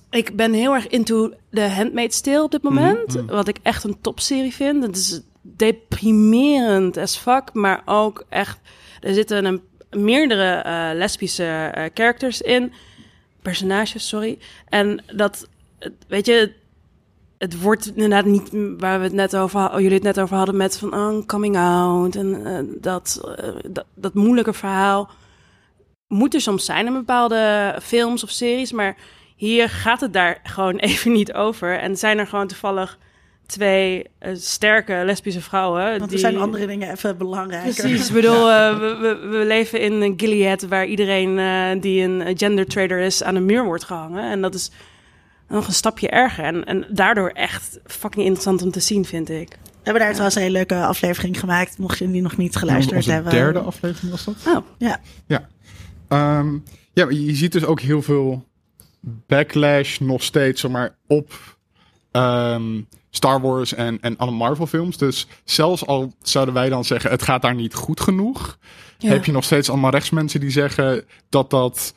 Ik 0.10 0.36
ben 0.36 0.54
heel 0.54 0.74
erg 0.74 0.88
into 0.88 1.34
The 1.52 1.62
Handmaid's 1.62 2.22
Tale 2.22 2.44
op 2.44 2.52
dit 2.52 2.62
moment. 2.64 3.24
Wat 3.28 3.48
ik 3.48 3.58
echt 3.62 3.84
een 3.84 4.02
topserie 4.02 4.54
vind. 4.54 4.84
Het 4.84 4.98
is 4.98 5.22
deprimerend 5.42 6.98
as 6.98 7.18
fuck. 7.18 7.54
Maar 7.54 7.82
ook 7.86 8.26
echt... 8.30 8.60
Er 9.00 9.14
zitten 9.14 9.46
een, 9.46 9.62
meerdere 9.90 10.52
eh, 10.54 10.90
lesbische 10.94 11.72
eh, 11.74 11.86
characters 11.94 12.42
in. 12.42 12.74
Personages, 13.42 14.08
sorry. 14.08 14.40
En 14.66 15.04
dat... 15.14 15.48
Weet 16.08 16.26
je... 16.26 16.60
Het 17.38 17.62
wordt 17.62 17.92
inderdaad 17.96 18.26
niet 18.26 18.50
waar 18.78 18.98
we 18.98 19.04
het 19.04 19.14
net 19.14 19.36
over 19.36 19.72
jullie 19.72 19.94
het 19.94 20.04
net 20.04 20.20
over 20.20 20.36
hadden 20.36 20.58
met 20.58 20.78
van 20.78 20.94
oh, 20.94 21.26
coming 21.26 21.58
out 21.58 22.16
en 22.16 22.46
eh, 22.46 22.64
dat, 22.82 23.22
dat, 23.70 23.86
dat 23.96 24.14
moeilijke 24.14 24.54
verhaal 24.54 25.10
moet 26.12 26.34
er 26.34 26.42
soms 26.42 26.66
zijn 26.66 26.86
in 26.86 26.94
bepaalde 26.94 27.76
films 27.82 28.24
of 28.24 28.30
series, 28.30 28.72
maar 28.72 28.98
hier 29.36 29.70
gaat 29.70 30.02
het 30.02 30.14
daar 30.14 30.40
gewoon 30.44 30.76
even 30.90 31.12
niet 31.12 31.34
over. 31.34 31.80
En 31.80 31.98
zijn 31.98 32.18
er 32.18 32.28
gewoon 32.28 32.48
toevallig 32.48 32.98
twee 33.52 34.04
eh, 34.20 34.32
sterke 34.36 35.02
lesbische 35.06 35.42
vrouwen. 35.42 35.90
Want 35.90 36.02
er 36.02 36.08
die- 36.08 36.18
zijn 36.18 36.38
andere 36.38 36.68
dingen 36.68 36.92
even 36.92 37.18
belangrijker. 37.18 37.84
Precies, 37.84 38.08
ik 38.08 38.14
bedoel, 38.14 38.50
eh, 38.52 38.80
we, 38.80 38.96
we, 39.22 39.28
we 39.38 39.46
leven 39.46 39.82
in 39.82 40.14
Gilead, 40.18 40.68
waar 40.68 40.86
iedereen 40.86 41.40
eh, 41.40 41.82
die 41.82 42.02
een 42.04 42.38
gender 42.38 42.66
trader 42.66 43.00
is 43.00 43.24
aan 43.24 43.36
een 43.36 43.46
muur 43.46 43.64
wordt 43.64 43.84
gehangen. 43.84 44.32
En 44.32 44.42
dat 44.42 44.54
is 44.54 44.72
nog 45.48 45.68
een 45.68 45.74
stapje 45.74 46.10
erger. 46.10 46.44
En, 46.44 46.66
en 46.66 46.86
daardoor 46.90 47.30
echt 47.30 47.80
fucking 47.86 48.24
interessant 48.26 48.62
om 48.62 48.72
te 48.72 48.80
zien, 48.80 49.06
vind 49.06 49.30
ik. 49.30 49.50
We 49.50 49.88
hebben 49.88 50.02
daar 50.02 50.10
trouwens 50.12 50.36
een 50.36 50.42
hele 50.42 50.54
leuke 50.58 50.76
aflevering 50.76 51.40
gemaakt. 51.40 51.78
Mocht 51.78 51.98
je 51.98 52.12
die 52.12 52.22
nog 52.22 52.38
niet 52.38 52.56
geluisterd 52.56 52.96
Onze 52.98 53.12
hebben. 53.12 53.32
derde 53.32 53.60
aflevering 53.60 54.12
was 54.12 54.24
dat? 54.26 54.36
Oh, 54.48 54.66
Ja. 54.78 55.00
Ja. 55.28 55.48
Ehm, 56.08 56.58
ja, 56.94 57.10
je 57.10 57.36
ziet 57.36 57.52
dus 57.52 57.66
ook 57.66 57.80
heel 57.80 58.02
veel 58.02 58.46
backlash 59.28 60.00
nog 60.00 60.24
steeds 60.24 60.62
zeg 60.62 60.72
maar, 60.72 60.96
op 61.08 61.32
ehm, 62.12 62.82
Star 63.10 63.42
Wars 63.42 63.74
en, 63.74 63.98
en 64.02 64.18
alle 64.18 64.32
Marvel 64.32 64.68
films. 64.68 64.98
Dus 64.98 65.28
zelfs 65.44 65.86
al 65.86 66.14
zouden 66.22 66.54
wij 66.54 66.70
dan 66.70 66.86
zeggen 66.86 67.10
het 67.12 67.22
gaat 67.22 67.42
daar 67.42 67.56
niet 67.56 67.74
goed 67.74 68.00
genoeg, 68.02 68.58
Ja. 68.98 69.10
heb 69.10 69.26
je 69.26 69.32
nog 69.32 69.44
steeds 69.44 69.70
allemaal 69.70 69.92
rechtsmensen 69.92 70.40
die 70.40 70.50
zeggen 70.50 71.06
dat 71.30 71.50
dat 71.50 71.94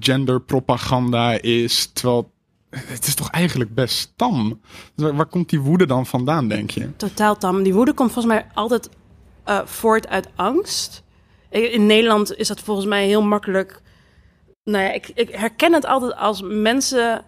genderpropaganda 0.00 1.40
is. 1.40 1.90
Terwijl 1.92 2.30
het 2.70 3.06
is 3.06 3.14
toch 3.14 3.30
eigenlijk 3.30 3.74
best 3.74 4.12
tam. 4.16 4.60
Dus 4.94 5.10
waar, 5.12 5.26
komt 5.26 5.48
die 5.48 5.60
woede 5.60 5.86
dan 5.86 6.06
vandaan, 6.06 6.48
denk 6.48 6.70
je? 6.70 6.96
totaal 6.96 7.36
tam. 7.36 7.62
Die 7.62 7.74
woede 7.74 7.92
komt 7.92 8.12
volgens 8.12 8.34
mij 8.34 8.46
altijd 8.54 8.88
eh, 9.44 9.60
voort 9.64 10.08
uit 10.08 10.28
angst. 10.34 11.02
In 11.50 11.86
Nederland 11.86 12.36
is 12.36 12.48
dat 12.48 12.60
volgens 12.60 12.86
mij 12.86 13.06
heel 13.06 13.22
makkelijk. 13.22 13.80
Nou 14.64 14.84
ja, 14.84 14.92
ik, 14.92 15.10
ik 15.14 15.30
herken 15.30 15.72
het 15.72 15.86
altijd 15.86 16.16
als 16.16 16.42
mensen 16.44 17.24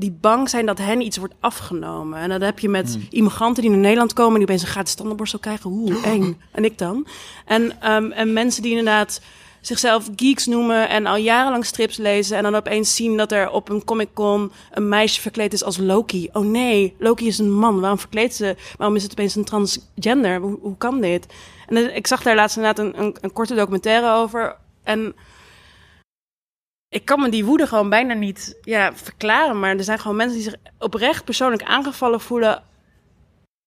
die 0.00 0.16
bang 0.20 0.48
zijn 0.48 0.66
dat 0.66 0.78
hen 0.78 1.00
iets 1.00 1.16
wordt 1.16 1.34
afgenomen. 1.40 2.18
En 2.18 2.28
dat 2.28 2.40
heb 2.40 2.58
je 2.58 2.68
met 2.68 2.98
immigranten 3.10 3.62
die 3.62 3.70
naar 3.70 3.80
Nederland 3.80 4.12
komen... 4.12 4.34
die 4.34 4.42
opeens 4.42 4.62
een 4.62 4.68
gratis 4.68 4.94
tandenborstel 4.94 5.38
krijgen. 5.38 5.70
Oeh, 5.70 6.06
eng. 6.06 6.40
En 6.52 6.64
ik 6.64 6.78
dan. 6.78 7.06
En, 7.44 7.80
ehm, 7.80 8.10
en 8.10 8.32
mensen 8.32 8.62
die 8.62 8.70
inderdaad 8.70 9.20
zichzelf 9.60 10.08
geeks 10.16 10.46
noemen... 10.46 10.88
en 10.88 11.06
al 11.06 11.16
jarenlang 11.16 11.64
strips 11.64 11.96
lezen... 11.96 12.36
en 12.36 12.42
dan 12.42 12.54
opeens 12.54 12.96
zien 12.96 13.16
dat 13.16 13.32
er 13.32 13.50
op 13.50 13.68
een 13.68 13.84
Comic-Con... 13.84 14.52
een 14.72 14.88
meisje 14.88 15.20
verkleed 15.20 15.52
is 15.52 15.64
als 15.64 15.76
Loki. 15.76 16.28
Oh 16.32 16.46
nee, 16.46 16.94
Loki 16.98 17.26
is 17.26 17.38
een 17.38 17.52
man. 17.52 17.80
Waarom 17.80 17.98
verkleedt 17.98 18.34
ze... 18.34 18.56
waarom 18.76 18.96
is 18.96 19.02
het 19.02 19.12
opeens 19.12 19.34
een 19.34 19.44
transgender? 19.44 20.40
Hoe, 20.40 20.58
hoe 20.60 20.76
kan 20.76 21.00
dit? 21.00 21.26
En 21.66 21.74
dan- 21.74 21.90
ik 21.90 22.06
zag 22.06 22.22
daar 22.22 22.34
laatst 22.34 22.56
inderdaad 22.56 22.84
een, 22.84 23.00
een, 23.02 23.16
een 23.20 23.32
korte 23.32 23.54
documentaire 23.54 24.12
over... 24.12 24.56
en 24.82 25.14
ik 26.90 27.04
kan 27.04 27.20
me 27.20 27.28
die 27.28 27.44
woede 27.44 27.66
gewoon 27.66 27.88
bijna 27.88 28.14
niet 28.14 28.56
ja, 28.62 28.92
verklaren. 28.94 29.58
Maar 29.60 29.76
er 29.76 29.84
zijn 29.84 29.98
gewoon 29.98 30.16
mensen 30.16 30.36
die 30.38 30.48
zich 30.48 30.56
oprecht 30.78 31.24
persoonlijk 31.24 31.62
aangevallen 31.62 32.20
voelen 32.20 32.62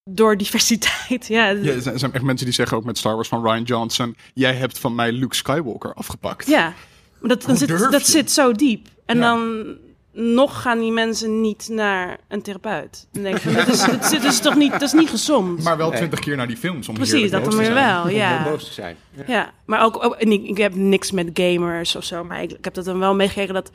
door 0.09 0.37
diversiteit. 0.37 1.27
Ja, 1.27 1.49
Ja, 1.49 1.71
er 1.71 1.99
zijn, 1.99 2.13
echt 2.13 2.23
mensen 2.23 2.45
die 2.45 2.55
zeggen 2.55 2.77
ook 2.77 2.83
met 2.85 2.97
Star 2.97 3.15
Wars 3.15 3.27
van 3.27 3.43
Ryan 3.43 3.63
Johnson... 3.63 4.15
jij 4.33 4.53
hebt 4.53 4.79
van 4.79 4.95
mij 4.95 5.11
Luke 5.11 5.35
Skywalker 5.35 5.93
afgepakt. 5.93 6.47
ja. 6.47 6.73
Maar 7.19 7.29
dat, 7.29 7.41
dan 7.41 7.57
zit, 7.57 7.91
dat 7.91 8.05
zit 8.05 8.31
zo 8.31 8.51
diep. 8.51 8.87
En 9.05 9.17
Ja. 9.17 9.21
dan 9.21 9.65
nog 10.13 10.61
gaan 10.61 10.79
die 10.79 10.91
mensen 10.91 11.41
niet 11.41 11.67
naar 11.71 12.17
een 12.27 12.41
therapeut. 12.41 13.07
Dan 13.11 13.23
denk 13.23 13.35
ik, 13.35 13.41
van, 13.41 13.53
dat, 13.53 13.67
is, 13.67 13.85
dat, 13.85 14.03
is, 14.03 14.09
dat 14.09 14.23
is 14.23 14.39
toch 14.39 14.55
niet, 14.55 14.71
dat 14.71 14.81
is 14.81 14.93
niet 14.93 15.09
gezond. 15.09 15.63
Maar 15.63 15.77
wel 15.77 15.91
twintig 15.91 16.19
keer 16.19 16.35
naar 16.35 16.47
die 16.47 16.57
films. 16.57 16.87
Om 16.87 16.95
Precies, 16.95 17.31
dat 17.31 17.45
dan 17.45 17.57
weer 17.57 17.73
wel. 17.73 18.09
Ja. 18.09 18.43
boos 18.43 18.65
te 18.65 18.73
zijn. 18.73 18.95
Ja. 19.11 19.23
Ja, 19.27 19.51
maar 19.65 19.83
ook, 19.83 20.03
ook 20.03 20.15
en 20.15 20.31
ik, 20.31 20.43
ik 20.43 20.57
heb 20.57 20.75
niks 20.75 21.11
met 21.11 21.29
gamers 21.33 21.95
of 21.95 22.03
zo. 22.03 22.23
Maar 22.23 22.41
ik, 22.41 22.51
ik 22.51 22.63
heb 22.63 22.73
dat 22.73 22.85
dan 22.85 22.99
wel 22.99 23.15
meegekregen 23.15 23.53
dat 23.53 23.71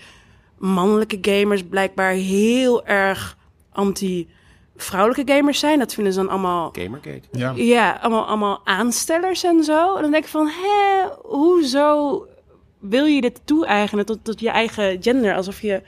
mannelijke 0.58 1.18
gamers 1.20 1.62
blijkbaar 1.62 2.12
heel 2.12 2.86
erg 2.86 3.36
anti-vrouwelijke 3.72 5.32
gamers 5.32 5.58
zijn. 5.58 5.78
Dat 5.78 5.94
vinden 5.94 6.12
ze 6.12 6.18
dan 6.18 6.28
allemaal, 6.28 6.72
Gamergate. 6.72 7.28
Ja. 7.32 7.52
ja, 7.56 7.98
allemaal, 8.02 8.26
allemaal 8.26 8.60
aanstellers 8.64 9.44
en 9.44 9.64
zo. 9.64 9.96
En 9.96 10.02
dan 10.02 10.10
denk 10.10 10.24
ik 10.24 10.30
van, 10.30 10.48
hè, 10.48 11.06
hoezo 11.22 12.26
wil 12.78 13.04
je 13.04 13.20
dit 13.20 13.40
toe-eigenen 13.44 14.06
tot, 14.06 14.24
tot 14.24 14.40
je 14.40 14.50
eigen 14.50 15.02
gender? 15.02 15.34
Alsof 15.34 15.60
je, 15.60 15.82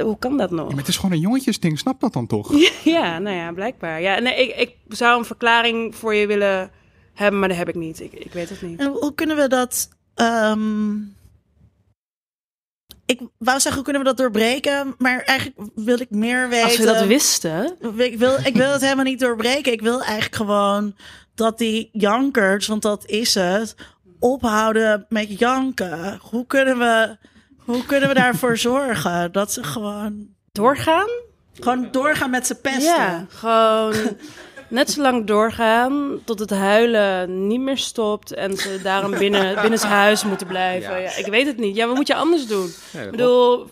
hoe 0.00 0.18
kan 0.18 0.36
dat 0.36 0.50
nog? 0.50 0.64
Ja, 0.64 0.68
maar 0.68 0.78
het 0.78 0.88
is 0.88 0.96
gewoon 0.96 1.12
een 1.12 1.20
jongetjesding, 1.20 1.78
snap 1.78 2.00
dat 2.00 2.12
dan 2.12 2.26
toch? 2.26 2.52
Ja, 2.84 3.18
nou 3.18 3.36
ja, 3.36 3.52
blijkbaar. 3.52 4.00
Ja, 4.00 4.18
nee, 4.18 4.36
ik, 4.46 4.56
ik 4.56 4.76
zou 4.88 5.18
een 5.18 5.24
verklaring 5.24 5.94
voor 5.94 6.14
je 6.14 6.26
willen 6.26 6.70
hebben, 7.14 7.40
maar 7.40 7.48
dat 7.48 7.58
heb 7.58 7.68
ik 7.68 7.74
niet. 7.74 8.00
Ik, 8.00 8.12
ik 8.12 8.32
weet 8.32 8.48
het 8.48 8.62
niet. 8.62 8.80
En 8.80 8.86
hoe 8.86 9.14
kunnen 9.14 9.36
we 9.36 9.48
dat. 9.48 9.88
ehm, 10.14 10.94
ik 13.06 13.20
wou 13.38 13.60
zeggen, 13.60 13.74
hoe 13.74 13.82
kunnen 13.82 14.02
we 14.02 14.08
dat 14.08 14.16
doorbreken? 14.16 14.94
Maar 14.98 15.20
eigenlijk 15.20 15.70
wil 15.74 16.00
ik 16.00 16.10
meer 16.10 16.48
weten. 16.48 16.64
Als 16.64 16.78
we 16.78 16.84
dat 16.84 17.06
wisten. 17.06 17.76
Ik 17.96 18.18
wil, 18.18 18.36
ik 18.44 18.54
wil 18.56 18.70
het 18.72 18.80
helemaal 18.80 19.04
niet 19.04 19.20
doorbreken. 19.20 19.72
Ik 19.72 19.80
wil 19.80 20.00
eigenlijk 20.02 20.34
gewoon 20.34 20.96
dat 21.34 21.58
die 21.58 21.88
jankers, 21.92 22.66
want 22.66 22.82
dat 22.82 23.06
is 23.06 23.34
het, 23.34 23.74
ophouden 24.18 25.06
met 25.08 25.38
janken. 25.38 26.18
Hoe 26.22 26.46
kunnen 26.46 26.78
we, 26.78 27.16
hoe 27.64 27.86
kunnen 27.86 28.08
we 28.08 28.14
daarvoor 28.14 28.56
zorgen 28.56 29.32
dat 29.32 29.52
ze 29.52 29.62
gewoon, 29.62 30.26
Doorgaan? 30.52 31.08
gewoon 31.54 31.88
doorgaan 31.90 32.30
met 32.30 32.46
z'n 32.46 32.58
pesten? 32.62 32.82
Ja, 32.82 33.26
gewoon 33.28 33.94
net 34.68 34.90
zo 34.90 35.02
lang 35.02 35.26
doorgaan 35.26 36.20
tot 36.24 36.38
het 36.38 36.50
huilen 36.50 37.46
niet 37.46 37.60
meer 37.60 37.78
stopt 37.78 38.32
en 38.32 38.56
ze 38.56 38.80
daarom 38.82 39.10
binnen, 39.18 39.60
binnen 39.60 39.78
zijn 39.78 39.92
huis 39.92 40.24
moeten 40.24 40.46
blijven. 40.46 41.00
Ja. 41.00 41.16
ik 41.16 41.26
weet 41.26 41.46
het 41.46 41.58
niet. 41.58 41.76
Ja, 41.76 41.86
wat 41.86 41.96
moet 41.96 42.06
je 42.06 42.14
anders 42.14 42.46
doen? 42.46 42.72
ik 42.92 43.10
bedoel, 43.10 43.70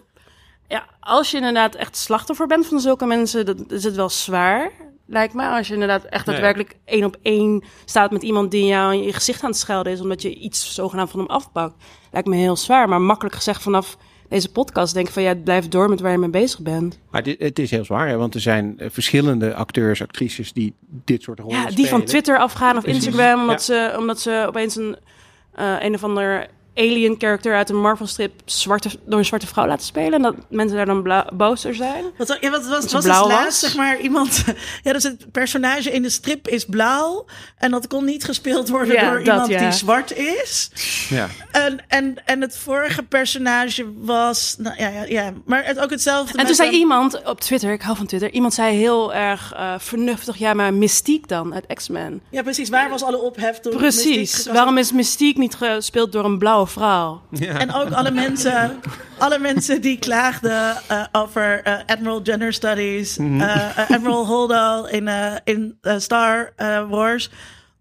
ja, 0.68 0.84
als 1.01 1.30
je 1.30 1.36
inderdaad 1.36 1.74
echt 1.74 1.97
slachtoffer 1.97 2.47
bent 2.47 2.66
van 2.66 2.80
zulke 2.80 3.07
mensen, 3.07 3.47
dan 3.47 3.64
is 3.68 3.84
het 3.84 3.95
wel 3.95 4.11
zwaar. 4.11 4.72
Lijkt 5.11 5.34
me, 5.34 5.48
als 5.48 5.66
je 5.66 5.72
inderdaad 5.72 6.04
echt 6.04 6.26
daadwerkelijk 6.26 6.76
één 6.84 7.04
op 7.04 7.16
één 7.22 7.62
staat 7.84 8.11
met 8.11 8.22
iemand 8.22 8.50
die 8.50 8.66
jou 8.66 8.94
in 8.94 9.02
je 9.02 9.12
gezicht 9.12 9.42
aan 9.42 9.50
het 9.50 9.58
schelden 9.58 9.92
is, 9.92 10.00
omdat 10.00 10.22
je 10.22 10.34
iets 10.34 10.74
zogenaamd 10.74 11.11
van 11.11 11.20
hem 11.20 11.28
afpakt. 11.28 11.74
Lijkt 12.12 12.28
me 12.28 12.36
heel 12.36 12.56
zwaar, 12.56 12.88
maar 12.88 13.00
makkelijk 13.00 13.34
gezegd 13.34 13.62
vanaf 13.62 13.96
deze 14.28 14.52
podcast 14.52 14.94
denk 14.94 15.06
ik 15.06 15.12
van 15.12 15.22
ja, 15.22 15.34
blijf 15.34 15.68
door 15.68 15.88
met 15.88 16.00
waar 16.00 16.12
je 16.12 16.18
mee 16.18 16.30
bezig 16.30 16.61
bent. 16.61 16.98
Maar 17.11 17.22
dit, 17.22 17.38
het 17.38 17.58
is 17.58 17.70
heel 17.70 17.84
zwaar, 17.84 18.08
hè? 18.08 18.16
want 18.16 18.34
er 18.34 18.40
zijn 18.40 18.78
eh, 18.78 18.88
verschillende 18.90 19.54
acteurs, 19.54 20.02
actrices 20.02 20.52
die 20.52 20.74
dit 21.04 21.22
soort 21.22 21.38
rollen 21.38 21.56
Ja, 21.56 21.62
die 21.64 21.72
spelen. 21.72 21.90
van 21.90 22.04
Twitter 22.04 22.38
afgaan 22.38 22.76
of. 22.76 22.84
Instagram, 22.84 23.40
omdat, 23.40 23.62
ze, 23.62 23.94
omdat 23.98 24.20
ze 24.20 24.44
opeens 24.48 24.76
een, 24.76 24.96
eh, 25.54 25.76
een 25.80 25.94
of 25.94 26.04
ander 26.04 26.48
alien 26.75 27.14
character 27.18 27.55
uit 27.55 27.71
een 27.71 27.81
Marvel 27.81 28.07
strip 28.07 28.33
zwarte, 28.45 28.91
door 29.07 29.18
een 29.18 29.25
zwarte 29.25 29.47
vrouw 29.47 29.66
laten 29.66 29.87
spelen. 29.87 30.12
En 30.12 30.23
dat 30.23 30.35
mensen 30.49 30.77
daar 30.77 30.87
dan 30.87 31.25
boos 31.33 31.62
door 31.62 31.75
zijn. 31.75 32.05
Wat, 32.16 32.39
ja, 32.41 32.51
wat 32.51 32.66
was, 32.66 32.93
was 32.93 33.05
blauw 33.05 33.29
was? 33.29 33.59
zeg 33.59 33.77
maar, 33.77 34.01
iemand... 34.01 34.45
Ja, 34.83 34.93
dus 34.93 35.03
het 35.03 35.33
personage 35.33 35.91
in 35.91 36.03
de 36.03 36.11
strip 36.11 36.49
is 36.49 36.64
blauw. 36.64 37.27
En 37.59 37.71
dat 37.71 37.87
kon 37.87 38.05
niet 38.05 38.25
gespeeld 38.25 38.68
worden 38.68 38.95
Ja, 38.95 39.11
door 39.11 39.18
dat, 39.18 39.27
iemand 39.27 39.49
ja. 39.49 39.59
die 39.59 39.73
zwart 39.73 40.16
is. 40.16 40.71
Ja. 41.09 41.29
En, 41.51 41.85
en, 41.89 42.16
en 42.25 42.41
het 42.41 42.57
vorige 42.57 43.03
personage 43.03 43.93
was... 43.97 44.55
Nou, 44.59 44.77
ja, 44.79 44.89
ja, 44.89 45.05
ja, 45.05 45.33
maar 45.45 45.64
het 45.64 45.79
ook 45.79 45.91
hetzelfde 45.91 46.39
En 46.39 46.47
toen 46.47 46.55
zei 46.55 46.71
iemand 46.71 47.25
op 47.25 47.41
Twitter, 47.41 47.73
ik 47.73 47.83
hou 47.83 47.97
van 47.97 48.07
Twitter, 48.07 48.31
iemand 48.31 48.55
zei 48.55 48.77
heel 48.77 49.14
erg 49.14 49.53
eh, 49.53 49.75
vernuftig, 49.79 50.37
ja, 50.37 50.55
maar 50.55 50.75
Mystique 50.75 51.27
dan 51.27 51.55
uit 51.55 51.66
X-Men. 51.75 52.23
Ja, 52.31 52.43
precies. 52.43 52.68
Waar 52.68 52.91
was 52.91 53.03
alle 53.03 53.21
ophef 53.21 53.59
toen 53.59 53.81
Mystique 53.81 54.14
Precies. 54.14 54.47
Waarom 54.47 54.79
is 54.79 54.93
Mystique 54.93 55.41
niet 55.41 55.55
gespeeld 55.55 56.12
door 56.12 56.25
een 56.25 56.39
blauwe 56.39 56.66
vrouw? 56.71 57.23
En 57.41 57.73
ook 57.75 57.91
alle 57.93 58.11
mensen, 58.11 58.81
alle 59.18 59.39
mensen 59.39 59.81
die 59.81 59.99
klaagden 59.99 60.77
eh, 60.89 61.03
over 61.12 61.62
eh, 61.62 61.75
Admiral 61.87 62.21
Gender 62.23 62.53
Studies, 62.53 63.16
Mhm. 63.18 63.41
eh, 63.41 63.79
Admiral 63.91 64.27
Holdo 64.27 64.85
in, 64.85 65.09
in 65.45 65.79
Star 65.99 66.53
Wars. 66.89 67.31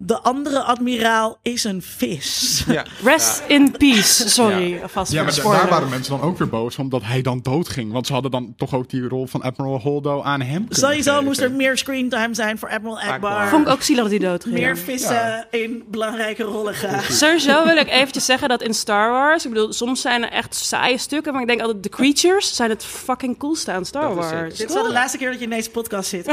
De 0.02 0.20
andere 0.20 0.62
admiraal 0.64 1.38
is 1.42 1.64
een 1.64 1.82
vis. 1.82 2.64
Ja. 2.68 2.86
Rest 3.04 3.44
in 3.48 3.72
peace. 3.78 4.30
Sorry, 4.30 4.82
Ja, 5.10 5.24
maar 5.24 5.36
daar 5.44 5.70
waren 5.70 5.90
mensen 5.90 6.18
dan 6.18 6.28
ook 6.28 6.38
weer 6.38 6.50
boos 6.50 6.78
omdat 6.78 7.02
hij 7.04 7.22
dan 7.22 7.40
doodging. 7.42 7.92
Want 7.92 8.08
ze 8.08 8.14
hadden 8.14 8.32
dan 8.32 8.54
toch 8.58 8.74
ook 8.74 8.90
die 8.90 9.08
rol 9.08 9.28
van 9.28 9.42
Admiral 9.42 9.80
Holdo 9.80 10.22
aan 10.22 10.42
hem 10.42 10.68
kunnen 10.68 10.76
Sowieso 10.76 11.22
moest 11.22 11.42
er 11.42 11.52
meer 11.52 11.78
screentime 11.78 12.34
zijn 12.36 12.58
voor 12.58 12.70
Admiral 12.70 13.00
Akbar. 13.00 13.14
Akbar. 13.14 13.48
Vond 13.48 13.68
ik 13.68 13.74
ook 13.74 13.82
zielig 13.82 14.02
dat 14.02 14.12
hij 14.12 14.20
dood 14.20 14.44
ging. 14.44 14.56
Meer 14.56 14.78
vissen 14.78 15.48
in 15.52 15.84
belangrijke 15.88 16.44
rollen 16.44 16.74
graag. 16.74 17.12
Sowieso 17.12 17.66
wil 17.66 17.78
ik 17.78 17.90
eventjes 17.90 18.26
zeggen 18.26 18.50
dat 18.50 18.62
in 18.62 18.74
Star 18.74 19.10
Wars, 19.12 19.46
ik 19.46 19.52
bedoel, 19.52 19.74
soms 19.74 20.02
zijn 20.02 20.24
er 20.24 20.32
echt 20.32 20.56
saaie 20.56 20.98
stukken, 20.98 21.34
maar 21.34 21.42
ik 21.42 21.48
denk 21.48 21.62
altijd 21.62 21.84
de 21.84 21.90
creatures 21.90 22.56
zijn 22.56 22.70
het 22.70 22.86
fucking 22.86 23.38
coolste 23.38 23.72
aan 23.72 23.86
Star 23.86 24.16
Dat 24.16 24.24
is 24.24 24.32
Wars. 24.32 24.58
Dit 24.58 24.68
is 24.68 24.74
wel 24.74 24.84
de 24.84 24.92
laatste 24.92 25.18
keer 25.18 25.30
dat 25.30 25.38
je 25.40 25.44
in 25.44 25.50
deze 25.50 25.70
podcast 25.70 26.10
zit. 26.10 26.26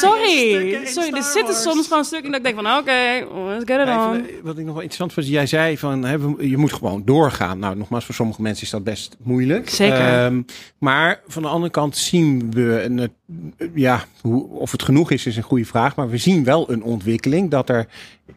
Sorry, 0.00 0.80
sorry, 0.86 1.12
er 1.12 1.22
zitten 1.22 1.54
soms 1.54 1.86
gewoon 1.86 2.04
stukken 2.08 2.30
dat 2.30 2.40
ik 2.40 2.46
denk 2.46 2.66
van, 2.66 2.78
oké, 2.78 3.26
let's 3.46 3.64
get 3.64 3.88
it 3.88 3.94
on. 3.94 4.14
Even, 4.14 4.42
wat 4.42 4.58
ik 4.58 4.64
nog 4.64 4.74
wel 4.74 4.82
interessant 4.82 5.12
vond, 5.12 5.28
jij 5.28 5.46
zei 5.46 5.78
van 5.78 6.04
hè, 6.04 6.16
je 6.40 6.56
moet 6.56 6.72
gewoon 6.72 7.02
doorgaan. 7.04 7.58
Nou, 7.58 7.76
nogmaals, 7.76 8.04
voor 8.04 8.14
sommige 8.14 8.42
mensen 8.42 8.64
is 8.64 8.70
dat 8.70 8.84
best 8.84 9.16
moeilijk. 9.22 9.70
Zeker. 9.70 9.98
Ehm, 9.98 10.42
maar 10.78 11.20
van 11.26 11.42
de 11.42 11.48
andere 11.48 11.72
kant 11.72 11.96
zien 11.96 12.50
we, 12.50 12.82
een, 12.82 12.98
eh, 12.98 13.66
ja, 13.74 14.04
hoe, 14.20 14.48
of 14.48 14.72
het 14.72 14.82
genoeg 14.82 15.10
is, 15.10 15.26
is 15.26 15.36
een 15.36 15.42
goede 15.42 15.64
vraag. 15.64 15.96
Maar 15.96 16.10
we 16.10 16.16
zien 16.16 16.44
wel 16.44 16.70
een 16.70 16.82
ontwikkeling 16.82 17.50
dat 17.50 17.68
er 17.68 17.86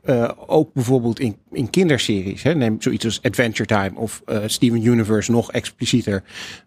eh, 0.04 0.30
ook 0.48 0.74
bijvoorbeeld 0.74 1.20
in, 1.20 1.38
in 1.52 1.70
kinderseries, 1.70 2.44
hè, 2.44 2.56
neem 2.56 2.82
zoiets 2.82 3.06
als 3.06 3.20
Adventure 3.22 3.66
Time 3.66 3.92
of 3.96 4.22
eh, 4.26 4.40
Steven 4.46 4.86
Universe 4.86 5.32
nog 5.32 5.52
explicieter, 5.52 6.24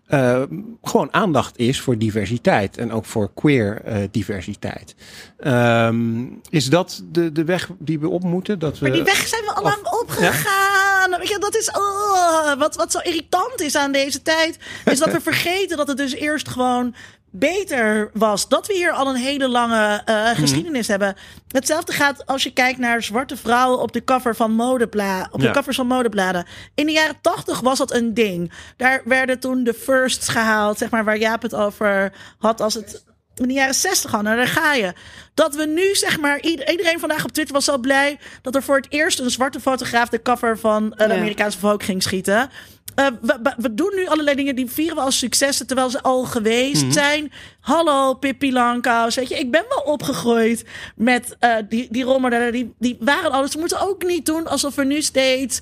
eh, 0.07 0.43
gewoon 0.83 1.13
aandacht 1.13 1.59
is 1.59 1.81
voor 1.81 1.99
diversiteit 1.99 2.79
en 2.79 2.93
ook 2.93 3.05
voor 3.05 3.31
queer 3.35 3.83
eh, 3.85 3.97
diversiteit. 4.11 4.95
Ehm, 5.39 6.25
is 6.51 6.69
dat 6.69 7.03
de, 7.11 7.33
de 7.33 7.45
weg 7.45 7.71
die 7.79 7.99
we 7.99 8.09
op 8.09 8.23
moeten? 8.23 8.59
Dat 8.59 8.79
we, 8.79 8.89
Maar 8.89 8.97
die 8.97 9.05
weg 9.05 9.27
zijn 9.27 9.43
we 9.43 9.53
al 9.53 9.63
lang 9.63 10.01
opgegaan. 10.01 11.19
Weet 11.19 11.29
je, 11.29 11.39
dat 11.39 11.57
is 11.57 11.71
oh, 11.71 12.53
wat, 12.59 12.77
wat 12.77 12.93
zo 12.93 12.99
irritant 12.99 13.61
is 13.61 13.77
aan 13.77 13.93
deze 13.93 14.23
tijd. 14.23 14.59
Is 14.85 14.99
dat 14.99 15.13
we 15.13 15.21
vergeten 15.31 15.77
dat 15.77 15.89
het 15.89 15.97
dus 15.97 16.15
eerst 16.15 16.49
gewoon 16.49 16.95
beter 17.39 18.11
was. 18.13 18.49
Dat 18.49 18.67
we 18.67 18.75
hier 18.75 18.93
al 18.93 19.09
een 19.09 19.17
hele 19.17 19.49
lange 19.49 20.03
eh, 20.05 20.29
geschiedenis 20.31 20.89
hebben. 20.89 21.15
Hetzelfde 21.49 21.93
gaat 21.93 22.27
als 22.27 22.43
je 22.43 22.53
kijkt 22.53 22.79
naar 22.79 23.03
zwarte 23.03 23.37
vrouwen 23.37 23.81
op 23.81 23.93
de 23.93 24.05
cover 24.05 24.37
van 24.37 24.53
modebla 24.53 25.29
op 25.31 25.41
de 25.41 25.51
covers 25.51 25.77
van 25.77 25.87
modebladen. 25.87 26.47
In 26.75 26.87
de 26.87 26.93
jaren 26.93 27.19
tachtig 27.21 27.61
was 27.61 27.79
dat 27.79 27.93
een 27.93 28.15
ding. 28.15 28.53
Daar 28.77 29.03
werden 29.05 29.41
toen 29.41 29.65
de 29.65 29.75
firsts 29.75 30.29
gehaald, 30.29 30.79
zeg 30.79 30.91
maar, 30.91 31.05
waar 31.05 31.19
Jaap 31.19 31.43
het 31.43 31.55
over 31.55 32.13
had 32.39 32.61
als 32.61 32.75
het 32.75 33.05
in 33.35 33.49
de 33.49 33.55
jaren 33.55 33.75
60 33.75 34.15
al. 34.15 34.23
Nou, 34.23 34.37
daar 34.37 34.47
ga 34.49 34.75
je. 34.75 34.93
Dat 35.35 35.55
we 35.55 35.67
nu, 35.67 35.95
zeg 35.95 36.21
maar, 36.21 36.41
ieder- 36.41 36.71
iedereen 36.71 36.99
vandaag 36.99 37.25
op 37.25 37.33
Twitter 37.33 37.55
was 37.55 37.65
zo 37.65 37.79
blij 37.79 38.19
dat 38.43 38.55
er 38.55 38.63
voor 38.63 38.77
het 38.77 38.87
eerst 38.89 39.19
een 39.19 39.31
zwarte 39.31 39.61
fotograaf 39.61 40.09
de 40.09 40.23
cover 40.23 40.59
van 40.59 40.91
de 40.91 41.05
Ja. 41.09 41.15
Amerikaanse 41.15 41.59
Vogue 41.59 41.85
ging 41.85 42.03
schieten. 42.03 42.51
Eh, 42.95 43.07
we, 43.21 43.39
we- 43.43 43.55
we 43.57 43.75
doen 43.75 43.93
nu 43.95 44.07
allerlei 44.07 44.37
dingen 44.37 44.57
die 44.57 44.71
vieren 44.71 44.97
we 44.97 45.03
als 45.03 45.19
successen 45.19 45.67
terwijl 45.67 45.91
ze 45.91 46.03
al 46.03 46.25
geweest 46.25 46.93
zijn. 46.95 47.33
Hallo 47.61 48.15
Pippi 48.15 48.53
Langkous, 48.53 49.15
weet 49.15 49.29
je, 49.29 49.39
ik 49.39 49.51
ben 49.51 49.65
wel 49.69 49.79
opgegroeid 49.93 50.65
met 50.97 51.37
eh, 51.39 51.57
die, 51.69 51.89
die. 51.91 52.05
Die, 52.53 52.75
die 52.79 52.97
waren 53.01 53.31
alles. 53.33 53.55
We 53.55 53.61
moeten 53.61 53.81
ook 53.81 54.05
niet 54.05 54.27
doen 54.27 54.47
alsof 54.47 54.77
er 54.77 54.87
nu 54.87 55.03
steeds 55.03 55.61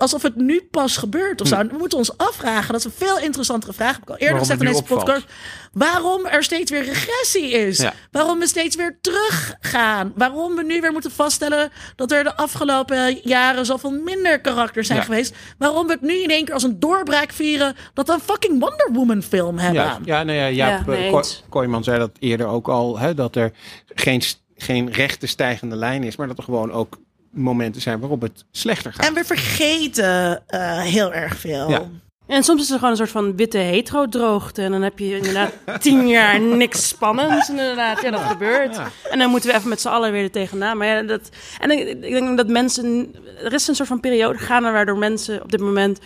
alsof 0.00 0.22
het 0.22 0.36
nu 0.36 0.68
pas 0.70 0.96
gebeurt 0.96 1.40
of 1.40 1.48
zo. 1.48 1.56
We 1.56 1.76
moeten 1.78 1.98
ons 1.98 2.16
afvragen. 2.16 2.72
Dat 2.72 2.78
is 2.80 2.84
een 2.84 3.06
veel 3.06 3.18
interessantere 3.18 3.72
vraag. 3.72 3.92
Heb 3.92 4.02
ik 4.02 4.08
al 4.08 4.14
eerder 4.16 4.28
Waarom 4.28 4.48
gezegd 4.48 4.60
in 4.60 4.66
deze 4.66 4.80
opvalt. 4.80 5.04
podcast. 5.04 5.26
Waarom 5.72 6.26
er 6.26 6.42
steeds 6.42 6.70
weer 6.70 6.84
regressie 6.84 7.50
is. 7.50 7.78
Ja. 7.78 7.92
Waarom 8.10 8.38
we 8.38 8.46
steeds 8.46 8.76
weer 8.76 8.98
teruggaan. 9.00 10.12
Waarom 10.16 10.54
we 10.56 10.62
nu 10.64 10.80
weer 10.80 10.92
moeten 10.92 11.10
vaststellen 11.10 11.70
dat 11.96 12.12
er 12.12 12.24
de 12.24 12.36
afgelopen 12.36 13.18
jaren 13.22 13.66
zoveel 13.66 13.90
minder 13.90 14.40
karakters 14.40 14.86
zijn 14.86 14.98
Ja. 14.98 15.04
geweest. 15.04 15.34
Waarom 15.58 15.86
we 15.86 15.92
het 15.92 16.00
nu 16.02 16.22
in 16.22 16.30
één 16.30 16.44
keer 16.44 16.54
als 16.54 16.62
een 16.62 16.80
doorbraak 16.80 17.32
vieren 17.32 17.76
dat 17.94 18.06
we 18.06 18.12
een 18.12 18.20
fucking 18.20 18.60
Wonder 18.60 18.88
Woman 18.92 19.22
film 19.22 19.58
hebben. 19.58 19.82
Ja, 19.82 19.98
ja, 20.04 20.22
nou 20.22 20.38
ja, 20.38 20.48
Jaap 20.50 20.78
Ja, 20.78 20.92
mee 20.92 21.04
eh, 21.04 21.10
Ko- 21.10 21.16
eens. 21.16 21.42
Kooijman 21.48 21.84
zei 21.84 21.98
dat 21.98 22.10
eerder 22.18 22.46
ook 22.46 22.68
al, 22.68 22.98
hè, 22.98 23.14
dat 23.14 23.36
er 23.36 23.52
geen, 23.94 24.22
geen 24.56 24.92
rechte 24.92 25.26
stijgende 25.26 25.76
lijn 25.76 26.02
is, 26.04 26.16
maar 26.16 26.26
dat 26.26 26.38
er 26.38 26.44
gewoon 26.44 26.72
ook 26.72 26.98
momenten 27.30 27.82
zijn 27.82 28.00
waarop 28.00 28.20
het 28.20 28.44
slechter 28.50 28.92
gaat. 28.92 29.06
En 29.06 29.14
we 29.14 29.24
vergeten 29.24 30.42
eh, 30.46 30.80
heel 30.80 31.12
erg 31.12 31.36
veel. 31.36 31.70
Ja. 31.70 31.88
En 32.30 32.44
soms 32.44 32.62
is 32.62 32.70
er 32.70 32.74
gewoon 32.74 32.90
een 32.90 32.96
soort 32.96 33.10
van 33.10 33.36
witte 33.36 33.58
hetero-droogte. 33.58 34.62
En 34.62 34.70
dan 34.70 34.82
heb 34.82 34.98
je 34.98 35.16
inderdaad 35.16 35.52
tien 35.82 36.08
jaar 36.08 36.40
niks 36.40 36.88
spannends. 36.88 37.48
Inderdaad, 37.48 38.02
ja, 38.02 38.10
dat 38.10 38.20
gebeurt. 38.20 38.80
En 39.10 39.18
dan 39.18 39.30
moeten 39.30 39.50
we 39.50 39.56
even 39.56 39.68
met 39.68 39.80
z'n 39.80 39.88
allen 39.88 40.12
weer 40.12 40.22
er 40.22 40.30
tegenaan. 40.30 40.76
Maar 40.76 40.86
ja, 40.86 41.02
dat, 41.02 41.28
en 41.60 41.70
ik, 41.70 41.88
ik 41.88 42.12
denk 42.12 42.36
dat 42.36 42.48
mensen... 42.48 43.14
Er 43.44 43.52
is 43.52 43.68
een 43.68 43.74
soort 43.74 43.88
van 43.88 44.00
periode 44.00 44.38
gaande 44.38 44.70
waardoor 44.70 44.98
mensen 44.98 45.42
op 45.42 45.50
dit 45.50 45.60
moment 45.60 45.98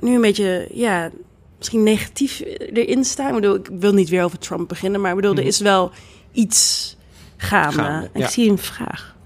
nu 0.00 0.14
een 0.14 0.20
beetje... 0.20 0.68
Ja, 0.72 1.10
misschien 1.58 1.82
negatief 1.82 2.42
erin 2.72 3.04
staan. 3.04 3.28
Ik 3.28 3.34
bedoel, 3.34 3.54
ik 3.54 3.68
wil 3.72 3.92
niet 3.92 4.08
weer 4.08 4.24
over 4.24 4.38
Trump 4.38 4.68
beginnen. 4.68 5.00
Maar 5.00 5.10
ik 5.10 5.16
bedoel, 5.16 5.36
er 5.36 5.46
is 5.46 5.60
wel 5.60 5.90
iets 6.32 6.96
gaande. 7.36 7.82
Gaande, 7.82 8.08
Ik 8.12 8.26
zie 8.26 8.50
een 8.50 8.58
vraag. 8.58 9.16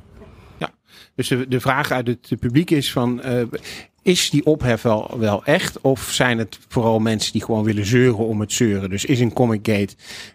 Dus 1.15 1.29
de, 1.29 1.49
de 1.49 1.61
vraag 1.61 1.91
uit 1.91 2.07
het 2.07 2.33
publiek 2.39 2.71
is 2.71 2.93
van, 2.93 3.23
eh, 3.23 3.43
is 4.03 4.31
die 4.31 4.47
ophef 4.47 4.83
wel, 4.83 5.11
wel 5.19 5.45
echt? 5.45 5.81
Of 5.81 6.11
zijn 6.13 6.39
het 6.39 6.59
vooral 6.69 6.99
mensen 6.99 7.33
die 7.33 7.45
gewoon 7.45 7.65
willen 7.65 7.87
zeuren 7.87 8.27
om 8.27 8.41
het 8.41 8.53
zeuren? 8.53 8.91
Dus 8.91 9.05
is 9.05 9.21
een 9.21 9.33
Comic 9.33 9.67
Gate 9.67 9.95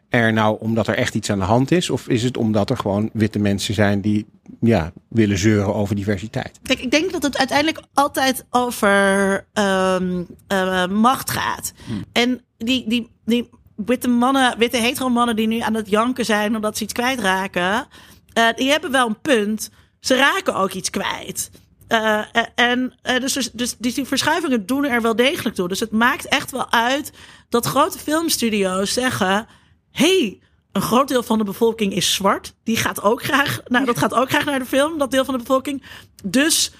er 0.09 0.33
nou 0.33 0.57
omdat 0.59 0.87
er 0.87 0.95
echt 0.95 1.15
iets 1.15 1.29
aan 1.29 1.39
de 1.39 1.45
hand 1.45 1.71
is? 1.71 1.89
Of 1.89 2.07
is 2.07 2.23
het 2.23 2.37
omdat 2.37 2.69
er 2.69 2.77
gewoon 2.77 3.09
witte 3.13 3.39
mensen 3.39 3.73
zijn 3.73 4.01
die 4.01 4.25
ja, 4.61 4.91
willen 5.09 5.37
zeuren 5.37 5.75
over 5.75 5.95
diversiteit? 5.95 6.59
Kijk, 6.63 6.79
ik 6.79 6.91
denk 6.91 7.11
dat 7.11 7.23
het 7.23 7.37
uiteindelijk 7.37 7.81
altijd 7.93 8.45
over 8.49 9.45
ehm, 9.53 10.23
eh, 10.47 10.87
macht 10.87 11.31
gaat. 11.31 11.73
En 12.11 12.41
die, 12.57 12.87
die, 12.87 13.09
die 13.25 13.49
witte 13.75 14.07
mannen, 14.07 14.57
witte 14.57 14.77
hetero 14.77 15.09
mannen 15.09 15.35
die 15.35 15.47
nu 15.47 15.59
aan 15.59 15.73
het 15.73 15.89
janken 15.89 16.25
zijn 16.25 16.55
omdat 16.55 16.77
ze 16.77 16.83
iets 16.83 16.93
kwijtraken, 16.93 17.87
eh 18.33 18.47
die 18.55 18.69
hebben 18.69 18.91
wel 18.91 19.07
een 19.07 19.21
punt. 19.21 19.69
Ze 20.07 20.15
raken 20.15 20.55
ook 20.55 20.71
iets 20.71 20.89
kwijt. 20.89 21.49
Eh, 21.87 22.19
eh, 22.19 22.43
en 22.55 22.93
eh, 23.01 23.19
dus, 23.19 23.33
dus, 23.33 23.51
dus 23.51 23.77
die, 23.77 24.05
verschuivingen 24.05 24.65
doen 24.65 24.85
er 24.85 25.01
wel 25.01 25.15
degelijk 25.15 25.55
toe. 25.55 25.67
Dus 25.67 25.79
het 25.79 25.91
maakt 25.91 26.27
echt 26.27 26.51
wel 26.51 26.71
uit 26.71 27.11
dat 27.49 27.65
grote 27.65 27.99
filmstudio's 27.99 28.93
zeggen: 28.93 29.47
hey, 29.91 30.39
een 30.71 30.81
groot 30.81 31.07
deel 31.07 31.23
van 31.23 31.37
de 31.37 31.43
bevolking 31.43 31.93
is 31.93 32.13
zwart. 32.13 32.53
Die 32.63 32.77
gaat 32.77 33.01
ook 33.01 33.23
graag, 33.23 33.61
nou, 33.65 33.85
dat 33.85 33.97
gaat 33.97 34.13
ook 34.13 34.29
graag 34.29 34.45
naar 34.45 34.59
de 34.59 34.65
film, 34.65 34.97
dat 34.97 35.11
deel 35.11 35.25
van 35.25 35.33
de 35.33 35.39
bevolking. 35.39 35.83
Dus 36.23 36.71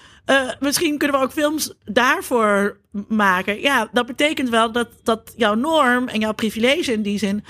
misschien 0.60 0.98
kunnen 0.98 1.18
we 1.18 1.24
ook 1.24 1.32
films 1.32 1.72
daarvoor 1.84 2.78
maken. 3.08 3.60
Ja, 3.60 3.88
dat 3.92 4.06
betekent 4.06 4.48
wel 4.48 4.72
dat, 4.72 4.88
dat 5.02 5.32
jouw 5.36 5.54
norm 5.54 6.08
en 6.08 6.20
jouw 6.20 6.32
privilege 6.32 6.92
in 6.92 7.02
die 7.02 7.18
zin 7.18 7.44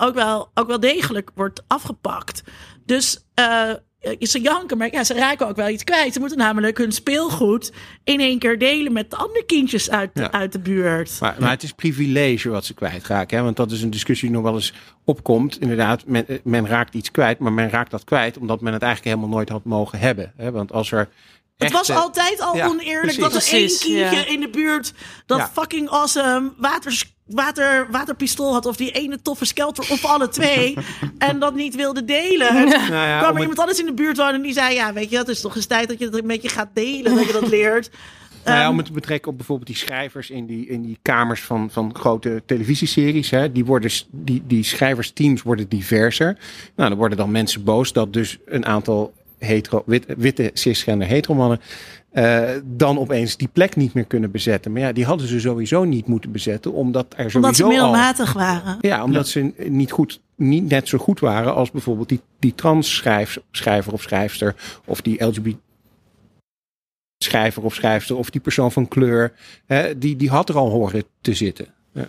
ook, 0.00 0.14
wel, 0.14 0.50
ook 0.54 0.66
wel 0.66 0.80
degelijk 0.80 1.30
wordt 1.34 1.62
afgepakt. 1.66 2.42
Dus 2.84 3.24
ze 4.20 4.40
janken, 4.40 4.78
maar 4.78 4.92
ja, 4.92 5.04
ze 5.04 5.14
raken 5.14 5.48
ook 5.48 5.56
wel 5.56 5.68
iets 5.68 5.84
kwijt. 5.84 6.12
Ze 6.12 6.20
moeten 6.20 6.38
namelijk 6.38 6.78
hun 6.78 6.92
speelgoed 6.92 7.72
in 8.04 8.20
één 8.20 8.38
keer 8.38 8.58
delen 8.58 8.92
met 8.92 9.10
de 9.10 9.16
andere 9.16 9.44
kindjes 9.44 9.90
uit, 9.90 10.10
Ja. 10.14 10.30
uit 10.32 10.52
de 10.52 10.58
buurt. 10.58 11.16
Maar, 11.20 11.36
maar 11.38 11.50
het 11.50 11.62
is 11.62 11.72
privilege 11.72 12.48
wat 12.48 12.64
ze 12.64 12.74
kwijtraken. 12.74 13.36
Hè? 13.38 13.44
Want 13.44 13.56
dat 13.56 13.70
is 13.70 13.82
een 13.82 13.90
discussie 13.90 14.28
die 14.28 14.36
nog 14.36 14.46
wel 14.46 14.54
eens 14.54 14.72
opkomt. 15.04 15.60
Inderdaad, 15.60 16.06
men, 16.06 16.28
eh, 16.28 16.38
men 16.44 16.66
raakt 16.66 16.94
iets 16.94 17.10
kwijt, 17.10 17.38
maar 17.38 17.52
men 17.52 17.70
raakt 17.70 17.90
dat 17.90 18.04
kwijt 18.04 18.38
omdat 18.38 18.60
men 18.60 18.72
het 18.72 18.82
eigenlijk 18.82 19.14
helemaal 19.14 19.36
nooit 19.36 19.48
had 19.48 19.64
mogen 19.64 19.98
hebben. 19.98 20.32
Hè? 20.36 20.50
Want 20.50 20.72
als 20.72 20.92
er. 20.92 21.08
Het 21.56 21.72
was 21.72 21.90
altijd 21.90 22.40
al 22.40 22.56
Ja, 22.56 22.66
oneerlijk 22.66 23.00
precies. 23.18 23.20
dat 23.22 23.34
er 23.34 23.52
één 23.52 23.66
kindje 23.78 24.16
ja. 24.16 24.26
in 24.26 24.40
de 24.40 24.48
buurt 24.48 24.92
dat 25.26 25.38
Ja. 25.38 25.50
fucking 25.52 25.88
awesome 25.88 26.52
water, 26.56 27.04
water, 27.34 27.86
waterpistool 27.90 28.52
had. 28.52 28.66
Of 28.66 28.76
die 28.76 28.90
ene 28.90 29.22
toffe 29.22 29.44
skelter 29.44 29.86
of 29.90 30.04
alle 30.04 30.28
twee. 30.28 30.76
en 31.18 31.38
dat 31.38 31.54
niet 31.54 31.74
wilde 31.74 32.04
delen. 32.04 32.54
Nou 32.54 32.90
ja, 32.90 33.18
kwam 33.18 33.30
om 33.30 33.36
er 33.36 33.40
het- 33.40 33.40
iemand 33.40 33.58
anders 33.58 33.80
in 33.80 33.86
de 33.86 33.94
buurt 33.94 34.16
wonen 34.16 34.34
en 34.34 34.42
die 34.42 34.52
zei... 34.52 34.74
Ja, 34.74 34.92
weet 34.92 35.10
je, 35.10 35.16
het 35.16 35.28
is 35.28 35.40
toch 35.40 35.56
eens 35.56 35.66
tijd 35.66 35.88
dat 35.88 35.98
je 35.98 36.08
dat 36.08 36.20
een 36.20 36.26
beetje 36.26 36.48
gaat 36.48 36.70
delen. 36.74 37.14
Dat 37.14 37.26
je 37.26 37.32
dat 37.32 37.48
leert. 37.58 37.90
Nou 38.44 38.56
ja, 38.56 38.62
Ehm, 38.62 38.70
om 38.70 38.76
het 38.76 38.86
te 38.86 38.92
betrekken 38.92 39.30
op 39.30 39.36
bijvoorbeeld 39.36 39.68
die 39.68 39.76
schrijvers 39.76 40.30
in 40.30 40.46
die, 40.46 40.66
in 40.66 40.82
die 40.82 40.98
kamers 41.02 41.40
van, 41.40 41.70
van 41.70 41.94
grote 41.94 42.42
televisieseries. 42.46 43.30
Hè, 43.30 43.52
die, 43.52 43.64
worden, 43.64 43.90
die, 44.10 44.42
die 44.46 44.62
schrijversteams 44.64 45.42
worden 45.42 45.68
diverser. 45.68 46.36
Nou, 46.76 46.88
dan 46.88 46.98
worden 46.98 47.18
dan 47.18 47.30
mensen 47.30 47.64
boos 47.64 47.92
dat 47.92 48.12
dus 48.12 48.38
een 48.46 48.66
aantal 48.66 49.12
hetero, 49.38 49.82
wit, 49.86 50.04
witte 50.16 50.50
cisgender 50.54 51.08
heteromannen 51.08 51.60
eh 52.12 52.50
dan 52.64 52.98
opeens 52.98 53.36
die 53.36 53.48
plek 53.52 53.76
niet 53.76 53.94
meer 53.94 54.04
kunnen 54.04 54.30
bezetten. 54.30 54.72
Maar 54.72 54.80
ja, 54.80 54.92
die 54.92 55.04
hadden 55.04 55.28
ze 55.28 55.40
sowieso 55.40 55.84
niet 55.84 56.06
moeten 56.06 56.32
bezetten, 56.32 56.72
omdat 56.72 57.06
er 57.08 57.30
sowieso 57.30 57.36
omdat 57.36 57.56
ze 57.56 57.62
al... 57.62 57.68
middelmatig 57.68 58.32
waren. 58.32 58.78
Ja, 58.80 59.04
omdat 59.04 59.28
ze 59.28 59.52
niet, 59.68 59.90
goed, 59.90 60.20
niet 60.36 60.68
net 60.68 60.88
zo 60.88 60.98
goed 60.98 61.20
waren 61.20 61.54
als 61.54 61.70
bijvoorbeeld 61.70 62.08
die, 62.08 62.20
die 62.38 62.54
trans 62.54 62.96
schrijf, 62.96 63.40
schrijver 63.50 63.92
of 63.92 64.02
schrijfster. 64.02 64.54
Of 64.84 65.00
die 65.00 65.24
LGBT 65.24 65.58
schrijver 67.18 67.62
of 67.62 67.74
schrijfster. 67.74 68.16
Of 68.16 68.30
die 68.30 68.40
persoon 68.40 68.72
van 68.72 68.88
kleur. 68.88 69.32
Hè, 69.66 69.98
die, 69.98 70.16
die 70.16 70.30
had 70.30 70.48
er 70.48 70.56
al 70.56 70.70
horen 70.70 71.04
te 71.20 71.34
zitten. 71.34 71.66
Ja. 71.92 72.08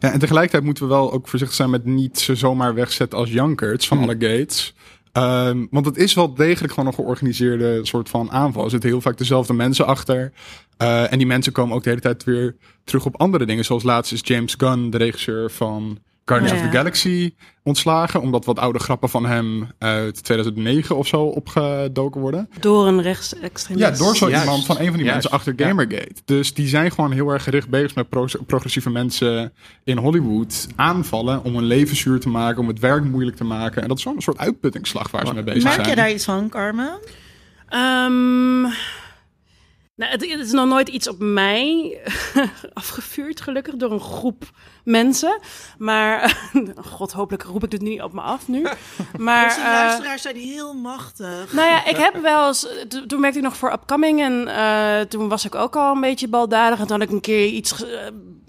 Ja, 0.00 0.12
en 0.12 0.18
tegelijkertijd 0.18 0.64
moeten 0.64 0.82
we 0.82 0.94
wel 0.94 1.12
ook 1.12 1.28
voorzichtig 1.28 1.56
zijn 1.56 1.70
met 1.70 1.84
niet 1.84 2.18
ze 2.18 2.34
zomaar 2.34 2.74
wegzetten 2.74 3.18
als 3.18 3.30
jankerts 3.30 3.88
van 3.88 3.98
alle 3.98 4.16
gates. 4.18 4.74
Ehm, 5.18 5.66
want 5.70 5.86
het 5.86 5.96
is 5.96 6.14
wel 6.14 6.34
degelijk 6.34 6.72
gewoon 6.72 6.88
een 6.88 6.94
georganiseerde 6.94 7.86
soort 7.86 8.08
van 8.08 8.30
aanval. 8.30 8.64
Er 8.64 8.70
zitten 8.70 8.90
heel 8.90 9.00
vaak 9.00 9.18
dezelfde 9.18 9.52
mensen 9.52 9.86
achter. 9.86 10.32
Eh, 10.76 11.12
en 11.12 11.18
die 11.18 11.26
mensen 11.26 11.52
komen 11.52 11.76
ook 11.76 11.82
de 11.82 11.88
hele 11.88 12.00
tijd 12.00 12.24
weer 12.24 12.56
terug 12.84 13.06
op 13.06 13.20
andere 13.20 13.46
dingen. 13.46 13.64
Zoals 13.64 13.82
laatst 13.82 14.12
is 14.12 14.20
James 14.22 14.54
Gunn, 14.58 14.90
de 14.90 14.96
regisseur 14.96 15.50
van 15.50 15.98
Guardians 16.28 16.52
Oh, 16.52 16.58
of 16.58 16.64
ja. 16.64 16.70
the 16.70 16.76
Galaxy, 16.76 17.34
ontslagen. 17.62 18.20
Omdat 18.20 18.44
wat 18.44 18.58
oude 18.58 18.78
grappen 18.78 19.08
van 19.08 19.26
hem 19.26 19.68
uit 19.78 20.24
2009 20.24 20.96
of 20.96 21.06
zo 21.06 21.22
opgedoken 21.22 22.20
worden. 22.20 22.48
Door 22.60 22.86
een 22.86 23.02
rechtsextremist. 23.02 23.88
Ja, 23.88 24.04
door 24.04 24.16
zo 24.16 24.28
Juist. 24.28 24.44
iemand 24.44 24.66
van 24.66 24.78
een 24.78 24.86
van 24.86 24.96
die 24.96 25.04
Juist. 25.04 25.12
mensen 25.12 25.30
achter 25.30 25.52
Ja. 25.56 25.66
Gamergate. 25.66 26.12
Dus 26.24 26.54
die 26.54 26.68
zijn 26.68 26.90
gewoon 26.90 27.12
heel 27.12 27.28
erg 27.30 27.42
gericht 27.42 27.68
bezig 27.68 27.94
met 27.94 28.08
pro- 28.08 28.26
progressieve 28.46 28.90
mensen 28.90 29.52
in 29.84 29.96
Hollywood 29.96 30.66
aanvallen 30.76 31.44
om 31.44 31.54
hun 31.54 31.64
leven 31.64 31.96
zuur 31.96 32.20
te 32.20 32.28
maken, 32.28 32.60
om 32.60 32.68
het 32.68 32.78
werk 32.78 33.04
moeilijk 33.04 33.36
te 33.36 33.44
maken. 33.44 33.82
En 33.82 33.88
dat 33.88 33.98
is 33.98 34.04
een 34.04 34.14
soort 34.22 34.38
uitputtingsslag 34.38 35.10
waar 35.10 35.26
ze 35.26 35.34
mee 35.34 35.42
bezig 35.42 35.62
Merk 35.62 35.74
zijn. 35.74 35.88
je 35.88 35.94
daar 35.96 36.10
iets 36.10 36.24
van, 36.24 36.48
Carmen? 36.48 36.98
Ehm, 37.68 38.62
Nou, 39.98 40.10
het, 40.10 40.30
het 40.30 40.40
is 40.40 40.52
nog 40.52 40.66
nooit 40.68 40.88
iets 40.88 41.08
op 41.08 41.16
mij 41.18 41.98
afgevuurd, 42.72 43.40
gelukkig, 43.40 43.74
door 43.76 43.92
een 43.92 44.00
groep 44.00 44.44
mensen. 44.84 45.40
Maar, 45.78 46.38
god, 46.96 47.12
hopelijk 47.12 47.42
roep 47.42 47.64
ik 47.64 47.70
dit 47.70 47.80
niet 47.80 48.02
op 48.02 48.12
me 48.12 48.20
af 48.20 48.48
nu. 48.48 48.62
Maar, 49.18 49.44
Onze 49.44 49.60
eh, 49.60 49.66
luisteraars 49.66 50.22
zijn 50.22 50.36
heel 50.36 50.74
machtig. 50.74 51.52
nou 51.52 51.68
ja, 51.68 51.84
ik 51.84 51.96
heb 51.96 52.20
wel 52.22 52.46
eens... 52.46 52.66
to- 52.88 53.06
Toen 53.06 53.20
werkte 53.20 53.38
ik 53.38 53.44
nog 53.44 53.56
voor 53.56 53.72
Upcoming 53.72 54.20
en 54.22 54.48
eh, 54.48 55.00
toen 55.00 55.28
was 55.28 55.44
ik 55.44 55.54
ook 55.54 55.76
al 55.76 55.94
een 55.94 56.00
beetje 56.00 56.28
baldadig. 56.28 56.78
En 56.80 56.86
toen 56.86 57.00
had 57.00 57.08
ik 57.08 57.14
een 57.14 57.20
keer 57.20 57.46
iets, 57.46 57.84
eh, 57.84 58.00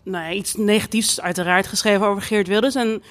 nou 0.03 0.25
ja, 0.25 0.31
iets 0.31 0.55
negatiefs 0.55 1.21
uiteraard 1.21 1.67
geschreven 1.67 2.07
over 2.07 2.21
Geert 2.21 2.47
Wilders. 2.47 2.75
En 2.75 3.03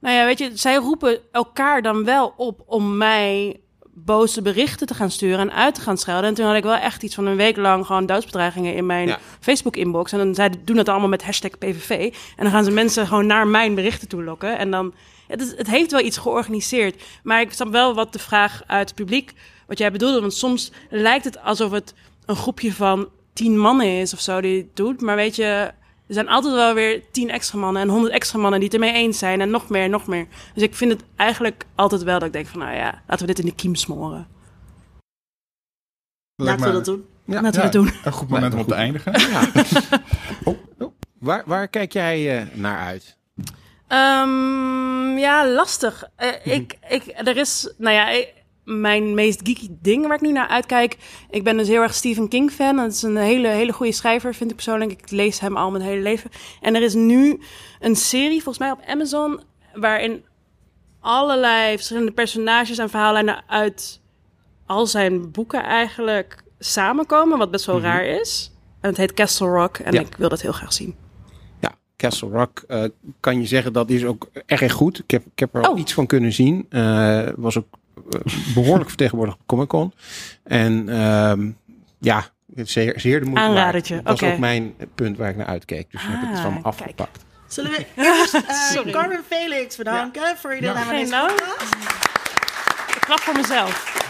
nou 0.00 0.16
ja, 0.16 0.24
weet 0.24 0.38
je, 0.38 0.50
zij 0.54 0.74
roepen 0.74 1.18
elkaar 1.32 1.82
dan 1.82 2.04
wel 2.04 2.34
op 2.36 2.62
om 2.66 2.96
mij 2.96 3.60
boze 3.94 4.42
berichten 4.42 4.86
te 4.86 4.94
gaan 4.94 5.10
sturen 5.10 5.38
en 5.38 5.52
uit 5.52 5.74
te 5.74 5.80
gaan 5.80 5.98
schelden. 5.98 6.28
En 6.28 6.34
toen 6.34 6.46
had 6.46 6.56
ik 6.56 6.62
wel 6.62 6.74
echt 6.74 7.02
iets 7.02 7.14
van 7.14 7.26
een 7.26 7.36
week 7.36 7.56
lang 7.56 7.86
gewoon 7.86 8.06
doodsbedreigingen 8.06 8.74
in 8.74 8.86
mijn 8.86 9.08
Ja. 9.08 9.18
Facebook-inbox. 9.40 10.12
En 10.12 10.18
dan 10.18 10.34
zij 10.34 10.50
doen 10.64 10.76
dat 10.76 10.88
allemaal 10.88 11.08
met 11.08 11.24
hashtag 11.24 11.58
PVV. 11.58 12.14
En 12.36 12.42
dan 12.44 12.50
gaan 12.50 12.64
ze 12.64 12.70
mensen 12.70 13.06
gewoon 13.06 13.26
naar 13.26 13.46
mijn 13.46 13.74
berichten 13.74 14.08
toe 14.08 14.24
lokken. 14.24 14.58
En 14.58 14.70
dan, 14.70 14.94
het, 15.26 15.40
is, 15.40 15.56
het 15.56 15.66
heeft 15.66 15.90
wel 15.90 16.00
iets 16.00 16.16
georganiseerd. 16.18 17.02
Maar 17.22 17.40
ik 17.40 17.52
snap 17.52 17.68
wel 17.72 17.94
wat 17.94 18.12
de 18.12 18.18
vraag 18.18 18.62
uit 18.66 18.88
het 18.88 18.96
publiek, 18.96 19.32
wat 19.66 19.78
jij 19.78 19.92
bedoelde. 19.92 20.20
Want 20.20 20.34
soms 20.34 20.70
lijkt 20.90 21.24
het 21.24 21.40
alsof 21.42 21.70
het 21.70 21.94
een 22.26 22.36
groepje 22.36 22.72
van 22.72 23.08
tien 23.32 23.58
mannen 23.58 24.00
is 24.00 24.12
of 24.12 24.20
zo 24.20 24.40
die 24.40 24.56
het 24.56 24.76
doet. 24.76 25.00
Maar 25.00 25.16
weet 25.16 25.36
je, 25.36 25.70
er 26.06 26.14
zijn 26.14 26.28
altijd 26.28 26.54
wel 26.54 26.74
weer 26.74 27.02
tien 27.10 27.30
extra 27.30 27.58
mannen 27.58 27.82
en 27.82 27.88
honderd 27.88 28.12
extra 28.14 28.38
mannen 28.38 28.60
die 28.60 28.68
het 28.68 28.78
ermee 28.78 28.94
eens 29.02 29.18
zijn. 29.18 29.40
En 29.40 29.50
nog 29.50 29.68
meer, 29.68 29.88
nog 29.88 30.06
meer. 30.06 30.26
Dus 30.54 30.62
ik 30.62 30.74
vind 30.74 30.92
het 30.92 31.02
eigenlijk 31.16 31.66
altijd 31.74 32.02
wel 32.02 32.18
dat 32.18 32.26
ik 32.26 32.32
denk 32.32 32.46
van, 32.46 32.58
nou 32.58 32.74
ja, 32.74 33.02
laten 33.06 33.26
we 33.26 33.32
dit 33.34 33.38
in 33.44 33.50
de 33.50 33.54
kiem 33.54 33.74
smoren. 33.74 34.28
Laten 36.36 36.66
we 36.66 36.72
dat 36.72 36.84
doen. 36.84 37.06
Ja. 37.24 37.40
Laten 37.40 37.50
we 37.50 37.56
ja, 37.56 37.62
dat 37.62 37.72
doen. 37.72 37.90
Een 38.04 38.12
goed 38.12 38.28
moment 38.28 38.54
om 38.54 38.60
op 38.60 38.68
te 38.68 38.74
eindigen. 38.74 39.12
Waar, 41.18 41.42
waar 41.46 41.68
kijk 41.68 41.92
jij 41.92 42.38
eh, 42.38 42.46
naar 42.54 42.78
uit? 42.78 43.16
Ehm, 43.88 45.18
ja, 45.18 45.48
lastig. 45.48 46.04
Eh, 46.16 46.46
ik, 46.54 46.78
ik, 46.88 47.04
er 47.14 47.36
is, 47.36 47.72
nou 47.78 47.94
ja, 47.94 48.08
ik- 48.10 48.32
mijn 48.64 49.14
meest 49.14 49.40
geeky 49.44 49.68
ding 49.70 50.06
waar 50.06 50.14
ik 50.16 50.20
nu 50.20 50.32
naar 50.32 50.48
uitkijk. 50.48 50.96
Ik 51.30 51.44
ben 51.44 51.56
dus 51.56 51.68
heel 51.68 51.82
erg 51.82 51.94
Stephen 51.94 52.28
King 52.28 52.50
fan. 52.50 52.76
Dat 52.76 52.92
is 52.92 53.02
een 53.02 53.16
hele, 53.16 53.48
hele 53.48 53.72
goede 53.72 53.92
schrijver, 53.92 54.34
vind 54.34 54.50
ik 54.50 54.56
persoonlijk. 54.56 54.92
Ik 54.92 55.10
lees 55.10 55.40
hem 55.40 55.56
al 55.56 55.70
mijn 55.70 55.84
hele 55.84 56.02
leven. 56.02 56.30
En 56.60 56.74
er 56.74 56.82
is 56.82 56.94
nu 56.94 57.40
een 57.80 57.96
serie, 57.96 58.42
volgens 58.42 58.58
mij 58.58 58.70
op 58.70 58.80
Amazon, 58.86 59.40
waarin 59.74 60.24
allerlei 61.00 61.74
verschillende 61.76 62.12
personages 62.12 62.78
en 62.78 62.90
verhaallijnen 62.90 63.42
uit 63.46 64.00
al 64.66 64.86
zijn 64.86 65.30
boeken 65.30 65.62
eigenlijk 65.62 66.42
samenkomen, 66.58 67.38
wat 67.38 67.50
best 67.50 67.64
wel 67.66 67.80
raar 67.80 68.04
is. 68.06 68.52
En 68.80 68.88
het 68.88 68.98
heet 68.98 69.14
Castle 69.14 69.46
Rock 69.48 69.76
en 69.78 69.92
Ja. 69.92 70.00
ik 70.00 70.16
wil 70.16 70.28
dat 70.28 70.40
heel 70.40 70.52
graag 70.52 70.72
zien. 70.72 70.94
Ja, 71.60 71.74
Castle 71.96 72.28
Rock 72.28 72.64
eh, 72.68 72.84
kan 73.20 73.40
je 73.40 73.46
zeggen 73.46 73.72
dat 73.72 73.90
is 73.90 74.04
ook 74.04 74.28
erg 74.46 74.72
goed. 74.72 74.98
Ik 74.98 75.10
heb, 75.10 75.24
ik 75.32 75.38
heb 75.38 75.54
er 75.54 75.62
al 75.62 75.72
Oh. 75.72 75.78
iets 75.78 75.92
van 75.94 76.06
kunnen 76.06 76.32
zien. 76.32 76.66
Eh, 76.68 77.28
was 77.36 77.58
ook 77.58 77.66
behoorlijk 78.54 78.88
vertegenwoordigd 78.88 79.38
op 79.40 79.46
Comic 79.46 79.68
Con. 79.68 79.92
En 80.44 80.88
ehm, 80.88 81.50
ja, 82.00 82.24
zeer, 82.54 83.00
zeer 83.00 83.20
de 83.20 83.26
moeite 83.26 83.40
waard. 83.46 83.56
Aanradertje, 83.56 83.94
Dat 83.94 84.04
was 84.04 84.22
oké. 84.22 84.32
ook 84.32 84.38
mijn 84.38 84.74
punt 84.94 85.16
waar 85.16 85.28
ik 85.30 85.36
naar 85.36 85.46
uitkeek. 85.46 85.90
Dus 85.90 86.02
ik 86.02 86.08
heb 86.10 86.20
het 86.28 86.36
Ah, 86.36 86.42
van 86.42 86.48
me 86.52 86.54
kijk. 86.62 86.66
afgepakt. 86.66 87.24
Zullen 87.46 87.70
we 87.70 87.86
eerst 88.02 88.34
eh. 88.34 88.92
Carmen 88.92 89.22
Felix 89.28 89.76
bedanken 89.76 90.36
voor 90.36 90.54
je 90.54 90.60
deelname 90.60 90.80
aan 90.90 90.96
Geen 90.96 91.04
deze? 91.04 91.32
Ik 92.94 93.00
klap 93.00 93.20
voor 93.20 93.34
mezelf. 93.34 94.02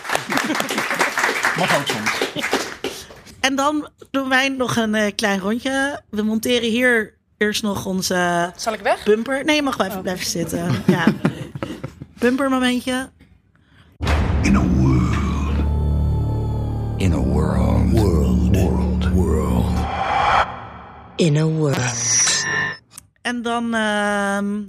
Mag 1.59 1.77
ook 1.79 1.87
soms. 1.87 2.11
En 3.41 3.55
dan 3.57 3.89
doen 4.11 4.29
wij 4.29 4.49
nog 4.49 4.77
een 4.77 4.95
eh, 4.95 5.13
klein 5.15 5.39
rondje. 5.41 6.01
We 6.11 6.23
monteren 6.23 6.69
hier 6.71 7.15
eerst 7.39 7.63
nog 7.63 7.87
onze 7.87 8.53
Zal 8.57 8.73
ik 8.73 8.81
weg? 8.81 9.05
bumper. 9.05 9.45
Nee, 9.45 9.57
je 9.57 9.63
mag 9.63 9.77
wel 9.77 9.87
even 9.87 10.03
blijven 10.03 10.27
zitten. 10.27 10.83
Ja. 10.87 11.05
Bumper 12.19 12.51
momentje. 12.51 13.11
In 14.45 14.57
a 14.57 14.63
world. 14.63 15.15
In 16.97 17.13
a 17.13 17.19
world. 17.19 17.91
World. 17.93 18.57
World. 18.57 19.13
World. 19.13 19.77
In 21.17 21.37
a 21.37 21.45
world. 21.45 22.45
En 23.23 23.43
dan... 23.43 23.65
ehm, 23.65 24.61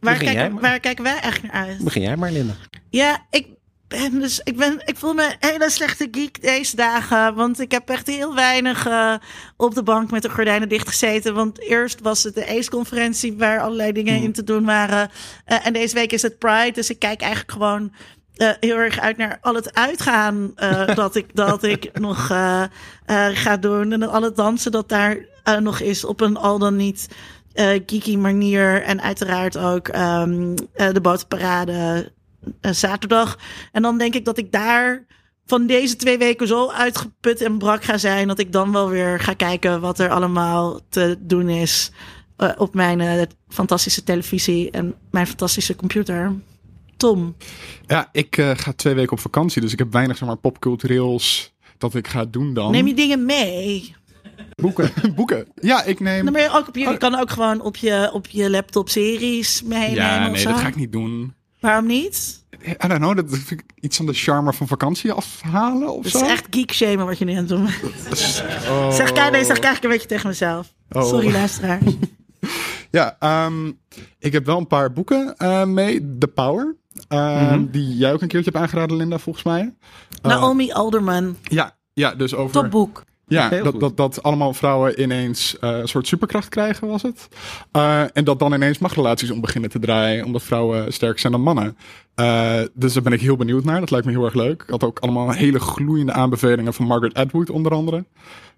waar, 0.00 0.16
kijken, 0.16 0.60
waar 0.60 0.80
kijken 0.80 1.04
wij 1.04 1.18
eigenlijk 1.18 1.52
naar 1.52 1.66
uit? 1.66 1.84
Begin 1.84 2.02
jij 2.02 2.16
maar, 2.16 2.30
Linda. 2.32 2.54
Ja, 2.90 3.26
ik 3.30 3.46
ben 3.88 4.20
dus, 4.20 4.40
ik 4.44 4.56
ben, 4.56 4.82
ik 4.84 4.96
voel 4.96 5.14
me 5.14 5.36
een 5.40 5.50
hele 5.50 5.70
slechte 5.70 6.08
geek 6.10 6.42
deze 6.42 6.76
dagen, 6.76 7.34
want 7.34 7.60
ik 7.60 7.70
heb 7.70 7.88
echt 7.88 8.06
heel 8.06 8.34
weinig 8.34 8.86
eh, 8.86 9.14
op 9.56 9.74
de 9.74 9.82
bank 9.82 10.10
met 10.10 10.22
de 10.22 10.30
gordijnen 10.30 10.68
dicht 10.68 10.88
gezeten. 10.88 11.34
Want 11.34 11.60
eerst 11.60 12.00
was 12.00 12.22
het 12.22 12.34
de 12.34 12.48
ACE-conferentie 12.58 13.36
waar 13.36 13.60
allerlei 13.60 13.92
dingen 13.92 14.22
in 14.22 14.32
te 14.32 14.44
doen 14.44 14.64
waren, 14.64 15.10
Eh, 15.44 15.66
en 15.66 15.72
deze 15.72 15.94
week 15.94 16.12
is 16.12 16.22
het 16.22 16.38
Pride, 16.38 16.72
dus 16.72 16.90
ik 16.90 16.98
kijk 16.98 17.20
eigenlijk 17.20 17.52
gewoon 17.52 17.92
eh, 18.36 18.50
heel 18.60 18.76
erg 18.76 19.00
uit 19.00 19.16
naar 19.16 19.38
al 19.40 19.54
het 19.54 19.74
uitgaan 19.74 20.52
eh, 20.54 20.94
dat 20.94 21.14
ik 21.14 21.36
dat 21.36 21.62
ik 21.62 21.98
nog 21.98 22.30
eh, 22.30 22.64
ga 23.32 23.56
doen 23.56 23.92
en 23.92 24.02
al 24.02 24.22
het 24.22 24.36
dansen 24.36 24.72
dat 24.72 24.88
daar 24.88 25.16
nog 25.60 25.80
is 25.80 26.04
op 26.04 26.20
een 26.20 26.36
al 26.36 26.58
dan 26.58 26.76
niet 26.76 27.08
geeky 27.54 28.16
manier 28.16 28.82
en 28.82 29.02
uiteraard 29.02 29.58
ook 29.58 29.88
ehm, 29.88 30.56
eh, 30.72 30.92
de 30.92 31.00
bootparade 31.00 32.12
zaterdag. 32.60 33.38
En 33.72 33.82
dan 33.82 33.98
denk 33.98 34.14
ik 34.14 34.24
dat 34.24 34.38
ik 34.38 34.52
daar 34.52 35.06
van 35.46 35.66
deze 35.66 35.96
twee 35.96 36.18
weken 36.18 36.46
zo 36.46 36.70
uitgeput 36.70 37.40
en 37.40 37.58
brak 37.58 37.84
ga 37.84 37.98
zijn. 37.98 38.28
Dat 38.28 38.38
ik 38.38 38.52
dan 38.52 38.72
wel 38.72 38.88
weer 38.88 39.20
ga 39.20 39.34
kijken 39.34 39.80
wat 39.80 39.98
er 39.98 40.10
allemaal 40.10 40.80
te 40.88 41.16
doen 41.20 41.48
is. 41.48 41.90
op 42.56 42.74
mijn 42.74 43.28
fantastische 43.48 44.02
televisie 44.02 44.70
en 44.70 44.94
mijn 45.10 45.26
fantastische 45.26 45.76
computer. 45.76 46.32
Tom. 46.96 47.36
Ja, 47.86 48.08
ik 48.12 48.36
eh, 48.36 48.50
ga 48.54 48.72
twee 48.72 48.94
weken 48.94 49.12
op 49.12 49.20
vakantie, 49.20 49.60
dus 49.60 49.72
ik 49.72 49.78
heb 49.78 49.92
weinig 49.92 50.16
zeg 50.16 50.28
maar, 50.28 50.36
popcultureels 50.36 51.52
dat 51.78 51.94
ik 51.94 52.08
ga 52.08 52.24
doen 52.24 52.54
dan. 52.54 52.70
Neem 52.70 52.86
je 52.86 52.94
dingen 52.94 53.24
mee? 53.26 53.94
boeken? 54.54 54.90
boeken. 55.16 55.46
Ja, 55.54 55.84
ik 55.84 56.00
neem. 56.00 56.24
Dan 56.32 56.50
ook 56.50 56.68
op 56.68 56.76
je, 56.76 56.88
je 56.88 56.96
kan 56.96 57.14
ook 57.14 57.30
gewoon 57.30 57.60
op 57.60 57.76
je, 57.76 58.10
op 58.12 58.26
je 58.26 58.50
laptop 58.50 58.88
series 58.88 59.62
meenemen. 59.62 59.94
ja, 59.94 60.28
nee, 60.28 60.44
dat 60.44 60.56
ga 60.60 60.66
ik 60.66 60.76
niet 60.76 60.92
doen. 60.92 61.34
Waarom 61.60 61.86
niet? 61.86 62.44
I 62.66 62.88
don't 62.88 63.00
know, 63.00 63.16
dat 63.16 63.26
vind 63.28 63.50
ik 63.50 63.64
iets 63.80 63.96
van 63.96 64.06
de 64.06 64.12
charme 64.12 64.52
van 64.52 64.66
vakantie 64.66 65.12
afhalen 65.12 65.94
of 65.94 66.02
Het 66.04 66.12
zo. 66.12 66.24
is 66.24 66.30
echt 66.30 66.46
geek 66.50 66.72
shamen 66.72 67.06
wat 67.06 67.18
je 67.18 67.24
nu 67.24 67.30
aan 67.32 67.36
het 67.38 67.48
doen 67.48 67.64
bent. 67.64 67.82
Oh. 68.68 68.90
Zeg, 68.92 69.12
kijk, 69.12 69.32
nee, 69.32 69.44
zeg 69.44 69.58
eigenlijk 69.58 69.84
een 69.84 69.90
beetje 69.90 70.06
tegen 70.08 70.28
mezelf. 70.28 70.74
Oh. 70.90 71.04
Sorry, 71.04 71.32
luisteraars. 71.32 71.84
Ja, 72.90 73.16
ehm, 73.18 73.72
ik 74.18 74.32
heb 74.32 74.46
wel 74.46 74.58
een 74.58 74.66
paar 74.66 74.92
boeken 74.92 75.36
eh, 75.36 75.64
mee. 75.64 76.16
The 76.18 76.26
Power. 76.26 76.76
Ehm, 77.08 77.66
Die 77.70 77.96
jij 77.96 78.12
ook 78.12 78.22
een 78.22 78.28
keertje 78.28 78.50
hebt 78.50 78.62
aangeraden, 78.62 78.96
Linda, 78.96 79.18
volgens 79.18 79.44
mij. 79.44 79.74
Eh, 80.22 80.30
Naomi 80.30 80.72
Alderman. 80.72 81.36
Ja, 81.42 81.76
ja, 81.92 82.14
dus 82.14 82.34
over... 82.34 82.62
Topboek. 82.62 83.04
Ja, 83.26 83.48
Heel 83.48 83.62
dat, 83.62 83.72
goed. 83.72 83.80
dat, 83.80 83.96
dat 83.96 84.22
allemaal 84.22 84.54
vrouwen 84.54 85.02
ineens 85.02 85.58
eh, 85.58 85.70
een 85.70 85.88
soort 85.88 86.06
superkracht 86.06 86.48
krijgen, 86.48 86.88
was 86.88 87.02
het. 87.02 87.28
Eh, 87.70 88.02
en 88.12 88.24
dat 88.24 88.38
dan 88.38 88.52
ineens 88.52 88.78
machtsrelaties 88.78 89.30
om 89.30 89.40
beginnen 89.40 89.70
te 89.70 89.78
draaien, 89.78 90.24
omdat 90.24 90.42
vrouwen 90.42 90.92
sterker 90.92 91.20
zijn 91.20 91.32
dan 91.32 91.42
mannen. 91.42 91.76
Eh, 92.14 92.60
dus 92.74 92.92
daar 92.92 93.02
ben 93.02 93.12
ik 93.12 93.20
heel 93.20 93.36
benieuwd 93.36 93.64
naar. 93.64 93.80
Dat 93.80 93.90
lijkt 93.90 94.06
me 94.06 94.12
heel 94.12 94.24
erg 94.24 94.34
leuk. 94.34 94.62
Ik 94.62 94.70
had 94.70 94.84
ook 94.84 94.98
allemaal 94.98 95.30
hele 95.30 95.60
gloeiende 95.60 96.12
aanbevelingen 96.12 96.74
van 96.74 96.86
Margaret 96.86 97.14
Atwood, 97.14 97.50
onder 97.50 97.72
andere. 97.72 98.04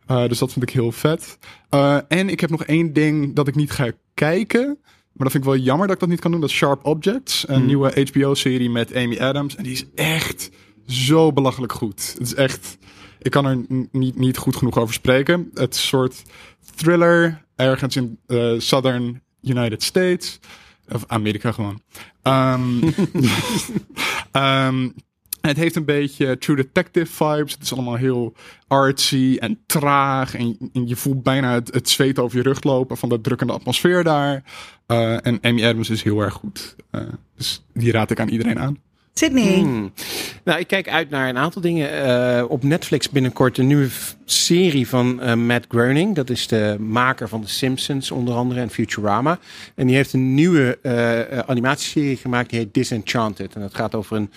Eh, 0.06 0.28
dus 0.28 0.38
dat 0.38 0.52
vind 0.52 0.68
ik 0.68 0.74
heel 0.74 0.92
vet. 0.92 1.38
Eh, 1.68 1.98
en 2.08 2.28
ik 2.28 2.40
heb 2.40 2.50
nog 2.50 2.64
één 2.64 2.92
ding 2.92 3.34
dat 3.34 3.48
ik 3.48 3.54
niet 3.54 3.70
ga 3.70 3.90
kijken. 4.14 4.78
Maar 5.16 5.28
dat 5.28 5.30
vind 5.30 5.44
ik 5.44 5.50
wel 5.50 5.60
jammer 5.60 5.86
dat 5.86 5.94
ik 5.94 6.00
dat 6.00 6.08
niet 6.10 6.20
kan 6.20 6.30
doen. 6.30 6.40
Dat 6.40 6.50
is 6.50 6.56
Sharp 6.56 6.84
Objects. 6.84 7.48
Een 7.48 7.66
nieuwe 7.66 8.08
HBO-serie 8.12 8.70
met 8.70 8.94
Amy 8.94 9.18
Adams. 9.18 9.56
En 9.56 9.62
die 9.62 9.72
is 9.72 9.84
echt 9.94 10.50
zo 10.86 11.32
belachelijk 11.32 11.72
goed. 11.72 12.14
Het 12.18 12.26
is 12.26 12.34
echt... 12.34 12.78
Ik 13.18 13.30
kan 13.30 13.46
er 13.46 13.64
niet, 13.90 14.18
niet 14.18 14.36
goed 14.36 14.56
genoeg 14.56 14.78
over 14.78 14.94
spreken. 14.94 15.50
Het 15.54 15.74
is 15.74 15.80
een 15.80 15.86
soort 15.86 16.22
thriller 16.74 17.44
ergens 17.56 17.96
in 17.96 18.18
eh, 18.26 18.52
Southern 18.58 19.22
United 19.42 19.82
States. 19.82 20.38
Of 20.88 21.04
Amerika 21.06 21.52
gewoon. 21.52 21.80
Ehm, 22.22 22.90
het 25.52 25.56
heeft 25.56 25.76
een 25.76 25.84
beetje 25.84 26.38
True 26.38 26.56
Detective 26.56 27.06
vibes. 27.06 27.52
Het 27.52 27.62
is 27.62 27.72
allemaal 27.72 27.94
heel 27.94 28.34
artsy 28.66 29.36
en 29.40 29.58
traag. 29.66 30.34
En, 30.34 30.56
en 30.72 30.88
je 30.88 30.96
voelt 30.96 31.22
bijna 31.22 31.54
het, 31.54 31.74
het 31.74 31.88
zweet 31.88 32.18
over 32.18 32.36
je 32.36 32.42
rug 32.42 32.62
lopen 32.62 32.96
van 32.96 33.08
de 33.08 33.20
drukkende 33.20 33.52
atmosfeer 33.52 34.04
daar. 34.04 34.42
Eh, 34.86 35.26
en 35.26 35.38
Amy 35.42 35.64
Adams 35.64 35.90
is 35.90 36.02
heel 36.02 36.20
erg 36.20 36.34
goed. 36.34 36.76
Eh, 36.90 37.00
dus 37.36 37.64
die 37.72 37.92
raad 37.92 38.10
ik 38.10 38.20
aan 38.20 38.28
iedereen 38.28 38.58
aan. 38.58 38.78
Sydney. 39.12 39.58
Hmm. 39.58 39.92
Nou, 40.44 40.58
ik 40.58 40.66
kijk 40.66 40.88
uit 40.88 41.10
naar 41.10 41.28
een 41.28 41.38
aantal 41.38 41.62
dingen. 41.62 41.90
Eh, 41.90 42.44
op 42.48 42.62
Netflix 42.62 43.10
binnenkort 43.10 43.58
een 43.58 43.66
nieuwe 43.66 43.88
serie 44.26 44.88
van 44.88 45.20
eh, 45.20 45.34
Matt 45.34 45.66
Groening. 45.68 46.14
Dat 46.14 46.30
is 46.30 46.46
de 46.46 46.76
maker 46.78 47.28
van 47.28 47.42
The 47.42 47.48
Simpsons 47.48 48.10
onder 48.10 48.34
andere 48.34 48.60
en 48.60 48.70
Futurama. 48.70 49.38
En 49.74 49.86
die 49.86 49.96
heeft 49.96 50.12
een 50.12 50.34
nieuwe 50.34 50.78
eh, 50.82 51.20
eh, 51.20 51.38
animatieserie 51.38 52.16
gemaakt. 52.16 52.50
Die 52.50 52.58
heet 52.58 52.74
Disenchanted. 52.74 53.54
En 53.54 53.60
dat 53.60 53.74
gaat 53.74 53.94
over 53.94 54.16
een 54.16 54.30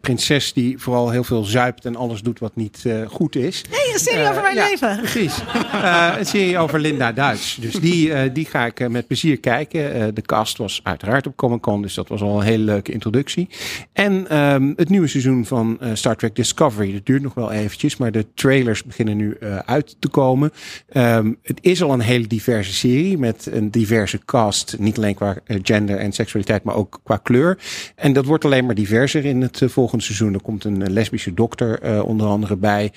prinses 0.00 0.52
die 0.52 0.78
vooral 0.78 1.10
heel 1.10 1.24
veel 1.24 1.44
zuipt 1.44 1.84
en 1.84 1.96
alles 1.96 2.20
doet 2.20 2.38
wat 2.38 2.56
niet 2.56 2.84
goed 3.08 3.36
is. 3.36 3.64
hey, 3.70 3.92
een 3.92 3.98
serie 3.98 4.28
over 4.28 4.42
mijn 4.42 4.54
ja, 4.54 4.68
leven. 4.68 4.96
Precies. 4.96 5.38
Een 6.18 6.26
serie 6.26 6.58
over 6.58 6.80
Linda 6.80 7.12
Duits. 7.12 7.56
Dus 7.60 7.74
die, 7.74 8.32
die 8.32 8.44
ga 8.44 8.66
ik 8.66 8.88
met 8.88 9.06
plezier 9.06 9.40
kijken. 9.40 10.14
De 10.14 10.22
cast 10.22 10.58
was 10.58 10.80
uiteraard 10.82 11.26
op 11.26 11.36
Comic 11.36 11.60
Con, 11.60 11.82
dus 11.82 11.94
dat 11.94 12.08
was 12.08 12.20
al 12.20 12.36
een 12.36 12.46
hele 12.46 12.64
leuke 12.64 12.92
introductie. 12.92 13.48
En 13.92 14.28
ehm, 14.28 14.72
het 14.76 14.88
nieuwe 14.88 15.06
seizoen 15.06 15.46
van 15.46 15.78
Star 15.92 16.16
Trek 16.16 16.36
Discovery. 16.36 16.92
Dat 16.92 17.06
duurt 17.06 17.22
nog 17.22 17.34
wel 17.34 17.52
eventjes, 17.52 17.96
maar 17.96 18.12
de 18.12 18.26
trailers 18.34 18.84
beginnen 18.84 19.16
nu 19.16 19.31
eh, 19.38 19.56
uit 19.56 19.96
te 19.98 20.08
komen. 20.08 20.52
Ehm, 20.88 21.32
het 21.42 21.58
is 21.60 21.82
al 21.82 21.92
een 21.92 22.00
hele 22.00 22.26
diverse 22.26 22.72
serie 22.72 23.18
met 23.18 23.48
een 23.52 23.70
diverse 23.70 24.18
cast. 24.24 24.76
Niet 24.78 24.96
alleen 24.96 25.14
qua 25.14 25.36
eh, 25.44 25.58
gender 25.62 25.96
en 25.96 26.12
seksualiteit, 26.12 26.62
maar 26.62 26.74
ook 26.74 27.00
qua 27.04 27.16
kleur. 27.16 27.58
En 27.96 28.12
dat 28.12 28.24
wordt 28.24 28.44
alleen 28.44 28.66
maar 28.66 28.74
diverser 28.74 29.24
in 29.24 29.42
het 29.42 29.62
eh, 29.62 29.68
volgende 29.68 30.04
seizoen. 30.04 30.34
Er 30.34 30.42
komt 30.42 30.64
een 30.64 30.92
lesbische 30.92 31.34
dokter 31.34 32.02
onder 32.04 32.26
andere 32.26 32.56
bij. 32.56 32.92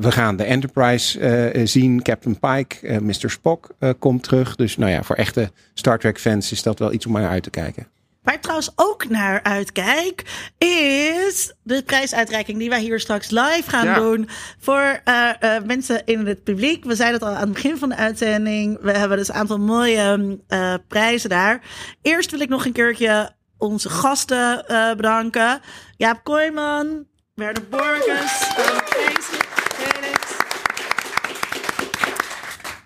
We 0.00 0.12
gaan 0.12 0.36
de 0.36 0.44
Enterprise 0.44 1.52
zien. 1.64 2.02
Captain 2.02 2.38
Pike, 2.38 3.00
Mr. 3.00 3.30
Spock 3.30 3.68
komt 3.98 4.22
terug. 4.22 4.56
Dus 4.56 4.76
nou 4.76 4.90
ja, 4.90 5.02
voor 5.02 5.16
echte 5.16 5.50
Star 5.74 5.98
Trek 5.98 6.20
fans 6.20 6.52
is 6.52 6.62
dat 6.62 6.78
wel 6.78 6.92
iets 6.92 7.06
om 7.06 7.12
naar 7.12 7.28
uit 7.28 7.42
te 7.42 7.50
kijken. 7.50 7.86
Waar 8.24 8.34
ik 8.34 8.40
trouwens 8.40 8.72
ook 8.76 9.08
naar 9.08 9.42
uitkijk, 9.42 10.22
is 10.58 11.52
de 11.62 11.82
prijsuitreiking 11.82 12.58
die 12.58 12.68
wij 12.68 12.80
hier 12.80 13.00
straks 13.00 13.30
live 13.30 13.62
gaan 13.70 13.86
Ja. 13.86 13.94
doen 13.94 14.28
voor 14.58 15.00
eh, 15.04 15.30
eh, 15.56 15.62
mensen 15.64 16.02
in 16.04 16.26
het 16.26 16.44
publiek. 16.44 16.84
We 16.84 16.94
zeiden 16.94 17.20
het 17.20 17.28
al 17.28 17.34
aan 17.34 17.40
het 17.44 17.52
begin 17.52 17.76
van 17.76 17.88
de 17.88 17.96
uitzending. 17.96 18.78
We 18.80 18.90
hebben 18.92 19.18
dus 19.18 19.28
een 19.28 19.34
aantal 19.34 19.58
mooie 19.58 20.38
eh, 20.48 20.74
prijzen 20.88 21.30
daar. 21.30 21.60
Eerst 22.02 22.30
wil 22.30 22.40
ik 22.40 22.48
nog 22.48 22.64
een 22.64 22.72
keertje 22.72 23.30
onze 23.58 23.88
gasten 23.90 24.64
bedanken. 24.96 25.60
Jaap 25.96 26.24
Kooijman, 26.24 27.06
Werner 27.34 27.68
Borges, 27.70 28.50
Kees, 28.88 29.28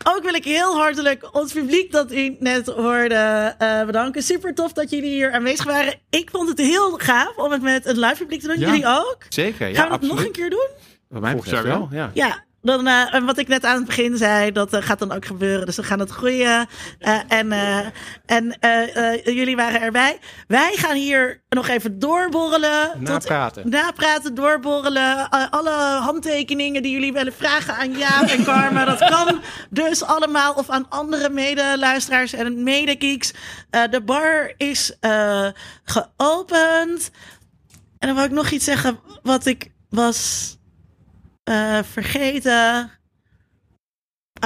Ook 0.08 0.22
wil 0.22 0.34
ik 0.34 0.44
heel 0.44 0.76
hartelijk 0.76 1.34
ons 1.34 1.52
publiek 1.52 1.92
dat 1.92 2.12
u 2.12 2.36
net 2.38 2.66
hoorde 2.66 3.54
eh, 3.58 3.84
bedanken. 3.84 4.22
Super 4.22 4.54
tof 4.54 4.72
dat 4.72 4.90
jullie 4.90 5.10
hier 5.10 5.32
aanwezig 5.32 5.64
waren. 5.64 5.94
Ik 6.10 6.30
vond 6.30 6.48
het 6.48 6.58
heel 6.58 6.90
gaaf 6.90 7.36
om 7.36 7.52
het 7.52 7.62
met 7.62 7.84
het 7.84 7.96
live 7.96 8.16
publiek 8.16 8.40
te 8.40 8.46
doen. 8.46 8.58
Ja. 8.58 8.66
Jullie 8.66 8.86
ook? 8.86 9.18
Zeker, 9.28 9.74
Gaan 9.74 9.84
we 9.84 9.90
dat 9.90 10.00
nog 10.00 10.24
een 10.24 10.32
keer 10.32 10.50
doen? 10.50 10.68
Wat 11.08 11.20
mij 11.20 11.32
Volgens 11.32 11.60
wel, 11.60 11.88
ja. 11.90 12.10
Ja, 12.14 12.44
dan, 12.62 12.86
eh, 12.86 13.14
en 13.14 13.24
wat 13.24 13.38
ik 13.38 13.48
net 13.48 13.64
aan 13.64 13.76
het 13.76 13.86
begin 13.86 14.16
zei, 14.16 14.52
dat 14.52 14.72
eh, 14.72 14.82
gaat 14.82 14.98
dan 14.98 15.12
ook 15.12 15.24
gebeuren. 15.26 15.66
Dus 15.66 15.76
we 15.76 15.82
gaan 15.82 15.98
het 15.98 16.10
groeien. 16.10 16.66
Eh, 16.98 17.18
en 17.28 17.52
en 18.26 18.56
jullie 19.24 19.56
waren 19.56 19.80
erbij. 19.80 20.18
Wij 20.46 20.72
gaan 20.76 20.96
hier 20.96 21.42
nog 21.48 21.68
even 21.68 21.98
doorborrelen. 21.98 22.90
tot- 22.92 23.02
Napraten. 23.08 23.68
napraten, 23.70 24.34
doorborrelen. 24.34 25.28
Alle 25.50 25.70
handtekeningen 26.00 26.82
die 26.82 26.92
jullie 26.92 27.12
willen 27.12 27.32
vragen 27.32 27.74
aan 27.74 27.92
Jaap 27.98 28.22
en 28.28 28.44
Karma. 28.44 28.84
dat 28.84 28.98
kan 29.08 29.40
dus 29.70 30.02
allemaal. 30.02 30.52
Of 30.54 30.68
aan 30.70 30.88
andere 30.88 31.30
medeluisteraars 31.30 32.32
en 32.32 32.62
medegeeks. 32.62 33.32
De 33.90 34.02
bar 34.04 34.52
is 34.56 34.96
geopend. 35.84 37.10
En 37.98 38.06
dan 38.08 38.14
wil 38.14 38.24
ik 38.24 38.30
nog 38.30 38.50
iets 38.50 38.64
zeggen 38.64 39.00
wat 39.22 39.46
ik 39.46 39.70
was 39.90 40.56
eh, 41.48 41.78
vergeten. 41.82 42.90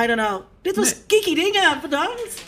I 0.01 0.07
don't 0.07 0.19
know. 0.19 0.43
Dit 0.63 0.77
was 0.77 0.95
Kiki 1.07 1.35
Dingen. 1.35 1.81
Bedankt. 1.81 2.43